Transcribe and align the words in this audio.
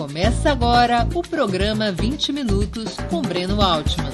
Começa 0.00 0.50
agora 0.50 1.06
o 1.14 1.20
programa 1.20 1.92
20 1.92 2.32
Minutos 2.32 2.96
com 3.10 3.20
Breno 3.20 3.60
Altman. 3.60 4.10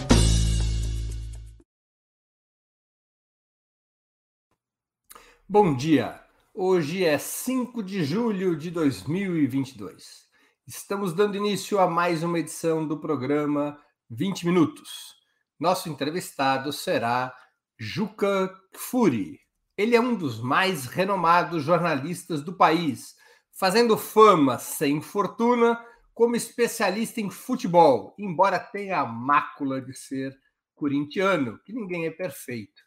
Bom 5.48 5.76
dia! 5.76 6.20
Hoje 6.52 7.04
é 7.04 7.16
5 7.16 7.84
de 7.84 8.02
julho 8.02 8.56
de 8.56 8.68
2022. 8.72 10.26
Estamos 10.66 11.12
dando 11.12 11.36
início 11.36 11.78
a 11.78 11.88
mais 11.88 12.24
uma 12.24 12.40
edição 12.40 12.84
do 12.84 12.98
programa 12.98 13.80
20 14.10 14.44
Minutos. 14.44 15.14
Nosso 15.56 15.88
entrevistado 15.88 16.72
será 16.72 17.32
Juca 17.78 18.52
Kfouri. 18.72 19.38
Ele 19.78 19.94
é 19.94 20.00
um 20.00 20.16
dos 20.16 20.40
mais 20.40 20.86
renomados 20.86 21.62
jornalistas 21.62 22.42
do 22.42 22.54
país 22.54 23.14
fazendo 23.56 23.96
fama 23.96 24.58
sem 24.58 25.00
fortuna 25.00 25.82
como 26.12 26.36
especialista 26.36 27.20
em 27.20 27.30
futebol, 27.30 28.14
embora 28.18 28.58
tenha 28.58 29.00
a 29.00 29.06
mácula 29.06 29.80
de 29.80 29.94
ser 29.94 30.36
corintiano, 30.74 31.58
que 31.64 31.72
ninguém 31.72 32.06
é 32.06 32.10
perfeito. 32.10 32.82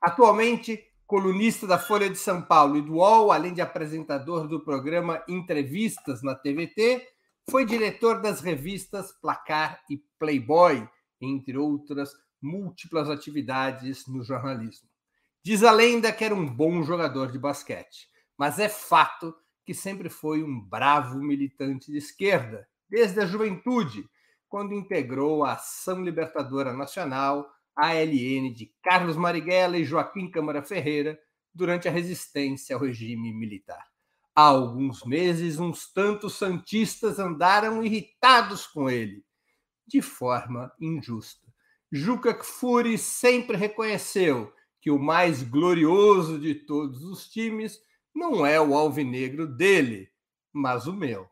Atualmente, 0.00 0.82
colunista 1.06 1.66
da 1.66 1.78
Folha 1.78 2.08
de 2.08 2.16
São 2.16 2.42
Paulo 2.42 2.76
e 2.76 2.82
do 2.82 2.94
UOL, 2.94 3.32
além 3.32 3.52
de 3.52 3.60
apresentador 3.60 4.48
do 4.48 4.60
programa 4.60 5.22
Entrevistas 5.28 6.22
na 6.22 6.34
TVT, 6.34 7.06
foi 7.50 7.66
diretor 7.66 8.20
das 8.22 8.40
revistas 8.40 9.12
Placar 9.12 9.82
e 9.90 9.98
Playboy, 10.18 10.88
entre 11.20 11.58
outras 11.58 12.12
múltiplas 12.40 13.10
atividades 13.10 14.06
no 14.06 14.22
jornalismo. 14.22 14.88
Diz 15.42 15.62
a 15.62 15.70
lenda 15.70 16.10
que 16.12 16.24
era 16.24 16.34
um 16.34 16.46
bom 16.46 16.82
jogador 16.82 17.30
de 17.30 17.38
basquete, 17.38 18.08
mas 18.38 18.58
é 18.58 18.68
fato 18.68 19.34
que 19.64 19.74
sempre 19.74 20.08
foi 20.08 20.42
um 20.42 20.60
bravo 20.60 21.18
militante 21.18 21.90
de 21.90 21.98
esquerda, 21.98 22.68
desde 22.88 23.20
a 23.20 23.26
juventude, 23.26 24.08
quando 24.48 24.74
integrou 24.74 25.44
a 25.44 25.54
Ação 25.54 26.04
Libertadora 26.04 26.72
Nacional, 26.72 27.48
ALN 27.74 28.52
de 28.52 28.72
Carlos 28.82 29.16
Marighella 29.16 29.78
e 29.78 29.84
Joaquim 29.84 30.30
Câmara 30.30 30.62
Ferreira, 30.62 31.18
durante 31.52 31.88
a 31.88 31.90
resistência 31.90 32.76
ao 32.76 32.82
regime 32.82 33.32
militar. 33.32 33.84
Há 34.34 34.42
alguns 34.42 35.04
meses, 35.04 35.58
uns 35.58 35.92
tantos 35.92 36.34
santistas 36.34 37.18
andaram 37.18 37.82
irritados 37.82 38.66
com 38.66 38.90
ele, 38.90 39.24
de 39.86 40.02
forma 40.02 40.72
injusta. 40.80 41.46
Juca 41.90 42.34
Kfouri 42.34 42.98
sempre 42.98 43.56
reconheceu 43.56 44.52
que 44.80 44.90
o 44.90 44.98
mais 44.98 45.42
glorioso 45.42 46.38
de 46.38 46.54
todos 46.54 47.04
os 47.04 47.28
times 47.28 47.80
não 48.14 48.46
é 48.46 48.60
o 48.60 48.74
alvinegro 48.74 49.46
dele, 49.46 50.08
mas 50.52 50.86
o 50.86 50.92
meu. 50.92 51.28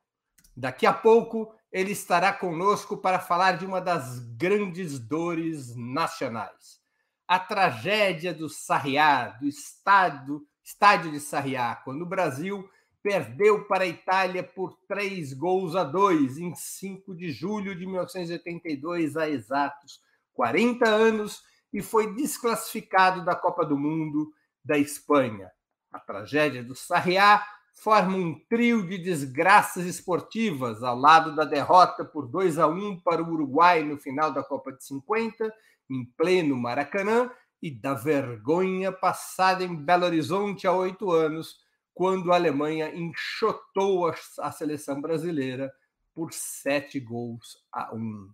Daqui 0.56 0.84
a 0.84 0.92
pouco 0.92 1.54
ele 1.70 1.92
estará 1.92 2.32
conosco 2.32 2.96
para 2.96 3.18
falar 3.18 3.52
de 3.52 3.64
uma 3.64 3.80
das 3.80 4.18
grandes 4.36 4.98
dores 4.98 5.74
nacionais. 5.74 6.80
A 7.26 7.38
tragédia 7.38 8.34
do 8.34 8.48
Sarriá, 8.48 9.28
do 9.28 9.46
estádio, 9.46 10.42
estádio 10.62 11.10
de 11.10 11.20
Sarriá, 11.20 11.76
quando 11.76 12.02
o 12.02 12.08
Brasil 12.08 12.68
perdeu 13.02 13.64
para 13.64 13.84
a 13.84 13.88
Itália 13.88 14.42
por 14.42 14.76
três 14.86 15.32
gols 15.32 15.74
a 15.74 15.82
dois 15.82 16.36
em 16.36 16.54
5 16.54 17.14
de 17.14 17.32
julho 17.32 17.74
de 17.74 17.86
1982, 17.86 19.16
há 19.16 19.28
exatos 19.28 20.00
40 20.34 20.88
anos, 20.88 21.42
e 21.72 21.80
foi 21.80 22.14
desclassificado 22.14 23.24
da 23.24 23.34
Copa 23.34 23.64
do 23.64 23.78
Mundo 23.78 24.30
da 24.62 24.76
Espanha. 24.76 25.50
A 25.92 25.98
tragédia 25.98 26.64
do 26.64 26.74
Sarriá 26.74 27.44
forma 27.74 28.16
um 28.16 28.38
trio 28.48 28.86
de 28.86 28.98
desgraças 28.98 29.84
esportivas, 29.84 30.82
ao 30.82 30.96
lado 30.96 31.34
da 31.34 31.44
derrota 31.44 32.04
por 32.04 32.28
2 32.28 32.58
a 32.58 32.66
1 32.66 33.00
para 33.00 33.22
o 33.22 33.30
Uruguai 33.30 33.82
no 33.82 33.98
final 33.98 34.32
da 34.32 34.42
Copa 34.42 34.72
de 34.72 34.84
50, 34.84 35.52
em 35.90 36.04
pleno 36.16 36.56
Maracanã, 36.56 37.30
e 37.60 37.70
da 37.70 37.94
vergonha 37.94 38.90
passada 38.90 39.62
em 39.62 39.74
Belo 39.74 40.04
Horizonte 40.04 40.66
há 40.66 40.72
oito 40.72 41.12
anos, 41.12 41.60
quando 41.94 42.32
a 42.32 42.36
Alemanha 42.36 42.92
enxotou 42.94 44.12
a 44.40 44.50
seleção 44.50 45.00
brasileira 45.00 45.72
por 46.14 46.32
sete 46.32 46.98
gols 46.98 47.58
a 47.70 47.94
um. 47.94 48.30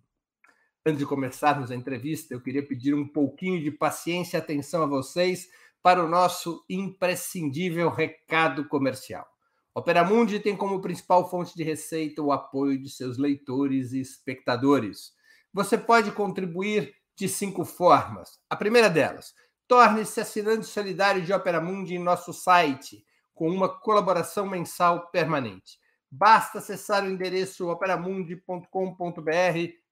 Antes 0.85 0.99
de 0.99 1.05
começarmos 1.05 1.69
a 1.69 1.75
entrevista, 1.75 2.33
eu 2.33 2.41
queria 2.41 2.65
pedir 2.65 2.95
um 2.95 3.07
pouquinho 3.07 3.61
de 3.61 3.69
paciência 3.69 4.37
e 4.37 4.39
atenção 4.39 4.81
a 4.81 4.87
vocês 4.87 5.49
para 5.81 6.03
o 6.03 6.07
nosso 6.07 6.63
imprescindível 6.69 7.89
recado 7.89 8.67
comercial. 8.67 9.25
Opera 9.73 10.03
Mundi 10.03 10.39
tem 10.39 10.55
como 10.55 10.81
principal 10.81 11.29
fonte 11.29 11.55
de 11.55 11.63
receita 11.63 12.21
o 12.21 12.31
apoio 12.31 12.81
de 12.81 12.89
seus 12.89 13.17
leitores 13.17 13.93
e 13.93 14.01
espectadores. 14.01 15.13
Você 15.53 15.77
pode 15.77 16.11
contribuir 16.11 16.93
de 17.15 17.29
cinco 17.29 17.63
formas. 17.63 18.39
A 18.49 18.55
primeira 18.55 18.89
delas, 18.89 19.33
torne-se 19.67 20.19
assinante 20.19 20.65
solidário 20.65 21.21
de 21.21 21.31
Opera 21.31 21.61
Mundi 21.61 21.95
em 21.95 21.99
nosso 21.99 22.33
site, 22.33 23.05
com 23.33 23.49
uma 23.49 23.69
colaboração 23.69 24.47
mensal 24.47 25.09
permanente. 25.11 25.79
Basta 26.11 26.57
acessar 26.57 27.03
o 27.03 27.09
endereço 27.09 27.69
operamundi.com.br 27.69 28.67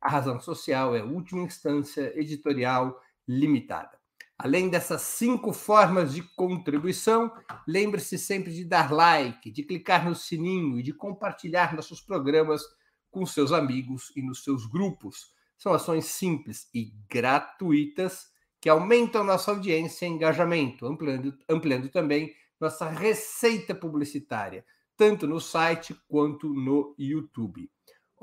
A 0.00 0.08
razão 0.08 0.40
social 0.40 0.96
é 0.96 1.04
última 1.04 1.42
instância 1.42 2.12
editorial 2.18 3.00
limitada. 3.26 3.98
Além 4.38 4.68
dessas 4.68 5.02
cinco 5.02 5.52
formas 5.52 6.12
de 6.12 6.22
contribuição, 6.34 7.32
lembre-se 7.66 8.18
sempre 8.18 8.52
de 8.52 8.64
dar 8.64 8.92
like, 8.92 9.50
de 9.50 9.62
clicar 9.62 10.04
no 10.04 10.16
sininho 10.16 10.80
e 10.80 10.82
de 10.82 10.92
compartilhar 10.92 11.74
nossos 11.76 12.00
programas 12.00 12.62
com 13.10 13.24
seus 13.24 13.52
amigos 13.52 14.12
e 14.16 14.22
nos 14.22 14.42
seus 14.42 14.66
grupos. 14.66 15.32
São 15.56 15.72
ações 15.72 16.06
simples 16.06 16.68
e 16.74 16.92
gratuitas 17.08 18.32
que 18.60 18.68
aumentam 18.68 19.22
nossa 19.22 19.52
audiência 19.52 20.06
e 20.06 20.08
engajamento, 20.08 20.86
ampliando, 20.86 21.38
ampliando 21.48 21.88
também 21.88 22.34
nossa 22.60 22.88
receita 22.88 23.74
publicitária, 23.74 24.64
tanto 24.96 25.26
no 25.26 25.40
site 25.40 25.94
quanto 26.08 26.52
no 26.52 26.94
YouTube. 26.98 27.70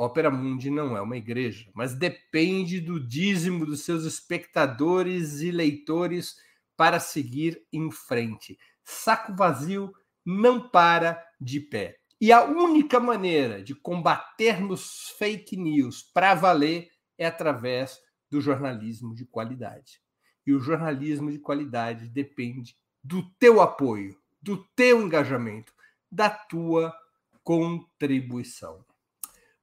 Ópera 0.02 0.32
Mundi 0.32 0.70
não 0.70 0.96
é 0.96 1.02
uma 1.02 1.18
igreja, 1.18 1.70
mas 1.74 1.94
depende 1.94 2.80
do 2.80 3.06
dízimo 3.06 3.66
dos 3.66 3.82
seus 3.82 4.06
espectadores 4.06 5.42
e 5.42 5.52
leitores 5.52 6.38
para 6.78 7.02
seguir 7.02 7.62
em 7.74 7.92
frente. 7.92 8.58
Saco 8.82 9.36
vazio 9.36 9.92
não 10.26 10.70
para 10.70 11.22
de 11.38 11.60
pé. 11.60 11.98
E 12.22 12.32
a 12.32 12.46
única 12.46 12.98
maneira 12.98 13.62
de 13.62 13.76
combatermos 13.76 15.10
fake 15.18 15.58
news 15.58 16.02
para 16.02 16.34
valer 16.34 16.90
é 17.18 17.26
através 17.26 18.00
do 18.32 18.40
jornalismo 18.40 19.14
de 19.14 19.26
qualidade. 19.26 20.02
E 20.48 20.54
o 20.54 20.62
jornalismo 20.62 21.30
de 21.30 21.40
qualidade 21.40 22.08
depende 22.08 22.74
do 23.04 23.22
teu 23.32 23.60
apoio, 23.60 24.18
do 24.42 24.64
teu 24.78 25.02
engajamento, 25.02 25.74
da 26.10 26.30
tua 26.30 26.96
contribuição. 27.44 28.86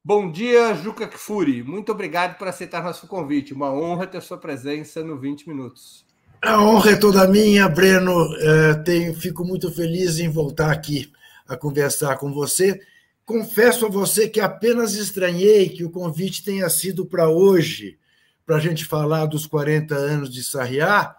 Bom 0.08 0.30
dia, 0.30 0.72
Juca 0.72 1.08
Kfouri. 1.08 1.64
Muito 1.64 1.90
obrigado 1.90 2.38
por 2.38 2.46
aceitar 2.46 2.80
nosso 2.80 3.08
convite. 3.08 3.52
Uma 3.52 3.72
honra 3.72 4.06
ter 4.06 4.22
sua 4.22 4.38
presença 4.38 5.02
no 5.02 5.18
20 5.18 5.48
Minutos. 5.48 6.06
A 6.40 6.62
honra 6.62 6.92
é 6.92 6.96
toda 6.96 7.26
minha, 7.26 7.68
Breno. 7.68 8.12
É, 8.36 8.74
tenho, 8.84 9.12
fico 9.16 9.44
muito 9.44 9.68
feliz 9.72 10.20
em 10.20 10.28
voltar 10.28 10.70
aqui 10.70 11.10
a 11.48 11.56
conversar 11.56 12.18
com 12.18 12.32
você. 12.32 12.80
Confesso 13.24 13.86
a 13.86 13.88
você 13.88 14.28
que 14.28 14.38
apenas 14.38 14.94
estranhei 14.94 15.70
que 15.70 15.82
o 15.82 15.90
convite 15.90 16.44
tenha 16.44 16.70
sido 16.70 17.04
para 17.04 17.28
hoje, 17.28 17.98
para 18.46 18.58
a 18.58 18.60
gente 18.60 18.84
falar 18.84 19.26
dos 19.26 19.44
40 19.44 19.92
anos 19.96 20.32
de 20.32 20.44
Sarriá, 20.44 21.16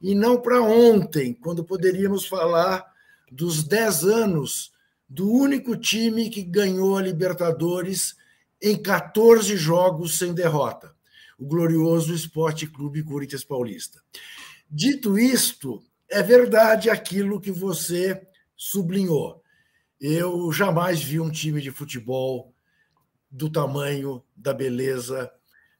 e 0.00 0.14
não 0.14 0.40
para 0.40 0.62
ontem, 0.62 1.34
quando 1.34 1.64
poderíamos 1.64 2.24
falar 2.24 2.86
dos 3.32 3.64
10 3.64 4.04
anos 4.04 4.70
do 5.08 5.28
único 5.28 5.76
time 5.76 6.30
que 6.30 6.44
ganhou 6.44 6.96
a 6.96 7.02
Libertadores 7.02 8.16
em 8.60 8.80
14 8.80 9.56
jogos 9.56 10.18
sem 10.18 10.34
derrota, 10.34 10.94
o 11.38 11.46
glorioso 11.46 12.14
Esporte 12.14 12.66
Clube 12.66 13.02
Corinthians 13.02 13.44
Paulista. 13.44 14.02
Dito 14.70 15.18
isto, 15.18 15.82
é 16.10 16.22
verdade 16.22 16.90
aquilo 16.90 17.40
que 17.40 17.50
você 17.50 18.20
sublinhou. 18.56 19.42
Eu 20.00 20.52
jamais 20.52 21.02
vi 21.02 21.20
um 21.20 21.30
time 21.30 21.60
de 21.60 21.70
futebol 21.70 22.54
do 23.30 23.50
tamanho, 23.50 24.22
da 24.36 24.52
beleza, 24.52 25.30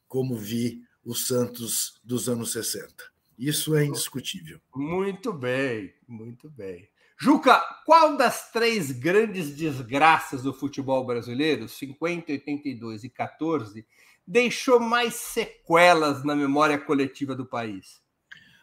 como 0.07 0.37
vi 0.37 0.83
o 1.05 1.15
Santos 1.15 2.01
dos 2.05 2.29
anos 2.29 2.53
60. 2.53 2.93
Isso 3.39 3.75
é 3.77 3.85
indiscutível. 3.85 4.61
Muito 4.75 5.33
bem, 5.33 5.95
muito 6.07 6.51
bem. 6.51 6.89
Juca, 7.21 7.61
qual 7.85 8.17
das 8.17 8.53
três 8.53 8.93
grandes 8.93 9.51
desgraças 9.51 10.45
do 10.45 10.55
futebol 10.55 11.05
brasileiro, 11.05 11.69
50, 11.69 12.31
82 12.31 13.03
e 13.03 13.09
14, 13.11 13.85
deixou 14.25 14.79
mais 14.79 15.15
sequelas 15.15 16.25
na 16.25 16.37
memória 16.37 16.79
coletiva 16.79 17.35
do 17.35 17.45
país? 17.45 18.01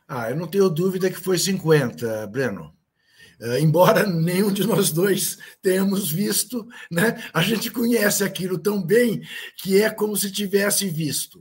Ah, 0.07 0.29
eu 0.29 0.37
não 0.37 0.47
tenho 0.47 0.69
dúvida 0.69 1.09
que 1.09 1.19
foi 1.19 1.37
50, 1.37 2.27
Breno. 2.27 2.73
Uh, 3.41 3.57
embora 3.57 4.05
nenhum 4.07 4.53
de 4.53 4.65
nós 4.65 4.89
dois 4.89 5.37
tenhamos 5.61 6.09
visto, 6.09 6.65
né, 6.89 7.21
a 7.33 7.41
gente 7.41 7.69
conhece 7.69 8.23
aquilo 8.23 8.57
tão 8.57 8.81
bem 8.81 9.21
que 9.57 9.81
é 9.81 9.89
como 9.89 10.15
se 10.15 10.31
tivesse 10.31 10.87
visto. 10.87 11.39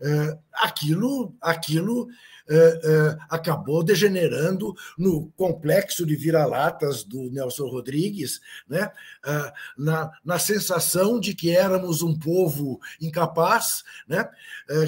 Uh, 0.00 0.38
aquilo, 0.54 1.36
aquilo 1.42 2.08
eh, 2.48 2.80
eh, 2.84 3.16
acabou 3.28 3.82
degenerando 3.82 4.72
no 4.96 5.32
complexo 5.36 6.06
de 6.06 6.14
vira-latas 6.14 7.02
do 7.02 7.30
Nelson 7.30 7.66
Rodrigues, 7.66 8.40
né? 8.68 8.90
Eh, 9.26 9.52
na, 9.76 10.12
na 10.24 10.38
sensação 10.38 11.18
de 11.18 11.34
que 11.34 11.50
éramos 11.50 12.02
um 12.02 12.16
povo 12.16 12.80
incapaz, 13.00 13.82
né? 14.06 14.28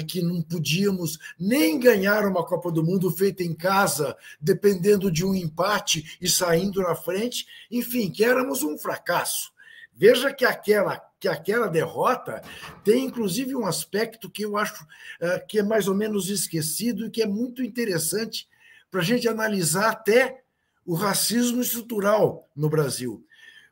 que 0.07 0.21
não 0.21 0.41
podíamos 0.41 1.17
nem 1.39 1.79
ganhar 1.79 2.25
uma 2.25 2.45
Copa 2.45 2.71
do 2.71 2.83
Mundo 2.83 3.09
feita 3.11 3.43
em 3.43 3.53
casa, 3.53 4.15
dependendo 4.39 5.09
de 5.09 5.25
um 5.25 5.33
empate 5.33 6.17
e 6.21 6.27
saindo 6.27 6.81
na 6.81 6.95
frente, 6.95 7.45
enfim, 7.71 8.11
que 8.11 8.23
éramos 8.23 8.61
um 8.61 8.77
fracasso. 8.77 9.51
Veja 9.95 10.33
que 10.33 10.45
aquela 10.45 11.08
que 11.19 11.27
aquela 11.27 11.67
derrota 11.67 12.41
tem 12.83 13.05
inclusive 13.05 13.55
um 13.55 13.65
aspecto 13.65 14.29
que 14.29 14.43
eu 14.43 14.57
acho 14.57 14.83
uh, 14.83 15.45
que 15.47 15.59
é 15.59 15.63
mais 15.63 15.87
ou 15.87 15.93
menos 15.93 16.29
esquecido 16.29 17.05
e 17.05 17.09
que 17.09 17.21
é 17.21 17.27
muito 17.27 17.61
interessante 17.61 18.47
para 18.89 19.01
a 19.01 19.03
gente 19.03 19.27
analisar 19.27 19.89
até 19.89 20.41
o 20.85 20.95
racismo 20.95 21.61
estrutural 21.61 22.49
no 22.55 22.69
Brasil. 22.69 23.25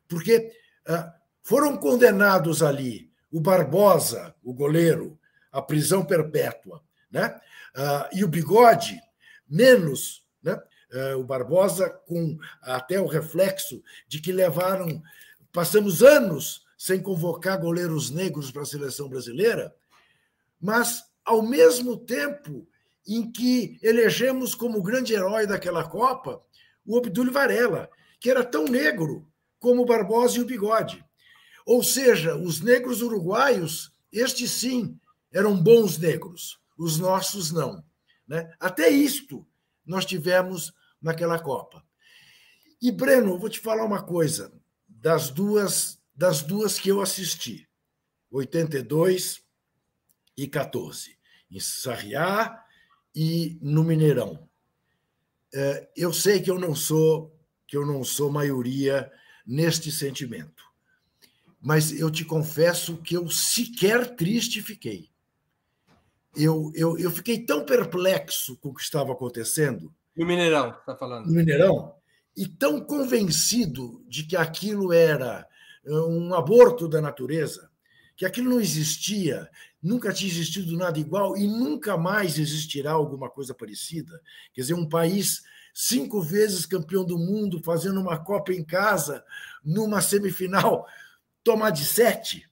Porque 0.06 0.52
uh, 0.88 1.10
foram 1.42 1.76
condenados 1.76 2.62
ali 2.62 3.10
o 3.30 3.40
Barbosa, 3.40 4.34
o 4.42 4.52
goleiro, 4.52 5.18
à 5.50 5.62
prisão 5.62 6.04
perpétua, 6.04 6.82
né? 7.10 7.40
Uh, 7.74 8.16
e 8.16 8.24
o 8.24 8.28
Bigode, 8.28 9.00
menos, 9.48 10.24
né? 10.42 10.60
o 11.18 11.22
Barbosa, 11.22 11.90
com 11.90 12.38
até 12.62 12.98
o 12.98 13.06
reflexo 13.06 13.82
de 14.06 14.20
que 14.20 14.32
levaram, 14.32 15.02
passamos 15.52 16.02
anos 16.02 16.66
sem 16.78 17.02
convocar 17.02 17.60
goleiros 17.60 18.08
negros 18.08 18.52
para 18.52 18.62
a 18.62 18.66
seleção 18.66 19.08
brasileira, 19.08 19.74
mas, 20.60 21.04
ao 21.24 21.42
mesmo 21.42 21.96
tempo 21.96 22.66
em 23.06 23.30
que 23.30 23.78
elegemos 23.82 24.54
como 24.54 24.82
grande 24.82 25.12
herói 25.12 25.46
daquela 25.46 25.88
Copa 25.88 26.40
o 26.86 26.96
Obdúlio 26.96 27.32
Varela, 27.32 27.90
que 28.20 28.30
era 28.30 28.44
tão 28.44 28.64
negro 28.64 29.30
como 29.58 29.82
o 29.82 29.84
Barbosa 29.84 30.38
e 30.38 30.40
o 30.40 30.46
Bigode. 30.46 31.04
Ou 31.66 31.82
seja, 31.82 32.34
os 32.36 32.60
negros 32.60 33.02
uruguaios, 33.02 33.92
estes 34.10 34.52
sim, 34.52 34.98
eram 35.30 35.60
bons 35.60 35.98
negros, 35.98 36.58
os 36.78 36.98
nossos 36.98 37.52
não. 37.52 37.84
Né? 38.26 38.50
Até 38.58 38.88
isto 38.88 39.46
nós 39.84 40.06
tivemos 40.06 40.72
naquela 41.00 41.38
Copa. 41.38 41.84
E, 42.80 42.90
Breno, 42.92 43.38
vou 43.38 43.48
te 43.48 43.60
falar 43.60 43.84
uma 43.84 44.02
coisa: 44.02 44.52
das 44.86 45.28
duas 45.30 45.98
das 46.18 46.42
duas 46.42 46.80
que 46.80 46.88
eu 46.88 47.00
assisti, 47.00 47.68
82 48.28 49.40
e 50.36 50.48
14, 50.48 51.16
em 51.48 51.60
Sarriá 51.60 52.60
e 53.14 53.56
no 53.62 53.84
Mineirão. 53.84 54.48
É, 55.54 55.88
eu 55.96 56.12
sei 56.12 56.40
que 56.40 56.50
eu 56.50 56.58
não 56.58 56.74
sou 56.74 57.32
que 57.68 57.76
eu 57.76 57.86
não 57.86 58.02
sou 58.02 58.32
maioria 58.32 59.12
neste 59.46 59.92
sentimento, 59.92 60.64
mas 61.60 61.92
eu 61.92 62.10
te 62.10 62.24
confesso 62.24 62.96
que 62.96 63.14
eu 63.14 63.30
sequer 63.30 64.16
triste 64.16 64.60
fiquei. 64.60 65.10
Eu, 66.34 66.72
eu, 66.74 66.98
eu 66.98 67.10
fiquei 67.10 67.44
tão 67.44 67.64
perplexo 67.64 68.56
com 68.56 68.70
o 68.70 68.74
que 68.74 68.82
estava 68.82 69.12
acontecendo. 69.12 69.94
No 70.16 70.26
Mineirão, 70.26 70.70
está 70.70 70.96
falando? 70.96 71.26
No 71.26 71.32
Mineirão, 71.32 71.94
e 72.36 72.46
tão 72.46 72.80
convencido 72.80 74.02
de 74.08 74.24
que 74.24 74.36
aquilo 74.36 74.92
era 74.92 75.46
um 75.86 76.34
aborto 76.34 76.88
da 76.88 77.00
natureza, 77.00 77.70
que 78.16 78.26
aquilo 78.26 78.50
não 78.50 78.60
existia, 78.60 79.48
nunca 79.82 80.12
tinha 80.12 80.30
existido 80.30 80.76
nada 80.76 80.98
igual 80.98 81.36
e 81.36 81.46
nunca 81.46 81.96
mais 81.96 82.38
existirá 82.38 82.92
alguma 82.92 83.30
coisa 83.30 83.54
parecida. 83.54 84.20
Quer 84.52 84.62
dizer, 84.62 84.74
um 84.74 84.88
país 84.88 85.42
cinco 85.72 86.20
vezes 86.20 86.66
campeão 86.66 87.04
do 87.04 87.16
mundo, 87.16 87.62
fazendo 87.62 88.00
uma 88.00 88.18
Copa 88.18 88.52
em 88.52 88.64
casa, 88.64 89.24
numa 89.64 90.02
semifinal, 90.02 90.86
tomar 91.44 91.70
de 91.70 91.84
sete, 91.84 92.50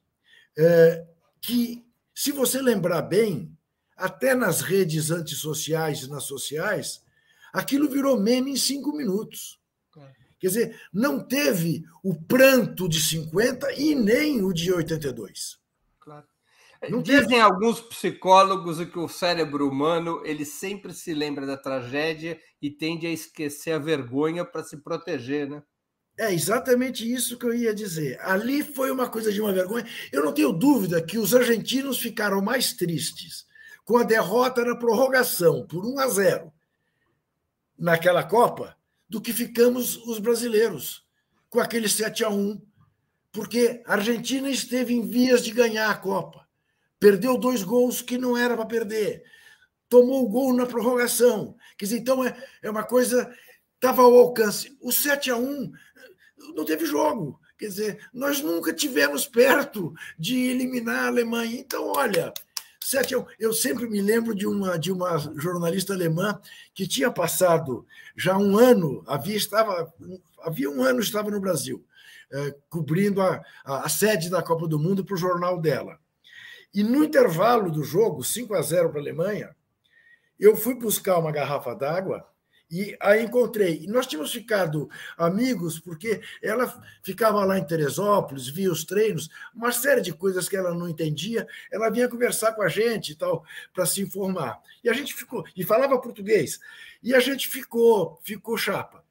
é, 0.56 1.04
que, 1.40 1.84
se 2.14 2.30
você 2.30 2.62
lembrar 2.62 3.02
bem, 3.02 3.52
até 3.96 4.34
nas 4.34 4.60
redes 4.60 5.10
antissociais 5.10 6.02
e 6.02 6.10
nas 6.10 6.24
sociais, 6.24 7.02
aquilo 7.52 7.90
virou 7.90 8.20
meme 8.20 8.52
em 8.52 8.56
cinco 8.56 8.92
minutos. 8.92 9.58
Quer 10.38 10.48
dizer, 10.48 10.80
não 10.92 11.18
teve 11.26 11.84
o 12.02 12.14
pranto 12.14 12.88
de 12.88 13.00
50 13.00 13.72
e 13.72 13.94
nem 13.94 14.44
o 14.44 14.52
de 14.52 14.72
82. 14.72 15.58
Claro. 15.98 16.26
Não 16.90 17.00
Dizem 17.00 17.28
teve... 17.28 17.40
alguns 17.40 17.80
psicólogos 17.80 18.84
que 18.84 18.98
o 18.98 19.08
cérebro 19.08 19.68
humano 19.68 20.20
ele 20.24 20.44
sempre 20.44 20.92
se 20.92 21.14
lembra 21.14 21.46
da 21.46 21.56
tragédia 21.56 22.38
e 22.60 22.70
tende 22.70 23.06
a 23.06 23.10
esquecer 23.10 23.72
a 23.72 23.78
vergonha 23.78 24.44
para 24.44 24.62
se 24.62 24.76
proteger, 24.76 25.48
né? 25.48 25.62
É 26.18 26.32
exatamente 26.32 27.10
isso 27.10 27.38
que 27.38 27.44
eu 27.44 27.54
ia 27.54 27.74
dizer. 27.74 28.18
Ali 28.22 28.62
foi 28.62 28.90
uma 28.90 29.08
coisa 29.08 29.30
de 29.30 29.40
uma 29.40 29.52
vergonha. 29.52 29.86
Eu 30.10 30.24
não 30.24 30.32
tenho 30.32 30.50
dúvida 30.50 31.02
que 31.02 31.18
os 31.18 31.34
argentinos 31.34 31.98
ficaram 31.98 32.40
mais 32.40 32.72
tristes 32.72 33.46
com 33.84 33.98
a 33.98 34.02
derrota 34.02 34.64
na 34.64 34.76
prorrogação 34.76 35.66
por 35.66 35.84
1 35.84 35.98
a 35.98 36.08
0 36.08 36.52
naquela 37.78 38.24
Copa 38.24 38.76
do 39.08 39.20
que 39.20 39.32
ficamos 39.32 39.96
os 40.06 40.18
brasileiros 40.18 41.04
com 41.48 41.60
aquele 41.60 41.88
7 41.88 42.24
a 42.24 42.28
1, 42.30 42.60
porque 43.32 43.82
a 43.86 43.94
Argentina 43.94 44.50
esteve 44.50 44.94
em 44.94 45.06
vias 45.06 45.42
de 45.42 45.52
ganhar 45.52 45.90
a 45.90 45.94
Copa. 45.94 46.46
Perdeu 46.98 47.36
dois 47.36 47.62
gols 47.62 48.00
que 48.00 48.18
não 48.18 48.36
era 48.36 48.56
para 48.56 48.66
perder. 48.66 49.22
Tomou 49.88 50.24
o 50.24 50.28
gol 50.28 50.54
na 50.54 50.66
prorrogação. 50.66 51.56
Quer 51.76 51.84
dizer, 51.84 51.98
então 51.98 52.24
é, 52.24 52.36
é 52.62 52.70
uma 52.70 52.82
coisa. 52.82 53.32
Estava 53.74 54.02
ao 54.02 54.14
alcance. 54.14 54.76
O 54.80 54.90
7 54.90 55.30
a 55.30 55.36
1 55.36 55.72
não 56.54 56.64
teve 56.64 56.86
jogo. 56.86 57.38
Quer 57.58 57.66
dizer, 57.66 58.08
nós 58.12 58.40
nunca 58.40 58.72
tivemos 58.72 59.26
perto 59.26 59.94
de 60.18 60.36
eliminar 60.50 61.04
a 61.04 61.06
Alemanha. 61.08 61.58
Então, 61.58 61.92
olha, 61.94 62.32
Sete, 62.88 63.14
eu, 63.14 63.26
eu 63.36 63.52
sempre 63.52 63.88
me 63.88 64.00
lembro 64.00 64.32
de 64.32 64.46
uma, 64.46 64.78
de 64.78 64.92
uma 64.92 65.18
jornalista 65.18 65.92
alemã 65.92 66.40
que 66.72 66.86
tinha 66.86 67.10
passado 67.10 67.84
já 68.16 68.38
um 68.38 68.56
ano, 68.56 69.02
havia, 69.08 69.36
estava, 69.36 69.92
havia 70.40 70.70
um 70.70 70.84
ano 70.84 71.00
estava 71.00 71.28
no 71.28 71.40
Brasil, 71.40 71.84
é, 72.30 72.54
cobrindo 72.70 73.20
a, 73.20 73.42
a, 73.64 73.86
a, 73.86 73.88
sede 73.88 74.30
da 74.30 74.40
Copa 74.40 74.68
do 74.68 74.78
Mundo 74.78 75.04
para 75.04 75.16
o 75.16 75.18
jornal 75.18 75.60
dela. 75.60 75.98
E 76.72 76.84
no 76.84 77.02
intervalo 77.02 77.72
do 77.72 77.82
jogo, 77.82 78.22
5 78.22 78.54
a 78.54 78.62
0 78.62 78.90
para 78.90 79.00
a 79.00 79.02
Alemanha, 79.02 79.56
eu 80.38 80.56
fui 80.56 80.76
buscar 80.76 81.18
uma 81.18 81.32
garrafa 81.32 81.74
d'água 81.74 82.24
e 82.70 82.96
a 83.00 83.16
encontrei. 83.18 83.86
Nós 83.86 84.06
tínhamos 84.06 84.32
ficado 84.32 84.88
amigos, 85.16 85.78
porque 85.78 86.20
ela 86.42 86.82
ficava 87.02 87.44
lá 87.44 87.58
em 87.58 87.66
Teresópolis, 87.66 88.48
via 88.48 88.70
os 88.70 88.84
treinos, 88.84 89.28
uma 89.54 89.72
série 89.72 90.00
de 90.00 90.12
coisas 90.12 90.48
que 90.48 90.56
ela 90.56 90.74
não 90.74 90.88
entendia. 90.88 91.46
Ela 91.70 91.90
vinha 91.90 92.08
conversar 92.08 92.52
com 92.52 92.62
a 92.62 92.68
gente 92.68 93.12
e 93.12 93.14
tal, 93.14 93.44
para 93.72 93.86
se 93.86 94.02
informar. 94.02 94.60
E 94.82 94.88
a 94.88 94.92
gente 94.92 95.14
ficou, 95.14 95.44
e 95.56 95.64
falava 95.64 96.00
português. 96.00 96.58
E 97.02 97.14
a 97.14 97.20
gente 97.20 97.48
ficou, 97.48 98.18
ficou 98.22 98.56
chapa. 98.56 99.04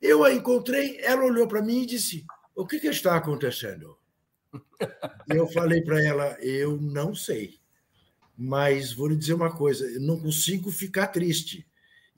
Eu 0.00 0.24
a 0.24 0.32
encontrei, 0.32 0.98
ela 1.02 1.24
olhou 1.24 1.46
para 1.46 1.60
mim 1.60 1.82
e 1.82 1.86
disse: 1.86 2.24
O 2.54 2.66
que, 2.66 2.80
que 2.80 2.88
está 2.88 3.16
acontecendo? 3.16 3.98
Eu 5.28 5.46
falei 5.46 5.82
para 5.82 6.02
ela: 6.02 6.36
Eu 6.40 6.78
não 6.80 7.14
sei, 7.14 7.60
mas 8.36 8.94
vou 8.94 9.08
lhe 9.08 9.16
dizer 9.16 9.34
uma 9.34 9.54
coisa: 9.54 9.84
eu 9.84 10.00
não 10.00 10.18
consigo 10.18 10.70
ficar 10.70 11.08
triste 11.08 11.69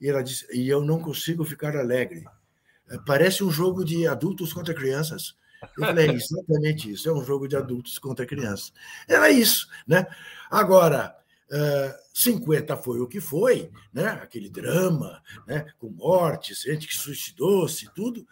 e 0.03 0.09
ela 0.09 0.21
disse: 0.21 0.45
e 0.51 0.67
eu 0.67 0.83
não 0.83 0.99
consigo 0.99 1.45
ficar 1.45 1.77
alegre. 1.77 2.25
É, 2.89 2.97
parece 3.05 3.41
um 3.41 3.49
jogo 3.49 3.85
de 3.85 4.05
adultos 4.05 4.51
contra 4.51 4.73
crianças. 4.73 5.35
Eu 5.77 5.85
falei: 5.85 6.09
é 6.09 6.13
exatamente 6.13 6.91
isso, 6.91 7.07
é 7.07 7.13
um 7.13 7.23
jogo 7.23 7.47
de 7.47 7.55
adultos 7.55 7.97
contra 7.97 8.25
crianças. 8.25 8.73
Era 9.07 9.29
isso, 9.29 9.69
né? 9.87 10.05
Agora, 10.51 11.15
50 12.13 12.75
foi 12.77 12.99
o 12.99 13.07
que 13.07 13.21
foi, 13.21 13.71
né? 13.93 14.07
aquele 14.07 14.49
drama, 14.49 15.21
né? 15.47 15.67
com 15.77 15.87
mortes, 15.89 16.61
gente 16.61 16.87
que 16.87 16.95
suicidou-se, 16.95 17.93
tudo. 17.93 18.27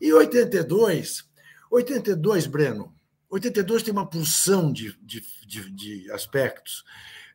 E 0.00 0.12
82, 0.12 1.28
82, 1.70 2.46
Breno, 2.46 2.94
82 3.28 3.82
tem 3.82 3.92
uma 3.92 4.08
pulsão 4.08 4.72
de, 4.72 4.96
de, 5.02 5.22
de, 5.46 5.70
de 5.70 6.10
aspectos 6.12 6.84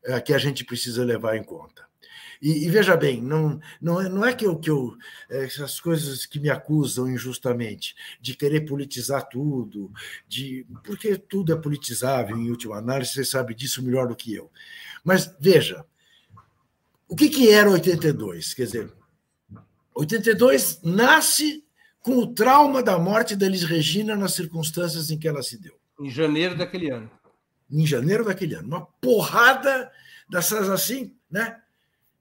é, 0.05 0.19
que 0.21 0.33
a 0.33 0.37
gente 0.37 0.63
precisa 0.63 1.03
levar 1.03 1.35
em 1.35 1.43
conta. 1.43 1.85
E, 2.45 2.67
e, 2.67 2.69
veja 2.69 2.95
bem, 2.95 3.19
não, 3.19 3.59
não, 3.81 3.99
é, 3.99 4.07
não 4.07 4.23
é 4.23 4.31
que 4.31 4.45
eu, 4.45 4.55
que 4.55 4.69
eu. 4.69 4.95
É, 5.27 5.45
essas 5.45 5.79
coisas 5.79 6.27
que 6.27 6.39
me 6.39 6.47
acusam 6.47 7.09
injustamente, 7.09 7.95
de 8.21 8.37
querer 8.37 8.67
politizar 8.67 9.27
tudo, 9.27 9.91
de 10.27 10.63
porque 10.83 11.17
tudo 11.17 11.51
é 11.51 11.55
politizável 11.55 12.37
em 12.37 12.51
última 12.51 12.77
análise, 12.77 13.13
você 13.13 13.25
sabe 13.25 13.55
disso 13.55 13.81
melhor 13.81 14.07
do 14.07 14.15
que 14.15 14.31
eu. 14.31 14.51
Mas 15.03 15.35
veja, 15.39 15.83
o 17.07 17.15
que, 17.15 17.29
que 17.29 17.49
era 17.49 17.67
82? 17.67 18.53
Quer 18.53 18.65
dizer, 18.65 18.93
82 19.95 20.81
nasce 20.83 21.65
com 21.99 22.15
o 22.19 22.27
trauma 22.27 22.83
da 22.83 22.99
morte 22.99 23.35
da 23.35 23.47
Elis 23.47 23.63
Regina 23.63 24.15
nas 24.15 24.33
circunstâncias 24.33 25.09
em 25.09 25.17
que 25.17 25.27
ela 25.27 25.41
se 25.41 25.59
deu. 25.59 25.75
Em 25.99 26.11
janeiro 26.11 26.55
daquele 26.55 26.91
ano. 26.91 27.09
Em 27.71 27.87
janeiro 27.87 28.23
daquele 28.23 28.53
ano. 28.53 28.67
Uma 28.67 28.85
porrada 29.01 29.91
dessas 30.29 30.69
assim, 30.69 31.11
né? 31.27 31.59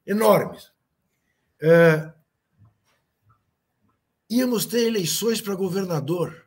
Enormes. 0.07 0.71
É, 1.61 2.13
íamos 4.29 4.67
ter 4.67 4.87
eleições 4.87 5.41
para 5.41 5.55
governador 5.55 6.45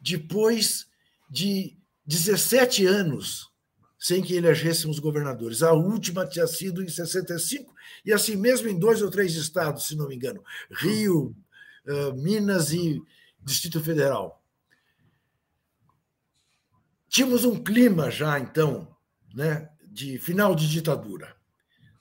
depois 0.00 0.86
de 1.30 1.76
17 2.06 2.86
anos 2.86 3.50
sem 3.98 4.22
que 4.22 4.34
elegêssemos 4.34 5.00
governadores. 5.00 5.62
A 5.62 5.72
última 5.72 6.26
tinha 6.26 6.46
sido 6.46 6.82
em 6.82 6.88
65, 6.88 7.74
e 8.04 8.12
assim 8.12 8.36
mesmo 8.36 8.68
em 8.68 8.78
dois 8.78 9.02
ou 9.02 9.10
três 9.10 9.34
estados, 9.34 9.86
se 9.86 9.96
não 9.96 10.06
me 10.06 10.14
engano: 10.14 10.42
Rio, 10.70 11.36
é, 11.84 12.12
Minas 12.12 12.72
e 12.72 13.02
Distrito 13.42 13.80
Federal. 13.82 14.42
Tínhamos 17.08 17.44
um 17.44 17.62
clima 17.62 18.10
já, 18.10 18.38
então, 18.38 18.94
né, 19.34 19.68
de 19.86 20.18
final 20.18 20.54
de 20.54 20.68
ditadura 20.68 21.37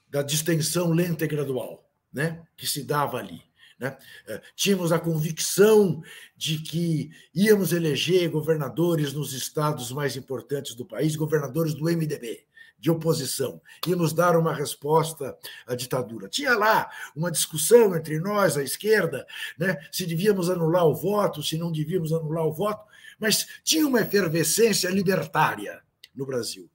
da 0.09 0.21
distensão 0.21 0.91
lenta 0.91 1.25
e 1.25 1.27
gradual 1.27 1.87
né, 2.11 2.43
que 2.55 2.65
se 2.65 2.83
dava 2.83 3.17
ali. 3.17 3.41
Né? 3.79 3.95
É, 4.27 4.41
tínhamos 4.55 4.91
a 4.91 4.99
convicção 4.99 6.01
de 6.35 6.59
que 6.59 7.11
íamos 7.33 7.71
eleger 7.71 8.29
governadores 8.29 9.13
nos 9.13 9.33
estados 9.33 9.91
mais 9.91 10.15
importantes 10.15 10.73
do 10.73 10.85
país, 10.85 11.15
governadores 11.15 11.75
do 11.75 11.85
MDB, 11.85 12.45
de 12.79 12.91
oposição, 12.91 13.59
íamos 13.87 14.13
dar 14.13 14.37
uma 14.37 14.53
resposta 14.53 15.35
à 15.65 15.75
ditadura. 15.75 16.27
Tinha 16.27 16.55
lá 16.55 16.89
uma 17.15 17.31
discussão 17.31 17.95
entre 17.95 18.19
nós, 18.19 18.55
a 18.55 18.63
esquerda, 18.63 19.25
né, 19.57 19.77
se 19.91 20.05
devíamos 20.05 20.49
anular 20.49 20.85
o 20.85 20.95
voto, 20.95 21.41
se 21.41 21.57
não 21.57 21.71
devíamos 21.71 22.13
anular 22.13 22.45
o 22.45 22.53
voto, 22.53 22.85
mas 23.19 23.47
tinha 23.63 23.87
uma 23.87 24.01
efervescência 24.01 24.89
libertária 24.89 25.81
no 26.15 26.25
Brasil. 26.25 26.69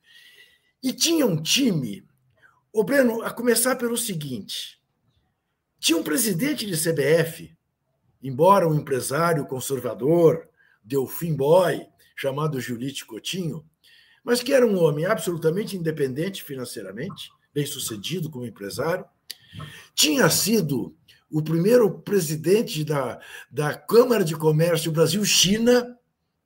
E 0.82 0.92
tinha 0.92 1.24
um 1.24 1.40
time 1.40 2.04
Ô, 2.72 2.82
Breno, 2.82 3.20
a 3.20 3.30
começar 3.30 3.76
pelo 3.76 3.98
seguinte: 3.98 4.80
tinha 5.78 5.98
um 5.98 6.02
presidente 6.02 6.64
de 6.64 6.72
CBF, 6.72 7.54
embora 8.22 8.66
um 8.66 8.74
empresário 8.74 9.44
conservador, 9.44 10.48
Delfim 10.82 11.36
Boy, 11.36 11.86
chamado 12.16 12.58
Julite 12.58 13.04
Coutinho, 13.04 13.62
mas 14.24 14.42
que 14.42 14.54
era 14.54 14.66
um 14.66 14.82
homem 14.82 15.04
absolutamente 15.04 15.76
independente 15.76 16.42
financeiramente, 16.42 17.30
bem-sucedido 17.52 18.30
como 18.30 18.46
empresário, 18.46 19.04
tinha 19.94 20.30
sido 20.30 20.96
o 21.30 21.42
primeiro 21.42 21.98
presidente 21.98 22.84
da, 22.84 23.20
da 23.50 23.74
Câmara 23.74 24.24
de 24.24 24.34
Comércio 24.34 24.90
Brasil-China, 24.90 25.98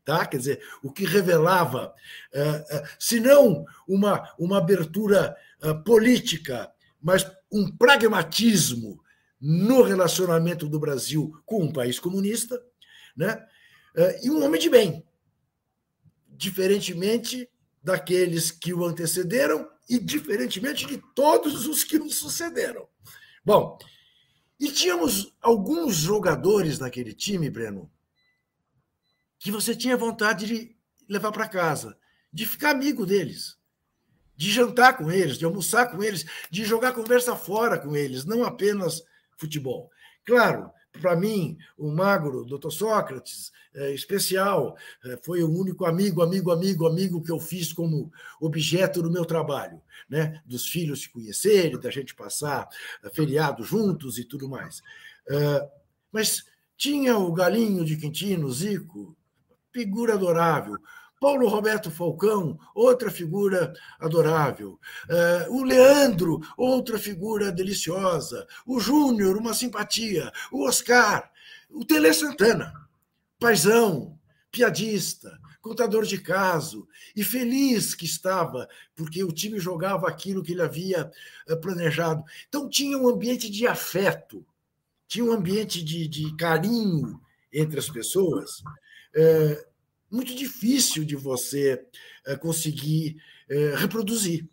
tá? 0.04 0.26
quer 0.26 0.38
dizer, 0.38 0.60
o 0.82 0.90
que 0.90 1.04
revelava, 1.04 1.94
uh, 2.34 2.76
uh, 2.76 2.88
se 2.98 3.20
não 3.20 3.64
uma, 3.86 4.28
uma 4.38 4.58
abertura 4.58 5.36
política, 5.84 6.70
mas 7.00 7.24
um 7.50 7.70
pragmatismo 7.76 9.02
no 9.40 9.82
relacionamento 9.82 10.68
do 10.68 10.78
Brasil 10.78 11.32
com 11.44 11.64
um 11.64 11.72
país 11.72 11.98
comunista, 11.98 12.60
né? 13.16 13.46
Ah, 13.96 14.18
e 14.22 14.30
um 14.30 14.44
homem 14.44 14.60
de 14.60 14.68
bem, 14.68 15.06
diferentemente 16.28 17.48
daqueles 17.82 18.50
que 18.50 18.74
o 18.74 18.84
antecederam 18.84 19.68
e 19.88 19.98
diferentemente 19.98 20.86
de 20.86 21.02
todos 21.14 21.66
os 21.66 21.84
que 21.84 21.98
nos 21.98 22.16
sucederam. 22.16 22.88
Bom, 23.44 23.78
e 24.58 24.72
tínhamos 24.72 25.34
alguns 25.40 25.96
jogadores 25.96 26.78
naquele 26.78 27.12
time, 27.12 27.48
Breno, 27.48 27.90
que 29.38 29.50
você 29.50 29.74
tinha 29.76 29.96
vontade 29.96 30.46
de 30.46 30.76
levar 31.08 31.30
para 31.30 31.48
casa, 31.48 31.96
de 32.32 32.44
ficar 32.44 32.70
amigo 32.70 33.06
deles 33.06 33.55
de 34.36 34.50
jantar 34.50 34.96
com 34.96 35.10
eles, 35.10 35.38
de 35.38 35.44
almoçar 35.44 35.90
com 35.90 36.02
eles, 36.02 36.24
de 36.50 36.64
jogar 36.64 36.92
conversa 36.92 37.34
fora 37.34 37.78
com 37.78 37.96
eles, 37.96 38.24
não 38.24 38.44
apenas 38.44 39.02
futebol. 39.36 39.90
Claro, 40.24 40.70
para 41.00 41.16
mim, 41.16 41.56
o 41.76 41.90
magro, 41.90 42.44
doutor 42.44 42.70
Sócrates, 42.70 43.52
é, 43.74 43.92
especial, 43.92 44.76
é, 45.04 45.18
foi 45.22 45.42
o 45.42 45.50
único 45.50 45.84
amigo, 45.84 46.22
amigo, 46.22 46.50
amigo, 46.50 46.86
amigo 46.86 47.22
que 47.22 47.30
eu 47.30 47.38
fiz 47.38 47.72
como 47.72 48.10
objeto 48.40 49.02
do 49.02 49.10
meu 49.10 49.24
trabalho, 49.24 49.80
né? 50.08 50.40
dos 50.46 50.66
filhos 50.66 51.02
se 51.02 51.10
conhecerem, 51.10 51.78
da 51.78 51.90
gente 51.90 52.14
passar 52.14 52.68
é, 53.04 53.10
feriado 53.10 53.62
juntos 53.62 54.18
e 54.18 54.24
tudo 54.24 54.48
mais. 54.48 54.82
É, 55.28 55.68
mas 56.10 56.44
tinha 56.76 57.16
o 57.18 57.32
Galinho 57.32 57.84
de 57.84 57.96
Quintino, 57.96 58.50
Zico, 58.50 59.16
figura 59.72 60.14
adorável, 60.14 60.76
Paulo 61.20 61.48
Roberto 61.48 61.90
Falcão, 61.90 62.58
outra 62.74 63.10
figura 63.10 63.72
adorável. 63.98 64.78
Uh, 65.08 65.56
o 65.56 65.62
Leandro, 65.62 66.40
outra 66.56 66.98
figura 66.98 67.50
deliciosa. 67.50 68.46
O 68.66 68.78
Júnior, 68.78 69.36
uma 69.36 69.54
simpatia. 69.54 70.30
O 70.52 70.66
Oscar, 70.66 71.30
o 71.70 71.84
Tele 71.84 72.12
Santana, 72.12 72.72
paisão, 73.38 74.18
piadista, 74.50 75.38
contador 75.60 76.04
de 76.04 76.18
caso, 76.18 76.86
e 77.14 77.24
feliz 77.24 77.94
que 77.94 78.04
estava, 78.04 78.68
porque 78.94 79.24
o 79.24 79.32
time 79.32 79.58
jogava 79.58 80.08
aquilo 80.08 80.42
que 80.42 80.52
ele 80.52 80.62
havia 80.62 81.10
eh, 81.48 81.56
planejado. 81.56 82.22
Então 82.48 82.68
tinha 82.68 82.96
um 82.96 83.08
ambiente 83.08 83.50
de 83.50 83.66
afeto, 83.66 84.46
tinha 85.08 85.24
um 85.24 85.32
ambiente 85.32 85.82
de, 85.82 86.06
de 86.06 86.36
carinho 86.36 87.20
entre 87.52 87.78
as 87.78 87.90
pessoas. 87.90 88.60
Uh, 89.14 89.75
muito 90.10 90.34
difícil 90.34 91.04
de 91.04 91.16
você 91.16 91.84
é, 92.26 92.36
conseguir 92.36 93.20
é, 93.48 93.74
reproduzir. 93.76 94.48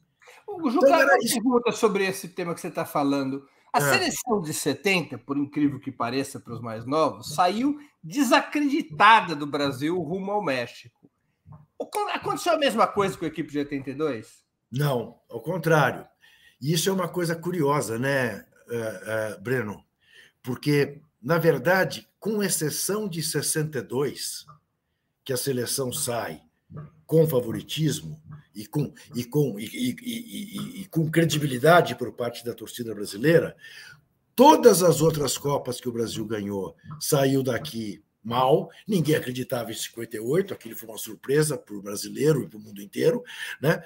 O 0.48 0.70
Juca, 0.70 0.88
então, 0.88 1.18
pergunta 1.20 1.72
sobre 1.72 2.06
esse 2.06 2.28
tema 2.28 2.54
que 2.54 2.62
você 2.62 2.68
está 2.68 2.86
falando. 2.86 3.48
A 3.72 3.80
é. 3.80 3.92
seleção 3.92 4.42
de 4.42 4.54
70, 4.54 5.18
por 5.18 5.38
incrível 5.38 5.80
que 5.80 5.92
pareça 5.92 6.40
para 6.40 6.54
os 6.54 6.62
mais 6.62 6.86
novos, 6.86 7.34
saiu 7.34 7.80
desacreditada 8.04 9.36
do 9.36 9.48
Brasil 9.48 10.00
rumo 10.00 10.32
ao 10.32 10.44
México. 10.44 11.10
Aconteceu 12.14 12.54
a 12.54 12.58
mesma 12.58 12.88
coisa 12.88 13.18
com 13.18 13.26
a 13.26 13.28
equipe 13.28 13.52
de 13.52 13.60
82? 13.60 14.44
Não, 14.72 15.20
ao 15.30 15.42
contrário. 15.42 16.08
E 16.62 16.72
isso 16.72 16.90
é 16.90 16.94
uma 16.94 17.08
coisa 17.08 17.36
curiosa, 17.36 17.98
né, 18.00 18.46
Breno? 19.42 19.84
Porque, 20.42 21.02
na 21.22 21.38
verdade, 21.38 22.08
com 22.20 22.44
exceção 22.44 23.08
de 23.08 23.22
62, 23.22 24.46
que 25.24 25.34
a 25.34 25.38
seleção 25.38 25.92
sai 25.92 26.42
com 27.06 27.27
favoritismo, 27.27 28.22
e 28.56 28.68
com, 28.68 28.94
e, 29.15 29.24
com, 29.24 29.60
e, 29.60 29.65
e, 29.65 30.82
e, 30.82 30.86
com 30.86 31.10
credibilidade 31.10 31.96
por 31.96 32.12
parte 32.13 32.46
da 32.46 32.53
torcida 32.53 32.94
brasileira, 32.94 33.56
todas 34.36 34.84
as 34.84 35.01
outras 35.01 35.38
Copas 35.38 35.82
que 35.82 35.89
o 35.89 35.92
Brasil 35.92 36.25
ganhou 36.25 36.75
saiu 37.00 37.42
daqui 37.42 38.03
mal, 38.24 38.70
ninguém 38.88 39.15
acreditava 39.15 39.72
em 39.72 39.75
58, 39.75 40.53
aquilo 40.53 40.77
foi 40.77 40.88
uma 40.88 40.98
surpresa 40.98 41.58
para 41.58 41.75
o 41.75 41.82
brasileiro 41.82 42.44
e 42.44 42.48
para 42.48 42.58
o 42.58 42.62
mundo 42.62 42.82
inteiro, 42.82 43.24
né? 43.62 43.84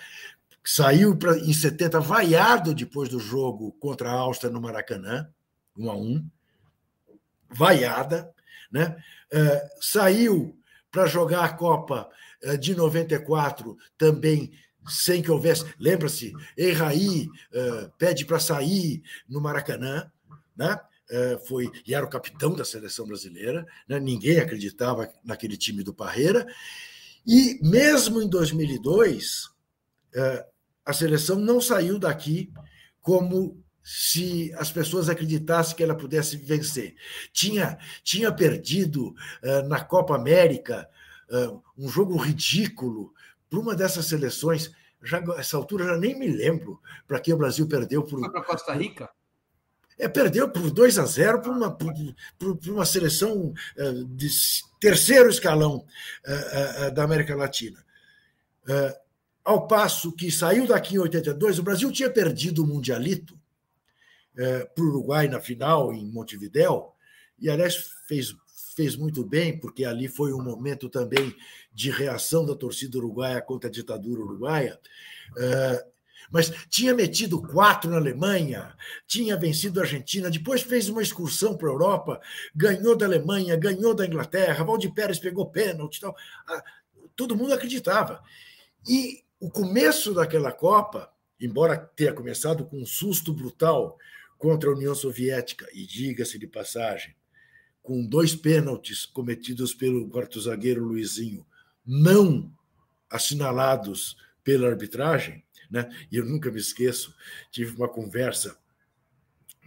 Saiu 0.63 1.15
pra, 1.15 1.37
em 1.37 1.53
70 1.53 1.99
vaiado 2.01 2.73
depois 2.73 3.07
do 3.07 3.19
jogo 3.19 3.71
contra 3.79 4.09
a 4.09 4.13
Áustria 4.13 4.51
no 4.51 4.61
Maracanã, 4.61 5.29
1 5.77 5.89
a 5.89 5.95
1 5.95 6.29
vaiada, 7.49 8.29
né? 8.69 9.01
É, 9.31 9.69
saiu 9.79 10.56
para 10.97 11.05
jogar 11.05 11.45
a 11.45 11.53
Copa 11.53 12.09
é, 12.41 12.57
de 12.57 12.73
94 12.73 13.77
também 13.99 14.51
sem 14.89 15.21
que 15.21 15.29
houvesse. 15.29 15.63
Lembra-se, 15.77 16.33
Erraí 16.57 17.29
é, 17.53 17.91
pede 17.99 18.25
para 18.25 18.39
sair 18.39 19.03
no 19.29 19.39
Maracanã, 19.39 20.11
né? 20.55 20.79
É, 21.07 21.39
foi 21.47 21.71
e 21.85 21.93
era 21.93 22.03
o 22.03 22.09
capitão 22.09 22.55
da 22.55 22.65
seleção 22.65 23.05
brasileira, 23.05 23.65
né? 23.87 23.97
ninguém 23.99 24.39
acreditava 24.39 25.07
naquele 25.23 25.55
time 25.55 25.83
do 25.83 25.93
Parreira. 25.93 26.47
E 27.25 27.59
mesmo 27.61 28.19
em 28.19 28.27
2002, 28.27 29.51
é, 30.15 30.45
a 30.83 30.93
seleção 30.93 31.35
não 31.35 31.61
saiu 31.61 31.99
daqui 31.99 32.51
como 33.01 33.63
se 33.89 34.53
as 34.57 34.69
pessoas 34.69 35.07
acreditassem 35.07 35.73
que 35.73 35.81
ela 35.81 35.95
pudesse 35.95 36.35
vencer. 36.35 36.93
Tinha, 37.31 37.77
tinha 38.03 38.29
perdido 38.29 39.15
uh, 39.41 39.65
na 39.69 39.79
Copa 39.79 40.13
América 40.13 40.89
uh, 41.29 41.63
um 41.77 41.87
jogo 41.87 42.17
ridículo 42.17 43.13
para 43.49 43.59
uma 43.59 43.73
dessas 43.73 44.05
seleções. 44.05 44.69
Já, 45.01 45.23
essa 45.37 45.55
altura 45.55 45.85
já 45.85 45.95
nem 45.95 46.19
me 46.19 46.27
lembro 46.27 46.81
para 47.07 47.17
que 47.17 47.31
o 47.31 47.37
Brasil 47.37 47.65
perdeu 47.65 48.03
por. 48.03 48.19
Foi 48.19 48.29
para 48.29 48.43
Costa 48.43 48.73
Rica? 48.73 49.09
É, 49.97 50.09
perdeu 50.09 50.49
por 50.49 50.69
2 50.69 50.99
a 50.99 51.05
0 51.05 51.41
para 51.41 51.51
uma, 51.53 51.71
por, 51.71 51.93
por 52.37 52.69
uma 52.69 52.85
seleção 52.85 53.53
uh, 53.77 54.05
de 54.05 54.27
terceiro 54.81 55.29
escalão 55.29 55.85
da 56.93 57.03
América 57.03 57.35
Latina. 57.37 57.83
ao 59.45 59.65
passo 59.65 60.11
que 60.11 60.29
saiu 60.29 60.67
daqui 60.67 60.95
em 60.95 60.99
82, 60.99 61.57
o 61.57 61.63
Brasil 61.63 61.89
tinha 61.89 62.09
perdido 62.09 62.63
o 62.63 62.67
Mundialito 62.67 63.36
é, 64.37 64.65
para 64.65 64.83
o 64.83 64.87
Uruguai 64.87 65.27
na 65.27 65.39
final, 65.39 65.91
em 65.93 66.05
Montevidéu, 66.05 66.93
e 67.39 67.49
aliás 67.49 67.75
fez, 68.07 68.35
fez 68.75 68.95
muito 68.95 69.25
bem, 69.25 69.57
porque 69.57 69.83
ali 69.83 70.07
foi 70.07 70.31
um 70.33 70.41
momento 70.41 70.89
também 70.89 71.35
de 71.73 71.89
reação 71.89 72.45
da 72.45 72.55
torcida 72.55 72.97
uruguaia 72.97 73.41
contra 73.41 73.69
a 73.69 73.71
ditadura 73.71 74.21
uruguaia. 74.21 74.79
É, 75.37 75.85
mas 76.29 76.51
tinha 76.69 76.93
metido 76.93 77.41
quatro 77.41 77.89
na 77.89 77.97
Alemanha, 77.97 78.75
tinha 79.07 79.37
vencido 79.37 79.79
a 79.79 79.83
Argentina, 79.83 80.29
depois 80.29 80.61
fez 80.61 80.89
uma 80.89 81.01
excursão 81.01 81.55
para 81.55 81.69
a 81.69 81.71
Europa, 81.71 82.21
ganhou 82.55 82.97
da 82.97 83.05
Alemanha, 83.05 83.55
ganhou 83.55 83.93
da 83.93 84.05
Inglaterra, 84.05 84.63
Valdir 84.63 84.93
Pérez 84.93 85.19
pegou 85.19 85.49
pênalti 85.49 86.01
tal. 86.01 86.15
Ah, 86.47 86.63
todo 87.15 87.35
mundo 87.35 87.53
acreditava. 87.53 88.21
E 88.87 89.23
o 89.39 89.49
começo 89.49 90.13
daquela 90.13 90.51
Copa, 90.51 91.11
embora 91.39 91.77
tenha 91.77 92.13
começado 92.13 92.65
com 92.65 92.81
um 92.81 92.85
susto 92.85 93.33
brutal 93.33 93.97
contra 94.37 94.69
a 94.69 94.73
União 94.73 94.93
Soviética, 94.93 95.67
e 95.73 95.85
diga-se 95.85 96.37
de 96.37 96.47
passagem, 96.47 97.15
com 97.81 98.05
dois 98.05 98.35
pênaltis 98.35 99.05
cometidos 99.05 99.73
pelo 99.73 100.09
quarto-zagueiro 100.09 100.83
Luizinho, 100.83 101.45
não 101.85 102.53
assinalados 103.09 104.17
pela 104.43 104.67
arbitragem, 104.67 105.43
né? 105.71 105.89
e 106.11 106.17
eu 106.17 106.25
nunca 106.25 106.51
me 106.51 106.59
esqueço, 106.59 107.15
tive 107.51 107.75
uma 107.75 107.87
conversa 107.87 108.57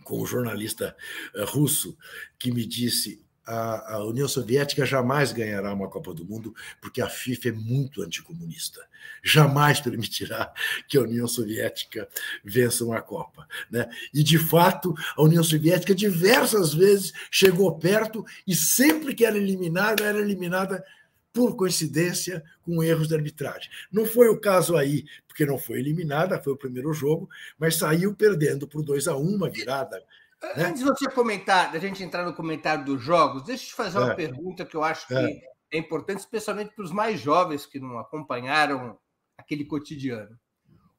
com 0.04 0.20
um 0.22 0.26
jornalista 0.26 0.96
eh, 1.34 1.44
russo 1.44 1.96
que 2.38 2.50
me 2.50 2.66
disse: 2.66 3.24
a, 3.50 3.94
a, 3.96 4.04
União 4.04 4.28
Soviética 4.28 4.86
jamais 4.86 5.32
ganhará 5.32 5.74
uma 5.74 5.88
Copa 5.88 6.14
do 6.14 6.24
Mundo, 6.24 6.54
porque 6.80 7.02
a 7.02 7.08
FIFA 7.08 7.48
é 7.48 7.52
muito 7.52 8.00
anticomunista. 8.00 8.80
Jamais 9.24 9.80
permitirá 9.82 10.52
que 10.88 10.96
a 10.96 11.02
União 11.02 11.26
Soviética 11.26 12.08
vença 12.44 12.84
uma 12.84 13.02
Copa. 13.02 13.48
Né? 13.68 13.88
E, 14.14 14.22
de 14.22 14.38
fato, 14.38 14.94
a 15.16 15.22
União 15.22 15.42
Soviética 15.42 15.94
diversas 15.94 16.72
vezes 16.72 17.12
chegou 17.28 17.76
perto 17.76 18.24
e 18.46 18.54
sempre 18.54 19.14
que 19.14 19.24
era 19.24 19.36
eliminada, 19.36 20.04
era 20.04 20.20
eliminada 20.20 20.84
por 21.32 21.56
coincidência 21.56 22.44
com 22.62 22.82
erros 22.82 23.08
de 23.08 23.14
arbitragem. 23.14 23.70
Não 23.90 24.06
foi 24.06 24.28
o 24.28 24.40
caso 24.40 24.76
aí, 24.76 25.04
porque 25.26 25.46
não 25.46 25.58
foi 25.58 25.78
eliminada, 25.78 26.40
foi 26.40 26.52
o 26.52 26.56
primeiro 26.56 26.92
jogo, 26.92 27.28
mas 27.58 27.76
saiu 27.76 28.14
perdendo 28.14 28.66
por 28.66 28.82
2 28.82 29.08
a 29.08 29.16
1 29.16 29.20
uma 29.20 29.48
virada 29.48 30.02
né? 30.42 30.64
Antes 30.64 30.82
de 30.82 30.84
você 30.84 31.10
comentar, 31.10 31.70
da 31.70 31.78
gente 31.78 32.02
entrar 32.02 32.24
no 32.24 32.34
comentário 32.34 32.84
dos 32.84 33.02
jogos, 33.02 33.44
deixa 33.44 33.64
eu 33.64 33.68
te 33.68 33.74
fazer 33.74 33.98
uma 33.98 34.12
é. 34.12 34.14
pergunta 34.14 34.64
que 34.64 34.74
eu 34.74 34.82
acho 34.82 35.06
que 35.06 35.14
é, 35.14 35.40
é 35.72 35.78
importante, 35.78 36.20
especialmente 36.20 36.74
para 36.74 36.84
os 36.84 36.92
mais 36.92 37.20
jovens 37.20 37.66
que 37.66 37.78
não 37.78 37.98
acompanharam 37.98 38.98
aquele 39.36 39.64
cotidiano. 39.64 40.38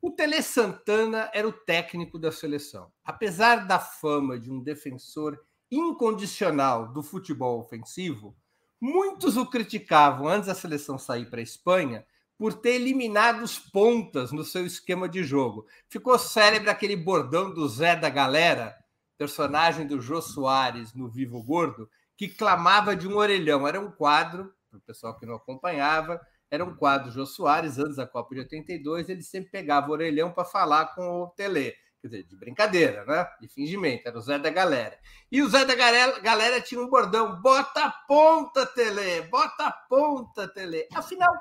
O 0.02 0.10
Tele 0.10 0.42
Santana 0.42 1.30
era 1.34 1.48
o 1.48 1.54
técnico 1.54 2.18
da 2.18 2.32
seleção. 2.32 2.92
Apesar 3.04 3.68
da 3.68 3.80
fama 3.80 4.40
de 4.40 4.52
um 4.52 4.60
defensor 4.60 5.40
incondicional 5.70 6.92
do 6.92 7.04
futebol 7.04 7.60
ofensivo, 7.60 8.36
muitos 8.80 9.38
o 9.38 9.46
criticavam 9.46 10.28
antes 10.28 10.48
da 10.48 10.56
seleção 10.56 10.98
sair 10.98 11.30
para 11.30 11.40
a 11.40 11.44
Espanha 11.44 12.06
por 12.36 12.54
ter 12.54 12.72
eliminado 12.72 13.44
os 13.44 13.60
pontas 13.60 14.32
no 14.32 14.44
seu 14.44 14.66
esquema 14.66 15.08
de 15.08 15.24
jogo. 15.24 15.68
Ficou 15.88 16.18
célebre 16.18 16.72
aquele 16.72 16.96
bordão 16.96 17.54
do 17.54 17.70
Zé 17.70 17.96
da 17.96 18.10
Galera, 18.10 18.76
personagem 19.22 19.86
do 19.86 20.02
Jô 20.02 20.20
Soares 20.20 20.96
no 20.96 21.08
Vivo 21.08 21.44
Gordo, 21.44 21.88
que 22.18 22.28
clamava 22.28 22.96
de 22.96 23.08
um 23.08 23.18
orelhão. 23.18 23.68
Era 23.68 23.80
um 23.80 23.92
quadro, 23.92 24.52
para 24.68 24.80
o 24.80 24.82
pessoal 24.82 25.16
que 25.16 25.28
não 25.28 25.36
acompanhava, 25.36 26.20
era 26.50 26.66
um 26.66 26.76
quadro 26.76 27.12
Jô 27.12 27.24
Soares, 27.24 27.78
antes 27.78 27.98
da 27.98 28.08
Copa 28.08 28.34
de 28.34 28.42
82, 28.42 29.10
ele 29.10 29.22
sempre 29.22 29.52
pegava 29.52 29.90
o 29.90 29.92
orelhão 29.92 30.32
para 30.32 30.44
falar 30.44 30.96
com 30.96 31.22
o 31.22 31.28
Tele. 31.28 31.72
Quer 32.02 32.08
dizer, 32.08 32.24
de 32.24 32.36
brincadeira, 32.36 33.06
né? 33.06 33.28
De 33.40 33.48
fingimento, 33.48 34.08
era 34.08 34.18
o 34.18 34.22
Zé 34.22 34.40
da 34.40 34.50
Galera. 34.50 34.98
E 35.32 35.44
o 35.44 35.48
Zé 35.48 35.66
da 35.66 35.76
Galera, 35.76 36.20
galera 36.20 36.60
tinha 36.60 36.82
um 36.82 36.90
bordão: 36.90 37.40
bota 37.44 37.86
a 37.86 37.92
ponta, 37.92 38.66
Tele, 38.66 39.22
bota 39.30 39.68
a 39.68 39.72
ponta, 39.72 40.48
Tele. 40.48 40.88
Afinal, 40.96 41.32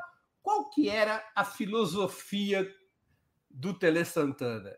qual 0.43 0.69
que 0.69 0.91
era 0.91 1.25
a 1.35 1.47
filosofia 1.47 2.71
do 3.49 3.73
Tele 3.73 4.05
Santana? 4.05 4.77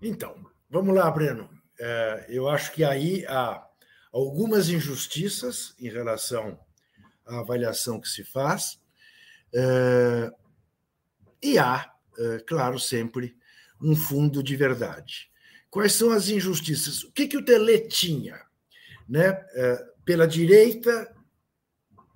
Então, 0.00 0.53
Vamos 0.74 0.92
lá, 0.92 1.08
Breno. 1.08 1.48
É, 1.78 2.26
eu 2.28 2.48
acho 2.48 2.72
que 2.72 2.82
aí 2.82 3.24
há 3.26 3.64
algumas 4.12 4.68
injustiças 4.68 5.72
em 5.78 5.88
relação 5.88 6.58
à 7.24 7.38
avaliação 7.38 8.00
que 8.00 8.08
se 8.08 8.24
faz, 8.24 8.80
é, 9.54 10.32
e 11.40 11.60
há, 11.60 11.94
é, 12.18 12.38
claro, 12.40 12.80
sempre 12.80 13.36
um 13.80 13.94
fundo 13.94 14.42
de 14.42 14.56
verdade. 14.56 15.30
Quais 15.70 15.92
são 15.92 16.10
as 16.10 16.28
injustiças? 16.28 17.04
O 17.04 17.12
que, 17.12 17.28
que 17.28 17.36
o 17.36 17.44
Tele 17.44 17.86
tinha? 17.86 18.42
Né? 19.08 19.32
Pela 20.04 20.26
direita, 20.26 21.14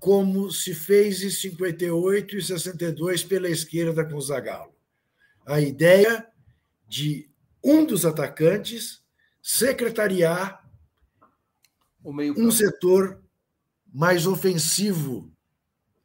como 0.00 0.50
se 0.50 0.74
fez 0.74 1.22
em 1.22 1.30
58 1.30 2.36
e 2.36 2.42
62 2.42 3.22
pela 3.22 3.48
esquerda 3.48 4.04
com 4.04 4.20
Zagallo. 4.20 4.74
A 5.46 5.60
ideia 5.60 6.26
de 6.88 7.28
um 7.62 7.84
dos 7.84 8.04
atacantes 8.04 9.02
secretariar 9.42 10.64
um 12.04 12.50
setor 12.50 13.22
mais 13.92 14.26
ofensivo 14.26 15.32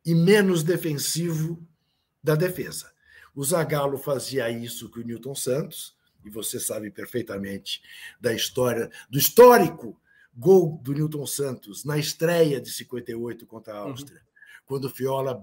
e 0.05 0.13
menos 0.13 0.63
defensivo 0.63 1.65
da 2.21 2.35
defesa. 2.35 2.91
O 3.35 3.43
Zagallo 3.43 3.97
fazia 3.97 4.49
isso 4.49 4.89
com 4.89 4.99
o 4.99 5.03
Newton 5.03 5.35
Santos, 5.35 5.95
e 6.25 6.29
você 6.29 6.59
sabe 6.59 6.89
perfeitamente 6.89 7.81
da 8.19 8.33
história, 8.33 8.89
do 9.09 9.17
histórico 9.17 9.99
gol 10.35 10.79
do 10.81 10.93
Newton 10.93 11.25
Santos 11.25 11.83
na 11.83 11.97
estreia 11.97 12.59
de 12.59 12.71
58 12.71 13.45
contra 13.45 13.73
a 13.73 13.83
uhum. 13.83 13.91
Áustria. 13.91 14.19
Uhum 14.19 14.32
quando 14.65 14.85
o 14.85 14.89
Fiola 14.89 15.41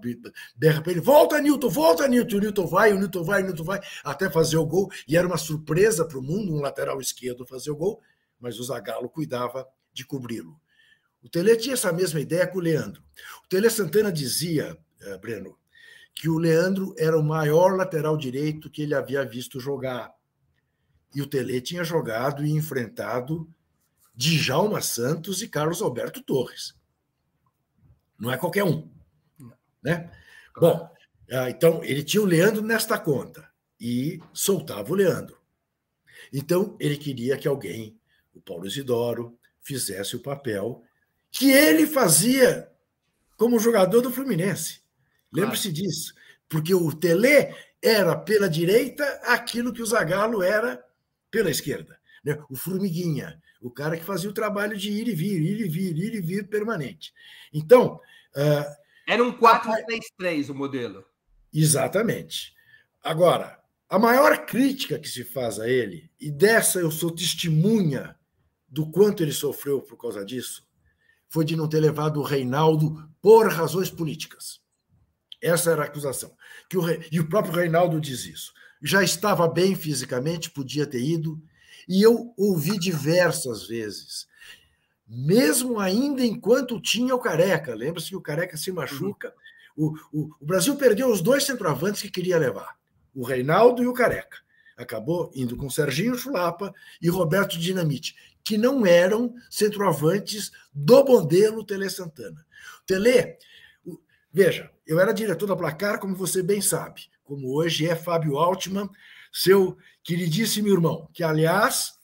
berra 0.57 0.83
para 0.83 0.93
ele: 0.93 1.01
volta, 1.01 1.41
Newton, 1.41 1.69
volta, 1.69 2.09
Newton. 2.09 2.37
O 2.37 2.41
Newton 2.41 2.67
vai, 2.67 2.93
o 2.93 2.99
Newton 2.99 3.25
vai, 3.25 3.43
o 3.43 3.47
Newton 3.47 3.65
vai, 3.65 3.81
até 4.05 4.31
fazer 4.31 4.57
o 4.57 4.67
gol. 4.67 4.91
E 5.07 5.17
era 5.17 5.27
uma 5.27 5.37
surpresa 5.37 6.07
para 6.07 6.19
o 6.19 6.23
mundo, 6.23 6.55
um 6.55 6.61
lateral 6.61 7.01
esquerdo 7.01 7.47
fazer 7.47 7.71
o 7.71 7.77
gol, 7.77 8.01
mas 8.39 8.59
o 8.59 8.65
Zagallo 8.65 9.09
cuidava 9.09 9.67
de 9.93 10.05
cobri-lo. 10.05 10.61
O 11.23 11.29
Tele 11.29 11.57
tinha 11.57 11.75
essa 11.75 11.93
mesma 11.93 12.21
ideia 12.21 12.47
com 12.47 12.59
o 12.59 12.63
Leandro. 12.63 13.03
O 13.45 13.49
Tele 13.49 13.69
Santana 13.69 14.11
dizia, 14.11 14.77
eh, 15.03 15.19
Breno, 15.19 15.59
que 16.15 16.29
o 16.29 16.39
Leandro 16.39 16.95
era 16.99 17.19
o 17.19 17.23
maior 17.23 17.77
lateral 17.77 18.17
direito 18.17 18.71
que 18.71 18.83
ele 18.83 18.95
havia 18.95 19.25
visto 19.25 19.61
jogar. 19.61 20.13
E 21.15 21.21
o 21.21 21.27
Tele 21.27 21.61
tinha 21.61 21.85
jogado 21.85 22.45
e 22.45 22.51
enfrentado 22.51 23.49
Djalma 24.15 24.81
Santos 24.81 25.43
e 25.43 25.49
Carlos 25.49 25.83
Alberto 25.83 26.23
Torres. 26.23 26.75
Não 28.19 28.31
é 28.31 28.37
qualquer 28.37 28.65
um. 28.65 28.89
Né? 29.83 30.11
Bom, 30.57 30.91
Ah, 31.33 31.49
então, 31.49 31.83
ele 31.85 32.03
tinha 32.03 32.21
o 32.23 32.27
Leandro 32.27 32.61
nesta 32.61 32.99
conta 32.99 33.49
e 33.81 34.21
soltava 34.33 34.91
o 34.93 34.97
Leandro. 34.97 35.39
Então, 36.33 36.77
ele 36.81 36.97
queria 36.97 37.39
que 37.39 37.47
alguém, 37.47 37.97
o 38.35 38.41
Paulo 38.41 38.67
Isidoro, 38.67 39.39
fizesse 39.61 40.17
o 40.17 40.21
papel 40.21 40.83
que 41.31 41.53
ele 41.53 41.87
fazia 41.87 42.69
como 43.37 43.61
jogador 43.61 44.01
do 44.01 44.11
Fluminense. 44.11 44.81
Lembre-se 45.33 45.71
disso. 45.71 46.13
Porque 46.49 46.75
o 46.75 46.93
Tele 46.93 47.55
era 47.81 48.17
pela 48.17 48.49
direita 48.49 49.05
aquilo 49.25 49.73
que 49.73 49.83
o 49.83 49.87
Zagallo 49.87 50.43
era 50.43 50.85
pela 51.31 51.49
esquerda. 51.49 51.97
Né? 52.25 52.37
O 52.51 52.57
Formiguinha, 52.57 53.41
o 53.61 53.71
cara 53.71 53.97
que 53.97 54.05
fazia 54.05 54.29
o 54.29 54.35
trabalho 54.35 54.77
de 54.77 54.91
ir 54.91 55.07
e 55.07 55.15
vir, 55.15 55.41
ir 55.41 55.61
e 55.61 55.69
vir, 55.69 55.97
ir 55.97 56.15
e 56.15 56.21
vir 56.21 56.49
permanente. 56.49 57.15
Então. 57.53 58.01
Uh, 58.35 58.80
era 59.11 59.25
um 59.25 59.33
4-3-3 59.33 60.51
o 60.51 60.55
modelo. 60.55 61.05
Exatamente. 61.53 62.55
Agora, 63.03 63.59
a 63.89 63.99
maior 63.99 64.47
crítica 64.47 65.01
que 65.01 65.09
se 65.09 65.25
faz 65.25 65.59
a 65.59 65.69
ele, 65.69 66.09
e 66.21 66.31
dessa 66.31 66.79
eu 66.79 66.93
sou 66.93 67.11
testemunha 67.11 68.15
do 68.69 68.89
quanto 68.89 69.25
ele 69.25 69.33
sofreu 69.33 69.83
por 69.83 69.97
causa 69.97 70.25
disso, 70.25 70.65
foi 71.29 71.45
de 71.45 71.57
não 71.57 71.69
ter 71.69 71.81
levado 71.81 72.21
o 72.21 72.23
Reinaldo 72.23 73.11
por 73.21 73.49
razões 73.49 73.91
políticas. 73.91 74.61
Essa 75.43 75.73
era 75.73 75.83
a 75.83 75.87
acusação. 75.87 76.33
Que 76.69 76.79
o, 76.79 76.85
e 77.11 77.19
o 77.19 77.29
próprio 77.29 77.55
Reinaldo 77.55 78.01
diz 78.01 78.25
isso. 78.25 78.53
Já 78.81 79.03
estava 79.03 79.49
bem 79.49 79.75
fisicamente, 79.75 80.53
podia 80.53 80.87
ter 80.87 81.03
ido, 81.03 81.43
e 81.89 82.01
eu 82.01 82.33
ouvi 82.37 82.79
diversas 82.79 83.67
vezes, 83.67 84.29
mesmo 85.13 85.81
ainda 85.81 86.25
enquanto 86.25 86.81
tinha 86.81 87.15
o 87.15 87.19
Careca. 87.19 87.75
Lembra-se 87.75 88.11
que 88.11 88.17
o 88.17 88.21
Careca 88.21 88.57
se 88.57 88.71
machuca. 88.71 89.35
Uhum. 89.77 89.95
O, 90.13 90.21
o, 90.21 90.31
o 90.41 90.47
Brasil 90.47 90.77
perdeu 90.77 91.11
os 91.11 91.21
dois 91.21 91.45
centroavantes 91.45 92.01
que 92.01 92.11
queria 92.11 92.39
levar 92.39 92.79
o 93.13 93.25
Reinaldo 93.25 93.83
e 93.83 93.89
o 93.89 93.93
Careca. 93.93 94.39
Acabou 94.77 95.31
indo 95.35 95.57
com 95.57 95.69
Serginho 95.69 96.15
Chulapa 96.15 96.73
e 97.03 97.09
Roberto 97.09 97.59
Dinamite, 97.59 98.15
que 98.45 98.57
não 98.57 98.87
eram 98.87 99.35
centroavantes 99.51 100.53
do 100.73 101.05
modelo 101.05 101.65
Tele 101.65 101.91
Santana. 101.91 102.47
O 102.83 102.87
Tele, 102.87 103.37
veja, 104.33 104.71
eu 104.87 105.01
era 105.01 105.13
diretor 105.13 105.47
da 105.47 105.57
Placar, 105.57 105.99
como 105.99 106.15
você 106.15 106.43
bem 106.43 106.61
sabe, 106.61 107.03
como 107.25 107.53
hoje 107.53 107.89
é 107.89 107.97
Fábio 107.97 108.39
Altman, 108.39 108.89
seu 109.33 109.77
queridíssimo 110.03 110.69
irmão, 110.69 111.09
que, 111.13 111.23
aliás, 111.23 111.95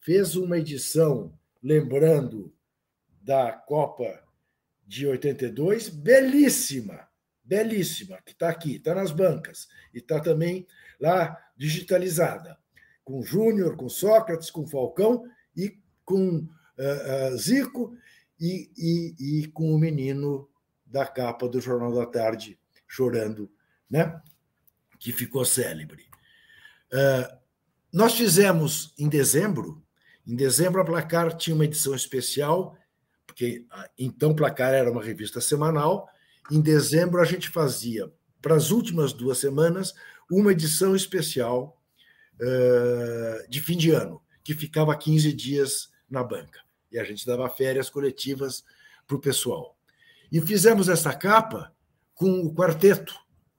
fez 0.00 0.36
uma 0.36 0.58
edição 0.58 1.32
lembrando 1.62 2.52
da 3.26 3.50
Copa 3.50 4.22
de 4.86 5.04
82, 5.04 5.88
belíssima, 5.88 7.08
belíssima, 7.42 8.22
que 8.24 8.30
está 8.30 8.48
aqui, 8.48 8.76
está 8.76 8.94
nas 8.94 9.10
bancas, 9.10 9.66
e 9.92 9.98
está 9.98 10.20
também 10.20 10.64
lá 11.00 11.36
digitalizada, 11.56 12.56
com 13.04 13.20
Júnior, 13.22 13.76
com 13.76 13.88
Sócrates, 13.88 14.48
com 14.48 14.64
Falcão 14.64 15.24
e 15.56 15.76
com 16.04 16.36
uh, 16.38 17.34
uh, 17.34 17.36
Zico 17.36 17.98
e, 18.38 18.70
e, 18.76 19.14
e, 19.18 19.48
com 19.48 19.74
o 19.74 19.78
menino 19.78 20.48
da 20.84 21.04
capa 21.04 21.48
do 21.48 21.60
Jornal 21.60 21.92
da 21.92 22.06
Tarde 22.06 22.56
chorando, 22.86 23.50
né? 23.90 24.22
que 25.00 25.12
ficou 25.12 25.44
célebre. 25.44 26.04
Uh, 26.92 27.36
nós 27.92 28.14
fizemos 28.14 28.94
em 28.96 29.08
dezembro, 29.08 29.84
em 30.24 30.36
dezembro 30.36 30.80
a 30.80 30.84
Placar 30.84 31.36
tinha 31.36 31.56
uma 31.56 31.64
edição 31.64 31.94
especial, 31.94 32.76
porque 33.36 33.66
então 33.98 34.34
Placar 34.34 34.72
era 34.72 34.90
uma 34.90 35.04
revista 35.04 35.42
semanal, 35.42 36.08
em 36.50 36.58
dezembro, 36.58 37.20
a 37.20 37.24
gente 37.26 37.50
fazia, 37.50 38.10
para 38.40 38.54
as 38.54 38.70
últimas 38.70 39.12
duas 39.12 39.36
semanas, 39.36 39.92
uma 40.30 40.52
edição 40.52 40.96
especial 40.96 41.78
uh, 42.40 43.50
de 43.50 43.60
fim 43.60 43.76
de 43.76 43.90
ano, 43.90 44.22
que 44.42 44.54
ficava 44.54 44.96
15 44.96 45.34
dias 45.34 45.90
na 46.08 46.24
banca. 46.24 46.60
E 46.90 46.98
a 46.98 47.04
gente 47.04 47.26
dava 47.26 47.46
férias 47.50 47.90
coletivas 47.90 48.64
para 49.06 49.16
o 49.18 49.20
pessoal. 49.20 49.76
E 50.32 50.40
fizemos 50.40 50.88
essa 50.88 51.12
capa 51.12 51.74
com 52.14 52.40
o 52.40 52.54
quarteto 52.54 53.14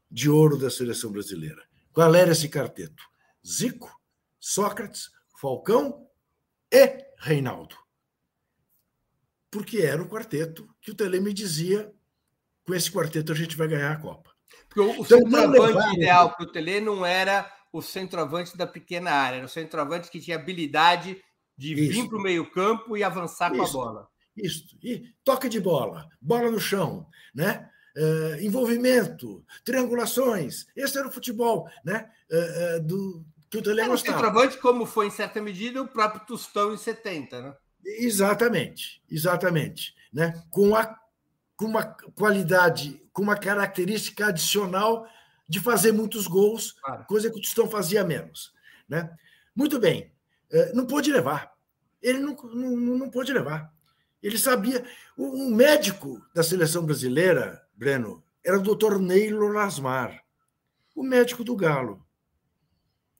de 0.10 0.28
ouro 0.28 0.58
da 0.58 0.72
seleção 0.72 1.12
brasileira. 1.12 1.62
Qual 1.94 2.16
era 2.16 2.32
esse 2.32 2.50
quarteto? 2.50 3.04
Zico, 3.46 3.96
Sócrates, 4.40 5.12
Falcão 5.40 6.08
e 6.72 7.06
Reinaldo. 7.20 7.87
Porque 9.50 9.78
era 9.78 10.02
o 10.02 10.10
quarteto 10.10 10.68
que 10.82 10.92
o 10.92 10.96
Tele 10.96 11.20
me 11.20 11.34
dizia 11.34 11.92
com 12.66 12.76
esse 12.76 12.92
quarteto 12.92 13.32
a 13.32 13.36
gente 13.36 13.56
vai 13.56 13.68
ganhar 13.68 13.92
a 13.92 13.98
Copa. 13.98 14.30
Porque 14.68 14.82
o, 14.82 14.92
então, 14.92 15.06
centroavante 15.06 15.96
ideal 15.96 16.36
para 16.36 16.44
o 16.44 16.52
Tele 16.52 16.82
não 16.82 17.06
era 17.06 17.50
o 17.72 17.82
centroavante 17.82 18.58
da 18.58 18.68
pequena 18.68 19.12
área, 19.12 19.38
era 19.38 19.46
o 19.46 19.50
centroavante 19.50 20.10
que 20.10 20.20
tinha 20.20 20.36
habilidade 20.38 21.22
de 21.58 21.74
Isso. 21.74 22.02
vir 22.02 22.10
para 22.10 22.18
o 22.18 22.22
meio-campo 22.22 22.98
e 22.98 23.04
avançar 23.04 23.52
Isso. 23.52 23.60
com 23.60 23.68
a 23.68 23.72
bola. 23.72 24.08
Isso. 24.36 24.78
E 24.84 25.14
toque 25.24 25.50
de 25.50 25.60
bola, 25.60 26.08
bola 26.22 26.52
no 26.52 26.60
chão, 26.60 27.08
né? 27.34 27.70
Uh, 27.96 28.40
envolvimento, 28.42 29.44
triangulações. 29.64 30.68
Esse 30.76 31.00
era 31.00 31.08
o 31.08 31.12
futebol, 31.12 31.68
né? 31.84 32.08
Uh, 32.30 32.78
uh, 32.78 32.84
do 32.84 33.26
que 33.50 33.58
o 33.58 33.62
Tele 33.64 33.82
era 33.82 33.90
gostava. 33.90 34.18
O 34.18 34.22
centroavante, 34.22 34.58
como 34.58 34.86
foi 34.86 35.08
em 35.08 35.12
certa 35.12 35.42
medida 35.42 35.82
o 35.82 35.88
próprio 35.88 36.26
Tostão 36.26 36.74
em 36.74 36.78
70, 36.78 37.42
né? 37.42 37.56
Exatamente, 37.88 39.02
exatamente, 39.10 39.96
né? 40.12 40.44
Com 40.50 40.76
a 40.76 40.98
com 41.58 41.66
uma 41.66 41.84
qualidade, 42.16 43.02
com 43.12 43.24
uma 43.24 43.36
característica 43.36 44.28
adicional 44.28 45.08
de 45.50 45.60
fazer 45.60 45.92
muitos 45.92 46.28
gols, 46.28 46.74
claro. 46.74 47.06
coisa 47.06 47.32
que 47.32 47.38
o 47.38 47.42
Tostão 47.42 47.68
fazia 47.68 48.04
menos. 48.04 48.54
Né? 48.88 49.10
Muito 49.56 49.80
bem, 49.80 50.14
é, 50.52 50.72
não 50.74 50.86
pôde 50.86 51.12
levar. 51.12 51.52
Ele 52.00 52.20
não, 52.20 52.36
não, 52.36 52.98
não 52.98 53.10
pôde 53.10 53.34
levar. 53.34 53.74
Ele 54.22 54.38
sabia. 54.38 54.86
O, 55.18 55.50
médico 55.50 56.24
da 56.34 56.44
seleção 56.44 56.86
brasileira, 56.86 57.66
Breno, 57.76 58.24
era 58.46 58.60
o 58.60 58.64
doutor 58.64 59.00
Neilo 59.00 59.48
Lasmar, 59.48 60.24
o 60.96 61.04
médico 61.04 61.44
do 61.44 61.56
Galo, 61.56 62.06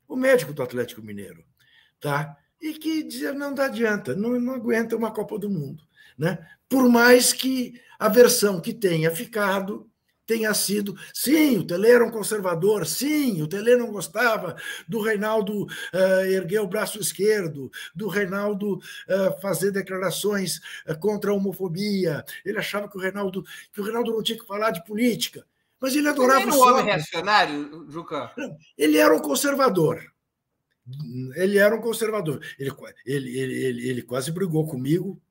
o 0.08 0.16
médico 0.16 0.54
do 0.54 0.62
Atlético 0.62 1.02
Mineiro. 1.02 1.44
Tá? 2.00 2.38
E 2.62 2.74
que 2.74 3.04
dizia: 3.04 3.34
não 3.34 3.54
dá 3.54 3.66
adianta, 3.66 4.16
não, 4.16 4.40
não 4.40 4.54
aguenta 4.54 4.96
uma 4.96 5.12
Copa 5.12 5.38
do 5.38 5.50
Mundo. 5.50 5.84
Né? 6.18 6.38
Por 6.68 6.90
mais 6.90 7.32
que 7.32 7.80
a 8.00 8.10
versão 8.10 8.60
que 8.60 8.74
tenha 8.74 9.12
ficado 9.12 9.90
tenha 10.28 10.54
sido. 10.54 10.94
Sim, 11.14 11.60
o 11.60 11.64
Tele 11.66 11.90
era 11.90 12.06
um 12.06 12.12
conservador, 12.12 12.86
sim, 12.86 13.42
o 13.42 13.48
Tele 13.48 13.78
não 13.78 13.88
gostava 13.88 14.56
do 14.88 15.02
Reinaldo 15.02 15.64
uh, 15.64 16.26
erguer 16.26 16.60
o 16.60 16.68
braço 16.68 17.00
esquerdo, 17.00 17.72
do 17.96 18.10
Reinaldo 18.10 18.76
uh, 18.76 19.42
fazer 19.42 19.72
declarações 19.72 20.58
uh, 20.86 21.00
contra 21.00 21.32
a 21.32 21.34
homofobia. 21.34 22.24
Ele 22.44 22.60
achava 22.60 22.90
que 22.90 22.98
o 22.98 23.00
Reinaldo, 23.00 23.44
que 23.72 23.80
o 23.80 23.84
Reinaldo 23.84 24.12
não 24.12 24.22
tinha 24.22 24.38
que 24.38 24.46
falar 24.46 24.72
de 24.72 24.84
política. 24.84 25.46
Mas 25.80 25.96
ele 25.96 26.10
adorava 26.10 26.42
ele 26.42 26.50
era 26.50 26.58
um 26.58 26.62
homem 26.62 26.86
reacionário, 26.86 27.86
Juca? 27.88 28.32
Ele 28.78 28.98
era 28.98 29.16
um 29.16 29.20
conservador. 29.20 30.02
Ele 31.36 31.58
era 31.58 31.76
um 31.76 31.82
conservador. 31.82 32.42
Ele, 32.58 32.72
ele, 33.06 33.38
ele, 33.38 33.90
ele 33.90 34.02
quase 34.02 34.32
brigou 34.32 34.66
comigo 34.68 35.22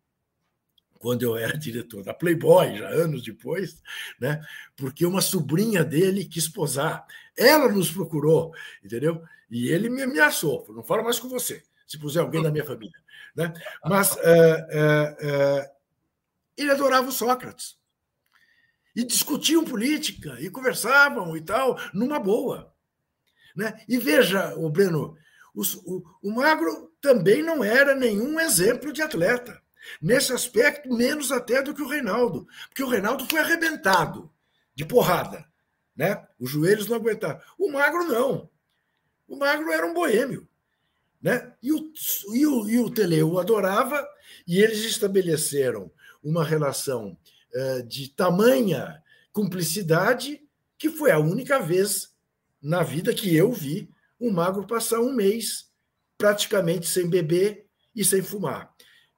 quando 0.98 1.22
eu 1.22 1.36
era 1.36 1.56
diretor 1.58 2.02
da 2.02 2.14
Playboy, 2.14 2.76
já 2.76 2.88
anos 2.88 3.22
depois, 3.22 3.82
né? 4.20 4.44
porque 4.76 5.06
uma 5.06 5.20
sobrinha 5.20 5.84
dele 5.84 6.24
quis 6.24 6.48
posar. 6.48 7.06
Ela 7.36 7.70
nos 7.70 7.90
procurou, 7.90 8.54
entendeu? 8.84 9.22
E 9.50 9.68
ele 9.68 9.88
me 9.88 10.02
ameaçou, 10.02 10.66
não 10.70 10.82
falo 10.82 11.04
mais 11.04 11.18
com 11.18 11.28
você, 11.28 11.62
se 11.86 11.98
puser 11.98 12.22
alguém 12.22 12.42
da 12.42 12.50
minha 12.50 12.64
família. 12.64 12.98
Né? 13.34 13.52
Mas 13.84 14.16
é, 14.16 14.66
é, 14.70 15.16
é, 15.20 15.70
ele 16.56 16.70
adorava 16.70 17.08
o 17.08 17.12
Sócrates. 17.12 17.76
E 18.94 19.04
discutiam 19.04 19.62
política, 19.62 20.40
e 20.40 20.48
conversavam 20.48 21.36
e 21.36 21.42
tal, 21.42 21.78
numa 21.92 22.18
boa. 22.18 22.74
Né? 23.54 23.78
E 23.86 23.98
veja, 23.98 24.56
o 24.56 24.70
Breno, 24.70 25.16
o, 25.56 26.04
o, 26.22 26.30
Magro 26.30 26.92
também 27.00 27.42
não 27.42 27.64
era 27.64 27.94
nenhum 27.94 28.38
exemplo 28.38 28.92
de 28.92 29.00
atleta. 29.00 29.60
Nesse 30.02 30.32
aspecto, 30.32 30.92
menos 30.92 31.32
até 31.32 31.62
do 31.62 31.72
que 31.72 31.80
o 31.80 31.88
Reinaldo, 31.88 32.46
porque 32.68 32.82
o 32.82 32.88
Reinaldo 32.88 33.26
foi 33.26 33.40
arrebentado 33.40 34.30
de 34.74 34.84
porrada. 34.84 35.46
Né? 35.96 36.22
Os 36.38 36.50
joelhos 36.50 36.86
não 36.86 36.96
aguentaram. 36.96 37.40
O 37.56 37.72
Magro 37.72 38.04
não. 38.04 38.50
O 39.26 39.36
Magro 39.36 39.72
era 39.72 39.86
um 39.86 39.94
boêmio. 39.94 40.46
Né? 41.22 41.50
E, 41.62 41.72
o, 41.72 41.90
e, 42.34 42.46
o, 42.46 42.68
e 42.68 42.78
o 42.78 42.90
Tele 42.90 43.22
o 43.22 43.38
adorava, 43.38 44.06
e 44.46 44.60
eles 44.60 44.84
estabeleceram 44.84 45.90
uma 46.22 46.44
relação 46.44 47.16
uh, 47.54 47.82
de 47.84 48.10
tamanha 48.10 49.02
cumplicidade 49.32 50.42
que 50.76 50.90
foi 50.90 51.10
a 51.10 51.18
única 51.18 51.58
vez 51.58 52.14
na 52.60 52.82
vida 52.82 53.14
que 53.14 53.34
eu 53.34 53.50
vi 53.50 53.90
o 54.18 54.30
Magro 54.30 54.66
passar 54.66 55.00
um 55.00 55.12
mês 55.12 55.70
praticamente 56.18 56.86
sem 56.86 57.08
beber 57.08 57.66
e 57.94 58.04
sem 58.04 58.22
fumar. 58.22 58.72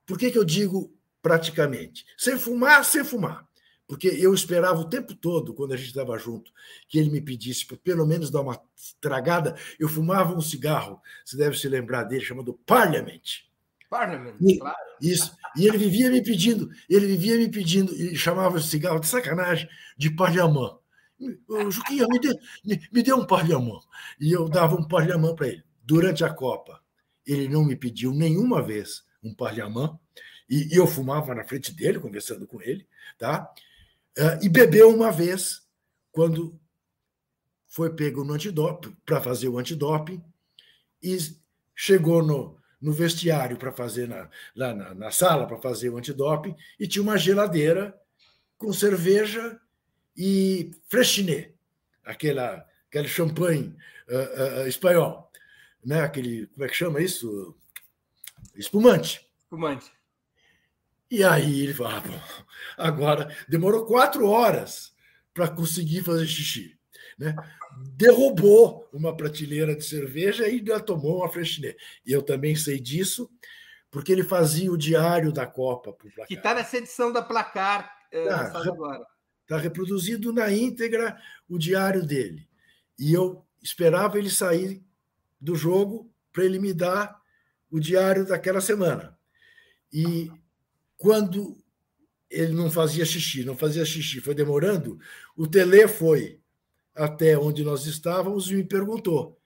Por 0.07 0.19
que, 0.19 0.31
que 0.31 0.39
eu 0.39 0.45
digo 0.45 0.93
praticamente? 1.23 2.05
Sem 2.17 2.39
fumar, 2.39 2.85
sem 2.85 3.05
fumar. 3.05 3.49
porque 3.89 4.07
eu 4.07 4.35
esperava 4.35 4.79
o 4.79 4.89
tempo 4.89 5.15
todo, 5.15 5.55
quando 5.55 5.73
a 5.73 5.77
gente 5.77 5.89
estava 5.89 6.19
junto, 6.19 6.53
que 6.87 6.99
ele 6.99 7.09
me 7.09 7.23
pedisse 7.23 7.65
para 7.67 7.79
pelo 7.79 8.07
menos 8.07 8.31
dar 8.31 8.43
uma 8.43 8.61
tragada. 9.01 9.57
Eu 9.81 9.89
fumava 9.89 10.37
um 10.37 10.43
cigarro, 10.43 11.01
você 11.25 11.39
deve 11.39 11.59
se 11.59 11.67
lembrar 11.69 12.05
dele, 12.05 12.23
chamado 12.23 12.53
Parliament. 12.67 13.47
Parliament, 13.89 14.37
e, 14.43 14.59
claro. 14.59 14.77
Isso. 15.01 15.35
E 15.57 15.67
ele 15.67 15.79
vivia 15.79 16.11
me 16.11 16.23
pedindo, 16.23 16.69
ele 16.91 17.07
vivia 17.07 17.39
me 17.39 17.49
pedindo, 17.49 17.95
e 17.95 18.15
chamava 18.15 18.59
o 18.59 18.61
cigarro 18.61 19.01
de 19.01 19.07
sacanagem, 19.07 19.67
de 19.97 20.11
Juquinha, 21.71 22.07
me 22.07 22.19
dê, 22.19 22.39
me, 22.65 22.89
me 22.93 23.03
dê 23.03 23.13
um 23.13 23.27
parliamã. 23.27 23.79
E 24.21 24.33
eu 24.33 24.49
dava 24.49 24.77
um 24.77 24.87
parliamã 24.87 25.35
para 25.35 25.49
ele. 25.49 25.65
Durante 25.83 26.25
a 26.25 26.33
Copa, 26.33 26.81
ele 27.27 27.49
não 27.49 27.65
me 27.65 27.77
pediu 27.77 28.13
nenhuma 28.13 28.63
vez 28.63 29.05
um 29.23 29.35
parliamã, 29.35 29.99
e, 30.49 30.75
e 30.75 30.77
eu 30.77 30.87
fumava 30.87 31.35
na 31.35 31.45
frente 31.45 31.73
dele, 31.73 31.99
conversando 31.99 32.47
com 32.47 32.61
ele, 32.63 32.87
tá? 33.19 33.53
Uh, 34.17 34.45
e 34.45 34.49
bebeu 34.49 34.89
uma 34.89 35.11
vez, 35.11 35.63
quando 36.11 36.59
foi 37.67 37.95
pego 37.95 38.25
no 38.25 38.35
antidoping, 38.35 38.97
para 39.05 39.21
fazer 39.21 39.49
o 39.49 39.59
antidoping, 39.59 40.23
e 41.03 41.19
chegou 41.75 42.23
no, 42.23 42.59
no 42.81 42.93
vestiário 42.93 43.57
para 43.57 43.73
fazer 43.73 44.09
na, 44.09 44.29
lá 44.55 44.75
na, 44.75 44.95
na 44.95 45.11
sala 45.11 45.47
para 45.47 45.59
fazer 45.59 45.91
o 45.91 45.97
antidoping 45.97 46.57
e 46.79 46.89
tinha 46.89 47.03
uma 47.03 47.17
geladeira 47.17 47.97
com 48.57 48.73
cerveja 48.73 49.61
e 50.19 50.73
Freixenet, 50.89 51.55
aquela 52.05 52.67
aquele 52.89 53.07
champanhe 53.07 53.77
uh, 54.09 54.63
uh, 54.63 54.67
espanhol, 54.67 55.31
né? 55.85 56.01
Aquele 56.01 56.49
como 56.49 56.65
é 56.65 56.69
que 56.69 56.75
chama 56.75 57.01
isso? 57.01 57.57
Espumante. 58.57 59.25
Espumante. 59.39 59.93
E 61.09 61.23
aí 61.23 61.63
ele 61.63 61.73
falou: 61.73 61.93
ah, 61.93 62.01
bom, 62.01 62.21
agora 62.77 63.37
demorou 63.49 63.87
quatro 63.87 64.27
horas 64.27 64.93
para 65.33 65.49
conseguir 65.49 66.03
fazer 66.03 66.27
xixi, 66.27 66.77
né? 67.17 67.37
derrubou 67.95 68.89
uma 68.93 69.17
prateleira 69.17 69.77
de 69.77 69.85
cerveja 69.85 70.49
e 70.49 70.57
ainda 70.57 70.81
tomou 70.81 71.19
uma 71.19 71.29
Freixenet. 71.29 71.77
E 72.05 72.13
eu 72.13 72.23
também 72.23 72.57
sei 72.57 72.81
disso, 72.81 73.31
porque 73.89 74.11
ele 74.11 74.25
fazia 74.25 74.73
o 74.73 74.77
diário 74.77 75.33
da 75.33 75.47
Copa 75.47 75.93
para 75.93 76.11
placar. 76.11 76.27
Que 76.27 76.35
está 76.35 76.55
nessa 76.55 76.77
edição 76.77 77.13
da 77.13 77.23
Placar 77.23 77.89
é, 78.11 78.29
agora. 78.29 79.07
Está 79.49 79.57
reproduzido 79.57 80.31
na 80.31 80.53
íntegra 80.53 81.19
o 81.49 81.57
diário 81.57 82.05
dele. 82.05 82.47
E 82.99 83.15
eu 83.15 83.43
esperava 83.63 84.19
ele 84.19 84.29
sair 84.29 84.85
do 85.41 85.55
jogo 85.55 86.13
para 86.31 86.45
ele 86.45 86.59
me 86.59 86.75
dar 86.75 87.19
o 87.71 87.81
diário 87.81 88.27
daquela 88.27 88.61
semana. 88.61 89.19
E 89.91 90.31
quando 90.99 91.57
ele 92.29 92.53
não 92.53 92.71
fazia 92.71 93.07
xixi, 93.07 93.43
não 93.43 93.57
fazia 93.57 93.87
xixi, 93.87 94.21
foi 94.21 94.35
demorando, 94.35 95.01
o 95.35 95.47
Tele 95.47 95.89
foi 95.89 96.39
até 96.95 97.39
onde 97.39 97.65
nós 97.65 97.87
estávamos 97.87 98.51
e 98.51 98.55
me 98.55 98.65
perguntou: 98.65 99.41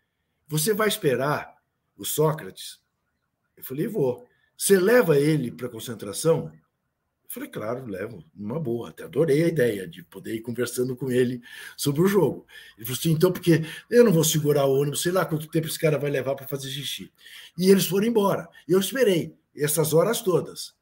Você 0.48 0.74
vai 0.74 0.88
esperar 0.88 1.54
o 1.96 2.04
Sócrates? 2.04 2.80
Eu 3.56 3.62
falei: 3.62 3.86
Vou. 3.86 4.26
Você 4.56 4.80
leva 4.80 5.16
ele 5.16 5.52
para 5.52 5.68
a 5.68 5.70
concentração? 5.70 6.50
Falei: 7.32 7.48
Claro, 7.48 7.86
levo, 7.86 8.22
uma 8.36 8.60
boa. 8.60 8.90
Até 8.90 9.04
adorei 9.04 9.42
a 9.42 9.48
ideia 9.48 9.88
de 9.88 10.02
poder 10.02 10.34
ir 10.34 10.42
conversando 10.42 10.94
com 10.94 11.10
ele 11.10 11.40
sobre 11.78 12.02
o 12.02 12.06
jogo. 12.06 12.46
Ele 12.76 12.84
falou 12.84 12.98
assim: 12.98 13.10
Então, 13.10 13.32
porque 13.32 13.62
eu 13.88 14.04
não 14.04 14.12
vou 14.12 14.22
segurar 14.22 14.66
o 14.66 14.78
ônibus, 14.78 15.00
sei 15.00 15.12
lá 15.12 15.24
quanto 15.24 15.48
tempo 15.48 15.66
esse 15.66 15.78
cara 15.78 15.98
vai 15.98 16.10
levar 16.10 16.34
para 16.34 16.46
fazer 16.46 16.68
xixi. 16.68 17.10
E 17.56 17.70
eles 17.70 17.86
foram 17.86 18.06
embora. 18.06 18.46
Eu 18.68 18.78
esperei 18.78 19.34
essas 19.56 19.94
horas 19.94 20.20
todas. 20.20 20.74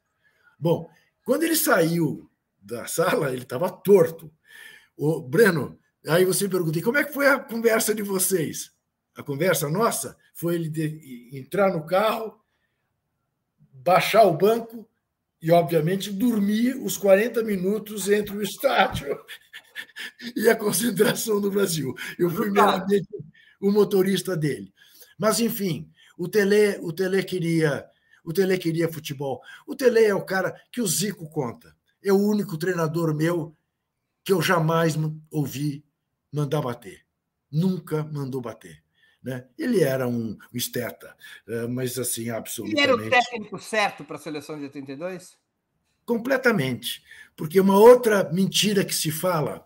Bom, 0.59 0.89
quando 1.23 1.43
ele 1.43 1.55
saiu 1.55 2.29
da 2.61 2.85
sala, 2.85 3.31
ele 3.31 3.43
estava 3.43 3.69
torto. 3.69 4.29
O 4.97 5.21
Breno, 5.21 5.79
Aí 6.07 6.25
você 6.25 6.49
pergunta, 6.49 6.79
e 6.79 6.81
como 6.81 6.97
é 6.97 7.03
que 7.03 7.13
foi 7.13 7.27
a 7.27 7.39
conversa 7.39 7.93
de 7.93 8.01
vocês? 8.01 8.73
A 9.15 9.21
conversa 9.21 9.69
nossa 9.69 10.17
foi 10.33 10.55
ele 10.55 10.67
de, 10.67 11.29
entrar 11.31 11.71
no 11.71 11.85
carro, 11.85 12.41
baixar 13.71 14.23
o 14.23 14.35
banco 14.35 14.89
e, 15.41 15.51
obviamente, 15.51 16.11
dormir 16.11 16.75
os 16.75 16.97
40 16.97 17.43
minutos 17.43 18.07
entre 18.09 18.37
o 18.37 18.43
estádio 18.43 19.19
e 20.35 20.49
a 20.49 20.55
concentração 20.55 21.41
do 21.41 21.49
Brasil. 21.49 21.95
Eu 22.19 22.29
fui 22.29 22.49
meramente 22.49 23.07
o 23.59 23.71
motorista 23.71 24.37
dele. 24.37 24.71
Mas, 25.17 25.39
enfim, 25.39 25.89
o 26.17 26.27
Tele, 26.27 26.77
o 26.81 26.93
Tele 26.93 27.23
queria 27.23 27.89
o 28.23 28.31
Tele 28.31 28.57
queria 28.57 28.91
futebol. 28.91 29.41
O 29.65 29.75
Tele 29.75 30.05
é 30.05 30.13
o 30.13 30.23
cara 30.23 30.55
que 30.71 30.81
o 30.81 30.87
Zico 30.87 31.27
conta. 31.29 31.75
É 32.03 32.13
o 32.13 32.19
único 32.19 32.57
treinador 32.57 33.15
meu 33.15 33.55
que 34.23 34.31
eu 34.31 34.41
jamais 34.41 34.95
ouvi 35.31 35.83
mandar 36.31 36.61
bater. 36.61 37.01
Nunca 37.51 38.03
mandou 38.03 38.39
bater. 38.39 38.83
Né? 39.23 39.45
Ele 39.57 39.83
era 39.83 40.07
um 40.07 40.35
esteta, 40.51 41.15
é, 41.47 41.67
mas 41.67 41.97
assim, 41.99 42.29
absolutamente. 42.29 42.81
Ele 42.81 42.91
era 42.91 43.07
o 43.07 43.09
técnico 43.09 43.59
certo 43.59 44.03
para 44.03 44.15
a 44.15 44.19
seleção 44.19 44.57
de 44.57 44.63
82? 44.63 45.37
Completamente. 46.05 47.03
Porque 47.35 47.59
uma 47.59 47.77
outra 47.77 48.29
mentira 48.31 48.83
que 48.83 48.95
se 48.95 49.11
fala, 49.11 49.65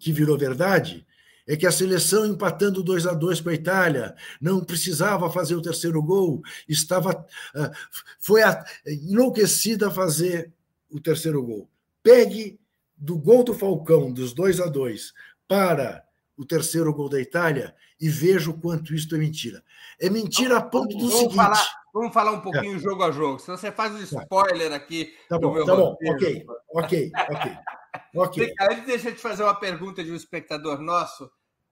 que 0.00 0.12
virou 0.12 0.38
verdade, 0.38 1.06
é 1.46 1.56
que 1.56 1.66
a 1.66 1.72
seleção 1.72 2.26
empatando 2.26 2.82
2 2.82 3.06
a 3.06 3.12
2 3.12 3.40
com 3.42 3.50
a 3.50 3.54
Itália, 3.54 4.14
não 4.40 4.64
precisava 4.64 5.30
fazer 5.30 5.54
o 5.54 5.62
terceiro 5.62 6.02
gol, 6.02 6.42
estava 6.66 7.26
é, 7.54 7.70
foi 8.18 8.40
enlouquecida 8.86 9.88
a 9.88 9.90
fazer 9.90 10.50
o 10.90 11.00
terceiro 11.00 11.42
gol. 11.42 11.68
Pegue 12.02 12.58
do 12.96 13.18
gol 13.18 13.44
do 13.44 13.52
Falcão, 13.52 14.10
dos 14.12 14.32
2 14.32 14.60
a 14.60 14.66
2 14.66 15.12
para 15.46 16.03
o 16.36 16.44
terceiro 16.44 16.92
gol 16.92 17.08
da 17.08 17.20
Itália 17.20 17.74
e 18.00 18.08
vejo 18.08 18.50
o 18.50 18.60
quanto 18.60 18.94
isso 18.94 19.14
é 19.14 19.18
mentira. 19.18 19.64
É 20.00 20.10
mentira 20.10 20.58
a 20.58 20.62
ponto 20.62 20.96
do 20.96 21.08
vamos 21.08 21.14
seguinte. 21.14 21.36
Falar, 21.36 21.66
vamos 21.92 22.12
falar 22.12 22.32
um 22.32 22.40
pouquinho 22.40 22.76
é. 22.76 22.78
jogo 22.78 23.02
a 23.02 23.10
jogo. 23.10 23.38
Se 23.38 23.46
você 23.46 23.70
faz 23.70 23.92
um 23.94 24.16
tá. 24.16 24.22
spoiler 24.22 24.72
aqui. 24.72 25.14
Tá 25.28 25.38
bom, 25.38 25.64
tá 25.64 25.76
bom. 25.76 25.96
Ok, 26.08 26.46
ok, 26.70 27.12
ok. 27.30 27.52
okay. 28.14 28.54
Antes, 28.60 28.86
deixa 28.86 29.08
eu 29.10 29.14
te 29.14 29.20
fazer 29.20 29.44
uma 29.44 29.54
pergunta 29.54 30.02
de 30.02 30.10
um 30.10 30.16
espectador 30.16 30.80
nosso, 30.80 31.30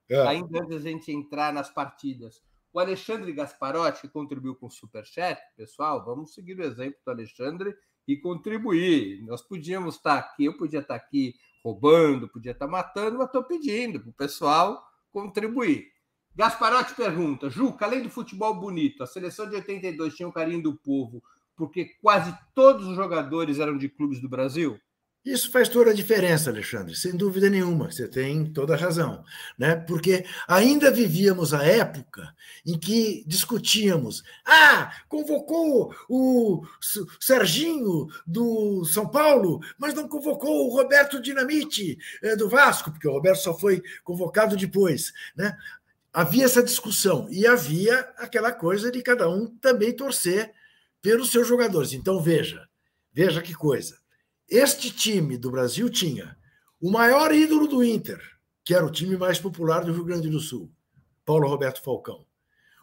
é. 0.09 0.19
ainda 0.27 0.59
antes 0.59 0.69
da 0.69 0.89
gente 0.89 1.11
entrar 1.11 1.53
nas 1.53 1.69
partidas. 1.69 2.41
O 2.73 2.79
Alexandre 2.79 3.31
Gasparotti, 3.33 4.01
que 4.01 4.09
contribuiu 4.09 4.55
com 4.55 4.65
o 4.65 4.71
Superchat, 4.71 5.39
pessoal, 5.55 6.03
vamos 6.03 6.33
seguir 6.33 6.57
o 6.57 6.63
exemplo 6.63 6.97
do 7.05 7.11
Alexandre 7.11 7.75
e 8.07 8.17
contribuir. 8.17 9.21
Nós 9.25 9.41
podíamos 9.41 9.95
estar 9.95 10.17
aqui, 10.17 10.45
eu 10.45 10.57
podia 10.57 10.79
estar 10.79 10.95
aqui 10.95 11.35
roubando, 11.63 12.27
podia 12.27 12.51
estar 12.51 12.67
matando, 12.67 13.17
mas 13.17 13.27
estou 13.27 13.43
pedindo 13.43 13.99
para 13.99 14.09
o 14.09 14.13
pessoal 14.13 14.83
contribuir. 15.11 15.87
Gasparotti 16.35 16.95
pergunta: 16.95 17.49
Juca, 17.49 17.85
além 17.85 18.01
do 18.01 18.09
futebol 18.09 18.53
bonito, 18.53 19.03
a 19.03 19.07
seleção 19.07 19.49
de 19.49 19.55
82 19.55 20.15
tinha 20.15 20.27
um 20.27 20.31
carinho 20.31 20.61
do 20.61 20.75
povo 20.75 21.23
porque 21.55 21.85
quase 22.01 22.35
todos 22.53 22.87
os 22.87 22.95
jogadores 22.95 23.59
eram 23.59 23.77
de 23.77 23.89
clubes 23.89 24.19
do 24.19 24.29
Brasil? 24.29 24.79
Isso 25.25 25.49
faz 25.51 25.69
toda 25.69 25.91
a 25.91 25.93
diferença, 25.93 26.49
Alexandre, 26.49 26.93
sem 26.93 27.15
dúvida 27.15 27.49
nenhuma, 27.49 27.89
você 27.89 28.09
tem 28.09 28.45
toda 28.45 28.73
a 28.73 28.77
razão, 28.77 29.23
né? 29.57 29.73
Porque 29.73 30.25
ainda 30.45 30.91
vivíamos 30.91 31.53
a 31.53 31.63
época 31.63 32.35
em 32.65 32.77
que 32.77 33.23
discutíamos: 33.25 34.21
ah, 34.45 34.93
convocou 35.07 35.95
o 36.09 36.65
Serginho 37.21 38.07
do 38.27 38.83
São 38.83 39.07
Paulo, 39.07 39.61
mas 39.77 39.93
não 39.93 40.09
convocou 40.09 40.67
o 40.67 40.75
Roberto 40.75 41.21
Dinamite 41.21 41.97
eh, 42.21 42.35
do 42.35 42.49
Vasco, 42.49 42.91
porque 42.91 43.07
o 43.07 43.13
Roberto 43.13 43.39
só 43.39 43.57
foi 43.57 43.81
convocado 44.03 44.57
depois, 44.57 45.13
né? 45.37 45.57
Havia 46.11 46.43
essa 46.43 46.61
discussão 46.61 47.27
e 47.29 47.47
havia 47.47 47.97
aquela 48.17 48.51
coisa 48.51 48.91
de 48.91 49.01
cada 49.01 49.29
um 49.29 49.47
também 49.47 49.95
torcer 49.95 50.51
pelos 51.01 51.31
seus 51.31 51.47
jogadores. 51.47 51.93
Então 51.93 52.21
veja, 52.21 52.67
veja 53.13 53.41
que 53.41 53.53
coisa 53.53 54.02
este 54.49 54.91
time 54.91 55.37
do 55.37 55.51
Brasil 55.51 55.89
tinha 55.89 56.37
o 56.81 56.91
maior 56.91 57.33
ídolo 57.33 57.67
do 57.67 57.83
Inter, 57.83 58.21
que 58.63 58.73
era 58.73 58.85
o 58.85 58.91
time 58.91 59.17
mais 59.17 59.39
popular 59.39 59.83
do 59.83 59.93
Rio 59.93 60.03
Grande 60.03 60.29
do 60.29 60.39
Sul, 60.39 60.71
Paulo 61.25 61.47
Roberto 61.47 61.81
Falcão. 61.81 62.25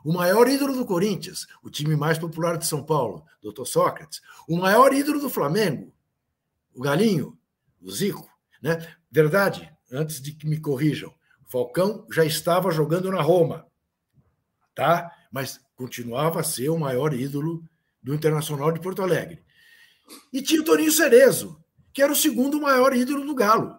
O 0.04 0.12
maior 0.12 0.48
ídolo 0.48 0.74
do 0.74 0.86
Corinthians, 0.86 1.46
o 1.62 1.68
time 1.68 1.94
mais 1.94 2.18
popular 2.18 2.56
de 2.56 2.66
São 2.66 2.82
Paulo, 2.82 3.24
Dr. 3.42 3.66
Sócrates. 3.66 4.22
O 4.48 4.56
maior 4.56 4.94
ídolo 4.94 5.20
do 5.20 5.28
Flamengo, 5.28 5.92
o 6.74 6.80
Galinho, 6.80 7.38
o 7.80 7.90
Zico. 7.90 8.28
Né? 8.62 8.78
Verdade, 9.10 9.70
antes 9.92 10.20
de 10.20 10.32
que 10.32 10.46
me 10.46 10.58
corrijam, 10.58 11.14
Falcão 11.46 12.06
já 12.10 12.24
estava 12.24 12.70
jogando 12.70 13.10
na 13.10 13.20
Roma, 13.20 13.66
tá? 14.74 15.10
mas 15.30 15.60
continuava 15.76 16.40
a 16.40 16.44
ser 16.44 16.68
o 16.70 16.78
maior 16.78 17.12
ídolo 17.12 17.62
do 18.02 18.14
Internacional 18.14 18.72
de 18.72 18.80
Porto 18.80 19.02
Alegre. 19.02 19.44
E 20.32 20.42
tinha 20.42 20.60
o 20.60 20.64
Toninho 20.64 20.92
Cerezo, 20.92 21.62
que 21.92 22.02
era 22.02 22.12
o 22.12 22.16
segundo 22.16 22.60
maior 22.60 22.94
ídolo 22.94 23.24
do 23.24 23.34
Galo, 23.34 23.76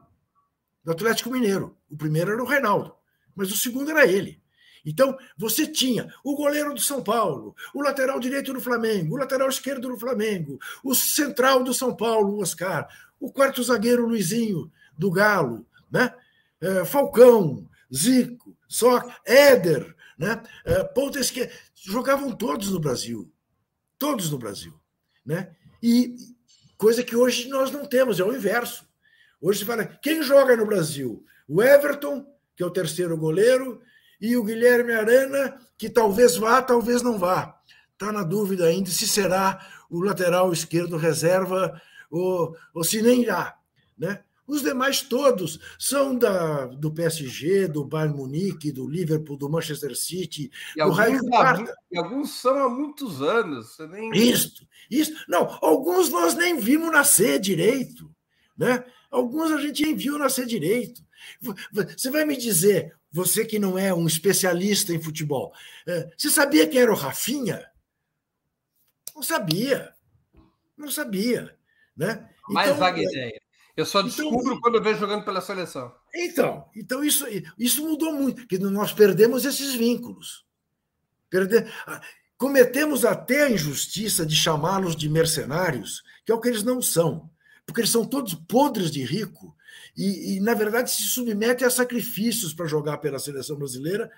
do 0.83 0.91
Atlético 0.91 1.31
Mineiro. 1.31 1.77
O 1.89 1.97
primeiro 1.97 2.31
era 2.31 2.43
o 2.43 2.47
Reinaldo, 2.47 2.93
mas 3.35 3.51
o 3.51 3.57
segundo 3.57 3.91
era 3.91 4.05
ele. 4.05 4.41
Então, 4.85 5.17
você 5.37 5.67
tinha 5.67 6.11
o 6.23 6.35
goleiro 6.35 6.73
do 6.73 6.81
São 6.81 7.03
Paulo, 7.03 7.55
o 7.73 7.81
lateral 7.81 8.19
direito 8.19 8.51
do 8.51 8.59
Flamengo, 8.59 9.15
o 9.15 9.17
lateral 9.17 9.47
esquerdo 9.47 9.87
do 9.87 9.97
Flamengo, 9.97 10.59
o 10.83 10.95
central 10.95 11.63
do 11.63 11.73
São 11.73 11.95
Paulo, 11.95 12.35
o 12.35 12.41
Oscar, 12.41 12.87
o 13.19 13.31
quarto 13.31 13.61
zagueiro, 13.61 14.07
Luizinho, 14.07 14.71
do 14.97 15.11
Galo, 15.11 15.65
né? 15.91 16.13
É, 16.59 16.85
Falcão, 16.85 17.67
Zico, 17.93 18.57
só 18.67 19.03
Éder, 19.25 19.95
né? 20.17 20.41
É, 20.65 20.83
ponta 20.83 21.19
esquerda, 21.19 21.53
jogavam 21.75 22.35
todos 22.35 22.71
no 22.71 22.79
Brasil, 22.79 23.31
todos 23.99 24.31
no 24.31 24.37
Brasil, 24.37 24.73
né? 25.25 25.55
E 25.81 26.15
coisa 26.77 27.03
que 27.03 27.15
hoje 27.15 27.47
nós 27.49 27.71
não 27.71 27.85
temos, 27.85 28.19
é 28.19 28.23
o 28.23 28.33
inverso. 28.33 28.85
Hoje 29.41 29.59
se 29.59 29.65
fala, 29.65 29.85
quem 29.85 30.21
joga 30.21 30.55
no 30.55 30.65
Brasil? 30.65 31.25
O 31.47 31.61
Everton, 31.61 32.25
que 32.55 32.63
é 32.63 32.65
o 32.65 32.71
terceiro 32.71 33.17
goleiro, 33.17 33.81
e 34.19 34.37
o 34.37 34.43
Guilherme 34.43 34.93
Arana, 34.93 35.57
que 35.77 35.89
talvez 35.89 36.37
vá, 36.37 36.61
talvez 36.61 37.01
não 37.01 37.17
vá. 37.17 37.59
Está 37.93 38.11
na 38.11 38.23
dúvida 38.23 38.65
ainda 38.65 38.89
se 38.89 39.07
será 39.07 39.65
o 39.89 40.01
lateral 40.01 40.53
esquerdo 40.53 40.95
reserva 40.95 41.81
ou, 42.09 42.55
ou 42.73 42.83
se 42.83 43.01
nem 43.01 43.21
irá. 43.21 43.57
Né? 43.97 44.23
Os 44.51 44.61
demais 44.61 45.01
todos 45.01 45.61
são 45.79 46.13
da, 46.17 46.65
do 46.65 46.91
PSG, 46.91 47.69
do 47.69 47.85
Bayern 47.85 48.17
Munique, 48.17 48.69
do 48.69 48.85
Liverpool, 48.85 49.37
do 49.37 49.49
Manchester 49.49 49.95
City, 49.95 50.51
e 50.75 50.83
do 50.83 50.91
alguns, 50.91 51.69
e 51.89 51.97
alguns 51.97 52.31
são 52.31 52.57
há 52.57 52.67
muitos 52.67 53.21
anos. 53.21 53.77
Você 53.77 53.87
nem... 53.87 54.11
Isso, 54.11 54.67
isso. 54.89 55.13
Não, 55.25 55.57
alguns 55.61 56.09
nós 56.09 56.35
nem 56.35 56.59
vimos 56.59 56.91
nascer 56.91 57.39
direito. 57.39 58.13
Né? 58.57 58.83
Alguns 59.09 59.53
a 59.53 59.57
gente 59.61 59.83
nem 59.83 59.95
viu 59.95 60.17
nascer 60.17 60.45
direito. 60.45 61.01
Você 61.95 62.11
vai 62.11 62.25
me 62.25 62.35
dizer, 62.35 62.93
você 63.09 63.45
que 63.45 63.57
não 63.57 63.77
é 63.77 63.93
um 63.93 64.05
especialista 64.05 64.93
em 64.93 65.01
futebol, 65.01 65.53
é, 65.87 66.11
você 66.17 66.29
sabia 66.29 66.67
quem 66.67 66.81
era 66.81 66.91
o 66.91 66.97
Rafinha? 66.97 67.65
Não 69.15 69.23
sabia. 69.23 69.93
Não 70.75 70.91
sabia. 70.91 71.57
Né? 71.95 72.29
Mais 72.49 72.67
então, 72.67 72.79
vaga 72.79 73.01
ideia. 73.01 73.41
Eu 73.81 73.85
só 73.85 73.99
então, 73.99 74.09
descubro 74.09 74.47
então, 74.47 74.61
quando 74.61 74.75
eu 74.75 74.83
vejo 74.83 74.99
jogando 74.99 75.25
pela 75.25 75.41
seleção. 75.41 75.93
Então, 76.13 76.65
então 76.75 77.03
isso, 77.03 77.25
isso 77.57 77.85
mudou 77.85 78.13
muito, 78.13 78.41
porque 78.41 78.57
nós 78.57 78.93
perdemos 78.93 79.45
esses 79.45 79.73
vínculos. 79.73 80.45
Perde... 81.29 81.65
Ah, 81.85 82.01
cometemos 82.37 83.05
até 83.05 83.43
a 83.43 83.51
injustiça 83.51 84.25
de 84.25 84.35
chamá-los 84.35 84.95
de 84.95 85.09
mercenários, 85.09 86.03
que 86.25 86.31
é 86.31 86.35
o 86.35 86.39
que 86.39 86.47
eles 86.47 86.63
não 86.63 86.81
são, 86.81 87.29
porque 87.65 87.81
eles 87.81 87.91
são 87.91 88.05
todos 88.05 88.33
podres 88.33 88.91
de 88.91 89.03
rico 89.03 89.55
e, 89.95 90.35
e 90.35 90.39
na 90.39 90.53
verdade, 90.53 90.91
se 90.91 91.03
submetem 91.03 91.65
a 91.65 91.69
sacrifícios 91.69 92.53
para 92.53 92.67
jogar 92.67 92.97
pela 92.97 93.19
seleção 93.19 93.57
brasileira, 93.57 94.11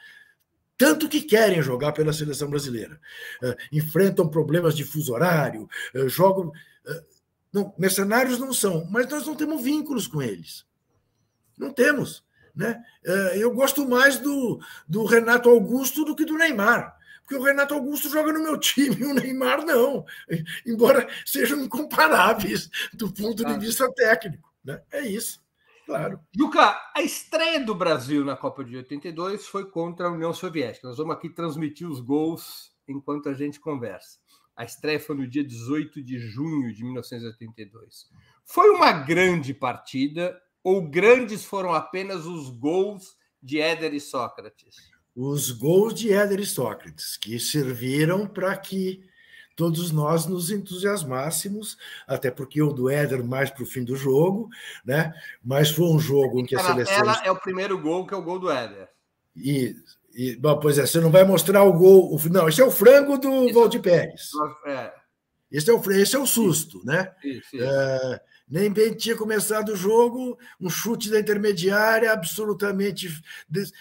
tanto 0.78 1.08
que 1.08 1.22
querem 1.22 1.62
jogar 1.62 1.92
pela 1.94 2.14
seleção 2.14 2.50
brasileira. 2.50 3.00
Uh, 3.42 3.56
enfrentam 3.72 4.28
problemas 4.28 4.76
de 4.76 4.84
fuso 4.84 5.14
horário, 5.14 5.68
uh, 5.96 6.10
jogam. 6.10 6.48
Uh, 6.48 7.13
não, 7.54 7.74
mercenários 7.78 8.40
não 8.40 8.52
são, 8.52 8.88
mas 8.90 9.08
nós 9.08 9.28
não 9.28 9.36
temos 9.36 9.62
vínculos 9.62 10.08
com 10.08 10.22
eles. 10.22 10.66
Não 11.58 11.72
temos. 11.72 12.26
Né? 12.56 12.84
Eu 13.36 13.54
gosto 13.54 13.88
mais 13.88 14.18
do, 14.18 14.60
do 14.88 15.06
Renato 15.06 15.50
Augusto 15.50 16.04
do 16.04 16.16
que 16.16 16.26
do 16.26 16.38
Neymar. 16.38 16.98
Porque 17.22 17.36
o 17.36 17.44
Renato 17.44 17.74
Augusto 17.74 18.10
joga 18.10 18.34
no 18.34 18.44
meu 18.44 18.58
time 18.60 18.96
e 19.00 19.06
o 19.06 19.14
Neymar 19.14 19.64
não. 19.64 20.04
Embora 20.66 21.08
sejam 21.26 21.60
incomparáveis 21.60 22.70
do 22.94 23.12
ponto 23.12 23.46
de 23.46 23.58
vista 23.60 23.92
técnico. 23.94 24.52
Né? 24.64 24.82
É 24.92 25.02
isso. 25.02 25.42
Claro. 25.86 26.20
Juca, 26.36 26.80
a 26.96 27.02
estreia 27.02 27.60
do 27.60 27.76
Brasil 27.76 28.24
na 28.24 28.36
Copa 28.36 28.64
de 28.64 28.78
82 28.78 29.46
foi 29.46 29.70
contra 29.70 30.08
a 30.08 30.12
União 30.12 30.34
Soviética. 30.34 30.88
Nós 30.88 30.98
vamos 30.98 31.14
aqui 31.14 31.30
transmitir 31.30 31.90
os 31.90 32.00
gols 32.00 32.74
enquanto 32.88 33.30
a 33.30 33.34
gente 33.34 33.60
conversa. 33.60 34.18
A 34.56 34.64
estreia 34.64 35.00
foi 35.00 35.16
no 35.16 35.28
dia 35.28 35.44
18 35.44 36.02
de 36.02 36.20
junho 36.20 36.74
de 36.74 36.84
1982. 36.84 38.08
Foi 38.46 38.70
uma 38.70 38.92
grande 38.92 39.54
partida 39.54 40.40
ou 40.64 40.88
grandes 40.88 41.44
foram 41.44 41.74
apenas 41.74 42.26
os 42.26 42.50
gols 42.50 43.18
de 43.42 43.60
Éder 43.60 43.94
e 43.94 44.00
Sócrates? 44.00 44.76
Os 45.16 45.52
gols 45.52 45.94
de 45.94 46.12
Éder 46.12 46.40
e 46.40 46.46
Sócrates, 46.46 47.18
que 47.18 47.40
serviram 47.40 48.26
para 48.28 48.56
que 48.58 49.04
todos 49.56 49.92
nós 49.92 50.26
nos 50.26 50.50
entusiasmássemos, 50.50 51.78
até 52.08 52.32
porque 52.32 52.62
o 52.62 52.74
do 52.74 52.90
Éder 52.90 53.24
mais 53.24 53.52
para 53.52 53.64
o 53.64 53.68
fim 53.68 53.84
do 53.84 53.96
jogo, 53.96 54.50
né? 54.84 55.14
Mas 55.44 55.70
foi 55.70 55.86
um 55.86 56.00
jogo 56.00 56.40
em 56.40 56.46
que 56.46 56.56
a 56.56 56.60
seleção. 56.60 56.96
Ela 56.96 57.22
é 57.24 57.32
o 57.32 57.40
primeiro 57.40 57.80
gol, 57.80 58.08
que 58.08 58.14
é 58.14 58.18
o 58.18 58.24
gol 58.24 58.40
do 58.40 58.50
Éder. 58.50 58.90
E, 59.36 59.76
e 60.14 60.36
bom, 60.36 60.60
pois 60.60 60.78
é, 60.78 60.86
você 60.86 61.00
não 61.00 61.10
vai 61.10 61.24
mostrar 61.24 61.64
o 61.64 61.74
gol. 61.74 62.14
O, 62.14 62.30
não, 62.30 62.48
esse 62.48 62.62
é 62.62 62.66
o 62.66 62.72
frango 62.72 63.18
do 63.18 63.46
esse 63.46 63.54
Valdir 63.54 63.82
Pérez. 63.82 64.30
É. 64.68 64.94
Esse 65.52 65.70
é 65.70 65.74
o, 65.74 65.92
esse 65.92 66.16
é 66.16 66.20
o 66.20 66.26
susto, 66.26 66.84
né? 66.86 67.12
Isso. 67.24 67.62
É, 67.62 68.22
nem 68.48 68.72
bem 68.72 68.94
tinha 68.94 69.16
começado 69.16 69.70
o 69.70 69.76
jogo, 69.76 70.38
um 70.60 70.70
chute 70.70 71.10
da 71.10 71.20
intermediária 71.20 72.12
absolutamente 72.12 73.10
des, 73.50 73.72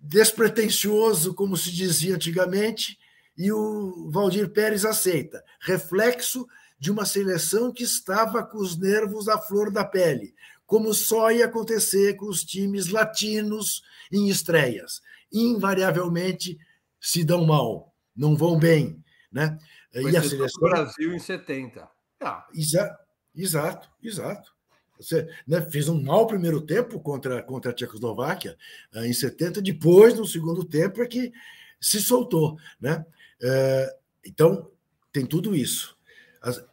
despretensioso, 0.00 1.34
como 1.34 1.56
se 1.56 1.70
dizia 1.72 2.14
antigamente, 2.14 2.98
e 3.36 3.52
o 3.52 4.10
Valdir 4.10 4.50
Pérez 4.50 4.84
aceita. 4.84 5.42
Reflexo 5.60 6.46
de 6.78 6.90
uma 6.90 7.04
seleção 7.04 7.72
que 7.72 7.82
estava 7.82 8.44
com 8.44 8.58
os 8.58 8.78
nervos 8.78 9.28
à 9.28 9.38
flor 9.38 9.70
da 9.70 9.84
pele, 9.84 10.34
como 10.66 10.92
só 10.92 11.30
ia 11.30 11.46
acontecer 11.46 12.16
com 12.16 12.26
os 12.26 12.44
times 12.44 12.88
latinos 12.88 13.82
em 14.12 14.28
estreias. 14.28 15.00
Invariavelmente 15.32 16.58
se 17.00 17.24
dão 17.24 17.44
mal, 17.46 17.94
não 18.14 18.36
vão 18.36 18.58
bem. 18.58 19.02
Né? 19.30 19.58
e 19.94 20.16
a 20.16 20.22
seleção. 20.22 20.68
Brasil 20.68 21.14
em 21.14 21.18
70. 21.18 21.88
Ah. 22.20 22.46
Exa... 22.54 22.98
Exato, 23.34 23.88
exato. 24.02 24.56
Você 24.98 25.28
né, 25.46 25.60
fez 25.70 25.88
um 25.88 26.02
mau 26.02 26.26
primeiro 26.26 26.60
tempo 26.60 26.98
contra, 27.00 27.42
contra 27.42 27.70
a 27.70 27.74
Tchecoslováquia 27.74 28.56
eh, 28.94 29.06
em 29.06 29.12
70, 29.12 29.60
depois, 29.60 30.14
no 30.14 30.26
segundo 30.26 30.64
tempo, 30.64 31.02
é 31.02 31.06
que 31.06 31.32
se 31.78 32.00
soltou. 32.00 32.58
Né? 32.80 33.04
É, 33.42 33.96
então, 34.24 34.70
tem 35.12 35.26
tudo 35.26 35.54
isso. 35.54 35.96
As, 36.40 36.64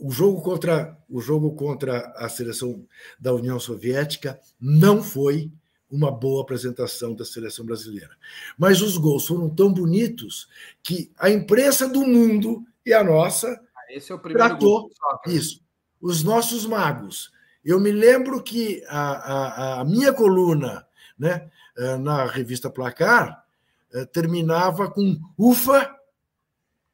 o, 0.00 0.10
jogo 0.10 0.40
contra, 0.42 0.96
o 1.08 1.20
jogo 1.20 1.52
contra 1.54 2.12
a 2.16 2.28
seleção 2.28 2.84
da 3.18 3.32
União 3.32 3.58
Soviética 3.58 4.38
não 4.60 5.02
foi 5.02 5.50
uma 5.90 6.10
boa 6.10 6.42
apresentação 6.42 7.14
da 7.14 7.24
seleção 7.24 7.64
brasileira. 7.64 8.14
Mas 8.56 8.82
os 8.82 8.96
gols 8.96 9.26
foram 9.26 9.48
tão 9.48 9.72
bonitos 9.72 10.48
que 10.82 11.10
a 11.18 11.30
imprensa 11.30 11.88
do 11.88 12.06
mundo 12.06 12.64
e 12.84 12.92
a 12.92 13.02
nossa 13.02 13.48
ah, 13.48 13.84
é 13.90 13.98
tratou 14.32 14.90
isso. 15.26 15.62
Os 16.00 16.22
nossos 16.22 16.66
magos. 16.66 17.32
Eu 17.64 17.80
me 17.80 17.90
lembro 17.90 18.42
que 18.42 18.84
a, 18.88 19.00
a, 19.00 19.80
a 19.80 19.84
minha 19.84 20.12
coluna 20.12 20.86
né, 21.18 21.50
eh, 21.76 21.96
na 21.96 22.24
revista 22.26 22.70
Placar 22.70 23.44
eh, 23.92 24.04
terminava 24.06 24.90
com 24.90 25.18
ufa, 25.36 25.94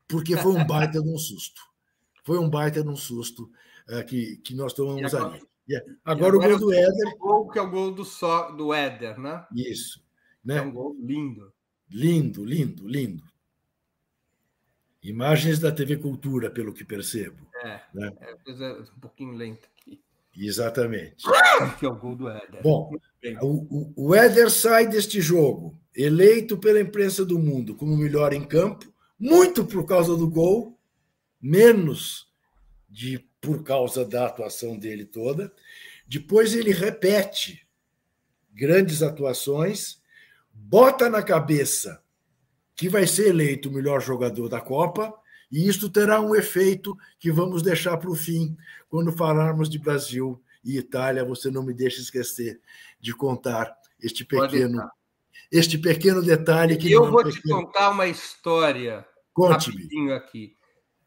porque 0.09 0.37
foi 0.37 0.53
um 0.53 0.67
baita 0.67 1.03
de 1.03 1.09
um 1.09 1.19
susto. 1.19 1.61
Foi 2.25 2.39
um 2.39 2.49
baita 2.49 2.83
de 2.83 2.89
um 2.89 2.97
susto 2.97 3.51
uh, 3.89 4.05
que, 4.07 4.39
que 4.39 4.55
nós 4.55 4.73
tomamos 4.73 5.15
agora, 5.15 5.35
ali. 5.35 5.43
Yeah. 5.69 5.93
Agora, 6.05 6.37
agora, 6.37 6.57
o 6.57 6.59
gol 6.59 6.59
do 6.59 6.73
Éder. 6.75 7.15
O 7.15 7.19
gol 7.19 7.49
que 7.51 7.59
é 7.59 7.63
o 7.63 7.71
gol 7.71 7.93
do, 7.93 8.05
so, 8.05 8.51
do 8.53 8.75
Éder, 8.75 9.19
né? 9.19 9.47
Isso. 9.55 10.03
Né? 10.45 10.57
É 10.57 10.63
um 10.63 10.73
gol 10.73 10.97
lindo. 10.99 11.53
Lindo, 11.89 12.45
lindo, 12.45 12.87
lindo. 12.87 13.23
Imagens 15.03 15.59
da 15.59 15.71
TV 15.71 15.99
Cultura, 15.99 16.51
pelo 16.51 16.73
que 16.73 16.85
percebo. 16.85 17.47
É, 17.63 17.81
né? 17.93 18.11
é 18.21 18.73
um 18.97 19.01
pouquinho 19.01 19.33
lenta 19.33 19.69
aqui. 19.79 20.01
Exatamente. 20.37 21.25
Que 21.79 21.87
é 21.87 21.89
o 21.89 21.95
gol 21.95 22.17
do 22.17 22.29
Éder. 22.29 22.63
Bom, 22.63 22.91
o, 23.43 23.93
o 23.97 24.15
Éder 24.15 24.51
sai 24.51 24.87
deste 24.87 25.21
jogo 25.21 25.79
eleito 25.95 26.59
pela 26.59 26.81
imprensa 26.81 27.25
do 27.25 27.39
mundo 27.39 27.75
como 27.75 27.97
melhor 27.97 28.33
em 28.33 28.45
campo, 28.45 28.93
muito 29.19 29.65
por 29.65 29.87
causa 29.87 30.17
do 30.17 30.29
gol, 30.29 30.74
menos 31.45 32.27
de 32.89 33.19
por 33.39 33.63
causa 33.63 34.03
da 34.03 34.25
atuação 34.25 34.79
dele 34.79 35.05
toda. 35.05 35.53
Depois 36.09 36.55
ele 36.55 36.73
repete 36.73 37.67
grandes 38.51 39.03
atuações, 39.03 40.01
bota 40.51 41.11
na 41.11 41.23
cabeça 41.23 42.03
que 42.75 42.89
vai 42.89 43.07
ser 43.07 43.29
eleito 43.29 43.69
o 43.69 43.73
melhor 43.73 44.01
jogador 44.01 44.49
da 44.49 44.59
Copa, 44.59 45.15
e 45.53 45.69
isso 45.69 45.91
terá 45.91 46.19
um 46.19 46.35
efeito 46.35 46.97
que 47.19 47.31
vamos 47.31 47.63
deixar 47.63 47.99
para 47.99 48.11
o 48.11 48.17
fim, 48.17 48.57
quando 48.89 49.13
falarmos 49.13 49.69
de 49.69 49.79
Brasil 49.79 50.43
e 50.65 50.79
Itália. 50.79 51.27
Você 51.27 51.51
não 51.51 51.63
me 51.63 51.75
deixe 51.75 52.01
esquecer 52.01 52.59
de 52.99 53.15
contar 53.15 53.77
este 54.01 54.25
pequeno 54.25 54.89
este 55.53 55.77
pequeno 55.77 56.23
detalhe 56.23 56.77
que. 56.77 56.91
Eu 56.91 57.07
é 57.07 57.11
vou 57.11 57.23
pequeno... 57.23 57.43
te 57.43 57.67
contar 57.67 57.91
uma 57.91 58.07
história 58.07 59.07
rapidinho 59.39 60.15
aqui. 60.15 60.57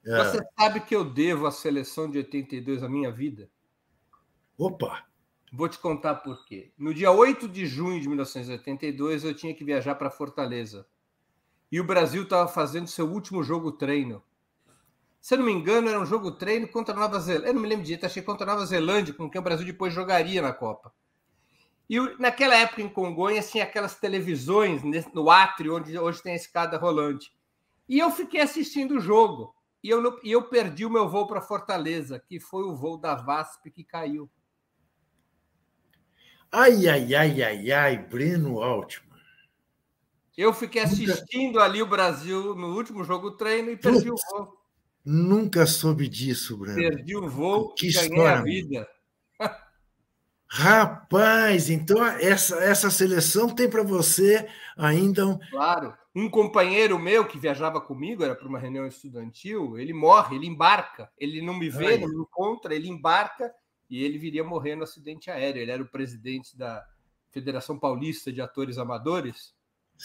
É. 0.07 0.23
Você 0.23 0.39
sabe 0.57 0.79
que 0.79 0.95
eu 0.95 1.03
devo 1.03 1.45
à 1.45 1.51
seleção 1.51 2.09
de 2.09 2.17
82 2.19 2.81
a 2.81 2.87
minha 2.87 3.11
vida? 3.11 3.49
Opa! 4.57 5.05
Vou 5.51 5.67
te 5.67 5.77
contar 5.77 6.15
por 6.15 6.45
quê. 6.45 6.71
No 6.77 6.93
dia 6.93 7.11
8 7.11 7.47
de 7.47 7.65
junho 7.65 7.99
de 7.99 8.07
1982, 8.07 9.25
eu 9.25 9.33
tinha 9.33 9.53
que 9.53 9.65
viajar 9.65 9.95
para 9.95 10.09
Fortaleza. 10.09 10.87
E 11.69 11.79
o 11.79 11.83
Brasil 11.83 12.23
estava 12.23 12.47
fazendo 12.47 12.87
seu 12.87 13.05
último 13.09 13.43
jogo 13.43 13.73
treino. 13.73 14.23
Se 15.19 15.33
eu 15.33 15.39
não 15.39 15.45
me 15.45 15.51
engano, 15.51 15.89
era 15.89 15.99
um 15.99 16.05
jogo 16.05 16.31
treino 16.31 16.69
contra 16.69 16.95
a 16.95 16.99
Nova 16.99 17.19
Zelândia. 17.19 17.49
Eu 17.49 17.53
não 17.53 17.61
me 17.61 17.67
lembro 17.67 17.83
direito, 17.83 18.05
achei 18.05 18.21
contra 18.21 18.49
a 18.49 18.53
Nova 18.53 18.65
Zelândia, 18.65 19.13
com 19.13 19.29
quem 19.29 19.41
o 19.41 19.43
Brasil 19.43 19.65
depois 19.65 19.93
jogaria 19.93 20.41
na 20.41 20.53
Copa. 20.53 20.93
E 21.89 21.99
naquela 22.17 22.55
época 22.55 22.81
em 22.81 22.87
Congonhas 22.89 23.51
tinha 23.51 23.65
aquelas 23.65 23.95
televisões 23.95 24.81
no 25.13 25.29
átrio, 25.29 25.75
onde 25.75 25.97
hoje 25.97 26.23
tem 26.23 26.31
a 26.31 26.37
escada 26.37 26.77
rolante. 26.77 27.33
E 27.89 27.99
eu 27.99 28.09
fiquei 28.09 28.41
assistindo 28.41 28.95
o 28.95 28.99
jogo. 28.99 29.56
E 29.83 29.89
eu, 29.89 30.19
e 30.23 30.31
eu 30.31 30.43
perdi 30.43 30.85
o 30.85 30.89
meu 30.89 31.07
voo 31.07 31.27
para 31.27 31.41
Fortaleza, 31.41 32.19
que 32.19 32.39
foi 32.39 32.63
o 32.63 32.75
voo 32.75 32.97
da 32.97 33.15
VASP 33.15 33.71
que 33.71 33.83
caiu. 33.83 34.29
Ai, 36.51 36.87
ai, 36.87 37.13
ai, 37.13 37.43
ai, 37.43 37.71
ai, 37.71 37.97
Breno 37.97 38.61
Altman. 38.61 39.07
Eu 40.35 40.53
fiquei 40.53 40.83
assistindo 40.83 41.53
Nunca... 41.53 41.63
ali 41.63 41.81
o 41.81 41.87
Brasil 41.87 42.55
no 42.55 42.75
último 42.75 43.03
jogo 43.03 43.31
treino 43.31 43.71
e 43.71 43.77
perdi 43.77 44.09
Putz, 44.09 44.21
o 44.31 44.37
voo. 44.37 44.57
Nunca 45.03 45.65
soube 45.65 46.07
disso, 46.07 46.57
Breno. 46.57 46.75
Perdi 46.75 47.15
o 47.15 47.27
voo 47.27 47.73
que 47.73 47.87
e 47.87 47.93
ganhei 47.93 48.09
história, 48.09 48.39
a 48.39 48.43
vida. 48.43 48.87
Rapaz, 50.49 51.69
então 51.69 52.03
essa, 52.05 52.55
essa 52.63 52.89
seleção 52.89 53.53
tem 53.53 53.69
para 53.69 53.83
você 53.83 54.47
ainda 54.77 55.27
um. 55.27 55.37
Claro. 55.49 55.93
Um 56.15 56.29
companheiro 56.29 56.97
meu 56.97 57.27
que 57.27 57.37
viajava 57.37 57.79
comigo, 57.79 58.23
era 58.23 58.33
para 58.33 58.47
uma 58.47 58.57
reunião 58.57 58.87
estudantil, 58.87 59.77
ele 59.77 59.93
morre, 59.93 60.35
ele 60.35 60.47
embarca. 60.47 61.11
Ele 61.17 61.41
não 61.41 61.53
me 61.53 61.69
vê, 61.69 61.89
Ai. 61.93 61.97
não 61.99 62.07
me 62.07 62.21
encontra, 62.21 62.73
ele 62.73 62.87
embarca 62.87 63.53
e 63.89 64.03
ele 64.03 64.17
viria 64.17 64.43
morrer 64.43 64.75
no 64.75 64.83
acidente 64.83 65.29
aéreo. 65.29 65.61
Ele 65.61 65.71
era 65.71 65.83
o 65.83 65.87
presidente 65.87 66.57
da 66.57 66.83
Federação 67.29 67.77
Paulista 67.77 68.31
de 68.31 68.41
Atores 68.41 68.77
Amadores. 68.77 69.53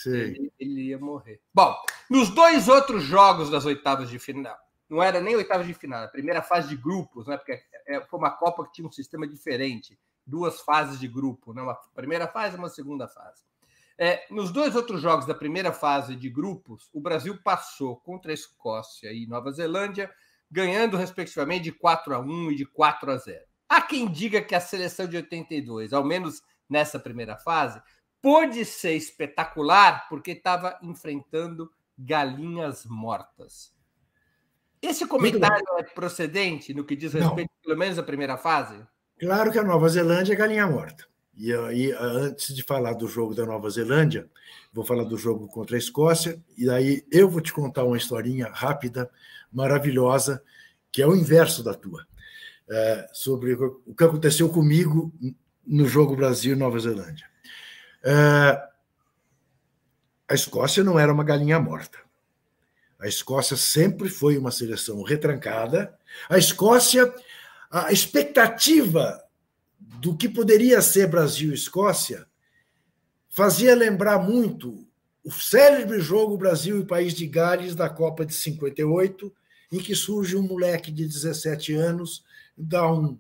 Ele, 0.05 0.53
ele, 0.59 0.83
ia 0.89 0.99
morrer. 0.99 1.41
Bom, 1.55 1.75
nos 2.11 2.31
dois 2.31 2.69
outros 2.69 3.03
jogos 3.05 3.49
das 3.49 3.65
oitavas 3.65 4.11
de 4.11 4.19
final, 4.19 4.57
não 4.89 5.03
era 5.03 5.21
nem 5.21 5.37
oitavas 5.37 5.67
de 5.67 5.75
final, 5.75 6.05
a 6.05 6.09
primeira 6.09 6.43
fase 6.43 6.69
de 6.69 6.77
grupos, 6.77 7.27
né? 7.27 7.37
Porque 7.37 7.63
é, 7.87 8.01
foi 8.03 8.19
uma 8.19 8.31
Copa 8.31 8.65
que 8.65 8.73
tinha 8.73 8.89
um 8.89 8.93
sistema 8.93 9.27
diferente 9.27 9.99
duas 10.27 10.61
fases 10.61 10.99
de 10.99 11.09
grupo, 11.09 11.53
né? 11.53 11.63
uma 11.63 11.75
primeira 11.95 12.27
fase 12.27 12.57
e 12.57 12.59
uma 12.59 12.69
segunda 12.69 13.09
fase. 13.09 13.43
É, 13.99 14.27
nos 14.31 14.51
dois 14.51 14.75
outros 14.75 15.01
jogos 15.01 15.27
da 15.27 15.35
primeira 15.35 15.73
fase 15.73 16.17
de 16.17 16.29
grupos, 16.29 16.89
o 16.93 17.01
Brasil 17.01 17.39
passou 17.43 17.97
contra 17.97 18.33
a 18.33 18.35
Escócia 18.35 19.13
e 19.13 19.27
Nova 19.27 19.53
Zelândia, 19.53 20.11
ganhando 20.51 20.97
respectivamente 20.97 21.65
de 21.65 21.73
4 21.73 22.15
a 22.15 22.19
1 22.19 22.53
e 22.53 22.57
de 22.57 22.67
4 22.67 23.11
a 23.11 23.17
0. 23.17 23.45
Há 23.69 23.81
quem 23.81 24.11
diga 24.11 24.43
que 24.43 24.55
a 24.55 24.61
seleção 24.61 25.07
de 25.07 25.17
82, 25.17 25.93
ao 25.93 26.05
menos 26.05 26.43
nessa 26.69 26.99
primeira 26.99 27.37
fase, 27.37 27.81
pôde 28.21 28.65
ser 28.65 28.95
espetacular 28.95 30.09
porque 30.09 30.33
estava 30.33 30.79
enfrentando 30.83 31.71
galinhas 31.99 32.85
mortas. 32.87 33.75
Esse 34.81 35.07
comentário 35.07 35.65
é 35.79 35.83
procedente 35.85 36.75
no 36.75 36.85
que 36.85 36.97
diz 36.97 37.13
respeito, 37.13 37.51
Não. 37.51 37.63
pelo 37.63 37.79
menos, 37.79 37.99
à 37.99 38.03
primeira 38.03 38.37
fase? 38.37 38.85
Claro 39.23 39.53
que 39.53 39.59
a 39.61 39.63
Nova 39.63 39.89
Zelândia 39.89 40.33
é 40.33 40.37
galinha 40.37 40.67
morta. 40.67 41.07
E 41.37 41.55
aí, 41.55 41.93
antes 41.93 42.53
de 42.53 42.61
falar 42.61 42.95
do 42.95 43.07
jogo 43.07 43.37
da 43.37 43.47
Nova 43.47 43.71
Zelândia, 43.71 44.29
vou 44.73 44.85
falar 44.85 45.05
do 45.05 45.17
jogo 45.17 45.47
contra 45.47 45.77
a 45.77 45.79
Escócia, 45.79 46.43
e 46.59 46.69
aí 46.69 47.05
eu 47.09 47.29
vou 47.29 47.41
te 47.41 47.53
contar 47.53 47.85
uma 47.85 47.97
historinha 47.97 48.51
rápida, 48.53 49.09
maravilhosa, 49.53 50.43
que 50.91 51.01
é 51.01 51.07
o 51.07 51.15
inverso 51.15 51.63
da 51.63 51.73
tua, 51.73 52.05
é, 52.69 53.09
sobre 53.13 53.55
o 53.55 53.95
que 53.97 54.03
aconteceu 54.03 54.49
comigo 54.49 55.13
no 55.65 55.87
jogo 55.87 56.17
Brasil-Nova 56.17 56.81
Zelândia. 56.81 57.27
É, 58.03 58.61
a 60.29 60.35
Escócia 60.35 60.83
não 60.83 60.99
era 60.99 61.13
uma 61.13 61.23
galinha 61.23 61.61
morta. 61.61 61.97
A 62.99 63.07
Escócia 63.07 63.57
sempre 63.57 64.09
foi 64.09 64.37
uma 64.37 64.51
seleção 64.51 65.01
retrancada. 65.05 65.97
A 66.29 66.39
Escócia 66.39 67.15
a 67.73 67.91
expectativa 67.91 69.19
do 69.81 70.15
que 70.15 70.29
poderia 70.29 70.83
ser 70.83 71.09
Brasil 71.09 71.53
e 71.53 71.55
Escócia 71.55 72.27
fazia 73.31 73.75
lembrar 73.75 74.19
muito 74.19 74.87
o 75.25 75.31
célebre 75.31 75.99
jogo 75.99 76.37
Brasil 76.37 76.81
e 76.81 76.85
País 76.85 77.15
de 77.15 77.27
Gales 77.27 77.75
da 77.75 77.89
Copa 77.89 78.27
de 78.27 78.35
58, 78.35 79.33
em 79.71 79.79
que 79.79 79.95
surge 79.95 80.37
um 80.37 80.43
moleque 80.43 80.93
de 80.93 81.07
17 81.07 81.73
anos, 81.73 82.23
dá 82.55 82.93
um, 82.93 83.19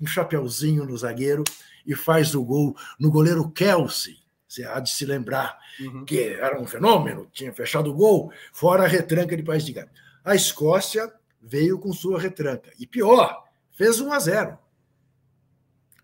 um 0.00 0.06
chapeuzinho 0.06 0.84
no 0.84 0.96
zagueiro 0.96 1.42
e 1.84 1.96
faz 1.96 2.36
o 2.36 2.44
gol 2.44 2.76
no 3.00 3.10
goleiro 3.10 3.50
Kelsey. 3.50 4.18
Você 4.46 4.62
há 4.62 4.78
de 4.78 4.90
se 4.90 5.04
lembrar 5.04 5.58
uhum. 5.80 6.04
que 6.04 6.20
era 6.20 6.60
um 6.60 6.66
fenômeno, 6.66 7.28
tinha 7.32 7.52
fechado 7.52 7.90
o 7.90 7.94
gol, 7.94 8.30
fora 8.52 8.84
a 8.84 8.86
retranca 8.86 9.36
de 9.36 9.42
País 9.42 9.64
de 9.64 9.72
Gales. 9.72 9.90
A 10.24 10.36
Escócia 10.36 11.12
veio 11.42 11.80
com 11.80 11.92
sua 11.92 12.20
retranca. 12.20 12.70
E 12.78 12.86
pior, 12.86 13.47
fez 13.78 14.00
1 14.00 14.12
a 14.12 14.18
0. 14.18 14.58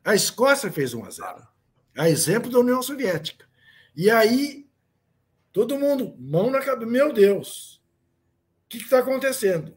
A 0.04 0.14
Escócia 0.14 0.70
fez 0.70 0.94
1 0.94 1.04
a 1.04 1.10
0. 1.10 1.48
A 1.98 2.08
exemplo 2.08 2.48
da 2.48 2.60
União 2.60 2.80
Soviética. 2.80 3.46
E 3.96 4.08
aí, 4.08 4.68
todo 5.52 5.78
mundo, 5.78 6.14
mão 6.16 6.50
na 6.50 6.60
cabeça, 6.60 6.90
meu 6.90 7.12
Deus, 7.12 7.82
o 8.64 8.68
que 8.68 8.78
está 8.78 9.00
acontecendo? 9.00 9.76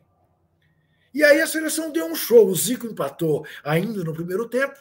E 1.12 1.24
aí 1.24 1.42
a 1.42 1.48
seleção 1.48 1.92
deu 1.92 2.06
um 2.06 2.16
show. 2.16 2.48
O 2.48 2.56
Zico 2.56 2.86
empatou 2.86 3.48
ainda 3.64 4.04
no 4.04 4.14
primeiro 4.14 4.48
tempo, 4.48 4.78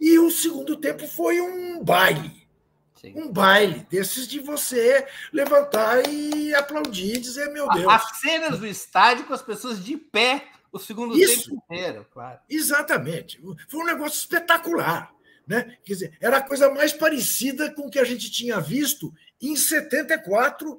e 0.00 0.18
o 0.18 0.30
segundo 0.30 0.76
tempo 0.76 1.06
foi 1.06 1.42
um 1.42 1.84
baile. 1.84 2.48
Sim. 2.94 3.12
Um 3.14 3.30
baile 3.30 3.86
desses 3.90 4.26
de 4.26 4.40
você 4.40 5.06
levantar 5.30 6.08
e 6.08 6.54
aplaudir 6.54 7.16
e 7.16 7.20
dizer, 7.20 7.52
meu 7.52 7.68
Deus. 7.68 7.92
As 7.92 8.20
cenas 8.20 8.58
do 8.58 8.66
estádio 8.66 9.26
com 9.26 9.34
as 9.34 9.42
pessoas 9.42 9.84
de 9.84 9.98
pé 9.98 10.48
o 10.74 10.78
segundo 10.78 11.16
Isso. 11.16 11.50
tempo 11.50 11.62
inteiro, 11.64 12.06
claro. 12.12 12.40
Exatamente. 12.50 13.40
Foi 13.68 13.80
um 13.80 13.86
negócio 13.86 14.18
espetacular. 14.18 15.14
Né? 15.46 15.76
Quer 15.84 15.92
dizer, 15.92 16.18
era 16.20 16.38
a 16.38 16.42
coisa 16.42 16.68
mais 16.70 16.92
parecida 16.92 17.72
com 17.72 17.82
o 17.82 17.90
que 17.90 17.98
a 17.98 18.04
gente 18.04 18.30
tinha 18.30 18.60
visto 18.60 19.14
em 19.40 19.54
74 19.54 20.78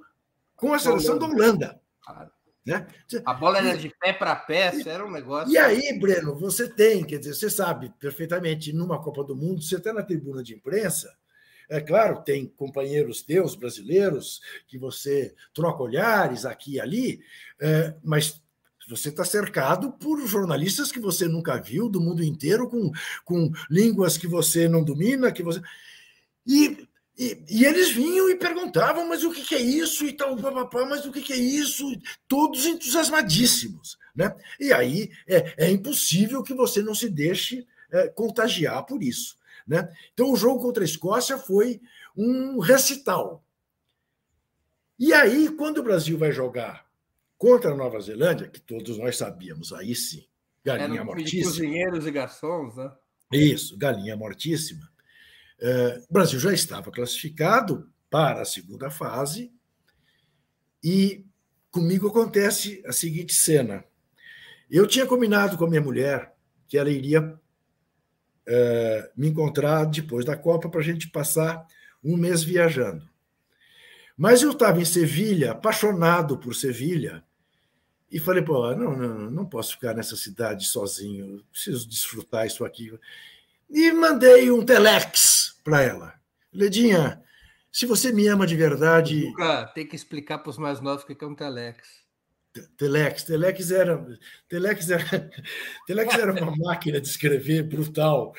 com 0.56 0.74
a 0.74 0.80
seleção 0.80 1.18
da 1.18 1.28
Holanda. 1.28 1.80
Claro. 2.04 2.30
Né? 2.66 2.88
A 3.24 3.34
bola 3.34 3.60
era 3.60 3.78
de 3.78 3.94
pé 4.02 4.12
para 4.12 4.36
pé, 4.36 4.76
e, 4.76 4.90
era 4.90 5.06
um 5.06 5.12
negócio. 5.12 5.54
E 5.54 5.58
aí, 5.58 5.98
Breno, 5.98 6.36
você 6.36 6.68
tem, 6.68 7.06
quer 7.06 7.20
dizer, 7.20 7.36
você 7.36 7.50
sabe 7.50 7.94
perfeitamente, 8.00 8.74
numa 8.74 9.02
Copa 9.02 9.24
do 9.24 9.36
Mundo, 9.36 9.62
você 9.62 9.76
está 9.76 9.94
na 9.94 10.04
tribuna 10.04 10.44
de 10.44 10.56
imprensa, 10.56 11.16
é 11.70 11.80
claro, 11.80 12.24
tem 12.24 12.48
companheiros 12.48 13.22
teus 13.22 13.56
brasileiros 13.56 14.42
que 14.68 14.78
você 14.78 15.34
troca 15.54 15.84
olhares 15.84 16.46
aqui 16.46 16.74
e 16.74 16.80
ali, 16.80 17.22
é, 17.60 17.94
mas 18.04 18.42
você 18.88 19.10
está 19.10 19.26
cercado 19.26 19.92
por 19.94 20.26
jornalistas 20.28 20.92
que 20.92 21.00
você 21.00 21.28
nunca 21.28 21.60
viu, 21.62 21.90
do 21.90 22.00
mundo 22.00 22.24
inteiro, 22.24 22.70
com, 22.70 22.92
com 23.24 23.52
línguas 23.70 24.18
que 24.18 24.28
você 24.28 24.68
não 24.68 24.84
domina, 24.84 25.32
que 25.32 25.44
você. 25.44 25.62
E, 26.46 26.88
e, 27.18 27.44
e 27.50 27.66
eles 27.66 27.92
vinham 27.92 28.30
e 28.30 28.36
perguntavam, 28.36 29.08
mas 29.08 29.24
o 29.24 29.32
que, 29.32 29.44
que 29.44 29.56
é 29.56 29.62
isso? 29.62 30.06
E 30.06 30.14
tal, 30.14 30.36
papapá, 30.38 30.86
mas 30.86 31.06
o 31.06 31.12
que, 31.12 31.22
que 31.22 31.34
é 31.34 31.38
isso? 31.38 31.86
Todos 32.28 32.66
entusiasmadíssimos. 32.66 33.98
Né? 34.16 34.34
E 34.60 34.72
aí 34.72 35.12
é, 35.28 35.66
é 35.66 35.72
impossível 35.72 36.44
que 36.44 36.54
você 36.54 36.82
não 36.82 36.94
se 36.94 37.10
deixe 37.10 37.66
é, 37.92 38.08
contagiar 38.08 38.86
por 38.86 39.02
isso. 39.02 39.38
Né? 39.68 39.92
Então, 40.14 40.32
o 40.32 40.36
jogo 40.36 40.62
contra 40.62 40.84
a 40.84 40.86
Escócia 40.86 41.38
foi 41.38 41.82
um 42.16 42.60
recital. 42.60 43.44
E 44.98 45.12
aí, 45.14 45.50
quando 45.50 45.80
o 45.80 45.84
Brasil 45.84 46.18
vai 46.18 46.32
jogar 46.32 46.85
Contra 47.38 47.72
a 47.72 47.76
Nova 47.76 48.00
Zelândia, 48.00 48.48
que 48.48 48.62
todos 48.62 48.98
nós 48.98 49.18
sabíamos, 49.18 49.74
aí 49.74 49.94
sim, 49.94 50.26
galinha 50.64 51.00
Era 51.00 51.04
mortíssima. 51.04 51.44
cozinheiros 51.44 52.08
e 52.08 52.12
garçons, 52.12 52.76
né? 52.76 52.92
Isso, 53.32 53.78
galinha 53.78 54.16
mortíssima. 54.16 54.90
É, 55.60 56.02
o 56.10 56.14
Brasil 56.14 56.40
já 56.40 56.54
estava 56.54 56.92
classificado 56.92 57.90
para 58.10 58.42
a 58.42 58.46
segunda 58.46 58.90
fase 58.90 59.52
e 60.84 61.26
comigo 61.72 62.08
acontece 62.08 62.82
a 62.86 62.94
seguinte 62.94 63.34
cena. 63.34 63.84
Eu 64.70 64.88
tinha 64.88 65.06
combinado 65.06 65.58
com 65.58 65.66
a 65.66 65.70
minha 65.70 65.82
mulher 65.82 66.36
que 66.68 66.78
ela 66.78 66.90
iria 66.90 67.38
é, 68.48 69.12
me 69.16 69.28
encontrar 69.28 69.86
depois 69.86 70.24
da 70.26 70.38
Copa 70.38 70.70
para 70.70 70.80
a 70.80 70.84
gente 70.84 71.10
passar 71.10 71.66
um 72.04 72.16
mês 72.16 72.44
viajando. 72.44 73.10
Mas 74.18 74.42
eu 74.42 74.52
estava 74.52 74.80
em 74.80 74.86
Sevilha, 74.86 75.52
apaixonado 75.52 76.38
por 76.38 76.56
Sevilha, 76.56 77.24
e 78.10 78.20
falei, 78.20 78.42
pô, 78.42 78.74
não, 78.76 78.96
não, 78.96 79.32
não 79.32 79.46
posso 79.46 79.74
ficar 79.74 79.94
nessa 79.94 80.16
cidade 80.16 80.66
sozinho, 80.66 81.44
preciso 81.52 81.88
desfrutar 81.88 82.46
isso 82.46 82.64
aqui. 82.64 82.98
E 83.70 83.92
mandei 83.92 84.50
um 84.52 84.64
telex 84.64 85.60
para 85.64 85.82
ela. 85.82 86.14
Ledinha, 86.54 87.22
se 87.72 87.86
você 87.86 88.14
me 88.14 88.28
ama 88.28 88.48
de 88.48 88.56
verdade. 88.56 89.26
Nunca 89.26 89.66
tem 89.68 89.86
que 89.86 89.96
explicar 89.96 90.38
para 90.38 90.50
os 90.50 90.58
mais 90.58 90.80
novos 90.80 91.04
o 91.04 91.08
que 91.08 91.22
é 91.22 91.28
um 91.28 91.36
telex. 91.36 92.06
Telex, 92.78 93.24
Telex 93.24 93.72
era, 93.72 94.06
Telex 94.48 94.90
era, 94.90 95.04
Telex 95.86 96.14
era 96.18 96.32
uma 96.32 96.56
máquina 96.56 97.02
de 97.02 97.08
escrever 97.10 97.64
brutal 97.64 98.34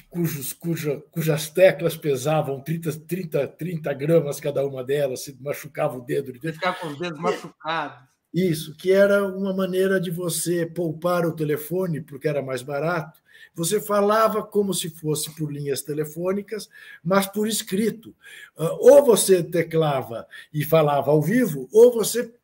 cujos, 0.00 0.52
cuja, 0.52 1.02
cujas 1.10 1.48
teclas 1.50 1.96
pesavam 1.96 2.60
30, 2.60 2.92
30, 2.92 3.48
30 3.48 3.92
gramas 3.94 4.40
cada 4.40 4.66
uma 4.66 4.82
delas, 4.82 5.24
se 5.24 5.36
machucava 5.40 5.96
o 5.96 6.00
dedo. 6.00 6.32
Ficava 6.32 6.76
com 6.78 6.88
os 6.88 6.98
dedos 6.98 7.20
machucados. 7.20 8.14
Isso, 8.32 8.76
que 8.76 8.90
era 8.90 9.24
uma 9.24 9.54
maneira 9.54 10.00
de 10.00 10.10
você 10.10 10.66
poupar 10.66 11.24
o 11.24 11.36
telefone, 11.36 12.00
porque 12.00 12.26
era 12.26 12.42
mais 12.42 12.62
barato. 12.62 13.22
Você 13.54 13.80
falava 13.80 14.42
como 14.42 14.74
se 14.74 14.90
fosse 14.90 15.32
por 15.36 15.52
linhas 15.52 15.82
telefônicas, 15.82 16.68
mas 17.02 17.28
por 17.28 17.46
escrito. 17.46 18.12
Ah, 18.58 18.72
ou 18.80 19.04
você 19.04 19.40
teclava 19.40 20.26
e 20.52 20.64
falava 20.64 21.12
ao 21.12 21.22
vivo, 21.22 21.68
ou 21.72 21.92
você 21.92 22.34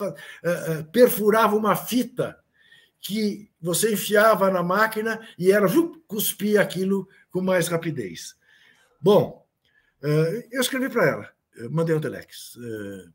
ah, 0.00 0.14
ah, 0.44 0.84
perfurava 0.90 1.54
uma 1.54 1.76
fita 1.76 2.36
que 3.00 3.50
você 3.60 3.92
enfiava 3.92 4.50
na 4.50 4.62
máquina 4.62 5.20
e 5.38 5.50
ela 5.52 5.68
cuspia 6.06 6.60
aquilo 6.60 7.08
com 7.30 7.40
mais 7.40 7.68
rapidez. 7.68 8.36
Bom, 9.00 9.46
eu 10.50 10.60
escrevi 10.60 10.88
para 10.88 11.06
ela, 11.06 11.28
mandei 11.70 11.94
um 11.94 12.00
telex 12.00 12.58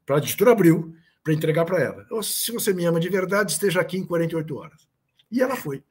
para 0.05 0.15
a 0.15 0.19
editora 0.19 0.51
Abril, 0.51 0.95
para 1.23 1.33
entregar 1.33 1.65
para 1.65 1.81
ela. 1.81 2.05
Se 2.21 2.51
você 2.51 2.73
me 2.73 2.85
ama 2.85 2.99
de 2.99 3.09
verdade, 3.09 3.53
esteja 3.53 3.79
aqui 3.79 3.97
em 3.97 4.05
48 4.05 4.55
horas. 4.55 4.87
E 5.31 5.41
ela 5.41 5.55
foi. 5.55 5.83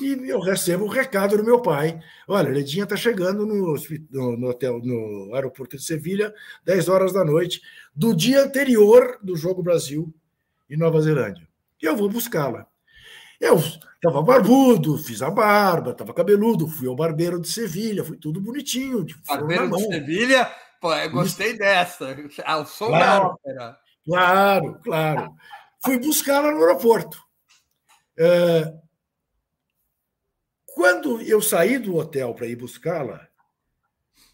E 0.00 0.30
eu 0.30 0.40
recebo 0.40 0.84
um 0.84 0.88
recado 0.88 1.36
do 1.36 1.44
meu 1.44 1.60
pai. 1.60 2.00
Olha, 2.26 2.48
Ledinha 2.48 2.84
está 2.84 2.96
chegando 2.96 3.44
no, 3.44 3.76
no, 4.10 4.48
hotel, 4.48 4.80
no 4.82 5.34
aeroporto 5.34 5.76
de 5.76 5.82
Sevilha, 5.82 6.34
10 6.64 6.88
horas 6.88 7.12
da 7.12 7.24
noite, 7.24 7.60
do 7.94 8.14
dia 8.14 8.42
anterior 8.42 9.18
do 9.22 9.36
jogo 9.36 9.62
Brasil 9.62 10.12
e 10.70 10.76
Nova 10.76 11.00
Zelândia. 11.00 11.46
Eu 11.80 11.96
vou 11.96 12.08
buscá-la. 12.08 12.66
Eu 13.40 13.56
estava 13.56 14.22
barbudo, 14.22 14.98
fiz 14.98 15.22
a 15.22 15.30
barba, 15.30 15.90
estava 15.90 16.14
cabeludo, 16.14 16.66
fui 16.68 16.88
ao 16.88 16.96
barbeiro 16.96 17.40
de 17.40 17.48
Sevilha, 17.48 18.04
foi 18.04 18.16
tudo 18.16 18.40
bonitinho. 18.40 19.04
Tipo, 19.04 19.20
barbeiro 19.26 19.70
de 19.70 19.82
Sevilha? 19.86 20.50
Pô, 20.80 20.94
eu 20.94 21.10
gostei 21.10 21.50
Isso. 21.50 21.58
dessa. 21.58 22.16
Ao 22.44 22.66
som 22.66 22.88
claro. 22.88 23.22
da 23.22 23.28
ópera. 23.28 23.78
Claro, 24.04 24.80
claro. 24.82 25.34
Fui 25.82 25.98
buscá-la 25.98 26.52
no 26.52 26.58
aeroporto. 26.58 27.22
É, 28.18 28.74
quando 30.66 31.20
eu 31.22 31.40
saí 31.40 31.78
do 31.78 31.96
hotel 31.96 32.34
para 32.34 32.46
ir 32.46 32.56
buscá-la, 32.56 33.26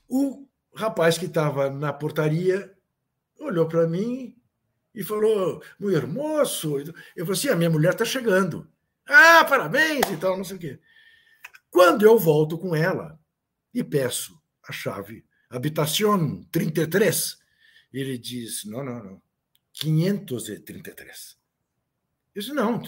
o 0.09 0.47
rapaz 0.75 1.19
que 1.19 1.27
estava 1.27 1.71
na 1.71 1.93
portaria 1.93 2.73
olhou 3.39 3.69
para 3.69 3.87
mim 3.87 4.37
e 4.95 5.05
falou: 5.05 5.63
Meu 5.79 5.91
hermoso. 5.91 6.79
Eu 7.15 7.27
falei 7.27 7.39
assim: 7.39 7.49
a 7.49 7.57
minha 7.57 7.71
mulher 7.71 7.93
está 7.93 8.05
chegando. 8.05 8.69
Ah, 9.13 9.45
parabéns 9.45 10.09
e 10.11 10.17
tal, 10.17 10.37
não 10.37 10.45
sei 10.45 10.57
o 10.57 10.61
quê. 10.61 10.81
Quando 11.71 12.05
eu 12.05 12.19
volto 12.19 12.57
com 12.57 12.75
ela 12.75 13.19
e 13.75 13.83
peço 13.83 14.41
a 14.63 14.73
chave, 14.73 15.25
habitação 15.49 16.45
33, 16.53 17.39
ele 17.93 18.17
diz: 18.17 18.65
Não, 18.65 18.85
não, 18.85 19.03
não. 19.03 19.23
533. 19.73 21.39
Eu 22.35 22.43
disse, 22.43 22.55
não, 22.55 22.83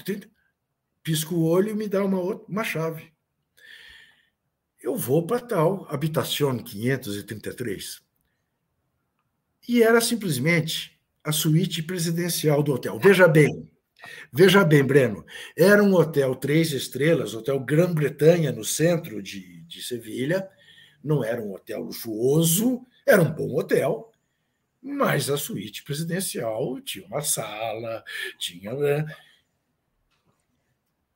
pisco 1.03 1.35
o 1.35 1.45
olho 1.45 1.71
e 1.71 1.75
me 1.75 1.89
dá 1.89 2.05
uma, 2.05 2.21
outra, 2.21 2.47
uma 2.49 2.63
chave. 2.63 3.13
Eu 4.81 4.97
vou 4.97 5.27
para 5.27 5.41
tal, 5.41 5.87
habitação 5.89 6.59
533. 6.59 8.03
E 9.69 9.83
era 9.83 10.01
simplesmente 10.01 11.01
a 11.25 11.33
suíte 11.33 11.83
presidencial 11.83 12.63
do 12.63 12.75
hotel. 12.75 12.99
Veja 12.99 13.29
bem, 13.29 13.71
veja 14.33 14.65
bem, 14.65 14.85
Breno, 14.85 15.25
era 15.57 15.83
um 15.83 15.95
hotel 15.95 16.35
três 16.35 16.73
estrelas, 16.73 17.35
hotel 17.35 17.61
Grã-Bretanha, 17.61 18.53
no 18.53 18.65
centro 18.65 19.23
de, 19.23 19.63
de 19.63 19.83
Sevilha. 19.83 20.49
Não 21.03 21.25
era 21.25 21.41
um 21.41 21.53
hotel 21.55 21.81
luxuoso, 21.81 22.87
era 23.07 23.21
um 23.21 23.33
bom 23.33 23.59
hotel, 23.59 24.13
mas 24.81 25.31
a 25.31 25.37
suíte 25.37 25.83
presidencial 25.83 26.81
tinha 26.81 27.07
uma 27.07 27.23
sala, 27.23 28.05
tinha. 28.39 28.73
Né? 28.75 29.05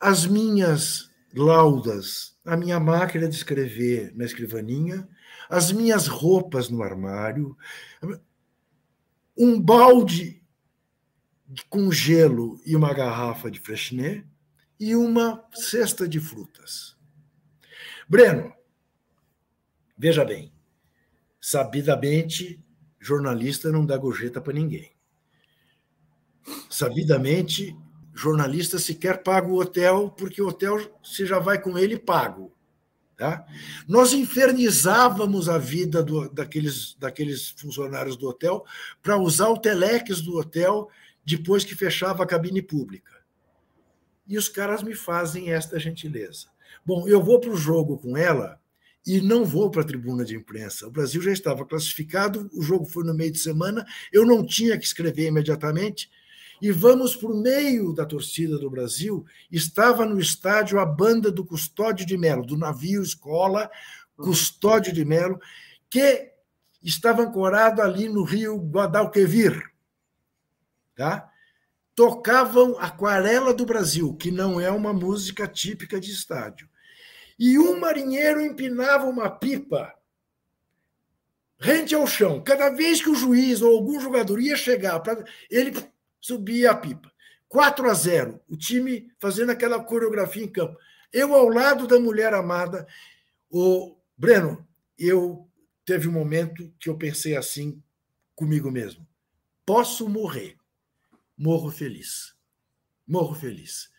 As 0.01 0.26
minhas 0.26 1.11
laudas, 1.34 2.37
a 2.45 2.57
minha 2.57 2.78
máquina 2.80 3.28
de 3.28 3.37
escrever 3.37 4.12
na 4.14 4.24
escrivaninha, 4.24 5.09
as 5.49 5.70
minhas 5.70 6.07
roupas 6.07 6.68
no 6.68 6.82
armário, 6.82 7.57
um 9.37 9.61
balde 9.61 10.43
com 11.68 11.90
gelo 11.92 12.61
e 12.64 12.74
uma 12.74 12.92
garrafa 12.92 13.51
de 13.51 13.61
Freixenet 13.61 14.26
e 14.78 14.94
uma 14.94 15.44
cesta 15.53 16.09
de 16.09 16.20
frutas. 16.20 16.97
Breno, 18.09 18.53
veja 19.97 20.24
bem, 20.24 20.53
sabidamente 21.40 22.62
jornalista 23.01 23.70
não 23.70 23.86
dá 23.86 23.97
gorjeta 23.97 24.40
para 24.40 24.53
ninguém. 24.53 24.92
Sabidamente, 26.68 27.76
jornalista 28.12 28.78
sequer 28.78 29.22
paga 29.22 29.47
o 29.47 29.61
hotel, 29.61 30.11
porque 30.11 30.42
o 30.42 30.49
hotel 30.49 30.78
você 31.03 31.24
já 31.24 31.38
vai 31.38 31.61
com 31.61 31.78
ele 31.78 31.99
pago. 31.99 32.53
Tá? 33.16 33.47
Nós 33.88 34.12
infernizávamos 34.12 35.49
a 35.49 35.57
vida 35.57 36.03
do, 36.03 36.28
daqueles, 36.28 36.94
daqueles 36.99 37.49
funcionários 37.51 38.16
do 38.16 38.28
hotel 38.28 38.64
para 39.03 39.16
usar 39.16 39.49
o 39.49 39.59
telex 39.59 40.20
do 40.20 40.36
hotel 40.36 40.90
depois 41.27 41.64
que 41.64 41.74
fechava 41.74 42.22
a 42.22 42.27
cabine 42.27 42.62
pública. 42.62 43.12
E 44.29 44.39
os 44.39 44.49
caras 44.49 44.83
me 44.83 44.95
fazem 44.95 45.51
esta 45.51 45.79
gentileza. 45.79 46.47
Bom, 46.85 47.09
eu 47.09 47.20
vou 47.22 47.41
para 47.41 47.51
o 47.51 47.57
jogo 47.57 47.99
com 47.99 48.16
ela 48.16 48.61
e 49.05 49.20
não 49.20 49.45
vou 49.45 49.70
para 49.70 49.83
a 49.83 49.85
tribuna 49.85 50.24
de 50.24 50.37
imprensa. 50.37 50.87
O 50.87 50.91
Brasil 50.91 51.20
já 51.20 51.33
estava 51.33 51.66
classificado, 51.66 52.49
o 52.53 52.62
jogo 52.62 52.87
foi 52.87 53.05
no 53.05 53.12
meio 53.12 53.33
de 53.33 53.39
semana, 53.39 53.85
eu 54.12 54.24
não 54.24 54.47
tinha 54.47 54.79
que 54.79 54.85
escrever 54.85 55.27
imediatamente. 55.27 56.09
E 56.62 56.70
vamos 56.70 57.14
para 57.14 57.29
o 57.29 57.37
meio 57.37 57.93
da 57.93 58.07
torcida 58.07 58.57
do 58.57 58.70
Brasil. 58.70 59.27
Estava 59.51 60.07
no 60.07 60.18
estádio 60.18 60.79
a 60.79 60.87
banda 60.87 61.31
do 61.31 61.45
Custódio 61.45 62.07
de 62.07 62.16
Melo, 62.16 62.47
do 62.47 62.57
navio 62.57 63.03
escola 63.03 63.70
Custódio 64.16 64.93
de 64.93 65.05
Melo, 65.05 65.39
que 65.91 66.33
estava 66.83 67.22
ancorado 67.22 67.83
ali 67.83 68.09
no 68.09 68.24
rio 68.24 68.57
Guadalquivir. 68.59 69.76
Tá? 70.97 71.30
Tocavam 71.94 72.76
Aquarela 72.78 73.55
do 73.55 73.64
Brasil, 73.64 74.14
que 74.14 74.30
não 74.30 74.61
é 74.61 74.70
uma 74.70 74.92
música 74.92 75.47
típica 75.47 76.01
de 76.01 76.11
estádio 76.11 76.68
e 77.38 77.59
um 77.59 77.78
marinheiro 77.78 78.40
empinava 78.40 79.07
uma 79.07 79.30
pipa 79.30 79.94
rente 81.59 81.94
ao 81.94 82.07
chão. 82.07 82.42
Cada 82.42 82.70
vez 82.70 83.03
que 83.03 83.11
o 83.11 83.14
juiz 83.14 83.62
ou 83.62 83.74
algum 83.74 84.01
jogador 84.01 84.40
ia 84.40 84.57
chegar, 84.57 85.01
pra, 85.01 85.22
ele 85.51 85.72
subia 86.20 86.70
a 86.70 86.76
pipa. 86.76 87.12
4 87.49 87.88
a 87.88 87.94
0, 87.94 88.40
o 88.49 88.57
time 88.57 89.11
fazendo 89.18 89.51
aquela 89.51 89.82
coreografia 89.82 90.44
em 90.44 90.49
campo. 90.49 90.76
Eu 91.12 91.34
ao 91.34 91.49
lado 91.49 91.86
da 91.86 91.99
mulher 92.01 92.34
amada, 92.34 92.86
o 93.51 93.97
Breno, 94.16 94.66
eu 94.99 95.49
teve 95.84 96.09
um 96.09 96.12
momento 96.12 96.72
que 96.80 96.88
eu 96.88 96.97
pensei 96.97 97.36
assim 97.36 97.80
comigo 98.34 98.70
mesmo: 98.70 99.07
posso 99.64 100.09
morrer, 100.09 100.57
morro 101.37 101.70
feliz, 101.70 102.34
morro 103.07 103.34
feliz. 103.34 103.91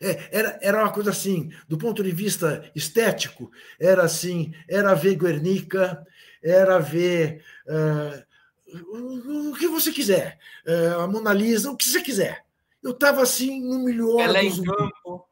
É, 0.00 0.38
era, 0.38 0.58
era 0.62 0.82
uma 0.82 0.92
coisa 0.92 1.10
assim, 1.10 1.50
do 1.68 1.76
ponto 1.76 2.02
de 2.02 2.10
vista 2.10 2.70
estético, 2.74 3.50
era 3.78 4.02
assim, 4.02 4.54
era 4.68 4.94
ver 4.94 5.16
Guernica, 5.16 6.06
era 6.42 6.78
ver 6.78 7.44
uh, 7.66 9.50
o, 9.50 9.54
que 9.54 9.68
você 9.68 9.92
quiser, 9.92 10.38
uh, 10.66 11.00
a 11.00 11.06
Mona 11.06 11.32
Lisa, 11.32 11.70
o 11.70 11.76
que 11.76 11.88
você 11.88 12.02
quiser. 12.02 12.44
Eu 12.82 12.92
estava 12.92 13.22
assim 13.22 13.60
no 13.60 13.84
melhor 13.84 14.20
Ela 14.20 14.42
dos 14.42 14.58
é 14.58 14.62
mundos. 14.62 15.22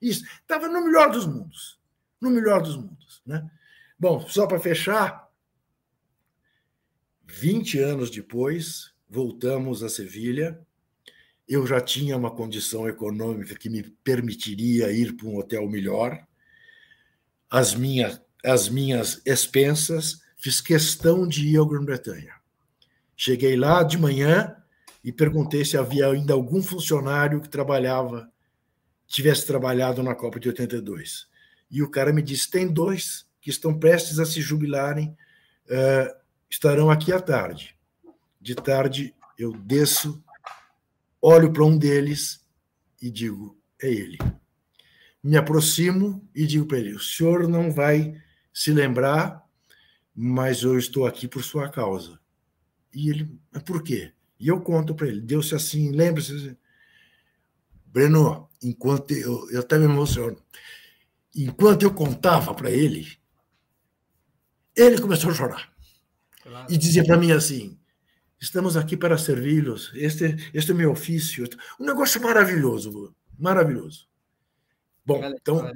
Isso, 0.00 0.24
estava 0.40 0.68
no 0.68 0.84
melhor 0.84 1.10
dos 1.10 1.26
mundos. 1.26 1.78
No 2.20 2.30
melhor 2.30 2.62
dos 2.62 2.76
mundos. 2.76 3.22
Né? 3.24 3.48
Bom, 3.98 4.26
só 4.28 4.46
para 4.46 4.58
fechar, 4.58 5.30
20 7.24 7.78
anos 7.78 8.10
depois, 8.10 8.92
voltamos 9.08 9.82
a 9.82 9.88
Sevilha 9.88 10.60
eu 11.48 11.66
já 11.66 11.80
tinha 11.80 12.16
uma 12.16 12.30
condição 12.30 12.88
econômica 12.88 13.54
que 13.54 13.70
me 13.70 13.82
permitiria 13.82 14.90
ir 14.90 15.16
para 15.16 15.28
um 15.28 15.36
hotel 15.36 15.68
melhor. 15.68 16.26
As 17.48 17.74
minhas, 17.74 18.20
as 18.44 18.68
minhas 18.68 19.22
expensas, 19.24 20.20
fiz 20.36 20.60
questão 20.60 21.26
de 21.26 21.46
ir 21.46 21.56
ao 21.56 21.66
Grã-Bretanha. 21.66 22.34
Cheguei 23.16 23.56
lá 23.56 23.82
de 23.82 23.96
manhã 23.96 24.56
e 25.04 25.12
perguntei 25.12 25.64
se 25.64 25.76
havia 25.76 26.08
ainda 26.08 26.34
algum 26.34 26.60
funcionário 26.60 27.40
que 27.40 27.48
trabalhava, 27.48 28.28
tivesse 29.06 29.46
trabalhado 29.46 30.02
na 30.02 30.14
Copa 30.16 30.40
de 30.40 30.48
82. 30.48 31.28
E 31.70 31.82
o 31.82 31.90
cara 31.90 32.12
me 32.12 32.22
disse: 32.22 32.50
tem 32.50 32.66
dois 32.66 33.24
que 33.40 33.50
estão 33.50 33.78
prestes 33.78 34.18
a 34.18 34.26
se 34.26 34.40
jubilarem, 34.40 35.16
uh, 35.66 36.16
estarão 36.50 36.90
aqui 36.90 37.12
à 37.12 37.20
tarde. 37.20 37.76
De 38.40 38.56
tarde 38.56 39.14
eu 39.38 39.52
desço 39.52 40.22
olho 41.26 41.52
para 41.52 41.64
um 41.64 41.76
deles 41.76 42.46
e 43.02 43.10
digo: 43.10 43.58
é 43.82 43.90
ele. 43.90 44.18
Me 45.22 45.36
aproximo 45.36 46.26
e 46.32 46.46
digo 46.46 46.66
para 46.66 46.78
ele: 46.78 46.94
o 46.94 47.00
senhor 47.00 47.48
não 47.48 47.72
vai 47.72 48.14
se 48.52 48.70
lembrar, 48.72 49.44
mas 50.14 50.62
eu 50.62 50.78
estou 50.78 51.04
aqui 51.04 51.26
por 51.26 51.42
sua 51.42 51.68
causa. 51.68 52.20
E 52.94 53.10
ele: 53.10 53.38
por 53.64 53.82
quê? 53.82 54.12
E 54.38 54.48
eu 54.48 54.60
conto 54.60 54.94
para 54.94 55.08
ele, 55.08 55.20
deu-se 55.20 55.54
assim, 55.54 55.90
lembre-se. 55.90 56.56
Breno, 57.86 58.48
enquanto 58.62 59.12
eu, 59.12 59.50
eu 59.50 59.60
até 59.60 59.78
me 59.78 59.86
emociono, 59.86 60.36
enquanto 61.34 61.82
eu 61.82 61.92
contava 61.92 62.54
para 62.54 62.70
ele, 62.70 63.18
ele 64.76 65.00
começou 65.00 65.30
a 65.30 65.34
chorar. 65.34 65.72
Claro. 66.42 66.72
E 66.72 66.76
dizia 66.76 67.04
para 67.04 67.16
mim 67.16 67.32
assim: 67.32 67.76
estamos 68.40 68.76
aqui 68.76 68.96
para 68.96 69.18
servi-los, 69.18 69.92
este, 69.94 70.36
este 70.52 70.70
é 70.70 70.74
meu 70.74 70.92
ofício. 70.92 71.44
Um 71.78 71.84
negócio 71.84 72.20
maravilhoso, 72.22 73.14
maravilhoso. 73.38 74.08
Bom, 75.04 75.24
então. 75.24 75.70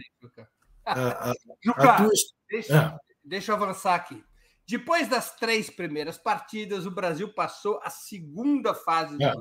A, 0.84 1.30
a, 1.30 1.34
Juca, 1.62 1.82
a 1.82 1.96
tua... 1.98 2.10
deixa, 2.48 2.78
ah. 2.78 3.00
deixa 3.24 3.52
eu 3.52 3.56
avançar 3.56 3.94
aqui. 3.94 4.24
Depois 4.66 5.08
das 5.08 5.36
três 5.36 5.68
primeiras 5.68 6.16
partidas, 6.16 6.86
o 6.86 6.90
Brasil 6.90 7.32
passou 7.32 7.80
a 7.82 7.90
segunda 7.90 8.74
fase 8.74 9.16
do 9.16 9.22
é, 9.22 9.34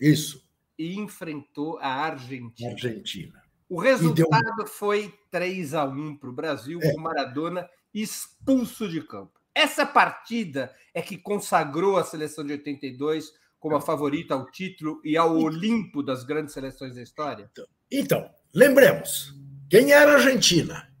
Isso. 0.00 0.44
E 0.78 0.96
enfrentou 0.96 1.78
a 1.78 1.88
Argentina. 1.88 2.70
Argentina. 2.70 3.42
O 3.68 3.80
resultado 3.80 4.56
deu... 4.56 4.66
foi 4.66 5.12
3 5.30 5.74
a 5.74 5.84
1 5.84 6.18
para 6.18 6.28
o 6.28 6.32
Brasil, 6.32 6.78
é. 6.82 6.92
com 6.92 7.00
Maradona 7.00 7.68
expulso 7.92 8.88
de 8.88 9.00
campo. 9.02 9.40
Essa 9.54 9.86
partida 9.86 10.74
é 10.92 11.00
que 11.00 11.16
consagrou 11.16 11.96
a 11.96 12.04
seleção 12.04 12.44
de 12.44 12.52
82 12.52 13.32
como 13.58 13.76
a 13.76 13.80
favorita 13.80 14.34
ao 14.34 14.50
título 14.50 15.00
e 15.04 15.16
ao 15.16 15.36
Olimpo 15.36 16.02
das 16.02 16.24
grandes 16.24 16.52
seleções 16.52 16.96
da 16.96 17.02
história? 17.02 17.48
Então, 17.52 17.66
então 17.90 18.30
lembremos: 18.52 19.34
quem 19.70 19.92
era 19.92 20.12
a 20.12 20.14
Argentina? 20.16 20.92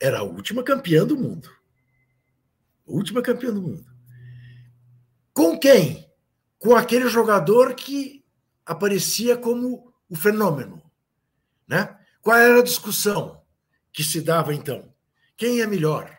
Era 0.00 0.20
a 0.20 0.22
última 0.22 0.62
campeã 0.62 1.04
do 1.04 1.16
mundo 1.16 1.58
última 2.88 3.22
campeã 3.22 3.52
do 3.52 3.62
mundo. 3.62 3.86
Com 5.32 5.58
quem? 5.58 6.10
Com 6.58 6.74
aquele 6.74 7.08
jogador 7.08 7.74
que 7.74 8.24
aparecia 8.64 9.36
como 9.36 9.92
o 10.08 10.16
fenômeno. 10.16 10.82
Né? 11.66 11.96
Qual 12.20 12.36
era 12.36 12.58
a 12.58 12.64
discussão 12.64 13.42
que 13.92 14.02
se 14.02 14.20
dava 14.20 14.54
então? 14.54 14.92
Quem 15.36 15.60
é 15.60 15.66
melhor? 15.66 16.18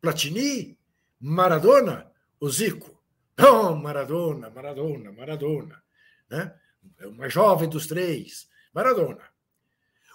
Platini, 0.00 0.77
Maradona 1.20 2.10
ou 2.40 2.50
Zico? 2.50 2.98
Não, 3.36 3.76
Maradona, 3.76 4.50
Maradona, 4.50 5.12
Maradona. 5.12 5.82
Né? 6.30 6.54
É 6.98 7.06
o 7.06 7.14
mais 7.14 7.32
jovem 7.32 7.68
dos 7.68 7.86
três, 7.86 8.48
Maradona. 8.74 9.22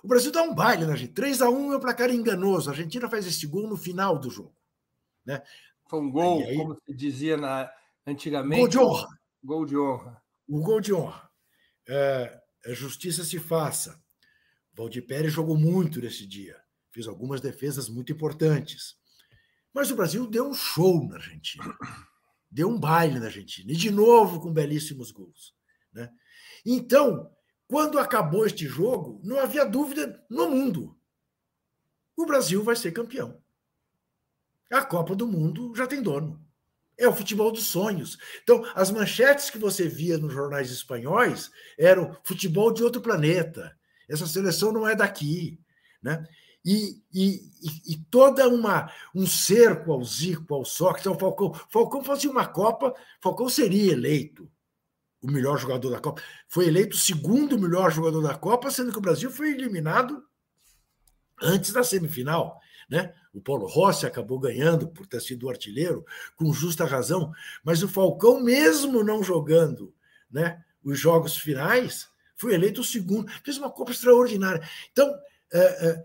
O 0.03 0.07
Brasil 0.07 0.31
dá 0.31 0.43
um 0.43 0.53
baile 0.53 0.85
na 0.85 0.97
gente. 0.97 1.13
3 1.13 1.41
a 1.41 1.49
1 1.49 1.73
é 1.73 1.75
o 1.77 1.79
placar 1.79 2.09
enganoso. 2.09 2.69
A 2.69 2.73
Argentina 2.73 3.09
faz 3.09 3.25
esse 3.25 3.47
gol 3.47 3.69
no 3.69 3.77
final 3.77 4.19
do 4.19 4.29
jogo. 4.29 4.53
Né? 5.25 5.41
Foi 5.87 5.99
um 5.99 6.11
gol, 6.11 6.43
aí, 6.43 6.57
como 6.57 6.75
se 6.85 6.93
dizia 6.93 7.37
na, 7.37 7.71
antigamente. 8.05 8.59
Gol 8.59 8.67
de 8.67 8.77
honra. 8.77 9.07
Gol 9.41 9.65
de 9.65 9.77
honra. 9.77 10.21
O 10.47 10.61
gol 10.61 10.81
de 10.81 10.93
honra. 10.93 11.29
É, 11.87 12.41
a 12.65 12.71
é 12.71 12.73
justiça 12.73 13.23
se 13.23 13.39
faça. 13.39 14.01
Valdir 14.73 15.05
Pérez 15.05 15.31
jogou 15.31 15.55
muito 15.55 16.01
nesse 16.01 16.27
dia. 16.27 16.59
Fez 16.91 17.07
algumas 17.07 17.39
defesas 17.39 17.87
muito 17.87 18.11
importantes. 18.11 18.97
Mas 19.73 19.89
o 19.89 19.95
Brasil 19.95 20.27
deu 20.27 20.47
um 20.47 20.53
show 20.53 21.07
na 21.07 21.15
Argentina. 21.15 21.75
Deu 22.49 22.69
um 22.69 22.79
baile 22.79 23.19
na 23.19 23.25
Argentina. 23.25 23.71
E 23.71 23.75
de 23.75 23.89
novo 23.89 24.39
com 24.39 24.53
belíssimos 24.53 25.11
gols. 25.11 25.55
Né? 25.91 26.11
Então, 26.65 27.31
quando 27.67 27.97
acabou 27.97 28.45
este 28.45 28.67
jogo, 28.67 29.19
não 29.23 29.39
havia 29.39 29.65
dúvida 29.65 30.23
no 30.29 30.49
mundo. 30.49 30.95
O 32.15 32.25
Brasil 32.25 32.63
vai 32.63 32.75
ser 32.75 32.91
campeão. 32.91 33.41
A 34.71 34.85
Copa 34.85 35.15
do 35.15 35.27
Mundo 35.27 35.73
já 35.75 35.87
tem 35.87 36.01
dono. 36.01 36.43
É 36.97 37.07
o 37.07 37.13
futebol 37.13 37.51
dos 37.51 37.65
sonhos. 37.67 38.17
Então, 38.43 38.63
as 38.75 38.91
manchetes 38.91 39.49
que 39.49 39.57
você 39.57 39.87
via 39.87 40.17
nos 40.17 40.31
jornais 40.31 40.69
espanhóis 40.69 41.49
eram 41.77 42.15
futebol 42.23 42.71
de 42.71 42.83
outro 42.83 43.01
planeta. 43.01 43.75
Essa 44.07 44.27
seleção 44.27 44.71
não 44.71 44.87
é 44.87 44.95
daqui. 44.95 45.59
Né? 46.01 46.23
E, 46.65 47.01
e, 47.13 47.41
e, 47.85 47.97
toda 48.09 48.47
uma 48.47 48.89
um 49.13 49.27
cerco 49.27 49.91
ao 49.91 50.03
Zico, 50.03 50.53
ao 50.53 50.63
Sócrates, 50.63 51.07
ao 51.07 51.19
Falcão. 51.19 51.53
Falcão 51.69 52.01
fazia 52.01 52.31
uma 52.31 52.45
Copa, 52.45 52.93
Falcão 53.21 53.49
seria 53.49 53.91
eleito 53.91 54.49
o 55.21 55.29
melhor 55.29 55.57
jogador 55.57 55.89
da 55.89 55.99
Copa. 55.99 56.21
Foi 56.47 56.67
eleito 56.67 56.95
o 56.95 56.99
segundo 56.99 57.59
melhor 57.59 57.91
jogador 57.91 58.21
da 58.21 58.35
Copa, 58.35 58.71
sendo 58.71 58.91
que 58.91 58.97
o 58.97 59.01
Brasil 59.01 59.29
foi 59.29 59.51
eliminado 59.51 60.23
antes 61.41 61.73
da 61.73 61.83
semifinal. 61.83 62.59
Né? 62.89 63.13
O 63.33 63.41
Paulo 63.41 63.67
Rossi 63.67 64.05
acabou 64.05 64.39
ganhando 64.39 64.87
por 64.87 65.07
ter 65.07 65.21
sido 65.21 65.49
artilheiro, 65.49 66.05
com 66.35 66.53
justa 66.53 66.85
razão, 66.85 67.31
mas 67.63 67.81
o 67.81 67.87
Falcão, 67.87 68.41
mesmo 68.41 69.03
não 69.03 69.23
jogando 69.23 69.93
né, 70.29 70.63
os 70.83 70.99
jogos 70.99 71.37
finais, 71.37 72.07
foi 72.35 72.53
eleito 72.53 72.81
o 72.81 72.85
segundo, 72.85 73.31
fez 73.43 73.57
uma 73.57 73.71
Copa 73.71 73.91
extraordinária. 73.91 74.67
Então, 74.91 75.13
é, 75.53 75.87
é, 75.87 76.03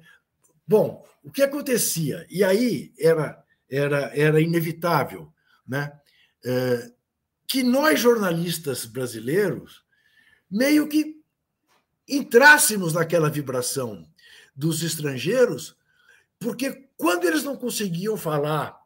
bom, 0.69 1.05
o 1.25 1.33
que 1.33 1.43
acontecia? 1.43 2.27
E 2.31 2.45
aí 2.45 2.93
era, 3.01 3.43
era, 3.69 4.17
era 4.17 4.41
inevitável 4.41 5.33
né, 5.67 5.93
é, 6.45 6.93
que 7.47 7.63
nós, 7.63 7.99
jornalistas 7.99 8.85
brasileiros, 8.85 9.83
meio 10.51 10.87
que 10.87 11.21
entrássemos 12.07 12.93
naquela 12.93 13.29
vibração 13.29 14.09
dos 14.55 14.83
estrangeiros 14.83 15.79
porque 16.39 16.89
quando 16.97 17.25
eles 17.25 17.43
não 17.43 17.57
conseguiam 17.57 18.17
falar 18.17 18.79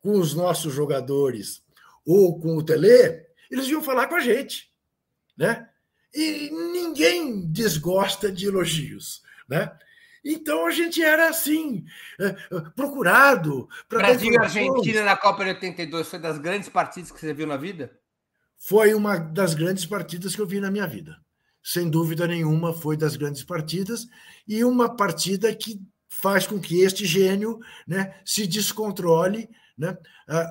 com 0.00 0.18
os 0.18 0.34
nossos 0.34 0.72
jogadores 0.72 1.62
ou 2.04 2.38
com 2.38 2.56
o 2.56 2.62
Tele, 2.62 3.26
eles 3.50 3.68
iam 3.68 3.82
falar 3.82 4.06
com 4.06 4.16
a 4.16 4.20
gente, 4.20 4.70
né? 5.36 5.68
E 6.12 6.50
ninguém 6.50 7.50
desgosta 7.50 8.30
de 8.30 8.46
elogios, 8.46 9.22
né? 9.48 9.76
Então 10.24 10.66
a 10.66 10.70
gente 10.70 11.02
era 11.02 11.28
assim, 11.28 11.84
é, 12.18 12.26
é, 12.26 12.60
procurado. 12.74 13.68
Brasil 13.88 14.32
e 14.32 14.38
Argentina 14.38 15.04
na 15.04 15.16
Copa 15.16 15.44
de 15.44 15.50
82 15.50 16.08
foi 16.08 16.18
das 16.18 16.38
grandes 16.38 16.68
partidas 16.68 17.10
que 17.10 17.20
você 17.20 17.34
viu 17.34 17.46
na 17.46 17.56
vida? 17.56 17.92
Foi 18.56 18.94
uma 18.94 19.18
das 19.18 19.52
grandes 19.52 19.84
partidas 19.84 20.34
que 20.34 20.40
eu 20.40 20.46
vi 20.46 20.60
na 20.60 20.70
minha 20.70 20.86
vida. 20.86 21.16
Sem 21.62 21.90
dúvida 21.90 22.26
nenhuma, 22.26 22.72
foi 22.72 22.96
das 22.96 23.16
grandes 23.16 23.42
partidas 23.42 24.06
e 24.46 24.64
uma 24.64 24.96
partida 24.96 25.54
que 25.54 25.80
faz 26.08 26.46
com 26.46 26.60
que 26.60 26.80
este 26.80 27.04
gênio 27.04 27.58
né, 27.86 28.14
se 28.24 28.46
descontrole 28.46 29.48
né, 29.76 29.96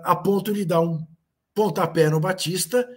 a 0.04 0.16
ponto 0.16 0.54
de 0.54 0.66
dar 0.66 0.82
um 0.82 1.06
pontapé 1.54 2.10
no 2.10 2.20
Batista, 2.20 2.88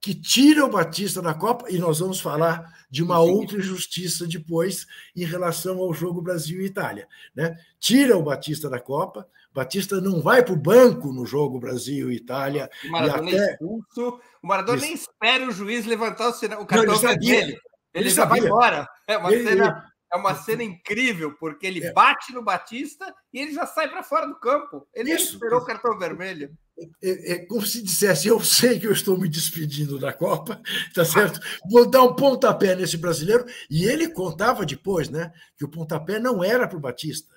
que 0.00 0.14
tira 0.14 0.64
o 0.64 0.70
Batista 0.70 1.20
da 1.20 1.34
Copa, 1.34 1.66
e 1.68 1.78
nós 1.78 1.98
vamos 1.98 2.20
falar 2.20 2.86
de 2.88 3.02
uma 3.02 3.18
outra 3.18 3.58
injustiça 3.58 4.26
depois 4.26 4.86
em 5.14 5.24
relação 5.24 5.78
ao 5.78 5.92
jogo 5.92 6.22
Brasil 6.22 6.60
e 6.60 6.66
Itália. 6.66 7.08
Né? 7.34 7.56
Tira 7.78 8.16
o 8.16 8.22
Batista 8.22 8.70
da 8.70 8.80
Copa, 8.80 9.28
Batista 9.52 10.00
não 10.00 10.22
vai 10.22 10.44
para 10.44 10.54
o 10.54 10.56
banco 10.56 11.12
no 11.12 11.26
jogo 11.26 11.58
Brasil 11.58 12.12
e 12.12 12.16
Itália. 12.16 12.70
O 12.84 12.90
Maradona 12.90 13.30
até... 13.30 13.52
expulso, 13.52 14.20
o 14.42 14.46
Maradona 14.46 14.80
nem 14.80 14.94
espera 14.94 15.48
o 15.48 15.50
juiz 15.50 15.84
levantar 15.84 16.28
o, 16.28 16.32
sinal, 16.32 16.62
o 16.62 16.66
cartão 16.66 16.94
não, 16.94 17.10
ele 17.10 17.18
dele. 17.18 17.52
Ele, 17.52 17.60
ele 17.94 18.10
já 18.10 18.24
vai 18.24 18.38
embora. 18.38 18.88
É 19.06 19.16
uma 19.16 19.32
ele, 19.32 19.48
cena 19.48 19.84
é 20.12 20.16
uma 20.16 20.34
cena 20.34 20.62
incrível, 20.62 21.34
porque 21.38 21.66
ele 21.66 21.84
é. 21.84 21.92
bate 21.92 22.32
no 22.32 22.42
Batista 22.42 23.14
e 23.32 23.40
ele 23.40 23.52
já 23.52 23.66
sai 23.66 23.88
para 23.88 24.02
fora 24.02 24.26
do 24.26 24.36
campo. 24.36 24.86
Ele 24.94 25.12
Isso. 25.12 25.34
esperou 25.34 25.60
o 25.60 25.64
cartão 25.64 25.98
vermelho. 25.98 26.56
É, 27.02 27.32
é, 27.32 27.46
como 27.46 27.66
se 27.66 27.82
dissesse: 27.82 28.28
Eu 28.28 28.40
sei 28.40 28.78
que 28.78 28.86
eu 28.86 28.92
estou 28.92 29.18
me 29.18 29.28
despedindo 29.28 29.98
da 29.98 30.12
Copa, 30.12 30.60
tá 30.94 31.04
certo? 31.04 31.40
Vou 31.68 31.88
dar 31.88 32.02
um 32.02 32.14
pontapé 32.14 32.74
nesse 32.76 32.96
brasileiro. 32.96 33.44
E 33.68 33.84
ele 33.84 34.08
contava 34.08 34.64
depois, 34.64 35.08
né? 35.08 35.32
Que 35.56 35.64
o 35.64 35.68
pontapé 35.68 36.18
não 36.18 36.42
era 36.42 36.68
para 36.68 36.78
o 36.78 36.80
Batista, 36.80 37.34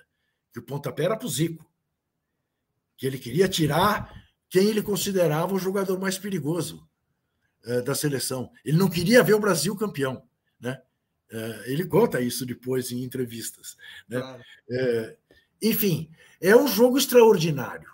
que 0.52 0.60
o 0.60 0.62
pontapé 0.62 1.04
era 1.04 1.16
para 1.16 1.26
o 1.26 1.30
Zico. 1.30 1.68
Que 2.96 3.06
ele 3.06 3.18
queria 3.18 3.48
tirar 3.48 4.12
quem 4.48 4.68
ele 4.68 4.82
considerava 4.82 5.54
o 5.54 5.58
jogador 5.58 5.98
mais 5.98 6.18
perigoso 6.18 6.86
uh, 7.66 7.82
da 7.82 7.94
seleção. 7.94 8.50
Ele 8.64 8.76
não 8.76 8.88
queria 8.88 9.22
ver 9.22 9.34
o 9.34 9.40
Brasil 9.40 9.74
campeão, 9.74 10.22
né? 10.60 10.80
É, 11.32 11.72
ele 11.72 11.86
conta 11.86 12.20
isso 12.20 12.44
depois 12.44 12.92
em 12.92 13.02
entrevistas. 13.02 13.74
Né? 14.06 14.20
Claro. 14.20 14.42
É, 14.70 15.16
enfim, 15.62 16.10
é 16.38 16.54
um 16.54 16.68
jogo 16.68 16.98
extraordinário. 16.98 17.90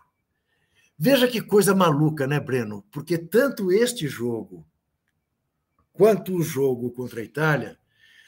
Veja 0.99 1.29
que 1.29 1.41
coisa 1.41 1.75
maluca, 1.75 2.27
né, 2.27 2.41
Breno? 2.41 2.85
Porque 2.91 3.17
tanto 3.17 3.71
este 3.71 4.09
jogo 4.09 4.67
quanto 5.93 6.35
o 6.35 6.43
jogo 6.43 6.91
contra 6.91 7.21
a 7.21 7.25
Itália, 7.25 7.79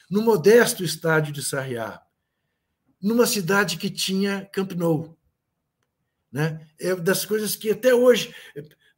no 0.09 0.21
modesto 0.21 0.83
estádio 0.83 1.33
de 1.33 1.43
Sarriá, 1.43 2.01
numa 3.01 3.25
cidade 3.25 3.77
que 3.77 3.89
tinha 3.89 4.45
Camp 4.53 4.73
Nou. 4.73 5.17
Né? 6.31 6.65
É 6.79 6.95
das 6.95 7.25
coisas 7.25 7.55
que 7.55 7.71
até 7.71 7.93
hoje, 7.93 8.33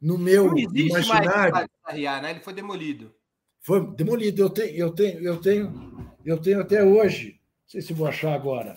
no 0.00 0.18
meu 0.18 0.48
Não 0.48 0.58
existe 0.58 0.88
imaginário. 0.88 1.54
Mais 1.54 1.68
Sarriá, 1.84 2.20
né? 2.20 2.30
Ele 2.30 2.40
foi 2.40 2.52
demolido. 2.52 3.14
Foi 3.60 3.94
demolido. 3.94 4.42
Eu 4.42 4.50
tenho, 4.50 4.76
eu 4.76 4.92
tenho, 4.92 5.20
eu 5.20 5.40
tenho, 5.40 6.14
eu 6.24 6.38
tenho 6.38 6.60
até 6.60 6.84
hoje, 6.84 7.40
não 7.62 7.68
sei 7.68 7.80
se 7.80 7.92
vou 7.92 8.06
achar 8.06 8.34
agora, 8.34 8.74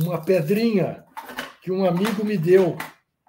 uma 0.00 0.20
pedrinha 0.22 1.04
que 1.62 1.70
um 1.70 1.84
amigo 1.84 2.24
me 2.24 2.36
deu, 2.36 2.76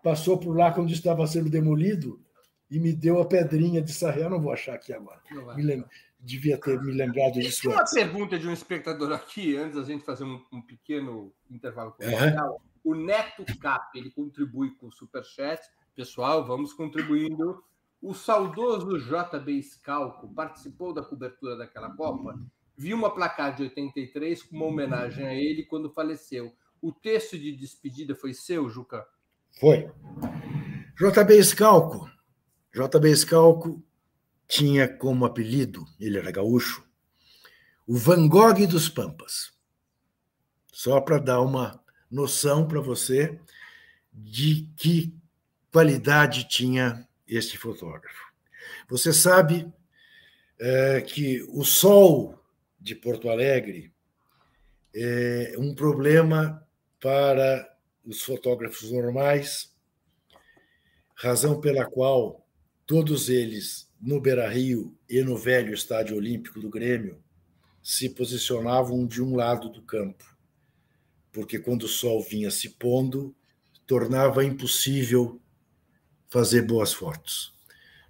passou 0.03 0.37
por 0.37 0.55
lá 0.55 0.71
quando 0.71 0.91
estava 0.91 1.25
sendo 1.25 1.49
demolido 1.49 2.21
e 2.69 2.79
me 2.79 2.91
deu 2.91 3.21
a 3.21 3.25
pedrinha 3.25 3.81
de 3.81 3.93
sarriá. 3.93 4.29
Não 4.29 4.41
vou 4.41 4.51
achar 4.51 4.75
aqui 4.75 4.91
agora. 4.91 5.21
Me 5.55 5.63
lembro, 5.63 5.89
devia 6.19 6.57
ter 6.57 6.79
me 6.81 6.91
lembrado 6.91 7.35
disso. 7.35 7.61
Tem 7.61 7.71
uma 7.71 7.85
pergunta 7.85 8.37
de 8.37 8.47
um 8.47 8.53
espectador 8.53 9.13
aqui, 9.13 9.55
antes 9.55 9.75
da 9.75 9.83
gente 9.83 10.03
fazer 10.03 10.25
um, 10.25 10.43
um 10.51 10.61
pequeno 10.61 11.33
intervalo 11.49 11.93
comercial. 11.93 12.51
Uhum. 12.51 12.91
O 12.91 12.95
Neto 12.95 13.45
Cap, 13.59 13.97
ele 13.97 14.11
contribui 14.11 14.71
com 14.75 14.87
o 14.87 14.91
Superchat. 14.91 15.61
Pessoal, 15.95 16.45
vamos 16.45 16.73
contribuindo. 16.73 17.63
O 18.01 18.13
saudoso 18.13 18.99
JB 18.99 19.63
Scalco 19.63 20.27
participou 20.33 20.93
da 20.93 21.01
cobertura 21.01 21.55
daquela 21.55 21.89
Copa. 21.91 22.37
Vi 22.75 22.93
uma 22.93 23.13
placar 23.13 23.55
de 23.55 23.63
83 23.63 24.43
com 24.43 24.57
uma 24.57 24.65
homenagem 24.65 25.25
a 25.25 25.33
ele 25.33 25.63
quando 25.63 25.89
faleceu. 25.89 26.51
O 26.81 26.91
texto 26.91 27.37
de 27.37 27.55
despedida 27.55 28.13
foi 28.13 28.33
seu, 28.33 28.67
Juca? 28.67 29.07
Foi. 29.59 29.89
JB 30.97 31.43
Scalco 31.43 32.13
JB 32.73 33.15
Scalco 33.15 33.83
tinha 34.47 34.87
como 34.87 35.25
apelido, 35.25 35.85
ele 35.99 36.17
era 36.17 36.31
gaúcho, 36.31 36.83
o 37.85 37.95
Van 37.95 38.27
Gogh 38.27 38.65
dos 38.65 38.89
Pampas. 38.89 39.53
Só 40.71 40.99
para 40.99 41.19
dar 41.19 41.41
uma 41.41 41.79
noção 42.09 42.67
para 42.67 42.81
você 42.81 43.39
de 44.11 44.67
que 44.75 45.15
qualidade 45.71 46.47
tinha 46.47 47.07
este 47.27 47.57
fotógrafo. 47.59 48.33
Você 48.89 49.13
sabe 49.13 49.71
é, 50.59 51.01
que 51.01 51.43
o 51.49 51.63
sol 51.63 52.43
de 52.79 52.95
Porto 52.95 53.29
Alegre 53.29 53.93
é 54.95 55.55
um 55.59 55.75
problema 55.75 56.67
para 56.99 57.71
os 58.05 58.21
fotógrafos 58.21 58.91
normais, 58.91 59.73
razão 61.15 61.59
pela 61.61 61.85
qual 61.85 62.45
todos 62.85 63.29
eles 63.29 63.89
no 64.01 64.19
Beira 64.19 64.49
Rio 64.49 64.97
e 65.09 65.21
no 65.23 65.37
velho 65.37 65.73
Estádio 65.73 66.17
Olímpico 66.17 66.59
do 66.59 66.69
Grêmio 66.69 67.23
se 67.81 68.09
posicionavam 68.09 69.05
de 69.05 69.21
um 69.21 69.35
lado 69.35 69.69
do 69.69 69.81
campo, 69.81 70.25
porque 71.31 71.59
quando 71.59 71.83
o 71.83 71.87
sol 71.87 72.21
vinha 72.21 72.51
se 72.51 72.69
pondo, 72.69 73.35
tornava 73.85 74.43
impossível 74.43 75.41
fazer 76.29 76.63
boas 76.63 76.93
fotos. 76.93 77.53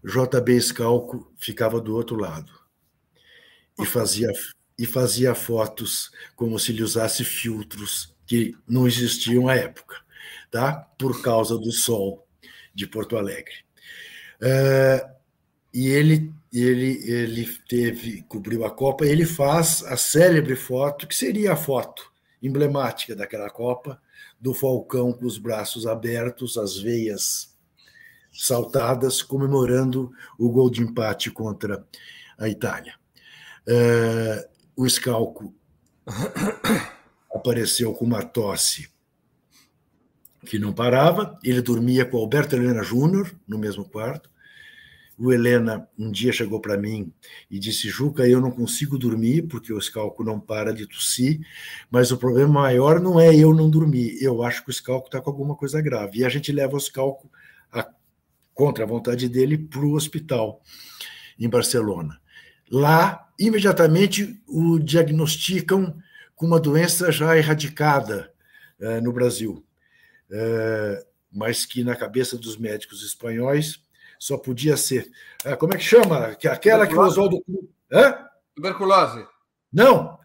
JB 0.03 0.59
Scalco 0.59 1.31
ficava 1.37 1.79
do 1.79 1.95
outro 1.95 2.15
lado 2.15 2.51
e 3.79 3.85
fazia, 3.85 4.31
e 4.77 4.85
fazia 4.85 5.33
fotos 5.33 6.11
como 6.35 6.59
se 6.59 6.71
lhe 6.71 6.83
usasse 6.83 7.23
filtros 7.23 8.12
que 8.25 8.55
não 8.67 8.87
existiam 8.87 9.47
à 9.47 9.55
época, 9.55 9.97
tá? 10.51 10.87
por 10.97 11.21
causa 11.21 11.57
do 11.57 11.71
sol 11.71 12.27
de 12.73 12.87
Porto 12.87 13.17
Alegre. 13.17 13.53
Uh, 14.41 15.13
e 15.73 15.87
ele, 15.87 16.31
ele, 16.51 17.09
ele 17.09 17.57
teve, 17.67 18.21
cobriu 18.23 18.65
a 18.65 18.71
Copa, 18.71 19.05
ele 19.05 19.25
faz 19.25 19.83
a 19.85 19.97
célebre 19.97 20.55
foto, 20.55 21.07
que 21.07 21.15
seria 21.15 21.53
a 21.53 21.57
foto 21.57 22.11
emblemática 22.41 23.15
daquela 23.15 23.49
Copa, 23.49 23.99
do 24.39 24.53
Falcão 24.53 25.13
com 25.13 25.25
os 25.25 25.37
braços 25.37 25.87
abertos, 25.87 26.57
as 26.57 26.77
veias 26.77 27.55
saltadas, 28.31 29.21
comemorando 29.21 30.11
o 30.37 30.49
gol 30.49 30.69
de 30.69 30.81
empate 30.81 31.31
contra 31.31 31.85
a 32.37 32.49
Itália. 32.49 32.95
Uh, 33.67 34.49
o 34.75 34.89
Scalco 34.89 35.53
apareceu 37.33 37.93
com 37.93 38.05
uma 38.05 38.23
tosse 38.23 38.89
que 40.45 40.59
não 40.59 40.73
parava, 40.73 41.39
ele 41.43 41.61
dormia 41.61 42.05
com 42.05 42.17
Alberto 42.17 42.55
Helena 42.55 42.83
Júnior 42.83 43.33
no 43.47 43.57
mesmo 43.57 43.85
quarto, 43.85 44.29
o 45.17 45.31
Helena 45.31 45.87
um 45.97 46.11
dia 46.11 46.31
chegou 46.31 46.59
para 46.59 46.77
mim 46.77 47.13
e 47.49 47.59
disse: 47.59 47.87
Juca, 47.87 48.27
eu 48.27 48.41
não 48.41 48.51
consigo 48.51 48.97
dormir 48.97 49.43
porque 49.43 49.71
o 49.71 49.77
escalco 49.77 50.23
não 50.23 50.39
para 50.39 50.73
de 50.73 50.87
tossir, 50.87 51.39
mas 51.89 52.11
o 52.11 52.17
problema 52.17 52.51
maior 52.51 52.99
não 52.99 53.19
é 53.19 53.35
eu 53.35 53.53
não 53.53 53.69
dormir, 53.69 54.17
eu 54.21 54.43
acho 54.43 54.63
que 54.63 54.69
o 54.69 54.71
escalco 54.71 55.07
está 55.07 55.21
com 55.21 55.29
alguma 55.29 55.55
coisa 55.55 55.81
grave. 55.81 56.19
E 56.19 56.25
a 56.25 56.29
gente 56.29 56.51
leva 56.51 56.73
o 56.73 56.77
escalco 56.77 57.31
a, 57.71 57.87
contra 58.53 58.83
a 58.83 58.87
vontade 58.87 59.29
dele 59.29 59.57
para 59.57 59.81
o 59.81 59.93
hospital 59.93 60.61
em 61.39 61.47
Barcelona. 61.47 62.19
Lá, 62.69 63.29
imediatamente, 63.39 64.41
o 64.47 64.79
diagnosticam 64.79 65.95
com 66.43 66.47
uma 66.47 66.59
doença 66.59 67.09
já 67.09 67.37
erradicada 67.37 68.29
uh, 68.77 69.01
no 69.01 69.13
Brasil, 69.13 69.65
uh, 70.29 71.07
mas 71.31 71.65
que 71.65 71.85
na 71.85 71.95
cabeça 71.95 72.37
dos 72.37 72.57
médicos 72.57 73.01
espanhóis 73.01 73.81
só 74.19 74.37
podia 74.37 74.75
ser. 74.75 75.09
Ah, 75.45 75.55
como 75.55 75.73
é 75.73 75.77
que 75.77 75.83
chama? 75.85 76.27
Aquela 76.27 76.85
que 76.85 76.95
o 76.95 76.99
Oswaldo 76.99 77.41
Cruz. 77.43 77.69
Hã? 77.89 78.27
Tuberculose. 78.53 79.25
Não! 79.71 80.19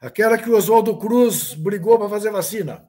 Aquela 0.00 0.36
que 0.36 0.50
o 0.50 0.56
Oswaldo 0.56 0.98
Cruz 0.98 1.54
brigou 1.54 1.96
para 1.96 2.08
fazer 2.08 2.32
vacina. 2.32 2.84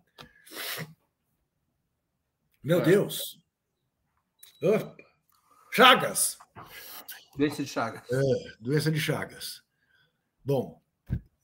Meu 2.64 2.80
é. 2.80 2.86
Deus! 2.86 3.40
Chagas! 5.72 6.40
Doença 7.38 7.64
de 7.64 7.70
Chagas. 7.70 8.02
É, 8.12 8.22
doença 8.60 8.92
de 8.92 9.00
Chagas. 9.00 9.62
Bom, 10.44 10.82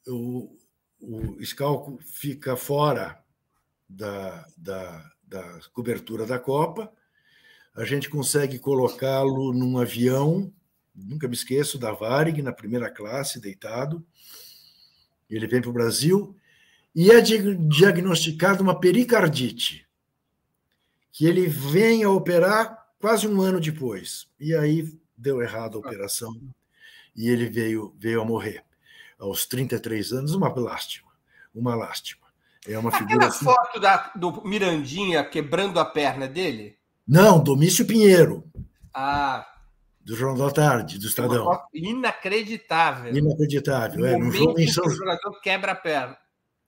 o, 0.07 0.58
o 0.99 1.43
Scalco 1.43 1.99
fica 2.01 2.55
fora 2.55 3.23
da, 3.87 4.45
da, 4.57 5.11
da 5.23 5.59
cobertura 5.73 6.25
da 6.25 6.37
Copa 6.39 6.91
a 7.79 7.85
gente 7.85 8.09
consegue 8.09 8.59
colocá-lo 8.59 9.53
num 9.53 9.77
avião, 9.77 10.51
nunca 10.93 11.29
me 11.29 11.33
esqueço, 11.33 11.77
da 11.77 11.93
Varig, 11.93 12.41
na 12.41 12.51
primeira 12.51 12.89
classe, 12.89 13.39
deitado. 13.39 14.05
Ele 15.29 15.47
vem 15.47 15.61
para 15.61 15.69
o 15.69 15.73
Brasil 15.73 16.35
e 16.93 17.09
é 17.09 17.21
diagnosticado 17.21 18.61
uma 18.61 18.77
pericardite, 18.77 19.87
que 21.09 21.25
ele 21.25 21.47
vem 21.47 22.03
a 22.03 22.09
operar 22.09 22.85
quase 22.99 23.27
um 23.29 23.41
ano 23.41 23.61
depois. 23.61 24.27
E 24.37 24.53
aí 24.53 24.91
deu 25.17 25.41
errado 25.41 25.77
a 25.77 25.79
operação 25.79 26.35
e 27.15 27.29
ele 27.29 27.47
veio, 27.47 27.95
veio 27.97 28.21
a 28.21 28.25
morrer. 28.25 28.65
Aos 29.19 29.45
33 29.45 30.13
anos, 30.13 30.33
uma 30.33 30.47
lástima. 30.57 31.09
Uma 31.53 31.75
lástima. 31.75 32.27
É 32.67 32.77
uma 32.77 32.91
figura. 32.91 33.15
Aquela 33.15 33.27
assim... 33.27 33.45
foto 33.45 33.79
da, 33.79 34.11
do 34.15 34.41
Mirandinha 34.47 35.23
quebrando 35.23 35.79
a 35.79 35.85
perna 35.85 36.27
dele? 36.27 36.77
Não, 37.07 37.43
Domício 37.43 37.85
Pinheiro. 37.85 38.43
Ah. 38.93 39.45
Do 40.01 40.15
Jornal 40.15 40.47
da 40.47 40.53
Tarde, 40.53 40.97
do 40.97 41.07
Estadão. 41.07 41.59
Inacreditável. 41.73 43.15
Inacreditável. 43.15 44.05
É, 44.05 44.17
no 44.17 44.31
jogo 44.31 44.59
em 44.59 44.67
São... 44.67 44.85
o 44.85 44.89
jogador 44.89 45.39
quebra 45.41 45.73
a 45.73 45.75
perna. 45.75 46.17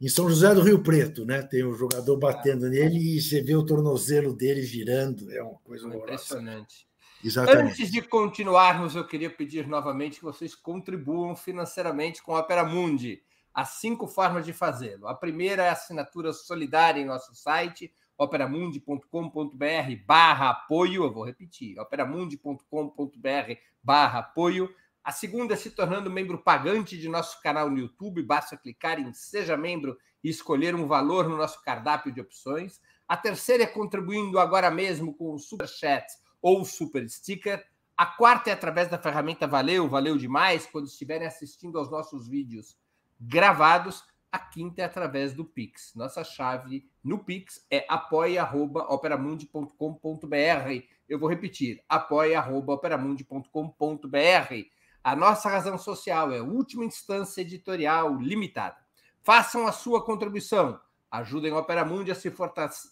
Em 0.02 0.10
São 0.10 0.28
José 0.28 0.54
do 0.56 0.62
Rio 0.62 0.82
Preto, 0.82 1.26
né? 1.26 1.44
Tem 1.44 1.64
o 1.64 1.76
jogador 1.76 2.18
batendo 2.18 2.66
ah. 2.66 2.70
nele 2.70 3.18
e 3.18 3.22
você 3.22 3.42
vê 3.42 3.56
o 3.56 3.66
tornozelo 3.66 4.36
dele 4.36 4.64
girando. 4.64 5.32
É 5.32 5.42
uma 5.44 5.60
coisa 5.64 5.88
é 5.88 5.96
impressionante. 5.96 6.88
Exatamente. 7.24 7.72
Antes 7.72 7.92
de 7.92 8.02
continuarmos, 8.02 8.96
eu 8.96 9.06
queria 9.06 9.30
pedir 9.30 9.68
novamente 9.68 10.20
que 10.20 10.26
vocês 10.26 10.56
contribuam 10.56 11.36
financeiramente 11.36 12.22
com 12.22 12.36
a 12.36 12.40
Opera 12.40 12.64
Mundi. 12.64 13.22
Há 13.54 13.66
cinco 13.66 14.08
formas 14.08 14.46
de 14.46 14.54
fazê-lo. 14.54 15.08
A 15.08 15.14
primeira 15.14 15.64
é 15.64 15.70
a 15.70 15.74
assinatura 15.74 16.34
solidária 16.34 17.02
em 17.02 17.06
nosso 17.06 17.36
site 17.36 17.94
operamundi.com.br 18.24 20.06
barra 20.06 20.52
apoio, 20.52 21.04
eu 21.04 21.12
vou 21.12 21.26
repetir, 21.26 21.80
operamundi.com.br 21.80 23.54
barra 23.82 24.20
apoio. 24.20 24.70
A 25.04 25.12
segunda 25.12 25.56
é 25.56 25.58
se 25.58 25.72
tornando 25.72 26.12
membro 26.12 26.38
pagante 26.38 27.00
de 27.00 27.10
nosso 27.10 27.42
canal 27.42 27.68
no 27.68 27.80
YouTube, 27.80 28.22
basta 28.22 28.56
clicar 28.56 29.00
em 29.00 29.12
Seja 29.12 29.58
Membro 29.58 29.98
e 30.24 30.30
escolher 30.30 30.76
um 30.76 30.86
valor 30.86 31.28
no 31.28 31.36
nosso 31.36 31.64
cardápio 31.64 32.12
de 32.12 32.22
opções. 32.22 32.80
A 33.08 33.18
terceira 33.18 33.64
é 33.64 33.68
contribuindo 33.68 34.38
agora 34.38 34.70
mesmo 34.70 35.16
com 35.16 35.34
o 35.34 35.40
Super 35.40 35.68
Chat 35.68 36.06
ou 36.42 36.66
Super 36.66 37.08
Sticker. 37.10 37.66
A 37.96 38.06
quarta 38.06 38.50
é 38.50 38.54
através 38.54 38.90
da 38.90 38.98
ferramenta 38.98 39.48
Valeu, 39.48 39.88
valeu 39.88 40.18
demais, 40.18 40.66
quando 40.66 40.88
estiverem 40.88 41.28
assistindo 41.28 41.78
aos 41.78 41.92
nossos 41.92 42.28
vídeos 42.28 42.76
gravados. 43.20 44.04
A 44.32 44.40
quinta 44.40 44.82
é 44.82 44.86
através 44.86 45.34
do 45.34 45.44
Pix. 45.44 45.92
Nossa 45.94 46.24
chave 46.24 46.90
no 47.04 47.20
Pix 47.20 47.66
é 47.70 47.86
apoia.operamundi.com.br. 47.90 50.86
Eu 51.08 51.20
vou 51.20 51.30
repetir, 51.30 51.84
apoia.operamundi.com.br. 51.90 54.72
A 55.04 55.16
nossa 55.16 55.50
razão 55.50 55.78
social 55.78 56.32
é 56.32 56.42
última 56.42 56.86
instância 56.86 57.42
editorial 57.42 58.18
limitada. 58.20 58.78
Façam 59.22 59.68
a 59.68 59.72
sua 59.72 60.04
contribuição. 60.04 60.80
Ajudem 61.10 61.52
a 61.52 61.58
Opera 61.58 61.84
Mundi 61.84 62.12
a 62.12 62.16
se, 62.16 62.32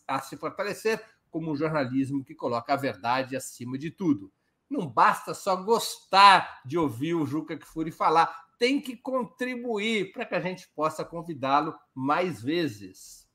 a 0.08 0.20
se 0.20 0.36
fortalecer 0.36 1.02
como 1.30 1.52
um 1.52 1.56
jornalismo 1.56 2.24
que 2.24 2.36
coloca 2.36 2.74
a 2.74 2.78
verdade 2.78 3.36
acima 3.36 3.78
de 3.78 3.92
tudo. 3.92 4.32
Não 4.70 4.88
basta 4.88 5.34
só 5.34 5.56
gostar 5.56 6.62
de 6.66 6.78
ouvir 6.78 7.16
o 7.16 7.26
Juca 7.26 7.58
Kfouri 7.58 7.92
falar 7.92 8.50
tem 8.60 8.82
que 8.82 8.98
contribuir 8.98 10.12
para 10.12 10.26
que 10.26 10.36
a 10.36 10.40
gente 10.42 10.70
possa 10.76 11.06
convidá-lo 11.06 11.74
mais 11.96 12.42
vezes. 12.42 13.28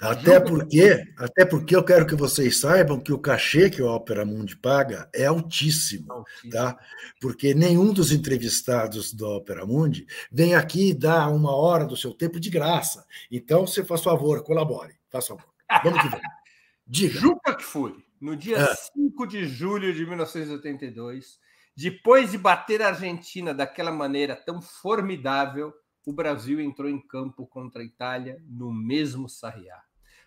Até 0.00 0.40
porque, 0.40 1.04
até 1.16 1.44
porque 1.44 1.76
eu 1.76 1.84
quero 1.84 2.04
que 2.04 2.16
vocês 2.16 2.58
saibam 2.58 2.98
que 2.98 3.12
o 3.12 3.18
cachê 3.18 3.70
que 3.70 3.80
o 3.80 3.86
Opera 3.86 4.24
Mundi 4.24 4.56
paga 4.56 5.08
é 5.14 5.26
altíssimo, 5.26 6.12
altíssimo, 6.12 6.50
tá? 6.50 6.76
Porque 7.20 7.54
nenhum 7.54 7.92
dos 7.92 8.10
entrevistados 8.10 9.12
do 9.12 9.28
Opera 9.28 9.64
Mundi 9.64 10.04
vem 10.30 10.56
aqui 10.56 10.92
dar 10.92 11.28
uma 11.28 11.54
hora 11.54 11.86
do 11.86 11.96
seu 11.96 12.12
tempo 12.12 12.40
de 12.40 12.50
graça. 12.50 13.06
Então, 13.30 13.64
você 13.64 13.84
faz 13.84 14.02
favor, 14.02 14.42
colabore, 14.42 14.94
faz 15.08 15.28
favor. 15.28 15.46
Vamos 15.84 16.02
que 16.02 16.08
vamos. 16.08 16.26
Diga. 16.86 17.18
Juca 17.18 17.54
que 17.54 17.62
foi, 17.62 18.04
no 18.20 18.36
dia 18.36 18.64
ah. 18.64 18.74
5 18.74 19.26
de 19.26 19.46
julho 19.46 19.92
de 19.94 20.04
1982, 20.04 21.38
depois 21.76 22.30
de 22.30 22.38
bater 22.38 22.82
a 22.82 22.88
Argentina 22.88 23.54
daquela 23.54 23.90
maneira 23.90 24.36
tão 24.36 24.60
formidável, 24.60 25.72
o 26.06 26.12
Brasil 26.12 26.60
entrou 26.60 26.88
em 26.88 27.00
campo 27.00 27.46
contra 27.46 27.82
a 27.82 27.84
Itália 27.84 28.42
no 28.46 28.72
mesmo 28.72 29.28
Sarriá. 29.28 29.82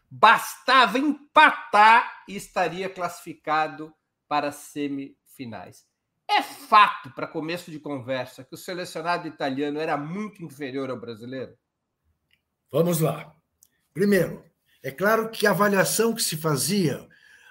Bastava 0.10 0.98
empatar 0.98 2.24
e 2.28 2.36
estaria 2.36 2.90
classificado 2.90 3.94
para 4.28 4.50
as 4.50 4.56
semifinais. 4.56 5.86
É 6.28 6.42
fato, 6.42 7.12
para 7.12 7.28
começo 7.28 7.70
de 7.70 7.80
conversa, 7.80 8.44
que 8.44 8.56
o 8.56 8.58
selecionado 8.58 9.28
italiano 9.28 9.80
era 9.80 9.96
muito 9.96 10.44
inferior 10.44 10.90
ao 10.90 11.00
brasileiro? 11.00 11.56
Vamos 12.72 13.00
lá. 13.00 13.36
Primeiro, 13.94 14.44
é 14.86 14.92
claro 14.92 15.30
que 15.30 15.48
a 15.48 15.52
avaliação 15.52 16.14
que 16.14 16.22
se 16.22 16.38
fazia, 16.38 17.08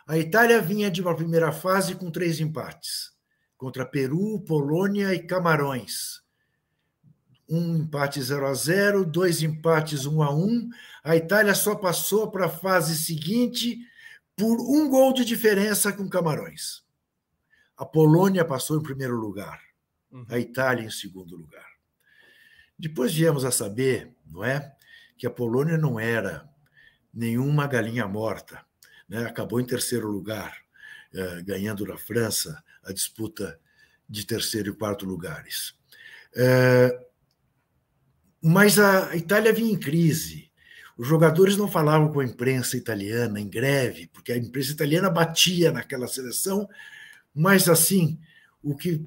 a 0.06 0.16
Itália 0.16 0.60
vinha 0.60 0.90
de 0.90 1.02
uma 1.02 1.16
primeira 1.16 1.50
fase 1.52 1.94
com 1.94 2.10
três 2.10 2.40
empates 2.40 3.12
contra 3.56 3.86
Peru, 3.86 4.40
Polônia 4.40 5.14
e 5.14 5.18
Camarões 5.18 6.24
um 7.48 7.76
empate 7.76 8.22
0 8.22 8.46
a 8.46 8.54
0 8.54 9.04
dois 9.04 9.42
empates 9.42 10.06
1 10.06 10.22
a 10.22 10.34
1 10.34 10.70
A 11.02 11.16
Itália 11.16 11.54
só 11.54 11.74
passou 11.74 12.30
para 12.30 12.46
a 12.46 12.50
fase 12.50 12.96
seguinte 12.96 13.78
por 14.36 14.60
um 14.60 14.88
gol 14.88 15.12
de 15.12 15.24
diferença 15.24 15.92
com 15.92 16.08
Camarões. 16.08 16.82
A 17.76 17.84
Polônia 17.84 18.44
passou 18.44 18.78
em 18.78 18.82
primeiro 18.82 19.16
lugar, 19.16 19.60
uhum. 20.10 20.24
a 20.28 20.38
Itália 20.38 20.84
em 20.84 20.90
segundo 20.90 21.36
lugar. 21.36 21.66
Depois 22.78 23.12
viemos 23.14 23.44
a 23.44 23.50
saber, 23.50 24.12
não 24.26 24.44
é, 24.44 24.74
que 25.16 25.26
a 25.26 25.30
Polônia 25.30 25.76
não 25.76 26.00
era 26.00 26.48
nenhuma 27.14 27.66
galinha 27.66 28.06
morta, 28.08 28.64
né? 29.08 29.24
acabou 29.26 29.60
em 29.60 29.66
terceiro 29.66 30.10
lugar, 30.10 30.56
eh, 31.12 31.42
ganhando 31.42 31.86
na 31.86 31.96
França 31.96 32.62
a 32.82 32.92
disputa 32.92 33.58
de 34.08 34.26
terceiro 34.26 34.70
e 34.70 34.76
quarto 34.76 35.06
lugares. 35.06 35.74
Eh, 36.34 37.06
mas 38.42 38.78
a 38.78 39.16
Itália 39.16 39.52
vinha 39.52 39.72
em 39.72 39.78
crise. 39.78 40.50
Os 40.98 41.08
jogadores 41.08 41.56
não 41.56 41.66
falavam 41.66 42.12
com 42.12 42.20
a 42.20 42.24
imprensa 42.24 42.76
italiana 42.76 43.40
em 43.40 43.48
greve, 43.48 44.08
porque 44.12 44.32
a 44.32 44.36
imprensa 44.36 44.72
italiana 44.72 45.08
batia 45.08 45.72
naquela 45.72 46.06
seleção, 46.06 46.68
mas 47.34 47.68
assim, 47.68 48.18
o 48.62 48.76
que, 48.76 49.04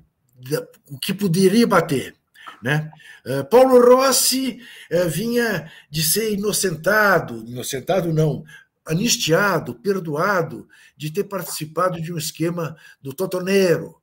o 0.89 0.97
que 0.99 1.13
poderia 1.13 1.67
bater. 1.67 2.16
Né? 2.61 2.91
Eh, 3.25 3.43
Paulo 3.43 3.79
Rossi 3.79 4.59
eh, 4.89 5.07
vinha 5.07 5.71
de 5.89 6.01
ser 6.03 6.33
inocentado, 6.33 7.45
inocentado 7.47 8.11
não, 8.11 8.43
anistiado, 8.85 9.75
perdoado 9.75 10.67
de 10.95 11.11
ter 11.11 11.25
participado 11.25 12.01
de 12.01 12.11
um 12.11 12.17
esquema 12.17 12.75
do 13.01 13.13
Totonero, 13.13 14.01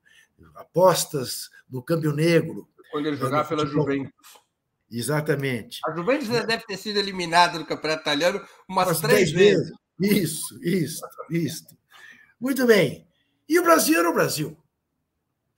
apostas 0.54 1.50
no 1.68 1.82
câmbio 1.82 2.12
negro. 2.12 2.68
Quando 2.90 3.06
ele 3.06 3.16
jogava 3.16 3.48
pela 3.48 3.66
Juventus. 3.66 4.12
Exatamente. 4.90 5.80
A 5.84 5.90
Juventus 5.92 6.28
já 6.28 6.42
deve 6.44 6.64
ter 6.64 6.76
sido 6.76 6.98
eliminada 6.98 7.58
do 7.58 7.66
Campeonato 7.66 8.02
Italiano 8.02 8.40
umas, 8.68 8.86
umas 8.86 9.00
três 9.00 9.32
vezes. 9.32 9.72
vezes. 9.98 10.22
Isso, 10.22 10.58
isso, 10.62 11.02
isso. 11.30 11.66
Muito 12.40 12.66
bem. 12.66 13.06
E 13.48 13.58
o 13.58 13.62
Brasil 13.62 13.98
era 13.98 14.08
o 14.08 14.14
Brasil. 14.14 14.56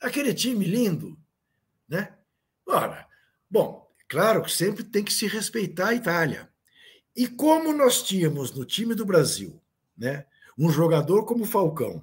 Aquele 0.01 0.33
time 0.33 0.65
lindo, 0.65 1.19
né? 1.89 2.16
Ora, 2.67 3.07
bom, 3.49 3.89
claro 4.09 4.43
que 4.43 4.51
sempre 4.51 4.83
tem 4.83 5.05
que 5.05 5.13
se 5.13 5.27
respeitar 5.27 5.89
a 5.89 5.95
Itália. 5.95 6.51
E 7.15 7.27
como 7.29 7.73
nós 7.73 8.03
tínhamos 8.03 8.53
no 8.53 8.65
time 8.65 8.95
do 8.95 9.07
Brasil, 9.07 9.63
né, 9.97 10.27
um 10.59 10.71
jogador 10.71 11.25
como 11.25 11.47
Falcão, 11.47 12.03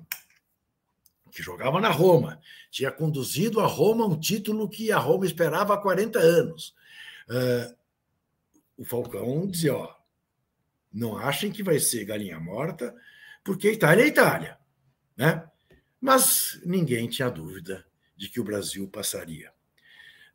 que 1.32 1.42
jogava 1.42 1.82
na 1.82 1.90
Roma, 1.90 2.40
tinha 2.70 2.92
conduzido 2.92 3.60
a 3.60 3.66
Roma 3.66 4.06
um 4.06 4.20
título 4.20 4.70
que 4.70 4.92
a 4.92 5.00
Roma 5.00 5.26
esperava 5.26 5.74
há 5.74 5.78
40 5.78 6.20
anos. 6.20 6.76
Uh, 7.28 7.76
o 8.78 8.86
Falcão 8.86 9.48
dizia: 9.48 9.76
ó, 9.76 9.96
não 10.92 11.18
achem 11.18 11.52
que 11.52 11.64
vai 11.64 11.80
ser 11.80 12.06
galinha 12.06 12.40
morta, 12.40 12.96
porque 13.44 13.72
Itália 13.72 14.04
é 14.04 14.08
Itália, 14.08 14.60
né? 15.18 15.44
Mas 16.00 16.60
ninguém 16.64 17.10
tinha 17.10 17.30
dúvida 17.30 17.86
de 18.16 18.30
que 18.30 18.40
o 18.40 18.44
Brasil 18.44 18.88
passaria. 18.88 19.52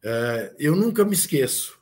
Uh, 0.05 0.55
eu 0.59 0.77
nunca 0.77 1.05
me 1.05 1.15
esqueço 1.15 1.79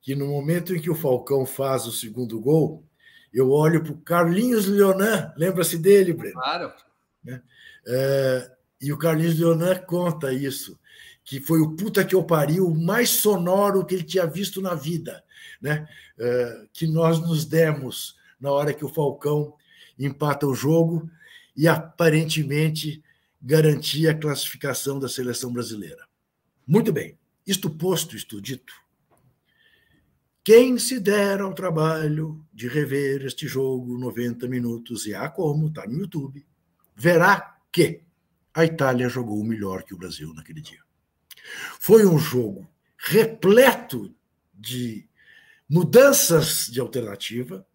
que 0.00 0.14
no 0.14 0.26
momento 0.26 0.74
em 0.74 0.80
que 0.80 0.90
o 0.90 0.94
Falcão 0.94 1.44
faz 1.44 1.86
o 1.86 1.92
segundo 1.92 2.40
gol, 2.40 2.84
eu 3.32 3.50
olho 3.50 3.82
para 3.82 3.92
o 3.92 3.98
Carlinhos 3.98 4.66
Leonan, 4.66 5.32
lembra-se 5.36 5.76
dele, 5.76 6.12
Breno? 6.12 6.34
Claro. 6.34 6.72
Né? 7.22 7.42
Uh, 7.86 8.50
e 8.80 8.92
o 8.92 8.98
Carlinhos 8.98 9.38
Leonan 9.38 9.76
conta 9.80 10.32
isso 10.32 10.78
que 11.28 11.42
foi 11.42 11.60
o 11.60 11.76
puta 11.76 12.06
que 12.06 12.14
eu 12.14 12.24
pariu 12.24 12.74
mais 12.74 13.10
sonoro 13.10 13.84
que 13.84 13.94
ele 13.94 14.02
tinha 14.02 14.26
visto 14.26 14.62
na 14.62 14.74
vida, 14.74 15.22
né? 15.60 15.86
Uh, 16.18 16.66
que 16.72 16.86
nós 16.86 17.20
nos 17.20 17.44
demos 17.44 18.16
na 18.40 18.50
hora 18.50 18.72
que 18.72 18.82
o 18.82 18.88
Falcão 18.88 19.52
empata 19.98 20.46
o 20.46 20.54
jogo 20.54 21.10
e 21.54 21.68
aparentemente 21.68 23.04
garantia 23.42 24.12
a 24.12 24.14
classificação 24.14 24.98
da 24.98 25.06
seleção 25.06 25.52
brasileira. 25.52 26.08
Muito 26.66 26.94
bem, 26.94 27.18
isto 27.48 27.70
posto, 27.70 28.14
isto 28.14 28.40
dito, 28.40 28.74
quem 30.44 30.78
se 30.78 31.00
der 31.00 31.40
ao 31.40 31.54
trabalho 31.54 32.46
de 32.52 32.68
rever 32.68 33.24
este 33.24 33.46
jogo 33.46 33.98
90 33.98 34.46
minutos, 34.46 35.06
e 35.06 35.14
há 35.14 35.28
como, 35.28 35.68
está 35.68 35.86
no 35.86 35.98
YouTube, 35.98 36.46
verá 36.94 37.58
que 37.72 38.02
a 38.52 38.64
Itália 38.64 39.08
jogou 39.08 39.42
melhor 39.44 39.82
que 39.82 39.94
o 39.94 39.98
Brasil 39.98 40.32
naquele 40.34 40.60
dia. 40.60 40.80
Foi 41.80 42.04
um 42.06 42.18
jogo 42.18 42.68
repleto 42.96 44.14
de 44.52 45.08
mudanças 45.68 46.66
de 46.66 46.80
alternativa, 46.80 47.66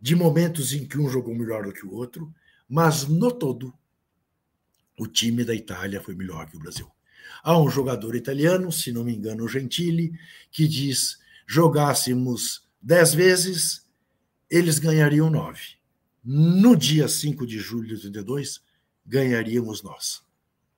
de 0.00 0.14
momentos 0.14 0.72
em 0.72 0.86
que 0.86 0.98
um 0.98 1.08
jogou 1.08 1.34
melhor 1.34 1.64
do 1.64 1.72
que 1.72 1.86
o 1.86 1.92
outro, 1.92 2.34
mas 2.68 3.06
no 3.06 3.32
todo, 3.32 3.72
o 4.98 5.06
time 5.06 5.44
da 5.44 5.54
Itália 5.54 6.00
foi 6.00 6.14
melhor 6.14 6.48
que 6.48 6.56
o 6.56 6.60
Brasil. 6.60 6.90
Há 7.44 7.60
um 7.60 7.68
jogador 7.68 8.16
italiano, 8.16 8.72
se 8.72 8.90
não 8.90 9.04
me 9.04 9.14
engano, 9.14 9.46
Gentili, 9.46 10.18
que 10.50 10.66
diz: 10.66 11.18
jogássemos 11.46 12.66
dez 12.80 13.12
vezes, 13.12 13.86
eles 14.50 14.78
ganhariam 14.78 15.28
nove. 15.28 15.74
No 16.24 16.74
dia 16.74 17.06
5 17.06 17.46
de 17.46 17.58
julho 17.58 17.86
de 17.86 17.94
82, 17.94 18.62
ganharíamos 19.04 19.82
nós. 19.82 20.22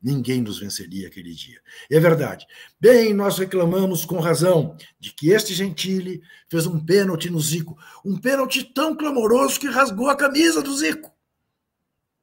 Ninguém 0.03 0.41
nos 0.43 0.59
venceria 0.59 1.07
aquele 1.07 1.33
dia. 1.33 1.61
É 1.89 2.01
verdade. 2.01 2.45
Bem, 2.81 3.15
nós 3.15 3.39
reclamamos 3.39 4.05
com 4.05 4.19
razão 4.19 4.77
de 4.99 5.13
que 5.13 5.31
este 5.31 5.55
Gentili 5.55 6.21
fez 6.49 6.67
um 6.67 6.85
pênalti 6.85 7.31
no 7.31 7.41
Zico. 7.41 7.79
Um 8.05 8.19
pênalti 8.19 8.65
tão 8.65 8.97
clamoroso 8.97 9.61
que 9.61 9.69
rasgou 9.69 10.09
a 10.09 10.17
camisa 10.17 10.61
do 10.63 10.77
Zico. 10.77 11.13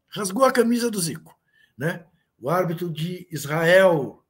Rasgou 0.09 0.43
a 0.43 0.51
camisa 0.51 0.91
do 0.91 1.01
Zico. 1.01 1.33
Né? 1.77 2.05
O 2.39 2.49
árbitro 2.49 2.89
de 2.89 3.25
Israel, 3.31 4.22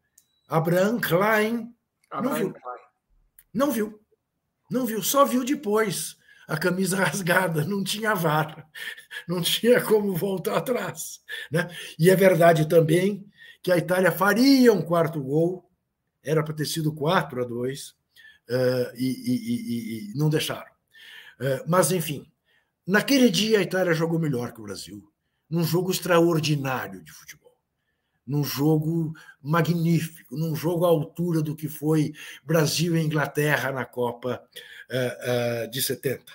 Abraham 0.47 0.99
Klein, 0.99 1.75
Abraham 2.11 2.33
não 2.33 2.39
viu. 2.39 2.53
Klein. 2.53 2.79
Não 3.53 3.71
viu. 3.71 3.99
Não 4.69 4.85
viu, 4.85 5.03
só 5.03 5.25
viu 5.25 5.43
depois 5.43 6.17
a 6.47 6.57
camisa 6.57 6.97
rasgada, 7.03 7.63
não 7.63 7.83
tinha 7.83 8.13
vara, 8.13 8.67
não 9.27 9.41
tinha 9.41 9.81
como 9.81 10.15
voltar 10.15 10.57
atrás. 10.57 11.21
Né? 11.51 11.69
E 11.97 12.09
é 12.09 12.15
verdade 12.15 12.67
também 12.67 13.27
que 13.61 13.71
a 13.71 13.77
Itália 13.77 14.11
faria 14.11 14.73
um 14.73 14.81
quarto 14.81 15.21
gol, 15.21 15.69
era 16.23 16.43
para 16.43 16.53
ter 16.53 16.65
sido 16.65 16.93
4 16.93 17.43
a 17.43 17.45
2, 17.45 17.89
uh, 17.89 17.93
eh, 18.49 18.93
e, 18.95 19.05
e, 19.05 19.35
e, 19.35 20.11
e, 20.11 20.17
não 20.17 20.29
deixaram. 20.29 20.71
Uh, 21.39 21.63
mas, 21.67 21.91
enfim, 21.91 22.25
naquele 22.85 23.29
dia 23.29 23.59
a 23.59 23.61
Itália 23.61 23.93
jogou 23.93 24.19
melhor 24.19 24.53
que 24.53 24.61
o 24.61 24.63
Brasil, 24.63 25.03
num 25.49 25.63
jogo 25.63 25.91
extraordinário 25.91 27.03
de 27.03 27.11
futebol, 27.11 27.42
num 28.25 28.43
jogo 28.43 29.13
magnífico, 29.41 30.35
num 30.35 30.55
jogo 30.55 30.85
à 30.85 30.89
altura 30.89 31.41
do 31.41 31.55
que 31.55 31.67
foi 31.67 32.13
Brasil 32.43 32.95
e 32.95 33.01
Inglaterra 33.01 33.71
na 33.71 33.85
Copa 33.85 34.43
uh, 34.89 35.69
de 35.69 35.81
70. 35.81 36.31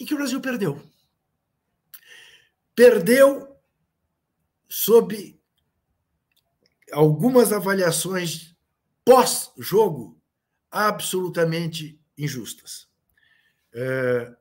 E 0.00 0.04
que 0.04 0.14
o 0.14 0.16
Brasil 0.16 0.40
perdeu. 0.40 0.80
Perdeu 2.74 3.56
sob 4.68 5.38
algumas 6.92 7.52
avaliações 7.52 8.54
pós-jogo 9.04 10.20
absolutamente 10.70 12.00
injustas. 12.16 12.88
é, 13.72 14.36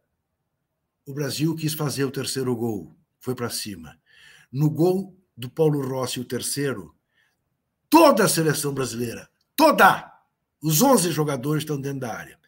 o 1.06 1.14
Brasil 1.14 1.56
quis 1.56 1.74
fazer 1.74 2.04
o 2.04 2.12
terceiro 2.12 2.54
gol, 2.54 2.94
foi 3.18 3.34
para 3.34 3.50
cima. 3.50 3.98
No 4.52 4.70
gol 4.70 5.16
do 5.36 5.50
Paulo 5.50 5.82
Rossi, 5.82 6.20
o 6.20 6.26
terceiro, 6.26 6.96
toda 7.90 8.26
a 8.26 8.30
seleção 8.30 8.74
brasileira, 8.74 9.30
toda, 9.56 10.12
os 10.62 10.82
11 10.82 11.12
jogadores 11.12 11.64
estão 11.64 11.80
dentro 11.80 12.02
da 12.02 12.14
área. 12.14 12.40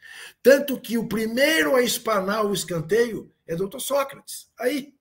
Tanto 0.42 0.80
que 0.80 0.98
o 0.98 1.08
primeiro 1.08 1.76
a 1.76 1.82
espanar 1.82 2.46
o 2.46 2.54
escanteio 2.54 3.32
é 3.46 3.56
doutor 3.56 3.80
Sócrates. 3.80 4.50
Aí, 4.60 4.94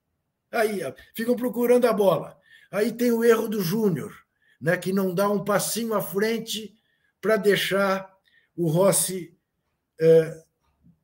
aí, 0.50 0.80
ficam 1.14 1.36
procurando 1.36 1.86
a 1.86 1.92
bola. 1.92 2.38
Aí 2.70 2.92
tem 2.92 3.12
o 3.12 3.24
erro 3.24 3.48
do 3.48 3.62
Júnior, 3.62 4.14
né, 4.60 4.76
que 4.76 4.92
não 4.92 5.14
dá 5.14 5.28
um 5.28 5.44
passinho 5.44 5.94
à 5.94 6.02
frente 6.02 6.74
para 7.20 7.36
deixar 7.36 8.12
o 8.56 8.68
Rossi 8.68 9.34
é, 10.00 10.44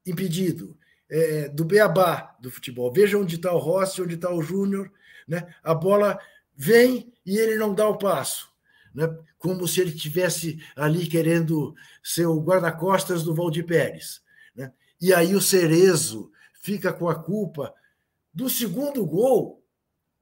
impedido. 0.06 0.76
É, 1.10 1.48
do 1.50 1.64
beabá 1.64 2.34
do 2.40 2.50
futebol. 2.50 2.90
Veja 2.90 3.18
onde 3.18 3.36
está 3.36 3.52
o 3.52 3.58
Rossi, 3.58 4.02
onde 4.02 4.14
está 4.14 4.32
o 4.32 4.42
Júnior. 4.42 4.90
Né? 5.26 5.54
A 5.62 5.74
bola 5.74 6.18
vem 6.54 7.12
e 7.24 7.36
ele 7.38 7.56
não 7.56 7.74
dá 7.74 7.88
o 7.88 7.98
passo. 7.98 8.48
Né? 8.94 9.08
Como 9.38 9.66
se 9.66 9.80
ele 9.80 9.92
tivesse 9.92 10.62
ali 10.76 11.06
querendo 11.06 11.74
ser 12.02 12.26
o 12.26 12.40
guarda-costas 12.40 13.22
do 13.22 13.34
Valdir 13.34 13.66
Pérez. 13.66 14.22
Né? 14.54 14.72
E 15.00 15.12
aí 15.12 15.34
o 15.34 15.40
Cerezo 15.40 16.30
fica 16.54 16.92
com 16.92 17.08
a 17.08 17.14
culpa 17.14 17.74
do 18.32 18.48
segundo 18.48 19.04
gol 19.04 19.64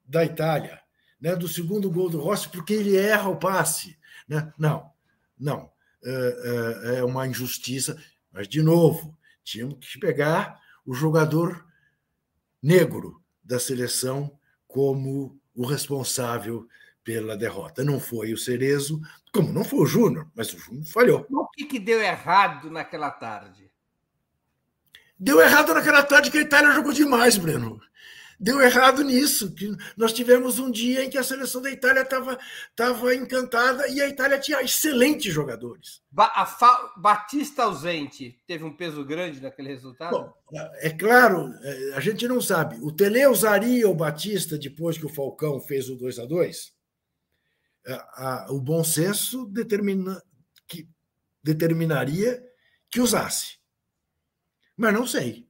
da 0.05 0.25
Itália, 0.25 0.81
né? 1.21 1.37
do 1.37 1.49
segundo 1.49 1.91
gol 1.91 2.11
do 2.11 2.21
Rossi, 2.21 2.49
porque 2.49 2.73
ele 2.73 2.97
erra 2.97 3.29
o 3.29 3.39
passe. 3.39 3.99
Né? 4.29 4.53
Não, 4.59 4.91
não. 5.39 5.71
É, 6.05 6.95
é, 6.95 6.99
é 6.99 7.05
uma 7.05 7.27
injustiça. 7.29 7.97
Mas, 8.33 8.49
de 8.49 8.63
novo, 8.63 9.17
tínhamos 9.45 9.79
que 9.79 10.01
pegar 10.01 10.61
o 10.85 10.95
jogador 10.95 11.65
negro 12.63 13.23
da 13.43 13.59
seleção 13.59 14.37
como 14.73 15.39
o 15.55 15.67
responsável 15.67 16.67
pela 17.05 17.37
derrota. 17.37 17.85
Não 17.85 18.01
foi 18.01 18.33
o 18.33 18.39
Cerezo, 18.39 19.01
como 19.33 19.53
não 19.53 19.65
foi 19.65 19.81
o 19.81 19.87
Júnior, 19.87 20.29
mas 20.35 20.53
o 20.55 20.59
Júnior 20.59 20.87
falhou. 20.87 21.27
O 21.31 21.47
que, 21.49 21.67
que 21.67 21.79
deu 21.79 22.01
errado 22.01 22.71
naquela 22.71 23.11
tarde? 23.11 23.71
Deu 25.19 25.41
errado 25.41 25.75
naquela 25.75 26.03
tarde 26.03 26.31
que 26.31 26.39
a 26.39 26.43
Itália 26.43 26.73
jogou 26.73 26.93
demais, 26.93 27.37
Breno 27.37 27.81
deu 28.43 28.61
errado 28.61 29.05
nisso, 29.05 29.55
que 29.55 29.71
nós 29.97 30.13
tivemos 30.13 30.59
um 30.59 30.69
dia 30.69 31.05
em 31.05 31.09
que 31.09 31.17
a 31.17 31.23
seleção 31.23 31.63
da 31.63 31.71
Itália 31.71 32.03
estava 32.03 32.37
tava 32.75 33.15
encantada 33.15 33.89
e 33.89 34.03
a 34.03 34.09
Itália 34.09 34.37
tinha 34.37 34.61
excelentes 34.61 35.33
jogadores. 35.33 36.03
Ba 36.11 36.45
fa 36.45 36.93
Batista 36.97 37.63
ausente 37.63 38.37
teve 38.45 38.65
um 38.65 38.77
peso 38.77 39.05
grande 39.05 39.41
naquele 39.41 39.69
resultado? 39.69 40.11
Bom, 40.11 40.35
é 40.81 40.91
claro, 40.91 41.55
é, 41.63 41.93
a 41.95 42.01
gente 42.01 42.27
não 42.27 42.41
sabe. 42.41 42.77
O 42.83 42.91
Tele 42.91 43.25
usaria 43.29 43.89
o 43.89 43.95
Batista 43.95 44.59
depois 44.59 44.99
que 44.99 45.07
o 45.07 45.15
Falcão 45.15 45.61
fez 45.61 45.89
o 45.89 45.95
2 45.95 46.19
a 46.19 46.27
2 46.27 46.73
O 48.49 48.61
bom 48.61 48.83
senso 48.83 49.47
determina, 49.47 50.21
que, 50.67 50.89
determinaria 51.45 52.43
que 52.91 53.01
usasse. 53.01 53.59
Mas 54.77 54.93
não 54.93 55.07
sei. 55.07 55.47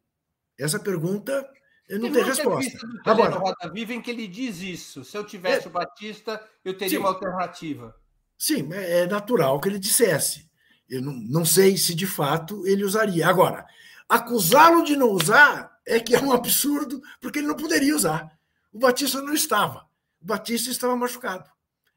Essa 0.59 0.79
pergunta 0.79 1.49
eu 1.93 1.99
não 1.99 2.11
tenho 2.11 2.25
resposta. 2.25 2.79
Agora, 3.05 3.37
Roda 3.37 3.71
Viva 3.71 3.93
em 3.93 4.01
que 4.01 4.11
ele 4.11 4.27
diz 4.27 4.63
isso. 4.63 5.05
Se 5.05 5.15
eu 5.15 5.25
tivesse 5.25 5.67
é, 5.67 5.69
o 5.69 5.73
Batista, 5.73 6.43
eu 6.65 6.73
teria 6.73 6.97
sim, 6.97 6.97
uma 6.97 7.11
alternativa. 7.11 7.95
Sim, 8.39 8.67
é 8.73 9.07
natural 9.07 9.61
que 9.61 9.69
ele 9.69 9.79
dissesse. 9.79 10.51
Eu 10.89 11.03
não, 11.03 11.13
não 11.13 11.45
sei 11.45 11.77
se 11.77 11.95
de 11.95 12.07
fato 12.07 12.67
ele 12.67 12.83
usaria. 12.83 13.29
Agora, 13.29 13.67
acusá-lo 14.09 14.83
de 14.85 14.97
não 14.97 15.11
usar 15.11 15.79
é 15.87 16.01
que 16.01 16.15
é 16.15 16.21
um 16.21 16.33
absurdo, 16.33 17.03
porque 17.21 17.41
ele 17.41 17.49
não 17.49 17.57
poderia 17.57 17.95
usar. 17.95 18.27
O 18.73 18.79
Batista 18.79 19.21
não 19.21 19.35
estava. 19.35 19.87
O 20.19 20.25
Batista 20.25 20.71
estava 20.71 20.97
machucado. 20.97 21.51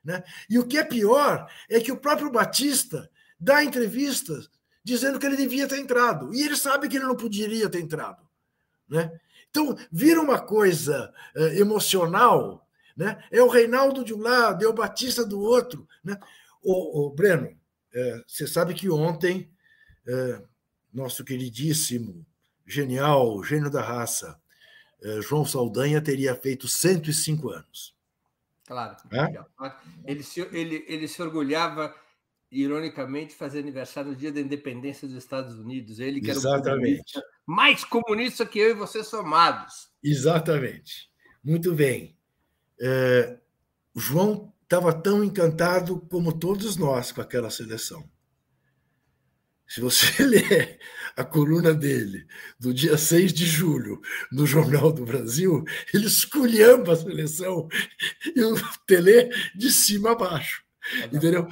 Né? 0.04 0.22
E 0.50 0.60
o 0.60 0.68
que 0.68 0.78
é 0.78 0.84
pior 0.84 1.50
é 1.70 1.80
que 1.80 1.94
o 1.94 1.98
próprio 1.98 2.30
Batista 2.30 3.10
dá 3.40 3.64
entrevistas 3.64 4.50
dizendo 4.84 5.18
que 5.20 5.26
ele 5.26 5.38
devia 5.38 5.70
ter 5.70 5.80
entrado. 5.80 6.36
E 6.36 6.42
ele 6.42 6.58
sabe 6.58 6.90
que 6.90 6.98
ele 6.98 7.06
não 7.06 7.16
poderia 7.16 7.70
ter 7.70 7.80
entrado. 7.80 8.28
Né? 8.90 9.10
Então, 9.56 9.78
vira 9.90 10.20
uma 10.20 10.38
coisa 10.38 11.14
uh, 11.34 11.40
emocional, 11.58 12.68
né? 12.96 13.24
É 13.32 13.42
o 13.42 13.48
Reinaldo 13.48 14.04
de 14.04 14.14
um 14.14 14.20
lado, 14.20 14.66
é 14.66 14.68
o 14.68 14.74
Batista 14.74 15.26
do 15.26 15.40
outro. 15.40 15.88
Né? 16.04 16.20
O, 16.62 17.08
o 17.08 17.10
Breno, 17.10 17.48
uh, 17.48 18.24
você 18.28 18.46
sabe 18.46 18.74
que 18.74 18.90
ontem, 18.90 19.50
uh, 20.06 20.46
nosso 20.94 21.24
queridíssimo, 21.24 22.26
genial, 22.68 23.42
gênio 23.44 23.70
da 23.70 23.82
raça, 23.82 24.40
João 25.22 25.46
Saldanha 25.46 26.02
teria 26.02 26.34
feito 26.34 26.68
105 26.68 27.50
anos. 27.50 27.96
Claro. 28.66 28.98
É? 29.12 29.46
Ele, 30.04 30.24
se, 30.24 30.42
ele, 30.52 30.84
ele 30.88 31.08
se 31.08 31.22
orgulhava 31.22 31.94
ironicamente, 32.62 33.36
fazer 33.36 33.60
aniversário 33.60 34.12
no 34.12 34.16
dia 34.16 34.32
da 34.32 34.40
independência 34.40 35.08
dos 35.08 35.18
Estados 35.18 35.58
Unidos. 35.60 36.00
Ele 36.00 36.22
que 36.22 36.32
Exatamente. 36.32 37.18
era 37.18 37.26
mais 37.46 37.84
comunista 37.84 38.46
que 38.46 38.60
eu 38.60 38.72
e 38.72 38.74
você 38.74 39.04
somados. 39.04 39.90
Exatamente. 40.04 41.10
Muito 41.44 41.74
bem. 41.74 42.18
É, 42.80 43.38
João 43.96 44.54
estava 44.64 44.94
tão 44.94 45.24
encantado 45.24 46.00
como 46.10 46.38
todos 46.38 46.78
nós 46.78 47.12
com 47.12 47.22
aquela 47.22 47.50
seleção. 47.50 48.10
Se 49.68 49.82
você 49.82 50.06
ler 50.24 50.80
a 51.18 51.24
coluna 51.24 51.74
dele 51.74 52.26
do 52.60 52.74
dia 52.74 52.98
6 52.98 53.34
de 53.34 53.46
julho 53.46 54.02
no 54.32 54.46
Jornal 54.46 54.92
do 54.92 55.06
Brasil, 55.06 55.64
ele 55.94 56.06
esculhamba 56.06 56.94
a 56.94 56.96
seleção 56.96 57.68
e 58.36 58.42
o 58.42 58.56
Tele 58.86 59.30
de 59.56 59.72
cima 59.72 60.12
a 60.12 60.16
baixo. 60.16 60.64
É 61.02 61.06
entendeu? 61.06 61.48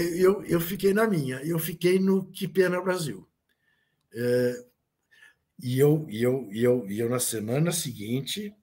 Eu, 0.00 0.44
eu 0.44 0.60
fiquei 0.60 0.92
na 0.92 1.06
minha, 1.06 1.40
eu 1.44 1.58
fiquei 1.58 1.98
no 1.98 2.24
Que 2.26 2.48
Pena 2.48 2.80
Brasil. 2.80 3.28
É, 4.12 4.64
e, 5.62 5.78
eu, 5.78 6.06
e, 6.08 6.22
eu, 6.22 6.48
e, 6.52 6.62
eu, 6.62 6.90
e 6.90 6.98
eu, 6.98 7.08
na 7.08 7.20
semana 7.20 7.72
seguinte, 7.72 8.54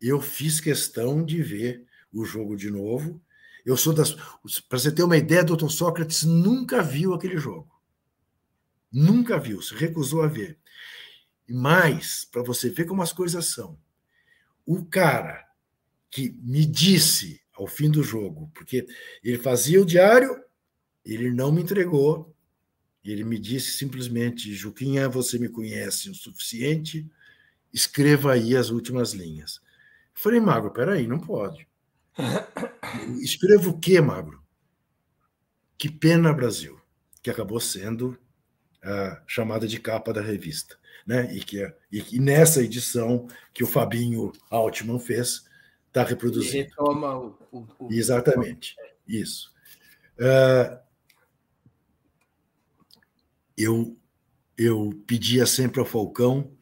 eu 0.00 0.20
fiz 0.20 0.60
questão 0.60 1.24
de 1.24 1.42
ver 1.42 1.84
o 2.12 2.24
jogo 2.24 2.56
de 2.56 2.70
novo. 2.70 3.20
Eu 3.64 3.76
sou 3.76 3.92
das. 3.92 4.12
Para 4.68 4.78
você 4.78 4.92
ter 4.92 5.02
uma 5.02 5.16
ideia, 5.16 5.44
doutor 5.44 5.70
Sócrates 5.70 6.24
nunca 6.24 6.82
viu 6.82 7.14
aquele 7.14 7.36
jogo. 7.36 7.70
Nunca 8.90 9.38
viu, 9.38 9.60
se 9.60 9.74
recusou 9.74 10.22
a 10.22 10.26
ver. 10.26 10.58
Mas, 11.48 12.24
para 12.30 12.42
você 12.42 12.70
ver 12.70 12.84
como 12.84 13.02
as 13.02 13.12
coisas 13.12 13.46
são, 13.46 13.78
o 14.64 14.84
cara 14.84 15.46
que 16.10 16.30
me 16.42 16.64
disse 16.64 17.40
ao 17.52 17.66
fim 17.66 17.90
do 17.90 18.02
jogo, 18.02 18.50
porque 18.54 18.86
ele 19.22 19.38
fazia 19.38 19.80
o 19.80 19.84
diário 19.84 20.42
ele 21.14 21.30
não 21.30 21.50
me 21.50 21.62
entregou. 21.62 22.34
Ele 23.04 23.24
me 23.24 23.38
disse 23.38 23.72
simplesmente: 23.72 24.52
Juquinha, 24.54 25.08
você 25.08 25.38
me 25.38 25.48
conhece 25.48 26.10
o 26.10 26.14
suficiente, 26.14 27.10
escreva 27.72 28.32
aí 28.32 28.54
as 28.54 28.70
últimas 28.70 29.12
linhas. 29.12 29.60
Eu 30.14 30.20
falei, 30.22 30.40
Magro, 30.40 30.70
peraí, 30.70 31.06
não 31.06 31.18
pode. 31.18 31.66
Escreva 33.22 33.68
o 33.70 33.78
quê, 33.78 34.00
Magro? 34.00 34.42
Que 35.78 35.88
pena, 35.88 36.32
Brasil, 36.32 36.78
que 37.22 37.30
acabou 37.30 37.60
sendo 37.60 38.18
a 38.82 39.22
chamada 39.26 39.66
de 39.66 39.78
capa 39.78 40.12
da 40.12 40.20
revista. 40.20 40.76
Né? 41.06 41.32
E, 41.34 41.40
que, 41.40 41.72
e, 41.90 42.18
nessa 42.18 42.62
edição 42.62 43.26
que 43.54 43.64
o 43.64 43.66
Fabinho 43.66 44.32
Altman 44.50 44.98
fez, 44.98 45.48
está 45.86 46.02
reproduzindo. 46.02 46.68
retoma 46.68 47.16
o, 47.16 47.38
o, 47.50 47.66
o, 47.78 47.92
Exatamente, 47.92 48.76
isso. 49.06 49.52
Uh, 50.18 50.87
eu, 53.58 53.98
eu 54.56 54.90
pedia 55.04 55.44
sempre 55.44 55.80
ao 55.80 55.86
Falcão 55.86 56.56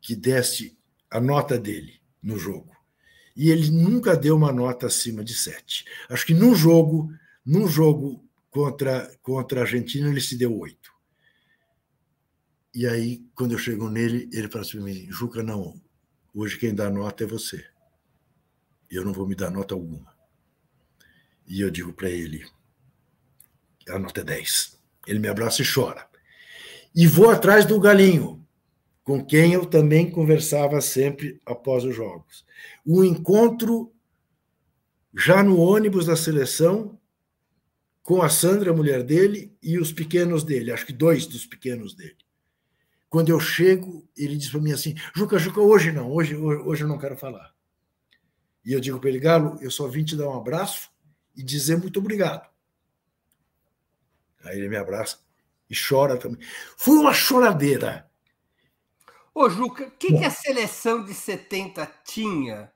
que 0.00 0.16
desse 0.16 0.76
a 1.08 1.20
nota 1.20 1.56
dele 1.56 2.00
no 2.20 2.36
jogo. 2.36 2.72
E 3.36 3.48
ele 3.50 3.70
nunca 3.70 4.16
deu 4.16 4.36
uma 4.36 4.52
nota 4.52 4.86
acima 4.86 5.24
de 5.24 5.34
7. 5.34 5.84
Acho 6.10 6.26
que 6.26 6.34
no 6.34 6.54
jogo, 6.54 7.10
no 7.46 7.68
jogo 7.68 8.28
contra, 8.50 9.16
contra 9.22 9.60
a 9.60 9.62
Argentina, 9.62 10.10
ele 10.10 10.20
se 10.20 10.36
deu 10.36 10.58
8. 10.58 10.92
E 12.74 12.86
aí, 12.86 13.24
quando 13.34 13.52
eu 13.52 13.58
chego 13.58 13.88
nele, 13.88 14.28
ele 14.32 14.48
fala 14.48 14.64
assim 14.64 14.78
para 14.78 14.86
mim: 14.86 15.06
Juca, 15.10 15.42
não, 15.42 15.80
hoje 16.34 16.58
quem 16.58 16.74
dá 16.74 16.90
nota 16.90 17.24
é 17.24 17.26
você. 17.26 17.64
Eu 18.90 19.04
não 19.04 19.12
vou 19.12 19.26
me 19.26 19.34
dar 19.34 19.50
nota 19.50 19.74
alguma. 19.74 20.12
E 21.46 21.60
eu 21.60 21.70
digo 21.70 21.92
para 21.92 22.10
ele: 22.10 22.44
a 23.88 23.98
nota 23.98 24.22
é 24.22 24.24
10. 24.24 24.80
Ele 25.06 25.18
me 25.18 25.28
abraça 25.28 25.62
e 25.62 25.66
chora. 25.66 26.11
E 26.94 27.06
vou 27.06 27.30
atrás 27.30 27.64
do 27.64 27.80
Galinho, 27.80 28.46
com 29.02 29.24
quem 29.24 29.54
eu 29.54 29.64
também 29.66 30.10
conversava 30.10 30.80
sempre 30.80 31.40
após 31.46 31.84
os 31.84 31.94
jogos. 31.94 32.44
O 32.84 33.02
encontro 33.02 33.92
já 35.14 35.42
no 35.42 35.58
ônibus 35.58 36.06
da 36.06 36.16
seleção 36.16 36.98
com 38.02 38.20
a 38.20 38.28
Sandra, 38.28 38.70
a 38.70 38.74
mulher 38.74 39.02
dele, 39.02 39.56
e 39.62 39.78
os 39.78 39.92
pequenos 39.92 40.42
dele, 40.42 40.72
acho 40.72 40.84
que 40.84 40.92
dois 40.92 41.26
dos 41.26 41.46
pequenos 41.46 41.94
dele. 41.94 42.16
Quando 43.08 43.28
eu 43.28 43.38
chego, 43.38 44.08
ele 44.16 44.36
diz 44.36 44.50
para 44.50 44.60
mim 44.60 44.72
assim: 44.72 44.94
Juca, 45.14 45.38
Juca, 45.38 45.60
hoje 45.60 45.92
não, 45.92 46.10
hoje, 46.10 46.34
hoje 46.34 46.82
eu 46.82 46.88
não 46.88 46.98
quero 46.98 47.16
falar. 47.16 47.54
E 48.64 48.72
eu 48.72 48.80
digo 48.80 48.98
para 48.98 49.08
ele, 49.08 49.18
Galo, 49.18 49.58
eu 49.60 49.70
só 49.70 49.86
vim 49.86 50.04
te 50.04 50.16
dar 50.16 50.28
um 50.28 50.36
abraço 50.36 50.90
e 51.36 51.42
dizer 51.42 51.76
muito 51.76 51.98
obrigado. 52.00 52.48
Aí 54.44 54.58
ele 54.58 54.68
me 54.68 54.76
abraça 54.76 55.21
e 55.72 55.88
chora 55.88 56.16
também. 56.16 56.38
Foi 56.76 56.98
uma 56.98 57.14
choradeira. 57.14 58.06
Ô, 59.34 59.48
Juca, 59.48 59.86
o 59.86 59.90
que, 59.92 60.18
que 60.18 60.24
a 60.24 60.30
seleção 60.30 61.02
de 61.02 61.14
70 61.14 61.90
tinha 62.04 62.70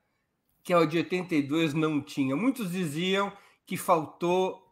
que 0.63 0.73
a 0.73 0.83
de 0.83 0.97
82 0.97 1.73
não 1.75 2.01
tinha? 2.01 2.35
Muitos 2.35 2.71
diziam 2.71 3.31
que 3.65 3.77
faltou 3.77 4.65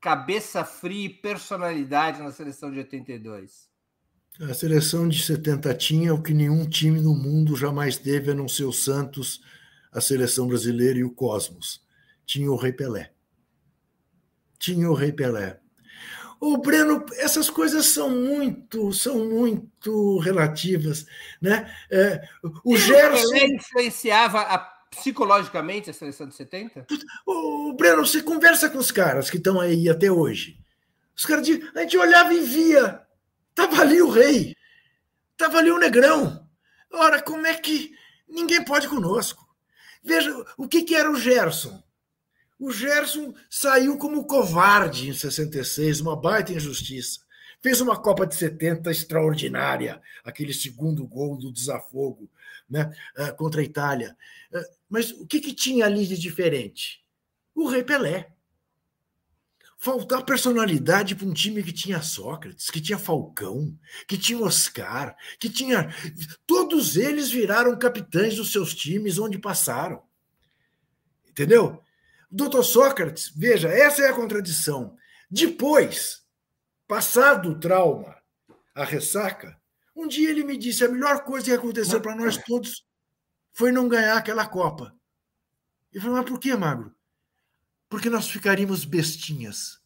cabeça 0.00 0.64
fria 0.64 1.06
e 1.06 1.08
personalidade 1.08 2.22
na 2.22 2.30
seleção 2.30 2.70
de 2.70 2.78
82. 2.78 3.68
A 4.40 4.54
seleção 4.54 5.08
de 5.08 5.20
70 5.22 5.74
tinha 5.74 6.14
o 6.14 6.22
que 6.22 6.32
nenhum 6.32 6.68
time 6.68 7.00
no 7.00 7.14
mundo 7.14 7.56
jamais 7.56 7.96
teve, 7.96 8.30
a 8.30 8.34
não 8.34 8.48
ser 8.48 8.64
o 8.64 8.72
Santos, 8.72 9.40
a 9.92 10.00
seleção 10.00 10.46
brasileira 10.46 10.98
e 10.98 11.04
o 11.04 11.10
Cosmos. 11.10 11.84
Tinha 12.24 12.50
o 12.50 12.56
Rei 12.56 12.72
Pelé. 12.72 13.12
Tinha 14.58 14.88
o 14.88 14.94
Rei 14.94 15.12
Pelé. 15.12 15.60
O 16.44 16.58
Breno, 16.58 17.06
essas 17.14 17.48
coisas 17.48 17.86
são 17.86 18.10
muito, 18.10 18.92
são 18.92 19.24
muito 19.24 20.18
relativas, 20.18 21.06
né? 21.40 21.74
É, 21.90 22.20
o 22.62 22.76
Gerson 22.76 23.34
influenciava 23.34 24.42
a, 24.42 24.58
psicologicamente 24.58 25.88
a 25.88 25.94
seleção 25.94 26.28
de 26.28 26.34
70? 26.34 26.86
O 27.26 27.72
Breno, 27.72 28.04
você 28.06 28.22
conversa 28.22 28.68
com 28.68 28.76
os 28.76 28.90
caras 28.90 29.30
que 29.30 29.38
estão 29.38 29.58
aí 29.58 29.88
até 29.88 30.12
hoje. 30.12 30.58
Os 31.16 31.24
caras 31.24 31.46
dizem, 31.46 31.66
a 31.74 31.80
gente 31.80 31.96
olhava 31.96 32.34
e 32.34 32.40
via, 32.40 33.00
tava 33.54 33.80
ali 33.80 34.02
o 34.02 34.10
rei, 34.10 34.54
tava 35.38 35.56
ali 35.56 35.70
o 35.70 35.78
negrão. 35.78 36.46
Ora, 36.92 37.22
como 37.22 37.46
é 37.46 37.54
que 37.54 37.94
ninguém 38.28 38.62
pode 38.62 38.86
conosco? 38.86 39.48
Veja, 40.02 40.30
o 40.58 40.68
que, 40.68 40.82
que 40.82 40.94
era 40.94 41.10
o 41.10 41.16
Gerson? 41.16 41.82
O 42.58 42.70
Gerson 42.70 43.34
saiu 43.50 43.98
como 43.98 44.26
covarde 44.26 45.08
em 45.08 45.12
66, 45.12 46.00
uma 46.00 46.16
baita 46.16 46.52
injustiça. 46.52 47.20
Fez 47.60 47.80
uma 47.80 48.00
Copa 48.00 48.26
de 48.26 48.34
70 48.34 48.90
extraordinária, 48.90 50.00
aquele 50.22 50.52
segundo 50.52 51.06
gol 51.06 51.36
do 51.36 51.52
desafogo 51.52 52.30
né, 52.68 52.92
ah, 53.16 53.32
contra 53.32 53.60
a 53.60 53.64
Itália. 53.64 54.16
Ah, 54.52 54.62
mas 54.88 55.10
o 55.10 55.26
que, 55.26 55.40
que 55.40 55.52
tinha 55.52 55.86
ali 55.86 56.06
de 56.06 56.18
diferente? 56.18 57.02
O 57.54 57.68
Rei 57.68 57.82
Pelé. 57.82 58.30
Faltar 59.78 60.24
personalidade 60.24 61.14
para 61.14 61.26
um 61.26 61.32
time 61.32 61.62
que 61.62 61.72
tinha 61.72 62.00
Sócrates, 62.00 62.70
que 62.70 62.80
tinha 62.80 62.98
Falcão, 62.98 63.78
que 64.08 64.16
tinha 64.16 64.40
Oscar, 64.40 65.14
que 65.38 65.50
tinha. 65.50 65.94
Todos 66.46 66.96
eles 66.96 67.30
viraram 67.30 67.78
capitães 67.78 68.36
dos 68.36 68.50
seus 68.50 68.74
times 68.74 69.18
onde 69.18 69.38
passaram. 69.38 70.02
Entendeu? 71.28 71.82
Doutor 72.36 72.64
Sócrates, 72.64 73.32
veja, 73.36 73.68
essa 73.68 74.02
é 74.02 74.08
a 74.08 74.12
contradição. 74.12 74.96
Depois, 75.30 76.26
passado 76.84 77.50
o 77.50 77.60
trauma, 77.60 78.20
a 78.74 78.84
ressaca, 78.84 79.56
um 79.94 80.08
dia 80.08 80.30
ele 80.30 80.42
me 80.42 80.56
disse: 80.56 80.84
a 80.84 80.88
melhor 80.88 81.22
coisa 81.22 81.46
que 81.46 81.52
aconteceu 81.52 82.00
para 82.00 82.16
nós 82.16 82.36
todos 82.38 82.84
foi 83.52 83.70
não 83.70 83.86
ganhar 83.86 84.16
aquela 84.16 84.48
Copa. 84.48 84.92
Eu 85.92 86.00
falei, 86.00 86.16
mas 86.16 86.28
por 86.28 86.40
que, 86.40 86.52
Magro? 86.56 86.92
Porque 87.88 88.10
nós 88.10 88.28
ficaríamos 88.28 88.84
bestinhas 88.84 89.80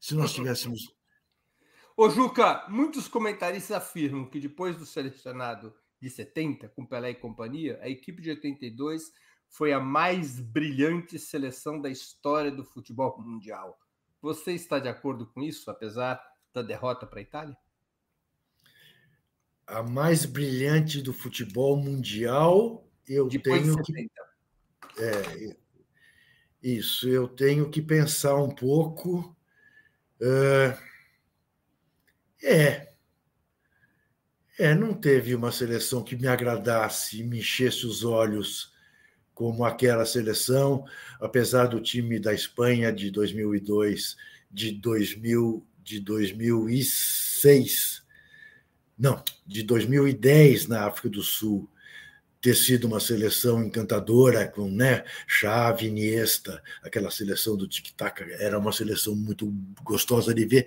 se 0.00 0.12
nós 0.16 0.32
tivéssemos. 0.32 0.92
Ô, 1.96 2.10
Juca, 2.10 2.66
muitos 2.68 3.06
comentaristas 3.06 3.76
afirmam 3.76 4.28
que 4.28 4.40
depois 4.40 4.76
do 4.76 4.84
selecionado 4.84 5.72
de 6.00 6.10
70, 6.10 6.68
com 6.70 6.84
Pelé 6.84 7.10
e 7.10 7.14
companhia, 7.14 7.78
a 7.80 7.88
equipe 7.88 8.20
de 8.20 8.30
82 8.30 9.12
foi 9.48 9.72
a 9.72 9.80
mais 9.80 10.40
brilhante 10.40 11.18
seleção 11.18 11.80
da 11.80 11.88
história 11.88 12.50
do 12.50 12.64
futebol 12.64 13.18
mundial. 13.20 13.78
Você 14.20 14.52
está 14.52 14.78
de 14.78 14.88
acordo 14.88 15.26
com 15.26 15.42
isso, 15.42 15.70
apesar 15.70 16.20
da 16.52 16.62
derrota 16.62 17.06
para 17.06 17.20
a 17.20 17.22
Itália? 17.22 17.56
A 19.66 19.82
mais 19.82 20.24
brilhante 20.24 21.00
do 21.00 21.12
futebol 21.12 21.76
mundial, 21.76 22.88
eu 23.08 23.28
Depois 23.28 23.62
tenho 23.62 23.82
que. 23.82 24.10
É, 24.98 25.56
isso, 26.62 27.08
eu 27.08 27.28
tenho 27.28 27.70
que 27.70 27.82
pensar 27.82 28.36
um 28.36 28.50
pouco. 28.50 29.36
Uh, 30.20 30.76
é. 32.42 32.94
É, 34.58 34.74
não 34.74 34.94
teve 34.94 35.34
uma 35.34 35.52
seleção 35.52 36.02
que 36.02 36.16
me 36.16 36.26
agradasse, 36.26 37.22
me 37.22 37.40
enchesse 37.40 37.84
os 37.84 38.04
olhos 38.04 38.74
como 39.36 39.64
aquela 39.66 40.06
seleção, 40.06 40.86
apesar 41.20 41.66
do 41.66 41.78
time 41.78 42.18
da 42.18 42.32
Espanha 42.32 42.90
de 42.90 43.10
2002, 43.10 44.16
de 44.50 44.72
2000, 44.72 45.62
de 45.84 46.00
2006, 46.00 48.02
não, 48.98 49.22
de 49.46 49.62
2010 49.62 50.68
na 50.68 50.86
África 50.86 51.10
do 51.10 51.22
Sul, 51.22 51.68
ter 52.40 52.54
sido 52.54 52.86
uma 52.86 52.98
seleção 52.98 53.62
encantadora 53.62 54.48
com 54.48 54.70
né, 54.70 55.04
Xavi, 55.26 55.88
Iniesta, 55.88 56.62
aquela 56.82 57.10
seleção 57.10 57.58
do 57.58 57.68
tic-tac, 57.68 58.22
era 58.38 58.58
uma 58.58 58.72
seleção 58.72 59.14
muito 59.14 59.52
gostosa 59.82 60.32
de 60.32 60.46
ver. 60.46 60.66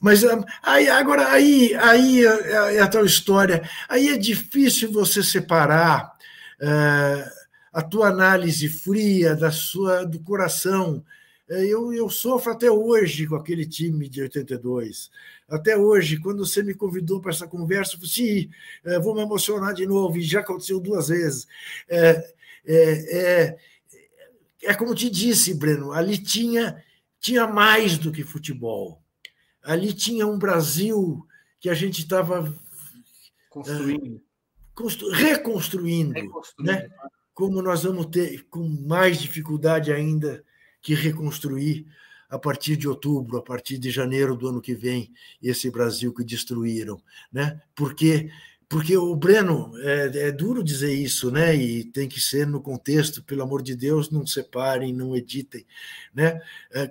Mas 0.00 0.22
ah, 0.22 0.40
aí, 0.62 0.88
agora 0.88 1.32
aí, 1.32 1.74
aí 1.74 2.24
é, 2.24 2.76
é 2.76 2.80
a 2.80 2.86
tal 2.86 3.04
história. 3.04 3.68
Aí 3.88 4.10
é 4.10 4.16
difícil 4.16 4.92
você 4.92 5.20
separar 5.20 6.16
uh, 6.62 7.47
a 7.72 7.82
tua 7.82 8.08
análise 8.08 8.68
fria 8.68 9.34
da 9.34 9.50
sua 9.50 10.04
do 10.04 10.20
coração. 10.20 11.04
É, 11.48 11.64
eu, 11.64 11.92
eu 11.92 12.10
sofro 12.10 12.52
até 12.52 12.70
hoje 12.70 13.26
com 13.26 13.36
aquele 13.36 13.66
time 13.66 14.08
de 14.08 14.22
82. 14.22 15.10
Até 15.48 15.76
hoje, 15.76 16.18
quando 16.18 16.44
você 16.44 16.62
me 16.62 16.74
convidou 16.74 17.20
para 17.20 17.30
essa 17.30 17.46
conversa, 17.46 17.94
eu 17.94 18.00
falei, 18.00 18.12
sim, 18.12 18.50
é, 18.84 18.98
vou 18.98 19.14
me 19.14 19.22
emocionar 19.22 19.72
de 19.72 19.86
novo, 19.86 20.18
e 20.18 20.22
já 20.22 20.40
aconteceu 20.40 20.78
duas 20.78 21.08
vezes. 21.08 21.46
É, 21.88 22.34
é, 22.66 23.16
é, 23.16 23.58
é 24.64 24.74
como 24.74 24.94
te 24.94 25.08
disse, 25.08 25.54
Breno, 25.54 25.92
ali 25.92 26.18
tinha, 26.18 26.84
tinha 27.18 27.46
mais 27.46 27.96
do 27.96 28.12
que 28.12 28.22
futebol. 28.22 29.02
Ali 29.62 29.94
tinha 29.94 30.26
um 30.26 30.38
Brasil 30.38 31.26
que 31.60 31.70
a 31.70 31.74
gente 31.74 32.02
estava 32.02 32.54
construindo. 33.48 34.20
Constru, 34.74 35.10
reconstruindo, 35.10 36.12
reconstruindo. 36.12 36.72
Né? 36.72 36.88
Como 37.38 37.62
nós 37.62 37.84
vamos 37.84 38.06
ter 38.06 38.48
com 38.50 38.68
mais 38.68 39.20
dificuldade 39.20 39.92
ainda 39.92 40.42
que 40.82 40.92
reconstruir 40.92 41.86
a 42.28 42.36
partir 42.36 42.76
de 42.76 42.88
outubro, 42.88 43.38
a 43.38 43.42
partir 43.42 43.78
de 43.78 43.92
janeiro 43.92 44.34
do 44.34 44.48
ano 44.48 44.60
que 44.60 44.74
vem, 44.74 45.12
esse 45.40 45.70
Brasil 45.70 46.12
que 46.12 46.24
destruíram, 46.24 47.00
né? 47.32 47.62
Porque 47.76 48.28
porque 48.68 48.96
o 48.96 49.14
Breno 49.14 49.70
é, 49.78 50.26
é, 50.26 50.32
duro 50.32 50.64
dizer 50.64 50.92
isso, 50.92 51.30
né? 51.30 51.54
E 51.54 51.84
tem 51.84 52.08
que 52.08 52.20
ser 52.20 52.44
no 52.44 52.60
contexto, 52.60 53.22
pelo 53.22 53.44
amor 53.44 53.62
de 53.62 53.76
Deus, 53.76 54.10
não 54.10 54.26
separem, 54.26 54.92
não 54.92 55.14
editem, 55.14 55.64
né? 56.12 56.40
É, 56.72 56.88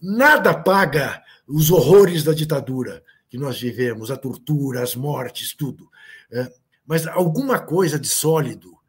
nada 0.00 0.54
paga 0.54 1.20
os 1.48 1.72
horrores 1.72 2.22
da 2.22 2.32
ditadura 2.32 3.02
que 3.28 3.36
nós 3.36 3.60
vivemos, 3.60 4.12
a 4.12 4.16
tortura, 4.16 4.80
as 4.80 4.94
mortes, 4.94 5.52
tudo. 5.54 5.90
É, 6.30 6.48
mas 6.86 7.04
alguma 7.08 7.58
coisa 7.58 7.98
de 7.98 8.08
sólido 8.08 8.80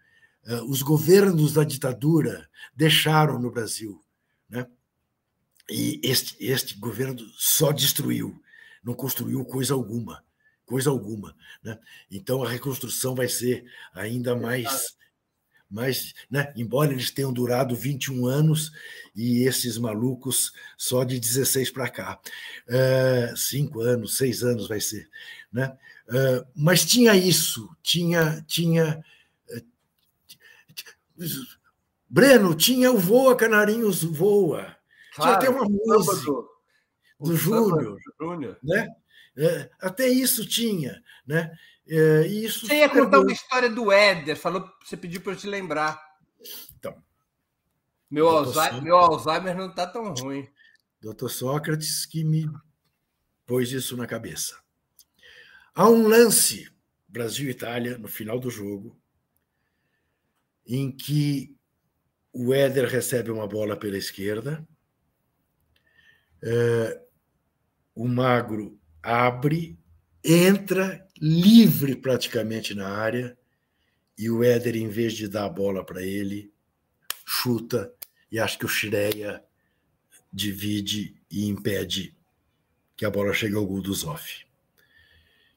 os 0.68 0.82
governos 0.82 1.53
da 1.53 1.64
ditadura 1.64 2.49
deixaram 2.76 3.40
no 3.40 3.52
Brasil. 3.52 4.03
Né? 4.49 4.68
E 5.70 5.99
este, 6.03 6.36
este 6.40 6.76
governo 6.76 7.20
só 7.38 7.72
destruiu, 7.72 8.41
não 8.84 8.94
construiu 8.94 9.44
coisa 9.45 9.74
alguma. 9.74 10.24
Coisa 10.65 10.90
alguma. 10.90 11.36
Né? 11.64 11.78
Então 12.11 12.44
a 12.44 12.49
reconstrução 12.49 13.15
vai 13.15 13.28
ser 13.28 13.65
ainda 13.94 14.36
mais. 14.36 14.95
mais 15.70 16.14
né? 16.30 16.52
Embora 16.56 16.91
eles 16.91 17.11
tenham 17.11 17.34
durado 17.34 17.76
21 17.76 18.26
anos 18.26 18.72
e 19.15 19.48
esses 19.48 19.78
malucos 19.78 20.52
só 20.78 21.03
de 21.03 21.20
16 21.20 21.72
para 21.72 21.90
cá. 21.90 22.20
Uh, 22.68 23.36
cinco 23.38 23.82
anos, 23.82 24.18
seis 24.18 24.44
anos 24.44 24.68
vai 24.68 24.80
ser. 24.80 25.10
Né? 25.52 25.76
Uh, 26.07 26.45
mas 26.56 26.86
tinha 26.86 27.15
isso, 27.15 27.70
tinha, 27.82 28.44
tinha 28.48 29.03
Breno, 32.10 32.56
tinha 32.56 32.91
o 32.91 32.98
Voa 32.98 33.36
Canarinhos 33.36 34.04
Voa. 34.04 34.76
Claro, 35.16 35.40
tinha 35.40 35.50
até 35.50 35.50
uma 35.50 35.68
música 35.68 36.16
do, 36.26 36.50
do 37.20 37.36
Júnior. 37.36 38.00
Né? 38.64 38.88
É, 39.36 39.70
até 39.82 40.08
isso 40.08 40.48
tinha. 40.48 41.02
Né? 41.26 41.52
É, 41.88 42.28
isso 42.28 42.68
você 42.68 42.76
ia 42.76 42.90
contar 42.90 43.20
uma 43.20 43.32
história 43.32 43.70
do 43.70 43.91
Éder, 43.91 44.38
falou, 44.38 44.70
você 44.84 44.95
pediu 44.95 45.22
para 45.22 45.34
eu 45.34 45.38
te 45.38 45.48
lembrar. 45.48 46.02
Então. 46.78 46.95
Meu, 48.10 48.30
Alzheimer, 48.30 48.82
meu 48.82 48.95
Alzheimer 48.95 49.56
não 49.56 49.70
está 49.70 49.88
tão 49.88 50.14
ruim. 50.14 50.48
Doutor 51.02 51.30
Sócrates 51.30 52.06
que 52.06 52.24
me 52.24 52.50
pôs 53.45 53.72
isso 53.72 53.98
na 53.98 54.08
cabeça. 54.08 54.56
Há 55.76 55.90
um 55.90 56.08
lance, 56.08 56.72
Brasil 57.08 57.48
e 57.48 57.52
Itália, 57.52 57.98
no 57.98 58.08
final 58.08 58.40
do 58.40 58.50
jogo, 58.50 58.95
em 60.65 60.91
que 60.91 61.56
o 62.31 62.53
Éder 62.53 62.88
recebe 62.88 63.30
uma 63.31 63.48
bola 63.48 63.77
pela 63.77 63.98
esquerda, 63.98 64.68
é, 66.41 67.02
o 67.95 68.07
Magro 68.07 68.80
abre, 69.02 69.77
entra 70.23 71.07
livre 71.19 71.95
praticamente 71.95 72.73
na 72.73 72.90
área, 72.90 73.38
e 74.18 74.30
o 74.30 74.44
Éder, 74.44 74.76
em 74.76 74.90
vez 74.90 75.14
de 75.14 75.27
dar 75.27 75.45
a 75.45 75.49
bola 75.49 75.85
para 75.85 76.02
ele, 76.03 76.53
chuta, 77.26 77.94
e 78.31 78.40
acho 78.40 78.57
que 78.57 78.65
o 78.65 78.69
Schreia 78.69 79.44
divide 80.31 81.15
e 81.30 81.48
impede 81.48 82.15
que 82.95 83.06
a 83.06 83.10
bola 83.10 83.34
chegue 83.34 83.56
ao 83.56 83.65
gol 83.65 83.81
do 83.81 83.94
Zoff 83.94 84.45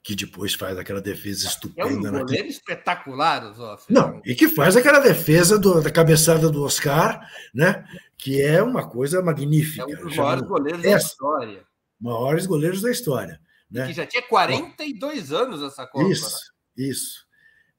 que 0.06 0.14
depois 0.14 0.54
faz 0.54 0.78
aquela 0.78 1.00
defesa 1.00 1.48
estupenda. 1.48 1.88
É 1.88 1.92
um 1.92 1.96
goleiro 1.96 2.18
naquele... 2.20 2.48
espetacular, 2.48 3.44
o 3.44 3.52
Zoff. 3.52 3.92
Não, 3.92 4.22
e 4.24 4.36
que 4.36 4.48
faz 4.48 4.76
aquela 4.76 5.00
defesa 5.00 5.58
do, 5.58 5.82
da 5.82 5.90
cabeçada 5.90 6.48
do 6.48 6.62
Oscar, 6.62 7.28
né? 7.52 7.84
que 8.16 8.40
é 8.40 8.62
uma 8.62 8.88
coisa 8.88 9.20
magnífica. 9.20 9.82
É 9.82 9.84
um 9.84 10.04
dos 10.04 10.16
maiores 10.16 10.46
goleiros 10.46 10.80
da 10.80 10.96
história. 10.96 11.66
Maiores 12.00 12.46
goleiros 12.46 12.82
da 12.82 12.90
história. 12.92 13.40
Né? 13.68 13.88
que 13.88 13.94
já 13.94 14.06
tinha 14.06 14.22
42 14.22 15.28
Bom, 15.28 15.36
anos 15.36 15.60
essa 15.60 15.84
Copa. 15.88 16.08
Isso, 16.08 16.52
isso. 16.76 17.26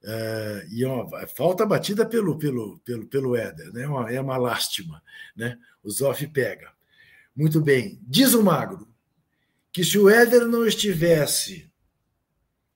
Uh, 0.04 0.68
e 0.70 0.84
uma, 0.84 1.26
falta 1.28 1.64
batida 1.64 2.04
pelo, 2.04 2.36
pelo, 2.36 2.78
pelo, 2.80 3.06
pelo 3.06 3.36
Éder, 3.36 3.72
né? 3.72 3.86
Uma, 3.86 4.12
é 4.12 4.20
uma 4.20 4.36
lástima. 4.36 5.02
Né? 5.34 5.56
O 5.82 5.90
Zoff 5.90 6.26
pega. 6.26 6.70
Muito 7.34 7.58
bem. 7.62 7.98
Diz 8.02 8.34
o 8.34 8.42
Magro 8.42 8.86
que 9.72 9.82
se 9.82 9.98
o 9.98 10.10
Éder 10.10 10.46
não 10.46 10.66
estivesse 10.66 11.67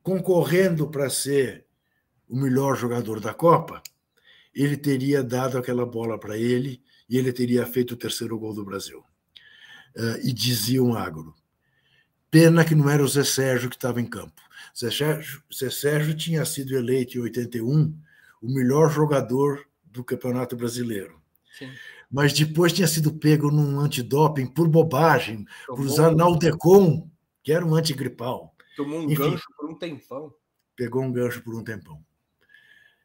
concorrendo 0.03 0.89
para 0.89 1.09
ser 1.09 1.65
o 2.29 2.37
melhor 2.37 2.77
jogador 2.77 3.21
da 3.21 3.33
Copa, 3.33 3.83
ele 4.55 4.77
teria 4.77 5.23
dado 5.23 5.57
aquela 5.57 5.87
bola 5.87 6.19
para 6.19 6.37
ele 6.37 6.83
e 7.09 7.17
ele 7.17 7.33
teria 7.33 7.67
feito 7.67 7.93
o 7.93 7.97
terceiro 7.97 8.39
gol 8.39 8.55
do 8.55 8.65
Brasil. 8.65 9.05
Uh, 9.97 10.17
e 10.25 10.33
dizia 10.33 10.83
um 10.83 10.95
agro. 10.95 11.35
Pena 12.31 12.65
que 12.65 12.75
não 12.75 12.89
era 12.89 13.05
o 13.05 13.09
Zé 13.09 13.25
Sérgio 13.25 13.69
que 13.69 13.77
estava 13.77 14.01
em 14.01 14.07
campo. 14.07 14.41
Zé 14.79 14.91
Sérgio, 14.91 15.43
Zé 15.55 15.69
Sérgio 15.69 16.15
tinha 16.15 16.45
sido 16.47 16.75
eleito 16.75 17.19
em 17.19 17.21
81 17.21 17.95
o 18.41 18.53
melhor 18.53 18.91
jogador 18.91 19.67
do 19.85 20.03
Campeonato 20.03 20.57
Brasileiro. 20.57 21.21
Sim. 21.59 21.71
Mas 22.11 22.33
depois 22.33 22.73
tinha 22.73 22.89
sido 22.89 23.13
pego 23.13 23.51
num 23.51 23.79
antidoping 23.79 24.47
por 24.47 24.69
bobagem, 24.69 25.47
por 25.67 25.81
usar 25.81 26.15
Naldecon, 26.15 27.11
que 27.43 27.53
era 27.53 27.65
um 27.65 27.75
antigripal. 27.75 28.52
Tomou 28.77 29.01
um 29.01 29.05
Enfim, 29.05 29.31
gancho 29.31 29.47
por 29.57 29.71
um 29.71 29.75
tempão. 29.75 30.35
Pegou 30.77 31.03
um 31.03 31.13
gancho 31.13 31.43
por 31.43 31.55
um 31.55 31.63
tempão. 31.63 32.05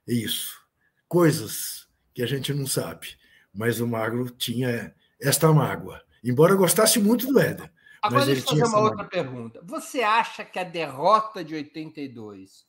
É 0.08 0.14
isso. 0.14 0.60
Coisas 1.08 1.88
que 2.14 2.24
a 2.24 2.26
gente 2.26 2.54
não 2.54 2.66
sabe. 2.66 3.18
Mas 3.54 3.80
o 3.80 3.88
Magro 3.88 4.30
tinha 4.30 4.96
esta 5.20 5.52
mágoa. 5.52 6.02
Embora 6.24 6.56
gostasse 6.56 7.00
muito 7.00 7.28
do 7.28 7.40
Éder. 7.40 7.72
Agora 8.02 8.26
deixa 8.26 8.42
eu 8.42 8.48
fazer 8.48 8.64
uma 8.64 8.80
outra 8.80 8.98
mágoa. 8.98 9.10
pergunta. 9.10 9.62
Você 9.64 10.02
acha 10.02 10.46
que 10.46 10.60
a 10.60 10.64
derrota 10.64 11.44
de 11.44 11.56
82, 11.56 12.66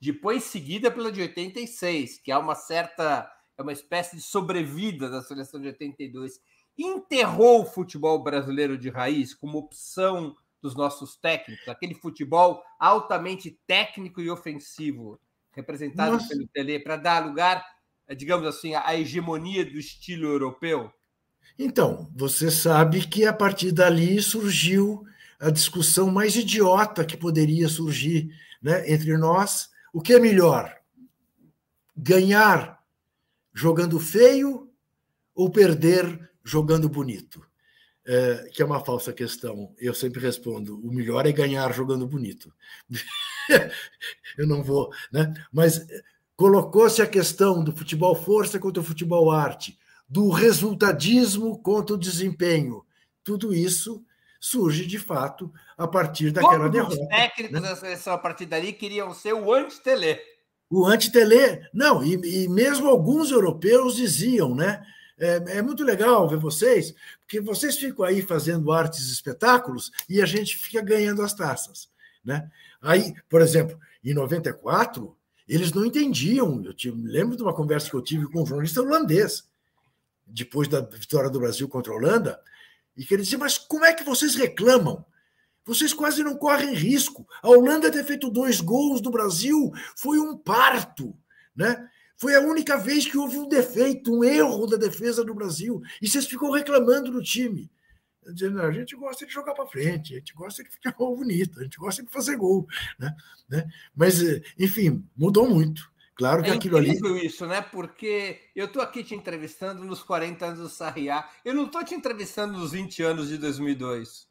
depois 0.00 0.44
seguida 0.44 0.90
pela 0.90 1.12
de 1.12 1.20
86, 1.20 2.18
que 2.18 2.32
é 2.32 2.36
uma 2.36 2.54
certa. 2.54 3.30
é 3.56 3.62
uma 3.62 3.72
espécie 3.72 4.16
de 4.16 4.22
sobrevida 4.22 5.08
da 5.08 5.22
seleção 5.22 5.60
de 5.60 5.68
82, 5.68 6.40
enterrou 6.78 7.62
o 7.62 7.66
futebol 7.66 8.22
brasileiro 8.22 8.78
de 8.78 8.88
raiz 8.88 9.34
como 9.34 9.58
opção 9.58 10.34
dos 10.62 10.76
nossos 10.76 11.16
técnicos, 11.16 11.68
aquele 11.68 11.94
futebol 11.94 12.62
altamente 12.78 13.58
técnico 13.66 14.20
e 14.20 14.30
ofensivo, 14.30 15.20
representado 15.52 16.12
Nossa. 16.12 16.28
pelo 16.28 16.46
Tele, 16.48 16.78
para 16.80 16.96
dar 16.96 17.26
lugar, 17.26 17.64
digamos 18.16 18.46
assim, 18.46 18.74
à 18.74 18.94
hegemonia 18.96 19.64
do 19.64 19.78
estilo 19.78 20.26
europeu? 20.26 20.92
Então, 21.58 22.10
você 22.14 22.50
sabe 22.50 23.06
que 23.06 23.26
a 23.26 23.32
partir 23.32 23.72
dali 23.72 24.20
surgiu 24.22 25.04
a 25.38 25.50
discussão 25.50 26.10
mais 26.10 26.36
idiota 26.36 27.04
que 27.04 27.16
poderia 27.16 27.68
surgir 27.68 28.34
né, 28.62 28.90
entre 28.92 29.16
nós. 29.16 29.70
O 29.92 30.00
que 30.00 30.12
é 30.12 30.20
melhor? 30.20 30.76
Ganhar 31.96 32.82
jogando 33.52 33.98
feio 33.98 34.70
ou 35.34 35.50
perder 35.50 36.30
jogando 36.44 36.88
bonito? 36.88 37.49
É, 38.06 38.48
que 38.52 38.62
é 38.62 38.64
uma 38.64 38.84
falsa 38.84 39.12
questão. 39.12 39.74
Eu 39.78 39.94
sempre 39.94 40.20
respondo: 40.20 40.78
o 40.80 40.92
melhor 40.92 41.26
é 41.26 41.32
ganhar 41.32 41.72
jogando 41.72 42.06
bonito. 42.06 42.52
eu 44.38 44.46
não 44.46 44.62
vou, 44.62 44.90
né? 45.12 45.32
Mas 45.52 45.78
é, 45.78 46.02
colocou-se 46.36 47.00
a 47.02 47.06
questão 47.06 47.62
do 47.62 47.76
futebol 47.76 48.14
força 48.14 48.58
contra 48.58 48.80
o 48.80 48.84
futebol 48.84 49.30
arte, 49.30 49.78
do 50.08 50.30
resultadismo 50.30 51.58
contra 51.58 51.94
o 51.94 51.98
desempenho. 51.98 52.84
Tudo 53.22 53.54
isso 53.54 54.04
surge 54.40 54.86
de 54.86 54.98
fato 54.98 55.52
a 55.76 55.86
partir 55.86 56.30
daquela 56.30 56.70
Todos 56.70 56.72
derrota. 56.72 57.02
Os 57.02 57.08
técnicos 57.08 57.60
né? 57.60 57.68
da 57.68 57.76
seleção 57.76 58.14
a 58.14 58.18
partir 58.18 58.46
dali 58.46 58.72
queriam 58.72 59.12
ser 59.12 59.34
o 59.34 59.52
anti-Tele. 59.52 60.18
O 60.70 60.86
anti-Tele, 60.86 61.66
não, 61.74 62.02
e, 62.02 62.44
e 62.44 62.48
mesmo 62.48 62.88
alguns 62.88 63.30
europeus 63.30 63.96
diziam, 63.96 64.54
né? 64.54 64.82
É, 65.20 65.58
é, 65.58 65.62
muito 65.62 65.84
legal 65.84 66.26
ver 66.26 66.38
vocês, 66.38 66.94
porque 67.20 67.42
vocês 67.42 67.76
ficam 67.76 68.06
aí 68.06 68.22
fazendo 68.22 68.72
artes 68.72 69.10
espetáculos 69.10 69.92
e 70.08 70.22
a 70.22 70.24
gente 70.24 70.56
fica 70.56 70.80
ganhando 70.80 71.20
as 71.20 71.34
taças. 71.34 71.90
Né? 72.24 72.50
Aí, 72.80 73.14
por 73.28 73.42
exemplo, 73.42 73.78
em 74.02 74.14
94, 74.14 75.14
eles 75.46 75.72
não 75.72 75.84
entendiam. 75.84 76.64
Eu 76.64 76.72
tive, 76.72 77.00
lembro 77.02 77.36
de 77.36 77.42
uma 77.42 77.52
conversa 77.52 77.90
que 77.90 77.96
eu 77.96 78.02
tive 78.02 78.26
com 78.28 78.42
um 78.42 78.46
jornalista 78.46 78.80
holandês, 78.80 79.44
depois 80.26 80.68
da 80.68 80.80
vitória 80.80 81.28
do 81.28 81.40
Brasil 81.40 81.68
contra 81.68 81.92
a 81.92 81.96
Holanda, 81.96 82.40
e 82.96 83.04
que 83.04 83.12
ele 83.12 83.22
dizia: 83.22 83.38
Mas 83.38 83.58
como 83.58 83.84
é 83.84 83.92
que 83.92 84.04
vocês 84.04 84.34
reclamam? 84.34 85.04
Vocês 85.66 85.92
quase 85.92 86.24
não 86.24 86.36
correm 86.36 86.74
risco. 86.74 87.28
A 87.42 87.48
Holanda 87.50 87.90
ter 87.90 88.04
feito 88.04 88.30
dois 88.30 88.60
gols 88.60 89.00
do 89.00 89.10
Brasil 89.10 89.70
foi 89.94 90.18
um 90.18 90.36
parto. 90.36 91.14
Né? 91.54 91.86
Foi 92.20 92.34
a 92.34 92.40
única 92.40 92.76
vez 92.76 93.06
que 93.06 93.16
houve 93.16 93.38
um 93.38 93.48
defeito, 93.48 94.14
um 94.14 94.22
erro 94.22 94.66
da 94.66 94.76
defesa 94.76 95.24
do 95.24 95.32
Brasil. 95.32 95.80
E 96.02 96.06
vocês 96.06 96.26
ficam 96.26 96.50
reclamando 96.50 97.10
do 97.10 97.22
time. 97.22 97.70
Dizendo, 98.34 98.60
a 98.60 98.70
gente 98.70 98.94
gosta 98.94 99.24
de 99.24 99.32
jogar 99.32 99.54
para 99.54 99.66
frente, 99.66 100.14
a 100.14 100.18
gente 100.18 100.34
gosta 100.34 100.62
de 100.62 100.68
futebol 100.68 101.16
bonito, 101.16 101.58
a 101.58 101.62
gente 101.62 101.78
gosta 101.78 102.02
de 102.02 102.10
fazer 102.10 102.36
gol. 102.36 102.68
Né? 102.98 103.16
né? 103.48 103.66
Mas, 103.96 104.20
enfim, 104.58 105.02
mudou 105.16 105.48
muito. 105.48 105.90
Claro 106.14 106.42
que 106.42 106.50
é 106.50 106.52
aquilo 106.52 106.76
ali. 106.76 107.00
isso, 107.24 107.46
né? 107.46 107.62
Porque 107.62 108.38
eu 108.54 108.66
estou 108.66 108.82
aqui 108.82 109.02
te 109.02 109.14
entrevistando 109.14 109.82
nos 109.82 110.02
40 110.02 110.44
anos 110.44 110.58
do 110.58 110.68
Sarriá. 110.68 111.26
Eu 111.42 111.54
não 111.54 111.64
estou 111.64 111.82
te 111.82 111.94
entrevistando 111.94 112.58
nos 112.58 112.72
20 112.72 113.02
anos 113.02 113.28
de 113.28 113.38
2002. 113.38 114.28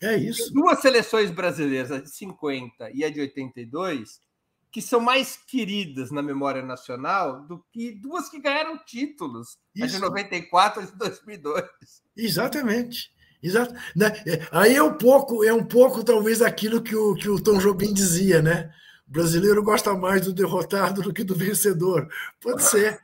É 0.00 0.16
isso. 0.16 0.52
Duas 0.52 0.80
seleções 0.80 1.32
brasileiras, 1.32 1.90
a 1.90 1.98
de 1.98 2.08
50 2.08 2.92
e 2.94 3.02
a 3.02 3.10
de 3.10 3.20
82, 3.20 4.20
que 4.72 4.80
são 4.80 4.98
mais 4.98 5.36
queridas 5.36 6.10
na 6.10 6.22
memória 6.22 6.62
nacional 6.62 7.42
do 7.42 7.62
que 7.70 7.92
duas 7.92 8.30
que 8.30 8.40
ganharam 8.40 8.78
títulos, 8.78 9.58
Isso. 9.74 9.84
a 9.84 9.88
de 9.88 9.98
94 9.98 10.82
e 10.82 10.86
de 10.86 10.96
2002. 10.96 11.64
Exatamente. 12.16 13.12
Exato. 13.42 13.74
Né, 13.94 14.06
é, 14.26 14.48
aí 14.50 14.74
é 14.74 14.82
um 14.82 14.96
pouco, 14.96 15.44
é 15.44 15.52
um 15.52 15.64
pouco 15.64 16.02
talvez 16.02 16.40
aquilo 16.40 16.80
que 16.80 16.96
o, 16.96 17.14
que 17.14 17.28
o 17.28 17.42
Tom 17.42 17.58
Jobim 17.58 17.92
dizia, 17.92 18.40
né? 18.40 18.72
O 19.06 19.10
brasileiro 19.12 19.62
gosta 19.62 19.94
mais 19.94 20.22
do 20.24 20.32
derrotado 20.32 21.02
do 21.02 21.12
que 21.12 21.22
do 21.22 21.34
vencedor. 21.34 22.08
Pode 22.40 22.62
ser, 22.62 22.98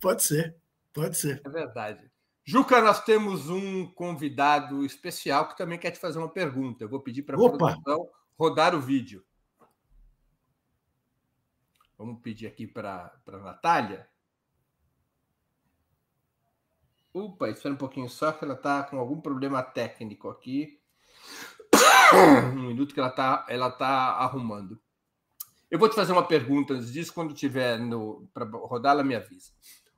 pode 0.00 0.24
ser, 0.24 0.56
pode 0.92 1.16
ser. 1.16 1.40
É 1.44 1.48
verdade. 1.48 2.10
Juca, 2.44 2.80
nós 2.82 3.04
temos 3.04 3.48
um 3.48 3.86
convidado 3.86 4.84
especial 4.84 5.48
que 5.48 5.56
também 5.56 5.78
quer 5.78 5.92
te 5.92 6.00
fazer 6.00 6.18
uma 6.18 6.28
pergunta. 6.28 6.82
Eu 6.82 6.88
vou 6.88 7.00
pedir 7.00 7.22
para 7.22 7.36
a 7.36 7.38
produção 7.38 8.08
rodar 8.36 8.74
o 8.74 8.80
vídeo. 8.80 9.22
Vamos 12.04 12.20
pedir 12.20 12.46
aqui 12.46 12.66
para 12.66 13.18
a 13.26 13.38
Natália. 13.38 14.06
Opa, 17.14 17.48
espera 17.48 17.72
um 17.74 17.78
pouquinho 17.78 18.10
só 18.10 18.30
que 18.30 18.44
ela 18.44 18.52
está 18.52 18.82
com 18.82 18.98
algum 18.98 19.18
problema 19.18 19.62
técnico 19.62 20.28
aqui. 20.28 20.78
Um 22.54 22.68
minuto 22.68 22.92
que 22.92 23.00
ela 23.00 23.08
está 23.08 23.46
ela 23.48 23.70
tá 23.70 23.88
arrumando. 24.18 24.78
Eu 25.70 25.78
vou 25.78 25.88
te 25.88 25.94
fazer 25.94 26.12
uma 26.12 26.28
pergunta 26.28 26.74
antes 26.74 26.92
disso, 26.92 27.14
quando 27.14 27.32
tiver 27.32 27.80
para 28.34 28.44
rodar, 28.44 28.92
ela 28.92 29.02
me 29.02 29.16
avisa. 29.16 29.52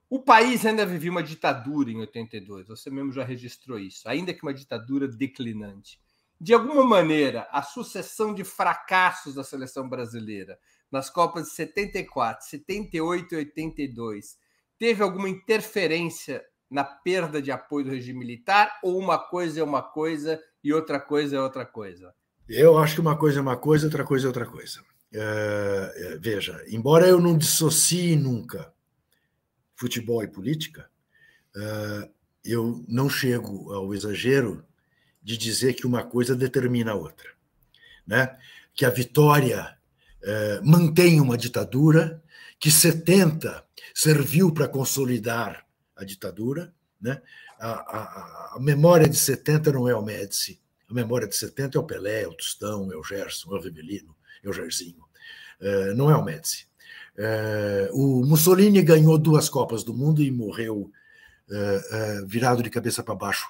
O 0.08 0.22
país 0.22 0.64
ainda 0.64 0.86
vivia 0.86 1.10
uma 1.10 1.24
ditadura 1.24 1.90
em 1.90 1.98
82, 1.98 2.68
você 2.68 2.88
mesmo 2.88 3.10
já 3.10 3.24
registrou 3.24 3.80
isso, 3.80 4.08
ainda 4.08 4.32
que 4.32 4.44
uma 4.44 4.54
ditadura 4.54 5.08
declinante. 5.08 6.00
De 6.40 6.54
alguma 6.54 6.84
maneira, 6.84 7.48
a 7.50 7.62
sucessão 7.62 8.32
de 8.32 8.44
fracassos 8.44 9.34
da 9.34 9.42
seleção 9.42 9.88
brasileira 9.88 10.56
nas 10.96 11.10
Copas 11.10 11.44
de 11.44 11.50
74, 11.50 12.46
78 12.46 13.34
e 13.34 13.36
82, 13.36 14.38
teve 14.78 15.02
alguma 15.02 15.28
interferência 15.28 16.42
na 16.70 16.84
perda 16.84 17.40
de 17.40 17.52
apoio 17.52 17.84
do 17.84 17.90
regime 17.90 18.18
militar 18.18 18.80
ou 18.82 18.98
uma 18.98 19.18
coisa 19.18 19.60
é 19.60 19.62
uma 19.62 19.82
coisa 19.82 20.42
e 20.64 20.72
outra 20.72 20.98
coisa 20.98 21.36
é 21.36 21.40
outra 21.40 21.66
coisa? 21.66 22.14
Eu 22.48 22.78
acho 22.78 22.94
que 22.94 23.00
uma 23.00 23.16
coisa 23.16 23.38
é 23.38 23.42
uma 23.42 23.58
coisa, 23.58 23.86
outra 23.86 24.04
coisa 24.04 24.26
é 24.26 24.28
outra 24.28 24.46
coisa. 24.46 24.80
uh, 24.80 26.18
veja, 26.18 26.64
embora 26.68 27.06
eu 27.06 27.20
não 27.20 27.36
dissocie 27.36 28.16
nunca 28.16 28.72
futebol 29.74 30.22
e 30.24 30.28
política, 30.28 30.88
uh, 31.54 32.10
eu 32.42 32.82
não 32.88 33.10
chego 33.10 33.70
ao 33.70 33.92
exagero 33.92 34.64
de 35.22 35.36
dizer 35.36 35.74
que 35.74 35.86
uma 35.86 36.04
coisa 36.04 36.34
determina 36.34 36.92
a 36.92 36.94
outra. 36.96 37.28
Né? 38.06 38.34
Que 38.72 38.86
a 38.86 38.90
vitória 38.90 39.75
uh, 40.26 40.68
mantém 40.68 41.20
uma 41.20 41.38
ditadura, 41.38 42.22
que 42.58 42.70
70 42.70 43.64
serviu 43.94 44.52
para 44.52 44.68
consolidar 44.68 45.64
a 45.94 46.04
ditadura. 46.04 46.72
Né? 47.00 47.20
A, 47.58 47.70
a, 47.70 48.56
a, 48.56 48.60
memória 48.60 49.08
de 49.08 49.16
70 49.16 49.72
não 49.72 49.88
é 49.88 49.94
o 49.94 50.02
Médici, 50.02 50.60
a 50.90 50.94
memória 50.94 51.26
de 51.26 51.36
70 51.36 51.78
é 51.78 51.80
o 51.80 51.84
Pelé, 51.84 52.22
é 52.22 52.28
o 52.28 52.34
Tostão, 52.34 52.92
é 52.92 52.96
o 52.96 53.02
Gerson, 53.02 53.54
é 53.54 53.58
o 53.58 53.62
Rivelino, 53.62 54.14
é 54.42 54.48
o 54.48 54.52
Jairzinho. 54.52 55.04
Uh, 55.60 55.94
não 55.94 56.10
é 56.10 56.16
o 56.16 56.24
Médici. 56.24 56.66
Uh, 57.16 57.94
o 57.94 58.26
Mussolini 58.26 58.82
ganhou 58.82 59.16
duas 59.16 59.48
Copas 59.48 59.82
do 59.82 59.94
Mundo 59.94 60.22
e 60.22 60.30
morreu 60.30 60.90
virado 62.26 62.60
de 62.60 62.68
cabeça 62.68 63.04
para 63.04 63.14
baixo, 63.14 63.46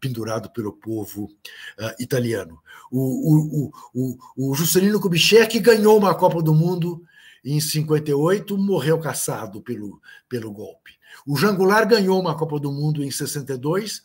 pendurado 0.00 0.50
pelo 0.50 0.72
povo 0.72 1.28
italiano. 1.98 2.60
O, 2.90 3.68
o, 3.68 3.72
o, 3.94 4.18
o, 4.36 4.54
Juscelino 4.54 5.00
Kubitschek 5.00 5.58
ganhou 5.60 5.98
uma 5.98 6.14
Copa 6.14 6.42
do 6.42 6.54
Mundo 6.54 7.02
em 7.44 7.60
58, 7.60 8.56
morreu 8.58 8.98
caçado 8.98 9.62
pelo, 9.62 10.00
pelo 10.28 10.52
golpe. 10.52 10.98
O 11.26 11.36
Jangular 11.36 11.86
ganhou 11.86 12.20
uma 12.20 12.36
Copa 12.36 12.58
do 12.58 12.72
Mundo 12.72 13.02
em 13.02 13.10
62, 13.10 14.02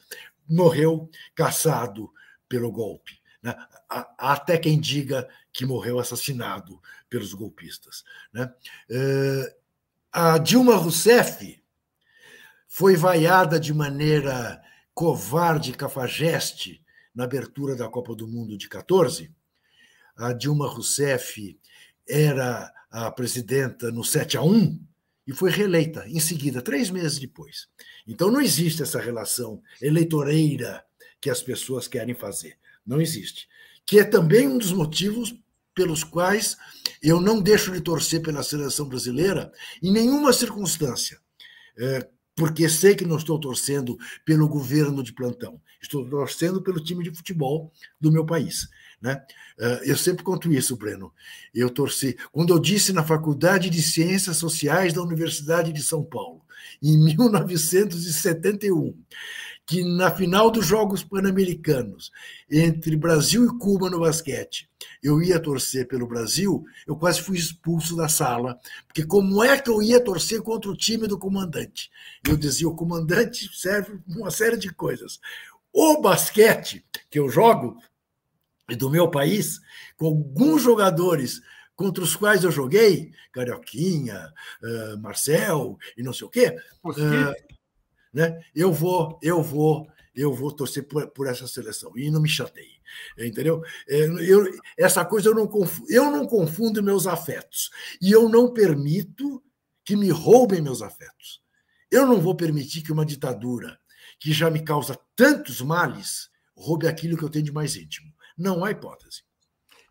morreu 0.47 1.09
caçado 1.35 2.11
pelo 2.47 2.71
golpe. 2.71 3.19
Né? 3.41 3.55
Há 3.89 4.33
até 4.33 4.57
quem 4.57 4.79
diga 4.79 5.27
que 5.51 5.65
morreu 5.65 5.99
assassinado 5.99 6.79
pelos 7.09 7.33
golpistas. 7.33 8.03
Né? 8.31 8.51
Eh, 8.89 9.55
a 10.11 10.37
Dilma 10.37 10.75
Rousseff 10.75 11.61
foi 12.67 12.95
vaiada 12.95 13.59
de 13.59 13.73
maneira 13.73 14.61
covarde 14.93 15.73
cafajeste 15.73 16.83
na 17.13 17.23
abertura 17.23 17.75
da 17.75 17.87
Copa 17.87 18.15
do 18.15 18.27
Mundo 18.27 18.57
de 18.57 18.67
14. 18.67 19.31
A 20.15 20.33
Dilma 20.33 20.67
Rousseff 20.67 21.57
era 22.07 22.71
a 22.89 23.09
presidenta 23.11 23.91
no 23.91 24.03
7 24.03 24.37
a 24.37 24.41
1 24.41 24.79
e 25.27 25.33
foi 25.33 25.49
reeleita 25.49 26.07
em 26.07 26.19
seguida, 26.19 26.61
três 26.61 26.89
meses 26.89 27.19
depois. 27.19 27.67
Então 28.07 28.29
não 28.31 28.41
existe 28.41 28.81
essa 28.81 28.99
relação 28.99 29.61
eleitoreira 29.81 30.83
que 31.19 31.29
as 31.29 31.41
pessoas 31.41 31.87
querem 31.87 32.15
fazer. 32.15 32.57
Não 32.85 32.99
existe. 32.99 33.47
Que 33.85 33.99
é 33.99 34.03
também 34.03 34.47
um 34.47 34.57
dos 34.57 34.71
motivos 34.71 35.35
pelos 35.73 36.03
quais 36.03 36.57
eu 37.01 37.21
não 37.21 37.41
deixo 37.41 37.71
de 37.71 37.81
torcer 37.81 38.21
pela 38.21 38.43
seleção 38.43 38.87
brasileira 38.87 39.51
em 39.81 39.91
nenhuma 39.91 40.33
circunstância. 40.33 41.19
É, 41.77 42.07
porque 42.41 42.67
sei 42.67 42.95
que 42.95 43.05
não 43.05 43.17
estou 43.17 43.39
torcendo 43.39 43.95
pelo 44.25 44.49
governo 44.49 45.03
de 45.03 45.13
plantão, 45.13 45.61
estou 45.79 46.03
torcendo 46.09 46.59
pelo 46.59 46.83
time 46.83 47.03
de 47.03 47.15
futebol 47.15 47.71
do 47.99 48.11
meu 48.11 48.25
país. 48.25 48.67
Né? 48.99 49.23
Eh, 49.59 49.81
eu 49.85 49.95
sempre 49.95 50.23
conto 50.23 50.51
isso, 50.51 50.75
Breno. 50.75 51.13
Eu 51.53 51.69
torci. 51.69 52.17
Quando 52.31 52.51
eu 52.51 52.57
disse 52.57 52.93
na 52.93 53.03
Faculdade 53.03 53.69
de 53.69 53.79
Ciências 53.79 54.37
Sociais 54.37 54.91
da 54.91 55.03
Universidade 55.03 55.71
de 55.71 55.83
São 55.83 56.03
Paulo, 56.03 56.41
em 56.81 56.97
1971, 57.05 58.97
que 59.65 59.83
na 59.83 60.11
final 60.11 60.51
dos 60.51 60.65
Jogos 60.65 61.03
Pan-Americanos, 61.03 62.11
entre 62.49 62.95
Brasil 62.95 63.45
e 63.45 63.57
Cuba 63.57 63.89
no 63.89 63.99
basquete, 64.01 64.69
eu 65.01 65.21
ia 65.21 65.39
torcer 65.39 65.87
pelo 65.87 66.07
Brasil, 66.07 66.63
eu 66.85 66.95
quase 66.95 67.21
fui 67.21 67.37
expulso 67.37 67.95
da 67.95 68.09
sala, 68.09 68.59
porque 68.87 69.05
como 69.05 69.43
é 69.43 69.59
que 69.59 69.69
eu 69.69 69.81
ia 69.81 70.03
torcer 70.03 70.41
contra 70.41 70.69
o 70.69 70.75
time 70.75 71.07
do 71.07 71.17
comandante? 71.17 71.89
Eu 72.27 72.35
dizia, 72.35 72.67
o 72.67 72.75
comandante 72.75 73.49
serve 73.57 73.99
uma 74.07 74.31
série 74.31 74.57
de 74.57 74.73
coisas. 74.73 75.19
O 75.71 76.01
basquete 76.01 76.85
que 77.09 77.19
eu 77.19 77.29
jogo 77.29 77.77
do 78.77 78.89
meu 78.89 79.09
país, 79.09 79.59
com 79.97 80.07
alguns 80.07 80.61
jogadores 80.61 81.41
contra 81.75 82.03
os 82.03 82.15
quais 82.15 82.43
eu 82.43 82.51
joguei, 82.51 83.11
Carioquinha, 83.31 84.31
uh, 84.61 84.97
Marcel 84.99 85.77
e 85.97 86.03
não 86.03 86.13
sei 86.13 86.27
o 86.27 86.29
quê, 86.29 86.55
uh, 86.83 87.55
né? 88.13 88.41
Eu 88.53 88.71
vou, 88.71 89.19
eu 89.21 89.41
vou, 89.41 89.87
eu 90.13 90.33
vou 90.33 90.51
torcer 90.51 90.87
por, 90.87 91.07
por 91.11 91.27
essa 91.27 91.47
seleção 91.47 91.91
e 91.97 92.09
não 92.11 92.21
me 92.21 92.29
chateie, 92.29 92.81
entendeu? 93.17 93.63
É, 93.87 94.05
eu, 94.27 94.45
essa 94.77 95.05
coisa 95.05 95.29
eu 95.29 95.35
não 95.35 95.47
confundo, 95.47 95.91
eu 95.91 96.11
não 96.11 96.27
confundo 96.27 96.83
meus 96.83 97.07
afetos 97.07 97.69
e 98.01 98.11
eu 98.11 98.27
não 98.27 98.53
permito 98.53 99.41
que 99.83 99.95
me 99.95 100.09
roubem 100.09 100.61
meus 100.61 100.81
afetos. 100.81 101.41
Eu 101.89 102.05
não 102.05 102.21
vou 102.21 102.35
permitir 102.35 102.81
que 102.81 102.91
uma 102.91 103.05
ditadura 103.05 103.79
que 104.19 104.31
já 104.31 104.49
me 104.49 104.63
causa 104.63 104.97
tantos 105.15 105.61
males 105.61 106.29
roube 106.55 106.87
aquilo 106.87 107.17
que 107.17 107.23
eu 107.23 107.29
tenho 107.29 107.45
de 107.45 107.51
mais 107.51 107.75
íntimo. 107.75 108.13
Não 108.37 108.63
há 108.63 108.71
hipótese. 108.71 109.23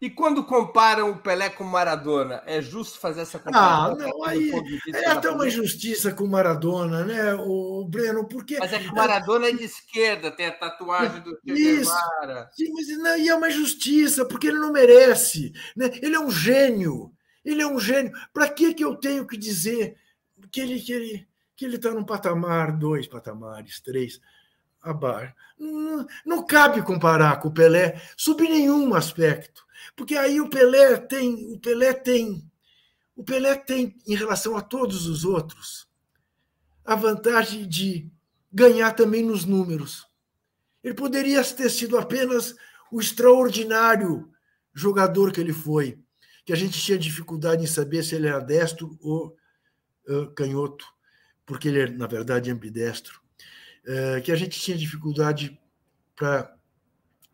E 0.01 0.09
quando 0.09 0.45
comparam 0.45 1.11
o 1.11 1.19
Pelé 1.19 1.51
com 1.51 1.63
o 1.63 1.71
Maradona, 1.71 2.43
é 2.47 2.63
justo 2.63 2.99
fazer 2.99 3.21
essa 3.21 3.39
comparação? 3.39 3.93
Ah, 3.93 4.09
não, 4.09 4.25
aí 4.25 4.51
é 4.95 5.09
até 5.09 5.29
uma 5.29 5.47
injustiça 5.47 6.11
com 6.11 6.25
o 6.25 6.31
Maradona, 6.31 7.05
né, 7.05 7.35
o 7.35 7.87
Breno, 7.87 8.27
porque... 8.27 8.59
Mas 8.59 8.73
é 8.73 8.79
que 8.79 8.89
o 8.89 8.95
Maradona 8.95 9.49
é 9.49 9.53
de 9.53 9.65
esquerda, 9.65 10.31
tem 10.31 10.47
a 10.47 10.53
tatuagem 10.53 11.21
do 11.21 11.39
Guevara. 11.45 12.49
Sim, 12.53 12.73
mas 12.73 12.89
não, 12.99 13.17
e 13.19 13.29
é 13.29 13.35
uma 13.35 13.51
injustiça, 13.51 14.25
porque 14.25 14.47
ele 14.47 14.59
não 14.59 14.73
merece. 14.73 15.53
Né? 15.77 15.91
Ele 16.01 16.17
é 16.17 16.21
um 16.21 16.31
gênio, 16.31 17.13
ele 17.45 17.61
é 17.61 17.67
um 17.67 17.79
gênio. 17.79 18.13
Para 18.33 18.49
que, 18.49 18.73
que 18.73 18.85
eu 18.85 18.97
tenho 18.97 19.27
que 19.27 19.37
dizer 19.37 19.97
que 20.51 20.61
ele 20.61 20.81
que 20.81 20.93
ele 20.93 21.29
que 21.55 21.67
ele 21.67 21.77
está 21.77 21.91
num 21.91 22.05
patamar, 22.05 22.73
dois 22.73 23.07
patamares, 23.07 23.83
três 23.83 24.19
abaixo? 24.83 25.35
Não, 25.59 26.07
não 26.25 26.47
cabe 26.47 26.83
comparar 26.83 27.41
com 27.41 27.49
o 27.49 27.53
Pelé 27.53 28.01
sob 28.17 28.43
nenhum 28.45 28.95
aspecto. 28.95 29.65
Porque 29.97 30.17
aí 30.17 30.41
o 30.41 30.49
Pelé 30.49 30.97
tem, 30.97 31.53
o 31.53 31.59
Pelé 31.59 31.93
tem, 31.93 32.51
o 33.15 33.25
Pelé 33.25 33.55
tem 33.57 33.97
em 34.07 34.15
relação 34.15 34.57
a 34.57 34.61
todos 34.61 35.07
os 35.07 35.25
outros 35.25 35.89
a 36.85 36.95
vantagem 36.95 37.69
de 37.69 38.11
ganhar 38.53 38.93
também 38.93 39.25
nos 39.25 39.45
números. 39.45 40.07
Ele 40.83 40.95
poderia 40.95 41.43
ter 41.45 41.71
sido 41.71 41.99
apenas 41.99 42.55
o 42.91 43.01
extraordinário 43.01 44.31
jogador 44.73 45.33
que 45.33 45.41
ele 45.41 45.53
foi, 45.53 45.99
que 46.45 46.53
a 46.53 46.57
gente 46.57 46.81
tinha 46.81 46.99
dificuldade 46.99 47.63
em 47.63 47.67
saber 47.67 48.03
se 48.03 48.15
ele 48.15 48.27
era 48.27 48.41
destro 48.41 48.99
ou 49.01 49.37
uh, 50.09 50.31
canhoto, 50.35 50.85
porque 51.45 51.69
ele 51.69 51.81
é, 51.81 51.91
na 51.91 52.07
verdade, 52.07 52.51
ambidestro. 52.51 53.21
Uh, 53.87 54.21
que 54.23 54.31
a 54.31 54.37
gente 54.37 54.61
tinha 54.61 54.77
dificuldade 54.77 55.59
para 56.15 56.55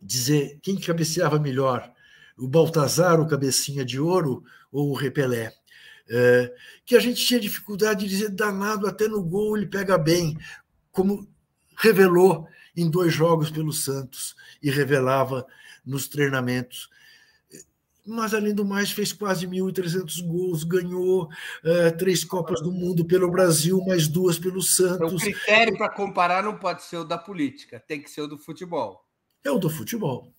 dizer 0.01 0.59
quem 0.63 0.79
cabeceava 0.79 1.39
melhor, 1.39 1.93
o 2.39 2.47
Baltazar, 2.47 3.21
o 3.21 3.27
Cabecinha 3.27 3.85
de 3.85 3.99
Ouro, 3.99 4.45
ou 4.71 4.91
o 4.91 4.95
Repelé. 4.95 5.53
É, 6.09 6.55
que 6.85 6.95
a 6.95 7.01
gente 7.01 7.25
tinha 7.25 7.41
dificuldade 7.41 8.05
de 8.05 8.09
dizer 8.09 8.29
danado, 8.29 8.87
até 8.87 9.09
no 9.09 9.23
gol 9.23 9.57
ele 9.57 9.67
pega 9.67 9.99
bem, 9.99 10.39
como 10.93 11.29
revelou 11.77 12.47
em 12.77 12.89
dois 12.89 13.13
jogos 13.13 13.51
pelo 13.51 13.73
Santos 13.73 14.37
e 14.63 14.71
revelava 14.71 15.45
nos 15.85 16.07
treinamentos. 16.07 16.89
Mas, 18.07 18.33
além 18.33 18.55
do 18.55 18.65
mais, 18.65 18.93
fez 18.93 19.13
quase 19.13 19.49
1.300 19.49 20.25
gols, 20.25 20.63
ganhou 20.63 21.29
é, 21.65 21.91
três 21.91 22.25
Copas 22.25 22.61
do 22.63 22.71
Mundo 22.71 23.05
pelo 23.05 23.31
Brasil, 23.31 23.83
mais 23.85 24.07
duas 24.07 24.39
pelo 24.39 24.63
Santos. 24.63 25.15
O 25.15 25.17
critério 25.17 25.77
para 25.77 25.89
comparar 25.89 26.43
não 26.45 26.57
pode 26.57 26.85
ser 26.85 26.99
o 26.99 27.05
da 27.05 27.19
política, 27.19 27.81
tem 27.81 28.01
que 28.01 28.11
ser 28.11 28.21
o 28.21 28.29
do 28.29 28.39
futebol. 28.39 29.05
É 29.43 29.51
o 29.51 29.59
do 29.59 29.69
futebol. 29.69 30.33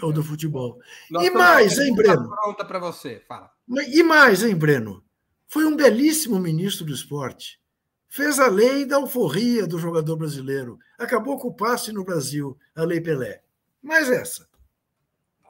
É 0.00 0.04
o 0.04 0.12
do 0.12 0.22
futebol. 0.22 0.80
Nós 1.10 1.26
e 1.26 1.30
mais, 1.30 1.78
hein, 1.78 1.94
Breno? 1.94 2.30
Pronta 2.30 2.64
para 2.64 2.78
você, 2.78 3.20
fala. 3.26 3.50
E 3.88 4.02
mais, 4.02 4.44
hein, 4.44 4.54
Breno? 4.54 5.02
Foi 5.48 5.64
um 5.64 5.74
belíssimo 5.74 6.38
ministro 6.38 6.84
do 6.84 6.92
esporte. 6.92 7.60
Fez 8.08 8.38
a 8.38 8.48
lei 8.48 8.86
da 8.86 8.96
alforria 8.96 9.66
do 9.66 9.78
jogador 9.78 10.16
brasileiro. 10.16 10.78
Acabou 10.98 11.38
com 11.38 11.48
o 11.48 11.54
passe 11.54 11.92
no 11.92 12.04
Brasil, 12.04 12.56
a 12.74 12.84
Lei 12.84 13.00
Pelé. 13.00 13.42
Mais 13.82 14.08
essa. 14.10 14.47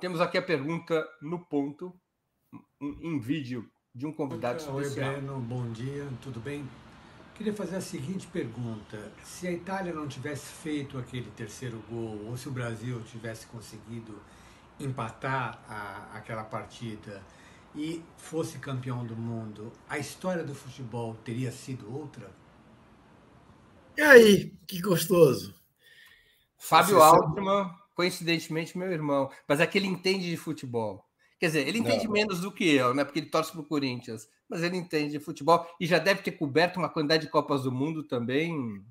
Temos 0.00 0.20
aqui 0.20 0.38
a 0.38 0.42
pergunta 0.42 1.04
no 1.20 1.44
ponto, 1.44 1.92
em 2.80 3.18
vídeo, 3.18 3.68
de 3.92 4.06
um 4.06 4.12
convidado 4.12 4.62
Oi, 4.70 4.82
especial. 4.82 5.08
Oi, 5.08 5.16
Breno, 5.16 5.40
bom 5.40 5.72
dia, 5.72 6.08
tudo 6.22 6.38
bem? 6.38 6.68
Queria 7.34 7.52
fazer 7.52 7.76
a 7.76 7.80
seguinte 7.80 8.24
pergunta: 8.28 9.12
se 9.24 9.48
a 9.48 9.50
Itália 9.50 9.92
não 9.92 10.06
tivesse 10.06 10.46
feito 10.46 10.98
aquele 10.98 11.28
terceiro 11.32 11.82
gol, 11.90 12.26
ou 12.26 12.36
se 12.36 12.48
o 12.48 12.52
Brasil 12.52 13.02
tivesse 13.10 13.48
conseguido 13.48 14.22
empatar 14.78 15.60
a, 15.68 16.16
aquela 16.16 16.44
partida 16.44 17.20
e 17.74 18.00
fosse 18.16 18.60
campeão 18.60 19.04
do 19.04 19.16
mundo, 19.16 19.72
a 19.88 19.98
história 19.98 20.44
do 20.44 20.54
futebol 20.54 21.16
teria 21.24 21.50
sido 21.50 21.92
outra? 21.92 22.30
E 23.96 24.02
aí, 24.02 24.56
que 24.64 24.80
gostoso. 24.80 25.58
Fábio 26.56 27.02
Altman, 27.02 27.68
coincidentemente 27.98 28.78
meu 28.78 28.92
irmão, 28.92 29.28
mas 29.48 29.58
é 29.58 29.66
que 29.66 29.76
ele 29.76 29.88
entende 29.88 30.30
de 30.30 30.36
futebol. 30.36 31.04
Quer 31.36 31.46
dizer, 31.46 31.66
ele 31.66 31.80
entende 31.80 32.04
não. 32.04 32.12
menos 32.12 32.38
do 32.38 32.52
que 32.52 32.62
eu, 32.62 32.94
né? 32.94 33.04
Porque 33.04 33.18
ele 33.18 33.26
torce 33.26 33.50
para 33.50 33.60
o 33.60 33.64
Corinthians, 33.64 34.28
mas 34.48 34.62
ele 34.62 34.76
entende 34.76 35.10
de 35.10 35.18
futebol 35.18 35.66
e 35.80 35.84
já 35.84 35.98
deve 35.98 36.22
ter 36.22 36.30
coberto 36.30 36.76
uma 36.76 36.88
quantidade 36.88 37.24
de 37.24 37.28
Copas 37.32 37.64
do 37.64 37.72
Mundo 37.72 38.04
também. 38.04 38.84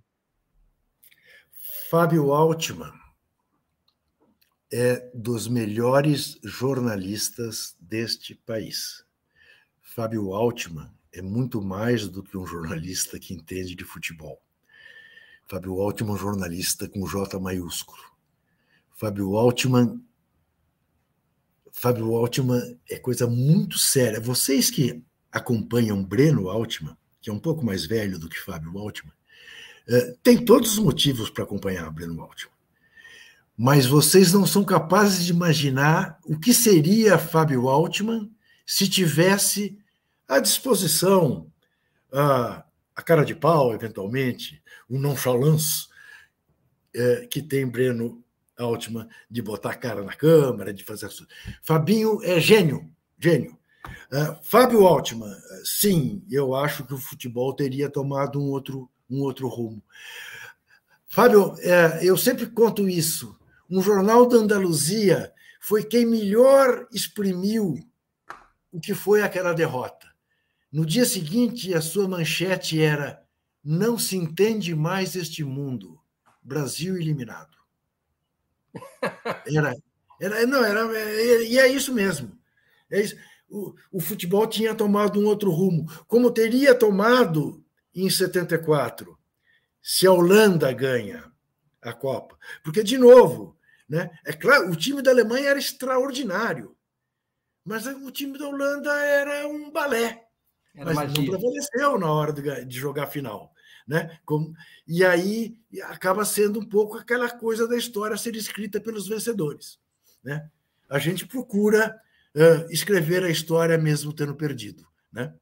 Fábio 1.89 2.33
Altman 2.33 2.91
é 4.73 5.09
dos 5.13 5.47
melhores 5.47 6.37
jornalistas 6.43 7.77
deste 7.79 8.35
país. 8.35 9.05
Fábio 9.79 10.33
Altman 10.33 10.93
é 11.13 11.21
muito 11.21 11.61
mais 11.61 12.09
do 12.09 12.21
que 12.21 12.37
um 12.37 12.45
jornalista 12.45 13.17
que 13.17 13.33
entende 13.33 13.73
de 13.73 13.85
futebol. 13.85 14.41
Fábio 15.45 15.79
Altman, 15.79 16.17
é 16.17 16.19
jornalista 16.19 16.89
com 16.89 17.07
J 17.07 17.39
maiúsculo. 17.39 18.16
Fábio 18.97 19.37
Altman 19.37 20.01
Fábio 21.71 22.15
Altman 22.15 22.75
é 22.89 22.97
coisa 22.97 23.27
muito 23.27 23.77
séria. 23.77 24.19
Vocês 24.19 24.71
que 24.71 25.03
acompanham 25.31 26.03
Breno 26.03 26.49
Altman, 26.49 26.97
que 27.21 27.29
é 27.29 27.33
um 27.33 27.37
pouco 27.37 27.63
mais 27.63 27.85
velho 27.85 28.17
do 28.17 28.27
que 28.27 28.39
Fábio 28.39 28.75
Altman, 28.79 29.13
eh, 29.87 30.15
tem 30.23 30.43
todos 30.43 30.71
os 30.71 30.79
motivos 30.79 31.29
para 31.29 31.43
acompanhar 31.43 31.87
Breno 31.91 32.19
Altman. 32.19 32.51
Mas 33.55 33.85
vocês 33.85 34.33
não 34.33 34.47
são 34.47 34.63
capazes 34.63 35.25
de 35.25 35.31
imaginar 35.31 36.17
o 36.25 36.39
que 36.39 36.51
seria 36.51 37.19
Fábio 37.19 37.69
Altman 37.69 38.27
se 38.65 38.89
tivesse 38.89 39.77
à 40.27 40.39
disposição 40.39 41.51
a, 42.11 42.65
a 42.95 43.01
cara 43.03 43.23
de 43.23 43.35
pau, 43.35 43.71
eventualmente, 43.71 44.63
o 44.89 44.97
nonchalance 44.97 45.87
é, 46.91 47.27
que 47.27 47.43
tem 47.43 47.67
Breno 47.67 48.23
Altman 48.57 49.07
de 49.29 49.41
botar 49.41 49.71
a 49.71 49.75
cara 49.75 50.03
na 50.03 50.13
câmera, 50.13 50.73
de 50.73 50.83
fazer. 50.83 51.09
Fabinho 51.61 52.19
é 52.23 52.39
gênio, 52.39 52.89
gênio. 53.19 53.57
Uh, 54.11 54.37
Fábio 54.43 54.85
Altman, 54.85 55.33
sim, 55.63 56.23
eu 56.29 56.53
acho 56.55 56.85
que 56.85 56.93
o 56.93 56.97
futebol 56.97 57.53
teria 57.53 57.89
tomado 57.89 58.39
um 58.39 58.49
outro, 58.49 58.89
um 59.09 59.21
outro 59.21 59.47
rumo. 59.47 59.81
Fábio, 61.07 61.55
é, 61.59 61.99
eu 62.03 62.17
sempre 62.17 62.45
conto 62.47 62.87
isso. 62.87 63.37
Um 63.69 63.81
jornal 63.81 64.27
da 64.27 64.37
Andaluzia 64.37 65.33
foi 65.59 65.83
quem 65.83 66.05
melhor 66.05 66.87
exprimiu 66.91 67.79
o 68.71 68.79
que 68.79 68.93
foi 68.93 69.21
aquela 69.21 69.53
derrota. 69.53 70.07
No 70.71 70.85
dia 70.85 71.05
seguinte, 71.05 71.73
a 71.73 71.81
sua 71.81 72.07
manchete 72.07 72.81
era: 72.81 73.23
Não 73.63 73.97
se 73.97 74.15
entende 74.15 74.75
mais 74.75 75.15
este 75.15 75.43
mundo. 75.43 75.99
Brasil 76.41 76.95
eliminado. 76.97 77.57
Era, 79.47 79.75
era, 80.19 80.45
não, 80.45 80.63
era, 80.63 80.81
e 81.43 81.59
é 81.59 81.67
isso 81.67 81.93
mesmo. 81.93 82.37
É 82.89 83.01
isso. 83.01 83.15
O, 83.49 83.73
o 83.91 83.99
futebol 83.99 84.45
tinha 84.47 84.75
tomado 84.75 85.19
um 85.19 85.25
outro 85.25 85.51
rumo, 85.51 85.85
como 86.07 86.31
teria 86.31 86.75
tomado 86.75 87.63
em 87.93 88.09
74, 88.09 89.17
se 89.81 90.05
a 90.05 90.11
Holanda 90.11 90.71
ganha 90.73 91.31
a 91.81 91.93
Copa. 91.93 92.37
Porque, 92.63 92.83
de 92.83 92.97
novo, 92.97 93.57
né, 93.87 94.09
é 94.25 94.33
claro, 94.33 94.69
o 94.69 94.75
time 94.75 95.01
da 95.01 95.11
Alemanha 95.11 95.49
era 95.49 95.59
extraordinário, 95.59 96.75
mas 97.63 97.85
o 97.85 98.11
time 98.11 98.37
da 98.37 98.47
Holanda 98.47 98.93
era 98.93 99.47
um 99.47 99.71
balé. 99.71 100.25
Era 100.75 100.85
mas 100.85 100.95
magia. 100.95 101.15
não 101.15 101.25
prevaleceu 101.25 101.97
na 101.97 102.11
hora 102.11 102.33
de, 102.33 102.65
de 102.65 102.77
jogar 102.77 103.03
a 103.03 103.07
final. 103.07 103.51
Né? 103.87 104.19
Como, 104.25 104.53
e 104.85 105.05
aí 105.05 105.57
acaba 105.83 106.25
sendo 106.25 106.59
um 106.59 106.65
pouco 106.65 106.97
aquela 106.97 107.29
coisa 107.29 107.67
da 107.67 107.77
história 107.77 108.17
ser 108.17 108.35
escrita 108.35 108.81
pelos 108.81 109.07
vencedores. 109.07 109.79
Né? 110.23 110.49
A 110.89 110.99
gente 110.99 111.25
procura 111.25 111.97
uh, 112.35 112.71
escrever 112.71 113.23
a 113.23 113.29
história 113.29 113.77
mesmo 113.77 114.11
tendo 114.11 114.35
perdido. 114.35 114.85
Né? 115.11 115.33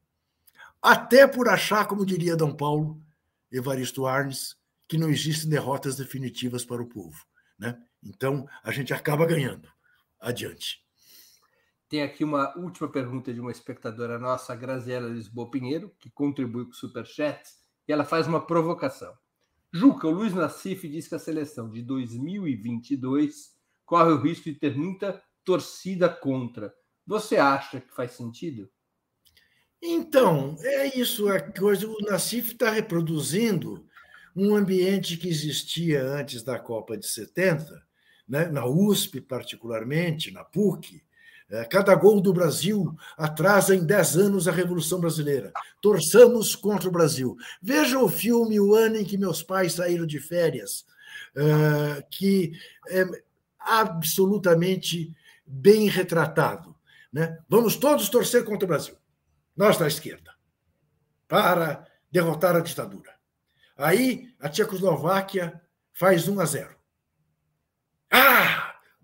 Até 0.81 1.26
por 1.26 1.49
achar, 1.49 1.88
como 1.88 2.05
diria 2.05 2.35
D. 2.35 2.53
Paulo, 2.53 3.01
Evaristo 3.51 4.05
Arnes, 4.05 4.55
que 4.88 4.97
não 4.97 5.09
existem 5.09 5.49
derrotas 5.49 5.95
definitivas 5.95 6.63
para 6.63 6.84
o 6.84 6.88
povo. 6.88 7.26
Né? 7.57 7.76
Então, 8.03 8.47
a 8.63 8.72
gente 8.72 8.93
acaba 8.93 9.26
ganhando. 9.26 9.67
Adiante. 10.19 10.84
Tem 11.89 12.03
aqui 12.03 12.23
uma 12.23 12.55
última 12.57 12.91
pergunta 12.91 13.34
de 13.34 13.39
uma 13.39 13.51
espectadora 13.51 14.19
nossa, 14.19 14.55
Graziela 14.55 15.07
Lisboa 15.07 15.49
Pinheiro, 15.49 15.95
que 15.99 16.09
contribui 16.09 16.65
com 16.65 16.72
o 16.72 16.76
Superchat 16.76 17.41
e 17.87 17.93
ela 17.93 18.03
faz 18.03 18.27
uma 18.27 18.45
provocação. 18.45 19.13
Juca, 19.71 20.07
o 20.07 20.11
Luiz 20.11 20.33
Nassif 20.33 20.87
diz 20.87 21.07
que 21.07 21.15
a 21.15 21.19
seleção 21.19 21.69
de 21.69 21.81
2022 21.81 23.53
corre 23.85 24.11
o 24.11 24.21
risco 24.21 24.45
de 24.45 24.55
ter 24.55 24.75
muita 24.75 25.21
torcida 25.43 26.09
contra. 26.09 26.73
Você 27.05 27.37
acha 27.37 27.79
que 27.79 27.93
faz 27.93 28.11
sentido? 28.11 28.69
Então, 29.81 30.55
é 30.61 30.97
isso 30.97 31.27
a 31.27 31.39
coisa. 31.39 31.87
O 31.87 31.97
Nassif 32.01 32.53
está 32.53 32.71
reproduzindo 32.71 33.85
um 34.35 34.55
ambiente 34.55 35.17
que 35.17 35.29
existia 35.29 36.03
antes 36.03 36.43
da 36.43 36.57
Copa 36.57 36.97
de 36.97 37.07
70, 37.07 37.81
né? 38.27 38.47
na 38.47 38.65
USP, 38.65 39.21
particularmente, 39.21 40.31
na 40.31 40.43
PUC, 40.43 40.97
é, 40.97 41.05
cada 41.69 41.93
gol 41.95 42.22
do 42.22 42.34
Brasil 42.34 42.95
atrasa 43.17 43.76
em 43.76 43.85
10 43.85 44.17
anos 44.17 44.47
a 44.47 44.51
Revolução 44.51 44.99
Brasileira. 44.99 45.51
Torçamos 45.81 46.55
contra 46.55 46.89
o 46.89 46.91
Brasil. 46.91 47.38
Veja 47.61 47.99
o 47.99 48.09
filme 48.09 48.59
O 48.59 48.73
Ano 48.73 48.97
em 48.97 49.05
que 49.05 49.17
Meus 49.17 49.43
Pais 49.43 49.73
Saíram 49.73 50.05
de 50.05 50.19
Férias, 50.19 50.85
é, 51.35 52.03
que 52.09 52.53
é 52.89 53.05
absolutamente 53.59 55.13
bem 55.45 55.88
retratado. 55.88 56.76
Né? 57.11 57.38
Vamos 57.47 57.76
todos 57.76 58.09
torcer 58.09 58.43
contra 58.43 58.65
o 58.65 58.67
Brasil, 58.67 58.95
nós 59.55 59.77
da 59.77 59.88
esquerda, 59.88 60.34
para 61.27 61.88
derrotar 62.11 62.55
a 62.55 62.59
ditadura. 62.59 63.13
Aí 63.77 64.34
a 64.39 64.49
Tchecoslováquia 64.49 65.61
faz 65.93 66.27
1 66.27 66.39
a 66.39 66.45
0. 66.45 66.74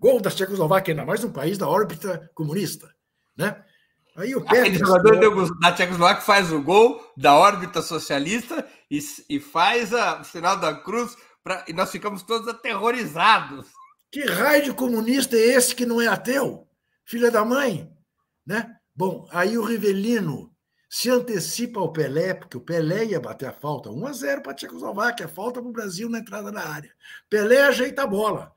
Gol 0.02 0.20
da 0.20 0.32
Tchecoslováquia, 0.32 0.94
ainda 0.94 1.06
mais 1.06 1.24
um 1.24 1.32
país 1.32 1.60
da 1.60 1.70
órbita 1.70 2.28
comunista. 2.34 2.92
Né? 3.38 3.64
Aí 4.16 4.36
o 4.36 4.44
jogador 4.74 5.60
da 5.60 5.72
Tchecoslováquia 5.74 6.24
faz 6.24 6.52
o 6.52 6.60
gol 6.60 7.14
da 7.16 7.36
órbita 7.36 7.84
socialista 7.84 8.68
e, 8.90 8.98
e 9.30 9.40
faz 9.40 9.94
a, 9.94 10.20
o 10.20 10.24
sinal 10.24 10.58
da 10.58 10.74
cruz 10.74 11.16
pra, 11.44 11.64
e 11.68 11.74
nós 11.74 11.92
ficamos 11.92 12.24
todos 12.24 12.48
aterrorizados. 12.48 13.68
Que 14.12 14.26
raio 14.26 14.64
de 14.64 14.74
comunista 14.74 15.36
é 15.36 15.54
esse 15.54 15.76
que 15.76 15.86
não 15.86 16.02
é 16.02 16.08
ateu? 16.08 16.68
Filha 17.06 17.30
da 17.30 17.46
mãe? 17.46 17.88
Né? 18.44 18.76
Bom, 18.96 19.28
aí 19.32 19.56
o 19.56 19.64
Rivelino 19.64 20.52
se 20.90 21.12
antecipa 21.12 21.80
ao 21.80 21.94
Pelé, 21.94 22.34
porque 22.34 22.58
o 22.58 22.62
Pelé 22.62 23.06
ia 23.06 23.20
bater 23.20 23.50
a 23.50 23.54
falta 23.54 23.92
1 23.92 24.08
a 24.08 24.14
0 24.14 24.42
para 24.42 24.52
a 24.52 24.56
Tchecoslováquia, 24.56 25.28
falta 25.28 25.62
para 25.62 25.70
o 25.70 25.72
Brasil 25.72 26.10
na 26.10 26.18
entrada 26.18 26.52
da 26.52 26.68
área. 26.68 26.92
Pelé 27.30 27.62
ajeita 27.62 28.02
a 28.02 28.08
bola. 28.08 28.52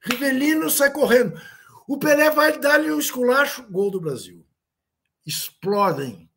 Rivelino 0.00 0.70
sai 0.70 0.92
correndo. 0.92 1.40
O 1.86 1.98
Pelé 1.98 2.30
vai 2.30 2.58
dar-lhe 2.58 2.90
um 2.92 2.98
esculacho, 2.98 3.62
gol 3.70 3.90
do 3.90 4.00
Brasil. 4.00 4.46
Explodem 5.24 6.28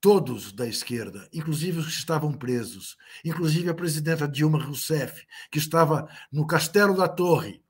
todos 0.00 0.52
da 0.52 0.66
esquerda, 0.66 1.28
inclusive 1.32 1.78
os 1.78 1.86
que 1.86 1.92
estavam 1.92 2.32
presos, 2.32 2.96
inclusive 3.24 3.68
a 3.68 3.74
presidenta 3.74 4.28
Dilma 4.28 4.62
Rousseff, 4.62 5.26
que 5.50 5.58
estava 5.58 6.08
no 6.30 6.46
Castelo 6.46 6.96
da 6.96 7.08
Torre. 7.08 7.62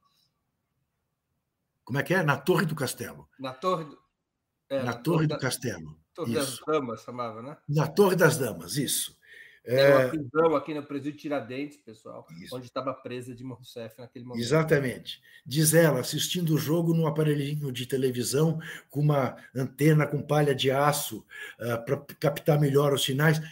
Como 1.85 1.99
é 1.99 2.03
que 2.03 2.13
é? 2.13 2.23
Na 2.23 2.37
Torre 2.37 2.67
do 2.67 2.75
Castelo. 2.75 3.29
Na 3.39 3.55
Torre 3.55 3.85
do, 3.85 3.99
é, 4.69 4.79
na, 4.79 4.85
na 4.85 4.93
Torre, 4.95 5.27
do 5.27 5.31
da... 5.31 5.39
Castelo. 5.39 5.99
Torre 6.15 6.33
isso. 6.33 6.61
das 6.67 6.67
Damas 6.67 7.03
chamava, 7.03 7.43
né? 7.43 7.57
Na 7.67 7.87
Torre 7.87 8.17
das 8.17 8.37
Damas, 8.37 8.77
isso. 8.77 9.18
É 9.71 9.95
uma 9.95 10.09
prisão 10.09 10.57
aqui 10.57 10.73
no 10.73 10.83
presídio 10.83 11.21
Tiradentes, 11.21 11.77
pessoal, 11.77 12.27
Isso. 12.41 12.57
onde 12.57 12.67
estava 12.67 12.95
presa 12.95 13.35
de 13.35 13.45
Rousseff 13.45 14.01
naquele 14.01 14.25
momento. 14.25 14.43
Exatamente. 14.43 15.21
Diz 15.45 15.75
ela, 15.75 16.01
assistindo 16.01 16.55
o 16.55 16.59
jogo 16.59 16.95
num 16.95 17.07
aparelhinho 17.07 17.71
de 17.71 17.85
televisão 17.85 18.59
com 18.89 19.01
uma 19.01 19.37
antena 19.55 20.07
com 20.07 20.23
palha 20.23 20.55
de 20.55 20.71
aço 20.71 21.19
uh, 21.61 21.73
ah, 21.73 21.79
para 21.79 21.99
captar 22.19 22.59
melhor 22.59 22.95
os 22.95 23.05
sinais. 23.05 23.43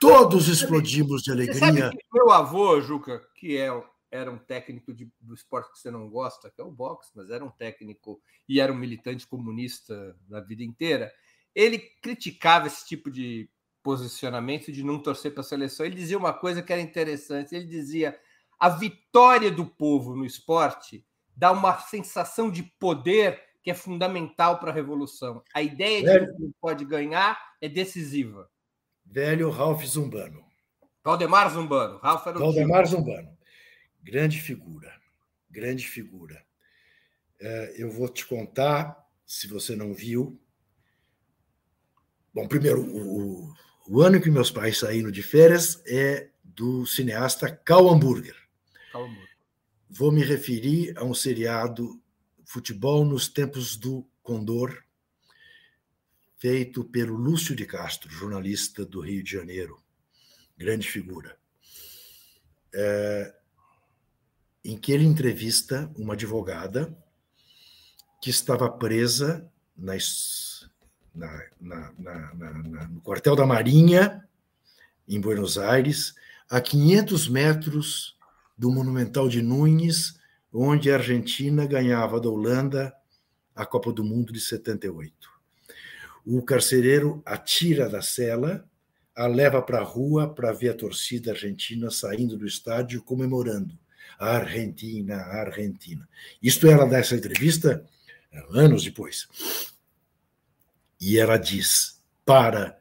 Todos 0.00 0.48
explodimos 0.48 1.22
de 1.22 1.30
alegria. 1.30 1.92
meu 2.12 2.32
avô, 2.32 2.80
Juca, 2.80 3.22
que 3.36 3.56
é, 3.56 3.70
era 4.10 4.32
um 4.32 4.38
técnico 4.38 4.92
de, 4.92 5.08
do 5.20 5.34
esporte 5.34 5.70
que 5.70 5.78
você 5.78 5.90
não 5.90 6.10
gosta, 6.10 6.50
que 6.50 6.60
é 6.60 6.64
o 6.64 6.70
boxe, 6.72 7.12
mas 7.14 7.30
era 7.30 7.44
um 7.44 7.50
técnico 7.50 8.20
e 8.48 8.58
era 8.58 8.72
um 8.72 8.76
militante 8.76 9.24
comunista 9.24 10.16
da 10.28 10.40
vida 10.40 10.64
inteira, 10.64 11.12
ele 11.54 11.78
criticava 11.78 12.66
esse 12.66 12.84
tipo 12.84 13.08
de 13.08 13.48
posicionamento 13.84 14.72
de 14.72 14.82
não 14.82 14.98
torcer 14.98 15.32
para 15.32 15.42
a 15.42 15.44
seleção, 15.44 15.84
ele 15.84 15.94
dizia 15.94 16.18
uma 16.18 16.32
coisa 16.32 16.62
que 16.62 16.72
era 16.72 16.80
interessante. 16.80 17.54
Ele 17.54 17.66
dizia: 17.66 18.18
a 18.58 18.70
vitória 18.70 19.50
do 19.50 19.66
povo 19.66 20.16
no 20.16 20.24
esporte 20.24 21.06
dá 21.36 21.52
uma 21.52 21.78
sensação 21.78 22.50
de 22.50 22.62
poder 22.62 23.40
que 23.62 23.70
é 23.70 23.74
fundamental 23.74 24.58
para 24.58 24.70
a 24.70 24.74
revolução. 24.74 25.42
A 25.54 25.62
ideia 25.62 26.02
Velho. 26.02 26.32
de 26.32 26.36
que 26.36 26.54
pode 26.60 26.84
ganhar 26.84 27.38
é 27.60 27.68
decisiva. 27.68 28.50
Velho 29.04 29.50
Ralph 29.50 29.84
Zumbano. 29.84 30.42
Valdemar 31.02 31.50
Zumbano. 31.50 31.98
Ralph 31.98 32.26
era 32.26 32.38
Valdemar 32.38 32.86
Zumbano. 32.86 33.36
Grande 34.02 34.40
figura. 34.40 34.92
Grande 35.50 35.86
figura. 35.86 36.42
É, 37.38 37.74
eu 37.76 37.90
vou 37.90 38.08
te 38.08 38.26
contar 38.26 39.06
se 39.26 39.46
você 39.46 39.76
não 39.76 39.92
viu. 39.92 40.40
Bom, 42.32 42.48
primeiro, 42.48 42.82
o, 42.82 43.54
o 43.86 44.00
ano 44.02 44.20
que 44.20 44.30
meus 44.30 44.50
pais 44.50 44.78
saíram 44.78 45.10
de 45.10 45.22
férias 45.22 45.82
é 45.86 46.30
do 46.42 46.86
cineasta 46.86 47.50
Karl 47.50 47.90
Hamburger. 47.90 48.36
Vou 49.90 50.10
me 50.10 50.22
referir 50.22 50.96
a 50.96 51.04
um 51.04 51.14
seriado 51.14 52.00
Futebol 52.44 53.04
nos 53.04 53.28
Tempos 53.28 53.76
do 53.76 54.06
Condor, 54.22 54.82
feito 56.38 56.84
pelo 56.84 57.14
Lúcio 57.14 57.54
de 57.54 57.66
Castro, 57.66 58.10
jornalista 58.10 58.84
do 58.84 59.00
Rio 59.00 59.22
de 59.22 59.30
Janeiro, 59.30 59.82
grande 60.56 60.88
figura, 60.88 61.36
é, 62.72 63.34
em 64.64 64.78
que 64.78 64.92
ele 64.92 65.04
entrevista 65.04 65.90
uma 65.96 66.14
advogada 66.14 66.96
que 68.20 68.30
estava 68.30 68.70
presa 68.70 69.50
nas, 69.76 70.53
na, 71.14 71.46
na, 71.60 71.92
na, 71.98 72.88
no 72.88 73.00
quartel 73.00 73.36
da 73.36 73.46
Marinha, 73.46 74.26
em 75.08 75.20
Buenos 75.20 75.58
Aires, 75.58 76.14
a 76.50 76.60
500 76.60 77.28
metros 77.28 78.16
do 78.56 78.70
Monumental 78.70 79.28
de 79.28 79.42
Nunes, 79.42 80.18
onde 80.52 80.90
a 80.90 80.96
Argentina 80.96 81.66
ganhava 81.66 82.20
da 82.20 82.28
Holanda 82.28 82.94
a 83.54 83.64
Copa 83.64 83.92
do 83.92 84.02
Mundo 84.02 84.32
de 84.32 84.40
78. 84.40 85.12
O 86.26 86.42
carcereiro 86.42 87.22
atira 87.24 87.88
da 87.88 88.02
cela, 88.02 88.68
a 89.14 89.26
leva 89.26 89.62
para 89.62 89.78
a 89.78 89.84
rua 89.84 90.34
para 90.34 90.52
ver 90.52 90.70
a 90.70 90.74
torcida 90.74 91.30
argentina 91.30 91.90
saindo 91.90 92.36
do 92.36 92.46
estádio 92.46 93.02
comemorando. 93.02 93.78
A 94.18 94.36
Argentina, 94.36 95.16
a 95.16 95.40
Argentina. 95.42 96.08
Isto 96.42 96.66
ela 96.66 96.86
dá 96.86 96.98
essa 96.98 97.14
entrevista 97.14 97.84
anos 98.50 98.84
depois. 98.84 99.28
E 101.06 101.18
ela 101.18 101.36
diz 101.36 102.02
para 102.24 102.80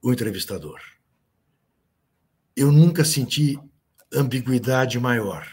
o 0.00 0.10
entrevistador: 0.10 0.80
Eu 2.56 2.72
nunca 2.72 3.04
senti 3.04 3.58
ambiguidade 4.10 4.98
maior. 4.98 5.46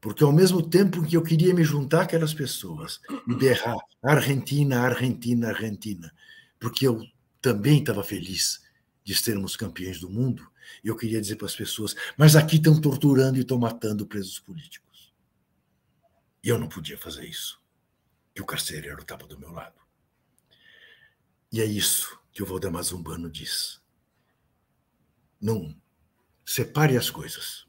Porque 0.00 0.22
ao 0.22 0.32
mesmo 0.32 0.62
tempo 0.62 1.04
que 1.04 1.16
eu 1.16 1.24
queria 1.24 1.52
me 1.52 1.64
juntar 1.64 2.02
àquelas 2.02 2.32
pessoas 2.32 3.00
e 3.26 3.34
berrar 3.34 3.76
Argentina, 4.00 4.78
Argentina, 4.78 5.48
Argentina, 5.48 6.14
porque 6.60 6.86
eu 6.86 7.02
também 7.42 7.80
estava 7.80 8.04
feliz 8.04 8.62
de 9.02 9.16
sermos 9.16 9.56
campeões 9.56 9.98
do 9.98 10.08
mundo, 10.08 10.48
eu 10.84 10.94
queria 10.94 11.20
dizer 11.20 11.34
para 11.34 11.48
as 11.48 11.56
pessoas: 11.56 11.96
mas 12.16 12.36
aqui 12.36 12.58
estão 12.58 12.80
torturando 12.80 13.38
e 13.38 13.40
estão 13.40 13.58
matando 13.58 14.06
presos 14.06 14.38
políticos. 14.38 15.12
E 16.44 16.48
eu 16.48 16.60
não 16.60 16.68
podia 16.68 16.96
fazer 16.96 17.26
isso, 17.26 17.60
que 18.32 18.40
o 18.40 18.46
carcereiro 18.46 19.02
estava 19.02 19.26
do 19.26 19.36
meu 19.36 19.50
lado. 19.50 19.87
E 21.50 21.60
é 21.60 21.64
isso 21.64 22.18
que 22.32 22.42
o 22.42 22.46
Valdemar 22.46 22.82
Zumbano 22.82 23.30
diz. 23.30 23.80
Não 25.40 25.74
separe 26.44 26.96
as 26.96 27.10
coisas, 27.10 27.66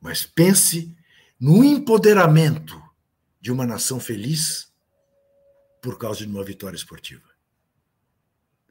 mas 0.00 0.26
pense 0.26 0.96
no 1.38 1.62
empoderamento 1.64 2.82
de 3.40 3.52
uma 3.52 3.66
nação 3.66 4.00
feliz 4.00 4.72
por 5.80 5.98
causa 5.98 6.20
de 6.20 6.26
uma 6.26 6.42
vitória 6.42 6.76
esportiva. 6.76 7.28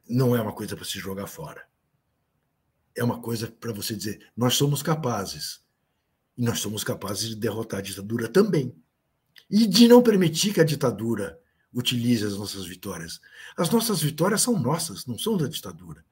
Não 0.08 0.36
é 0.36 0.42
uma 0.42 0.54
coisa 0.54 0.76
para 0.76 0.86
se 0.86 1.00
jogar 1.00 1.28
fora. 1.28 1.68
É 2.96 3.04
uma 3.04 3.22
coisa 3.22 3.48
para 3.48 3.74
você 3.74 3.96
dizer: 3.96 4.32
nós 4.36 4.56
somos 4.56 4.84
capazes. 4.84 5.64
E 6.38 6.44
nós 6.44 6.60
somos 6.60 6.84
capazes 6.84 7.30
de 7.30 7.36
derrotar 7.36 7.80
a 7.80 7.84
ditadura 7.84 8.28
também. 8.28 8.76
E 9.50 9.66
de 9.66 9.88
não 9.88 10.04
permitir 10.04 10.54
que 10.54 10.60
a 10.60 10.66
ditadura 10.66 11.40
utilize 11.76 12.26
as 12.26 12.38
nossas 12.38 12.66
vitórias. 12.66 13.20
As 13.58 13.70
nossas 13.70 14.02
vitórias 14.02 14.42
são 14.42 14.58
nossas, 14.58 15.06
não 15.06 15.18
são 15.18 15.36
da 15.36 15.48
ditadura. 15.48 16.04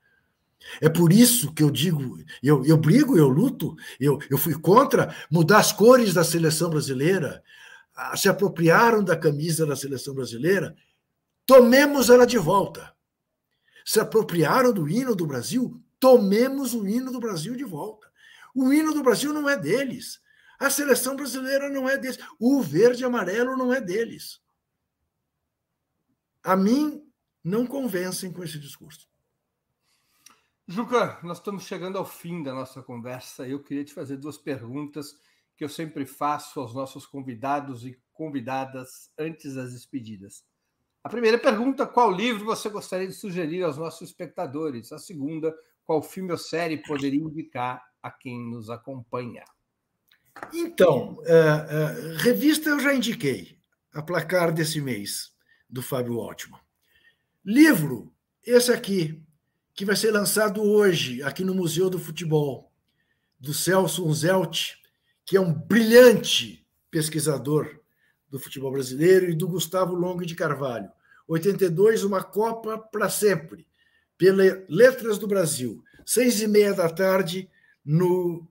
É 0.81 0.89
por 0.89 1.11
isso 1.11 1.53
que 1.53 1.63
eu 1.63 1.71
digo, 1.71 2.17
eu, 2.41 2.65
eu 2.65 2.77
brigo, 2.77 3.17
eu 3.17 3.27
luto, 3.27 3.75
eu, 3.99 4.19
eu 4.29 4.37
fui 4.37 4.53
contra 4.53 5.15
mudar 5.29 5.59
as 5.59 5.71
cores 5.71 6.13
da 6.13 6.23
seleção 6.23 6.69
brasileira, 6.69 7.43
se 8.15 8.29
apropriaram 8.29 9.03
da 9.03 9.15
camisa 9.15 9.65
da 9.65 9.75
seleção 9.75 10.13
brasileira, 10.13 10.75
tomemos 11.45 12.09
ela 12.09 12.25
de 12.25 12.37
volta. 12.37 12.93
Se 13.85 13.99
apropriaram 13.99 14.71
do 14.71 14.87
hino 14.87 15.15
do 15.15 15.25
Brasil, 15.25 15.81
tomemos 15.99 16.73
o 16.73 16.87
hino 16.87 17.11
do 17.11 17.19
Brasil 17.19 17.55
de 17.55 17.63
volta. 17.63 18.07
O 18.55 18.71
hino 18.71 18.93
do 18.93 19.03
Brasil 19.03 19.33
não 19.33 19.49
é 19.49 19.57
deles. 19.57 20.21
A 20.59 20.69
seleção 20.69 21.15
brasileira 21.15 21.69
não 21.69 21.89
é 21.89 21.97
deles. 21.97 22.17
O 22.39 22.61
verde 22.61 23.03
e 23.03 23.05
amarelo 23.05 23.57
não 23.57 23.73
é 23.73 23.81
deles. 23.81 24.39
A 26.43 26.55
mim, 26.55 27.03
não 27.43 27.65
convencem 27.65 28.31
com 28.31 28.43
esse 28.43 28.59
discurso. 28.59 29.07
Juca, 30.67 31.19
nós 31.23 31.39
estamos 31.39 31.63
chegando 31.63 31.97
ao 31.97 32.05
fim 32.05 32.41
da 32.41 32.53
nossa 32.53 32.81
conversa. 32.81 33.47
Eu 33.47 33.61
queria 33.61 33.83
te 33.83 33.93
fazer 33.93 34.17
duas 34.17 34.37
perguntas 34.37 35.17
que 35.57 35.63
eu 35.63 35.69
sempre 35.69 36.05
faço 36.05 36.59
aos 36.59 36.73
nossos 36.73 37.05
convidados 37.05 37.85
e 37.85 37.99
convidadas 38.13 39.11
antes 39.17 39.55
das 39.55 39.73
despedidas. 39.73 40.43
A 41.03 41.09
primeira 41.09 41.37
pergunta: 41.37 41.85
qual 41.85 42.09
livro 42.09 42.45
você 42.45 42.69
gostaria 42.69 43.07
de 43.07 43.13
sugerir 43.13 43.63
aos 43.63 43.77
nossos 43.77 44.09
espectadores? 44.09 44.93
A 44.93 44.99
segunda: 44.99 45.53
qual 45.83 46.01
filme 46.01 46.31
ou 46.31 46.37
série 46.37 46.77
poderia 46.77 47.19
indicar 47.19 47.83
a 48.01 48.09
quem 48.09 48.49
nos 48.49 48.69
acompanha? 48.69 49.43
Então, 50.53 51.15
uh, 51.15 51.19
uh, 51.19 52.17
revista 52.17 52.69
eu 52.69 52.79
já 52.79 52.93
indiquei, 52.93 53.59
a 53.93 54.01
placar 54.01 54.53
desse 54.53 54.79
mês, 54.79 55.32
do 55.73 55.81
Fábio 55.81 56.21
Altman. 56.21 56.59
Livro, 57.43 58.13
esse 58.45 58.71
aqui, 58.71 59.19
que 59.73 59.83
vai 59.83 59.95
ser 59.95 60.11
lançado 60.11 60.61
hoje 60.61 61.23
aqui 61.23 61.43
no 61.43 61.55
Museu 61.55 61.89
do 61.89 61.97
Futebol, 61.97 62.71
do 63.39 63.55
Celso 63.55 64.07
Unzelt, 64.07 64.75
que 65.25 65.35
é 65.35 65.41
um 65.41 65.51
brilhante 65.51 66.63
pesquisador 66.91 67.79
do 68.29 68.39
futebol 68.39 68.71
brasileiro, 68.71 69.31
e 69.31 69.35
do 69.35 69.47
Gustavo 69.47 69.95
Longo 69.95 70.23
de 70.23 70.35
Carvalho. 70.35 70.91
82, 71.27 72.03
uma 72.03 72.23
Copa 72.23 72.77
para 72.77 73.09
sempre, 73.09 73.65
pela 74.15 74.43
Letras 74.69 75.17
do 75.17 75.25
Brasil, 75.25 75.83
seis 76.05 76.39
e 76.39 76.47
meia 76.47 76.73
da 76.73 76.87
tarde 76.87 77.49
no 77.83 78.47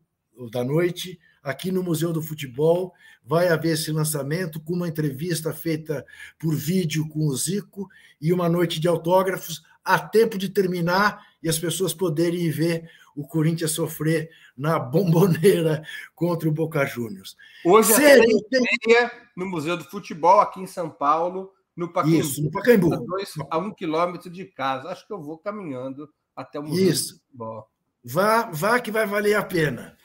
da 0.50 0.64
noite, 0.64 1.20
aqui 1.42 1.72
no 1.72 1.82
Museu 1.82 2.12
do 2.12 2.22
Futebol. 2.22 2.94
Vai 3.24 3.48
haver 3.48 3.72
esse 3.72 3.90
lançamento 3.90 4.60
com 4.60 4.74
uma 4.74 4.88
entrevista 4.88 5.52
feita 5.52 6.04
por 6.38 6.54
vídeo 6.54 7.08
com 7.08 7.26
o 7.26 7.36
Zico 7.36 7.88
e 8.20 8.32
uma 8.32 8.48
noite 8.48 8.80
de 8.80 8.88
autógrafos 8.88 9.62
a 9.84 9.98
tempo 9.98 10.38
de 10.38 10.48
terminar 10.48 11.26
e 11.42 11.48
as 11.48 11.58
pessoas 11.58 11.92
poderem 11.92 12.48
ver 12.50 12.88
o 13.14 13.26
Corinthians 13.26 13.72
sofrer 13.72 14.30
na 14.56 14.78
bomboneira 14.78 15.82
contra 16.14 16.48
o 16.48 16.52
Boca 16.52 16.84
Juniors. 16.86 17.36
Hoje 17.64 17.92
é 17.92 18.20
tem... 18.20 19.10
no 19.36 19.46
Museu 19.46 19.76
do 19.76 19.84
Futebol, 19.84 20.40
aqui 20.40 20.60
em 20.60 20.66
São 20.66 20.88
Paulo, 20.88 21.52
no 21.76 21.92
Pacaembu. 21.92 22.20
Isso, 22.20 22.42
no 22.42 22.50
Pacaembu. 22.50 23.06
A, 23.50 23.58
um 23.58 23.72
quilômetro 23.72 24.30
de 24.30 24.44
casa. 24.44 24.88
Acho 24.88 25.06
que 25.06 25.12
eu 25.12 25.20
vou 25.20 25.38
caminhando 25.38 26.08
até 26.34 26.58
o 26.58 26.62
Museu 26.62 26.88
Isso. 26.88 27.14
do 27.14 27.20
Futebol. 27.20 27.68
Vá, 28.04 28.50
vá 28.50 28.80
que 28.80 28.90
vai 28.90 29.06
valer 29.06 29.34
a 29.34 29.44
pena. 29.44 29.96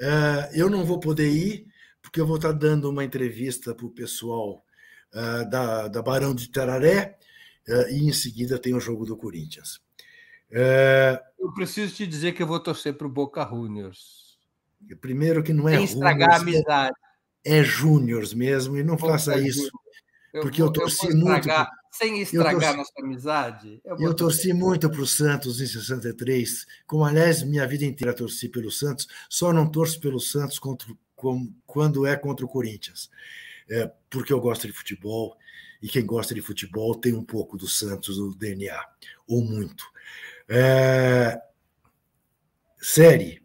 Uh, 0.00 0.48
eu 0.54 0.70
não 0.70 0.84
vou 0.84 0.98
poder 0.98 1.28
ir, 1.28 1.66
porque 2.00 2.20
eu 2.20 2.26
vou 2.26 2.36
estar 2.36 2.52
dando 2.52 2.88
uma 2.88 3.04
entrevista 3.04 3.74
para 3.74 3.84
o 3.86 3.90
pessoal 3.90 4.64
uh, 5.12 5.48
da, 5.50 5.88
da 5.88 6.02
Barão 6.02 6.34
de 6.34 6.50
Tararé, 6.50 7.18
é, 7.68 7.92
e 7.92 8.08
em 8.08 8.12
seguida 8.12 8.58
tem 8.58 8.74
o 8.74 8.80
jogo 8.80 9.04
do 9.04 9.16
Corinthians. 9.16 9.80
Eu 11.38 11.52
preciso 11.54 11.94
te 11.94 12.06
dizer 12.06 12.32
que 12.32 12.42
eu 12.42 12.46
vou 12.46 12.58
torcer 12.58 12.94
para 12.94 13.06
o 13.06 13.10
Boca 13.10 13.46
Juniors. 13.46 14.38
Primeiro 15.00 15.42
que 15.42 15.52
não 15.52 15.68
é 15.68 15.76
Sem 15.76 15.84
estragar 15.84 16.30
a 16.30 16.34
é 16.34 16.36
amizade. 16.38 16.96
É, 17.44 17.58
é 17.58 17.64
Júniors 17.64 18.34
mesmo, 18.34 18.76
e 18.76 18.82
não 18.82 18.96
Boca 18.96 19.12
faça 19.12 19.38
isso. 19.38 19.70
Eu 20.32 20.42
porque 20.42 20.62
vou, 20.62 20.68
eu 20.68 20.72
torci 20.72 21.08
eu 21.08 21.16
muito. 21.16 21.48
Sem 21.90 22.20
estragar 22.20 22.60
torci, 22.60 22.76
nossa 22.76 22.92
amizade. 22.98 23.80
Eu, 23.84 23.96
eu 23.98 24.14
torci 24.14 24.52
muito 24.52 24.88
para 24.88 25.00
o 25.00 25.06
Santos 25.06 25.60
em 25.60 25.66
63, 25.66 26.66
como 26.86 27.04
aliás 27.04 27.42
minha 27.42 27.66
vida 27.66 27.84
inteira 27.84 28.14
torci 28.14 28.48
pelo 28.48 28.70
Santos, 28.70 29.08
só 29.28 29.52
não 29.52 29.68
torço 29.68 30.00
pelo 30.00 30.20
Santos 30.20 30.58
contra, 30.58 30.88
com, 31.16 31.52
quando 31.66 32.06
é 32.06 32.16
contra 32.16 32.46
o 32.46 32.48
Corinthians. 32.48 33.10
É, 33.68 33.90
porque 34.08 34.32
eu 34.32 34.40
gosto 34.40 34.66
de 34.66 34.72
futebol, 34.72 35.36
e 35.82 35.88
quem 35.88 36.04
gosta 36.04 36.34
de 36.34 36.42
futebol 36.42 36.94
tem 36.94 37.14
um 37.14 37.24
pouco 37.24 37.56
do 37.56 37.66
Santos 37.66 38.18
no 38.18 38.34
DNA, 38.34 38.78
ou 39.26 39.42
muito. 39.42 39.84
É... 40.48 41.40
Série. 42.80 43.42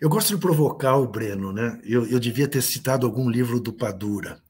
Eu 0.00 0.08
gosto 0.08 0.34
de 0.34 0.40
provocar 0.40 0.96
o 0.96 1.06
Breno, 1.06 1.52
né? 1.52 1.80
Eu, 1.84 2.06
eu 2.06 2.18
devia 2.18 2.48
ter 2.48 2.62
citado 2.62 3.06
algum 3.06 3.28
livro 3.28 3.60
do 3.60 3.72
Padura, 3.72 4.40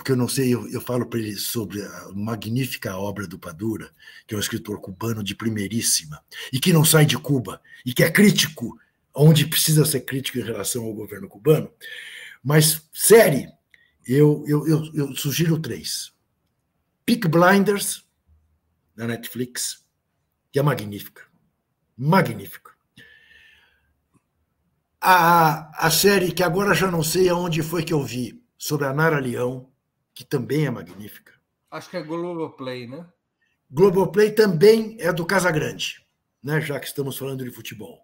porque 0.00 0.12
eu 0.12 0.16
não 0.16 0.28
sei, 0.28 0.54
eu, 0.54 0.66
eu 0.70 0.80
falo 0.80 1.04
para 1.04 1.18
ele 1.18 1.36
sobre 1.36 1.84
a 1.84 2.08
magnífica 2.14 2.96
obra 2.96 3.26
do 3.26 3.38
Padura, 3.38 3.90
que 4.26 4.34
é 4.34 4.36
um 4.36 4.40
escritor 4.40 4.80
cubano 4.80 5.22
de 5.22 5.34
primeiríssima, 5.34 6.24
e 6.50 6.58
que 6.58 6.72
não 6.72 6.86
sai 6.86 7.04
de 7.04 7.18
Cuba, 7.18 7.60
e 7.84 7.92
que 7.92 8.02
é 8.02 8.10
crítico, 8.10 8.80
onde 9.14 9.46
precisa 9.46 9.84
ser 9.84 10.00
crítico 10.00 10.38
em 10.38 10.42
relação 10.42 10.84
ao 10.84 10.94
governo 10.94 11.28
cubano. 11.28 11.70
Mas, 12.42 12.88
série, 12.94 13.46
eu, 14.06 14.42
eu, 14.46 14.66
eu, 14.66 14.94
eu 14.94 15.16
sugiro 15.16 15.60
três. 15.60 16.14
Peak 17.04 17.28
Blinders, 17.28 18.02
na 18.96 19.06
Netflix, 19.06 19.84
que 20.50 20.58
é 20.58 20.62
magnífica. 20.62 21.24
Magnífica. 21.94 22.70
A, 24.98 25.86
a 25.86 25.90
série 25.90 26.32
que 26.32 26.42
agora 26.42 26.72
já 26.72 26.90
não 26.90 27.02
sei 27.02 27.28
aonde 27.28 27.62
foi 27.62 27.84
que 27.84 27.92
eu 27.92 28.02
vi, 28.02 28.42
sobre 28.56 28.86
a 28.86 28.94
Nara 28.94 29.20
Leão, 29.20 29.69
que 30.20 30.24
também 30.26 30.66
é 30.66 30.70
magnífica. 30.70 31.32
Acho 31.70 31.88
que 31.88 31.96
é 31.96 32.02
Globoplay, 32.02 32.86
né? 32.86 33.06
Globoplay 33.70 34.30
também 34.30 34.98
é 35.00 35.10
do 35.10 35.24
Casagrande, 35.24 36.06
né? 36.42 36.60
já 36.60 36.78
que 36.78 36.86
estamos 36.86 37.16
falando 37.16 37.42
de 37.42 37.50
futebol, 37.50 37.98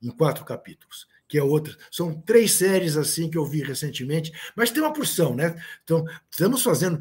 em 0.00 0.10
quatro 0.10 0.44
capítulos 0.44 1.08
que 1.28 1.36
é 1.36 1.42
outra. 1.42 1.76
São 1.90 2.20
três 2.20 2.52
séries 2.52 2.96
assim 2.96 3.28
que 3.28 3.36
eu 3.36 3.44
vi 3.44 3.60
recentemente, 3.60 4.32
mas 4.54 4.70
tem 4.70 4.80
uma 4.80 4.92
porção, 4.92 5.34
né? 5.34 5.60
Então, 5.82 6.06
estamos 6.30 6.62
fazendo. 6.62 7.00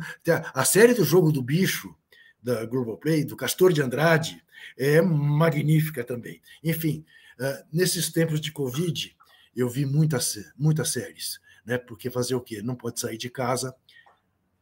A 0.52 0.66
série 0.66 0.96
do 0.96 1.06
Jogo 1.06 1.32
do 1.32 1.44
Bicho, 1.44 1.96
da 2.42 2.66
Globoplay, 2.66 3.24
do 3.24 3.38
Castor 3.38 3.72
de 3.72 3.84
Andrade, 3.84 4.44
é 4.76 5.00
magnífica 5.00 6.04
também. 6.04 6.42
Enfim, 6.64 7.06
uh, 7.40 7.68
nesses 7.72 8.12
tempos 8.12 8.42
de 8.42 8.52
Covid, 8.52 9.16
eu 9.56 9.70
vi 9.70 9.86
muitas, 9.86 10.52
muitas 10.58 10.90
séries, 10.90 11.40
né? 11.64 11.78
Porque 11.78 12.10
fazer 12.10 12.34
o 12.34 12.42
quê? 12.42 12.64
Não 12.64 12.76
pode 12.76 13.00
sair 13.00 13.20
de 13.20 13.30
casa, 13.30 13.76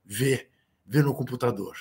ver, 0.06 0.50
ver 0.86 1.04
no 1.04 1.14
computador. 1.14 1.76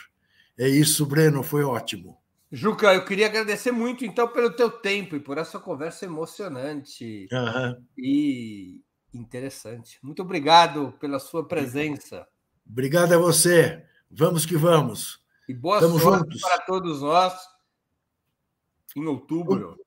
É 0.58 0.68
isso, 0.68 1.06
Breno, 1.06 1.42
foi 1.42 1.64
ótimo. 1.64 2.18
Juca, 2.50 2.92
eu 2.92 3.04
queria 3.04 3.26
agradecer 3.26 3.72
muito, 3.72 4.04
então, 4.04 4.28
pelo 4.28 4.50
teu 4.50 4.70
tempo 4.70 5.16
e 5.16 5.20
por 5.20 5.38
essa 5.38 5.58
conversa 5.58 6.04
emocionante 6.04 7.26
uhum. 7.32 7.84
e 7.96 8.82
interessante. 9.14 9.98
Muito 10.02 10.20
obrigado 10.20 10.92
pela 11.00 11.18
sua 11.18 11.48
presença. 11.48 12.26
Obrigado 12.68 13.14
a 13.14 13.18
você. 13.18 13.84
Vamos 14.10 14.44
que 14.44 14.56
vamos. 14.56 15.22
E 15.48 15.54
boa 15.54 15.80
Tamo 15.80 15.98
sorte 15.98 16.24
juntos. 16.24 16.40
para 16.42 16.58
todos 16.60 17.00
nós 17.00 17.34
em 18.94 19.06
outubro. 19.06 19.78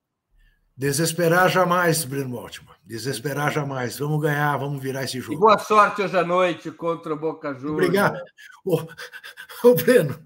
Desesperar 0.77 1.49
jamais, 1.49 2.03
Breno 2.03 2.37
Altman. 2.37 2.75
Desesperar 2.85 3.49
jamais. 3.49 3.97
Vamos 3.97 4.21
ganhar, 4.21 4.57
vamos 4.57 4.83
virar 4.83 5.05
esse 5.05 5.21
jogo. 5.21 5.33
E 5.33 5.37
boa 5.37 5.57
sorte 5.57 6.01
hoje 6.01 6.17
à 6.17 6.23
noite 6.23 6.69
contra 6.69 7.13
o 7.13 7.17
Boca 7.17 7.53
Juniors. 7.53 7.73
Obrigado. 7.73 8.19
Ô, 8.65 9.73
Breno, 9.73 10.19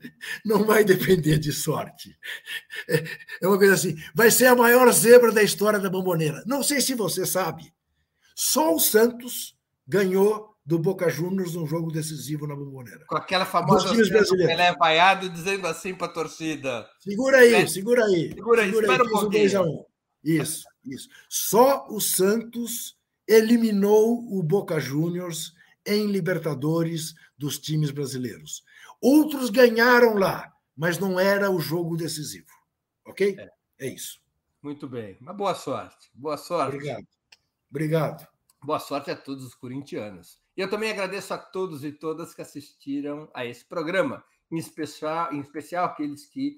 não 0.44 0.66
vai 0.66 0.84
depender 0.84 1.38
de 1.38 1.52
sorte. 1.52 2.18
É, 2.88 3.04
é 3.44 3.48
uma 3.48 3.60
coisa 3.60 3.76
assim. 3.76 3.96
Vai 4.16 4.32
ser 4.32 4.48
a 4.48 4.56
maior 4.56 4.92
zebra 4.92 5.32
da 5.32 5.44
história 5.44 5.80
da 5.80 5.90
bomboneira. 5.90 6.44
Não 6.48 6.64
sei 6.64 6.82
se 6.82 6.96
você 6.96 7.28
sabe. 7.28 7.72
Só 8.36 8.74
o 8.74 8.80
Santos 8.80 9.56
ganhou 9.88 10.56
do 10.66 10.80
Boca 10.80 11.10
Juniors 11.10 11.54
num 11.54 11.68
jogo 11.68 11.92
decisivo 11.92 12.48
na 12.48 12.56
bomboneira. 12.56 13.04
Com 13.08 13.18
aquela 13.18 13.46
famosa 13.46 13.90
Pelé 13.92 14.76
vaiado 14.76 15.30
dizendo 15.30 15.68
assim 15.68 15.94
para 15.94 16.08
a 16.08 16.12
torcida. 16.12 16.88
Segura 17.00 17.38
aí, 17.38 17.54
é. 17.54 17.68
segura 17.68 18.06
aí. 18.06 18.30
Segura 18.34 18.62
aí, 18.64 18.70
segura 18.70 18.88
aí, 18.88 18.98
espera 18.98 19.04
um 19.04 19.10
pouquinho. 19.10 19.89
Isso, 20.24 20.66
isso. 20.86 21.10
Só 21.30 21.88
o 21.90 22.00
Santos 22.00 22.98
eliminou 23.28 24.26
o 24.38 24.44
Boca 24.44 24.80
Juniors 24.80 25.54
em 25.86 26.08
Libertadores 26.08 27.14
dos 27.38 27.58
times 27.58 27.92
brasileiros. 27.92 28.64
Outros 29.02 29.50
ganharam 29.50 30.16
lá, 30.16 30.54
mas 30.76 30.98
não 30.98 31.20
era 31.20 31.50
o 31.50 31.60
jogo 31.60 31.96
decisivo. 31.96 32.52
Ok? 33.06 33.36
É, 33.38 33.50
é 33.80 33.94
isso. 33.94 34.20
Muito 34.62 34.88
bem. 34.88 35.18
Uma 35.22 35.34
boa 35.34 35.56
sorte. 35.56 36.10
Boa 36.14 36.38
sorte. 36.38 36.76
Obrigado. 36.76 37.08
Obrigado. 37.70 38.28
Boa 38.62 38.80
sorte 38.80 39.10
a 39.10 39.16
todos 39.16 39.46
os 39.46 39.56
corintianos. 39.56 40.42
E 40.58 40.62
eu 40.62 40.70
também 40.70 40.92
agradeço 40.92 41.34
a 41.34 41.38
todos 41.38 41.86
e 41.86 41.92
todas 41.92 42.34
que 42.34 42.42
assistiram 42.42 43.30
a 43.34 43.46
esse 43.46 43.64
programa, 43.64 44.24
em 44.52 44.58
especial, 44.58 45.34
em 45.34 45.40
especial 45.40 45.86
aqueles 45.86 46.26
que 46.26 46.58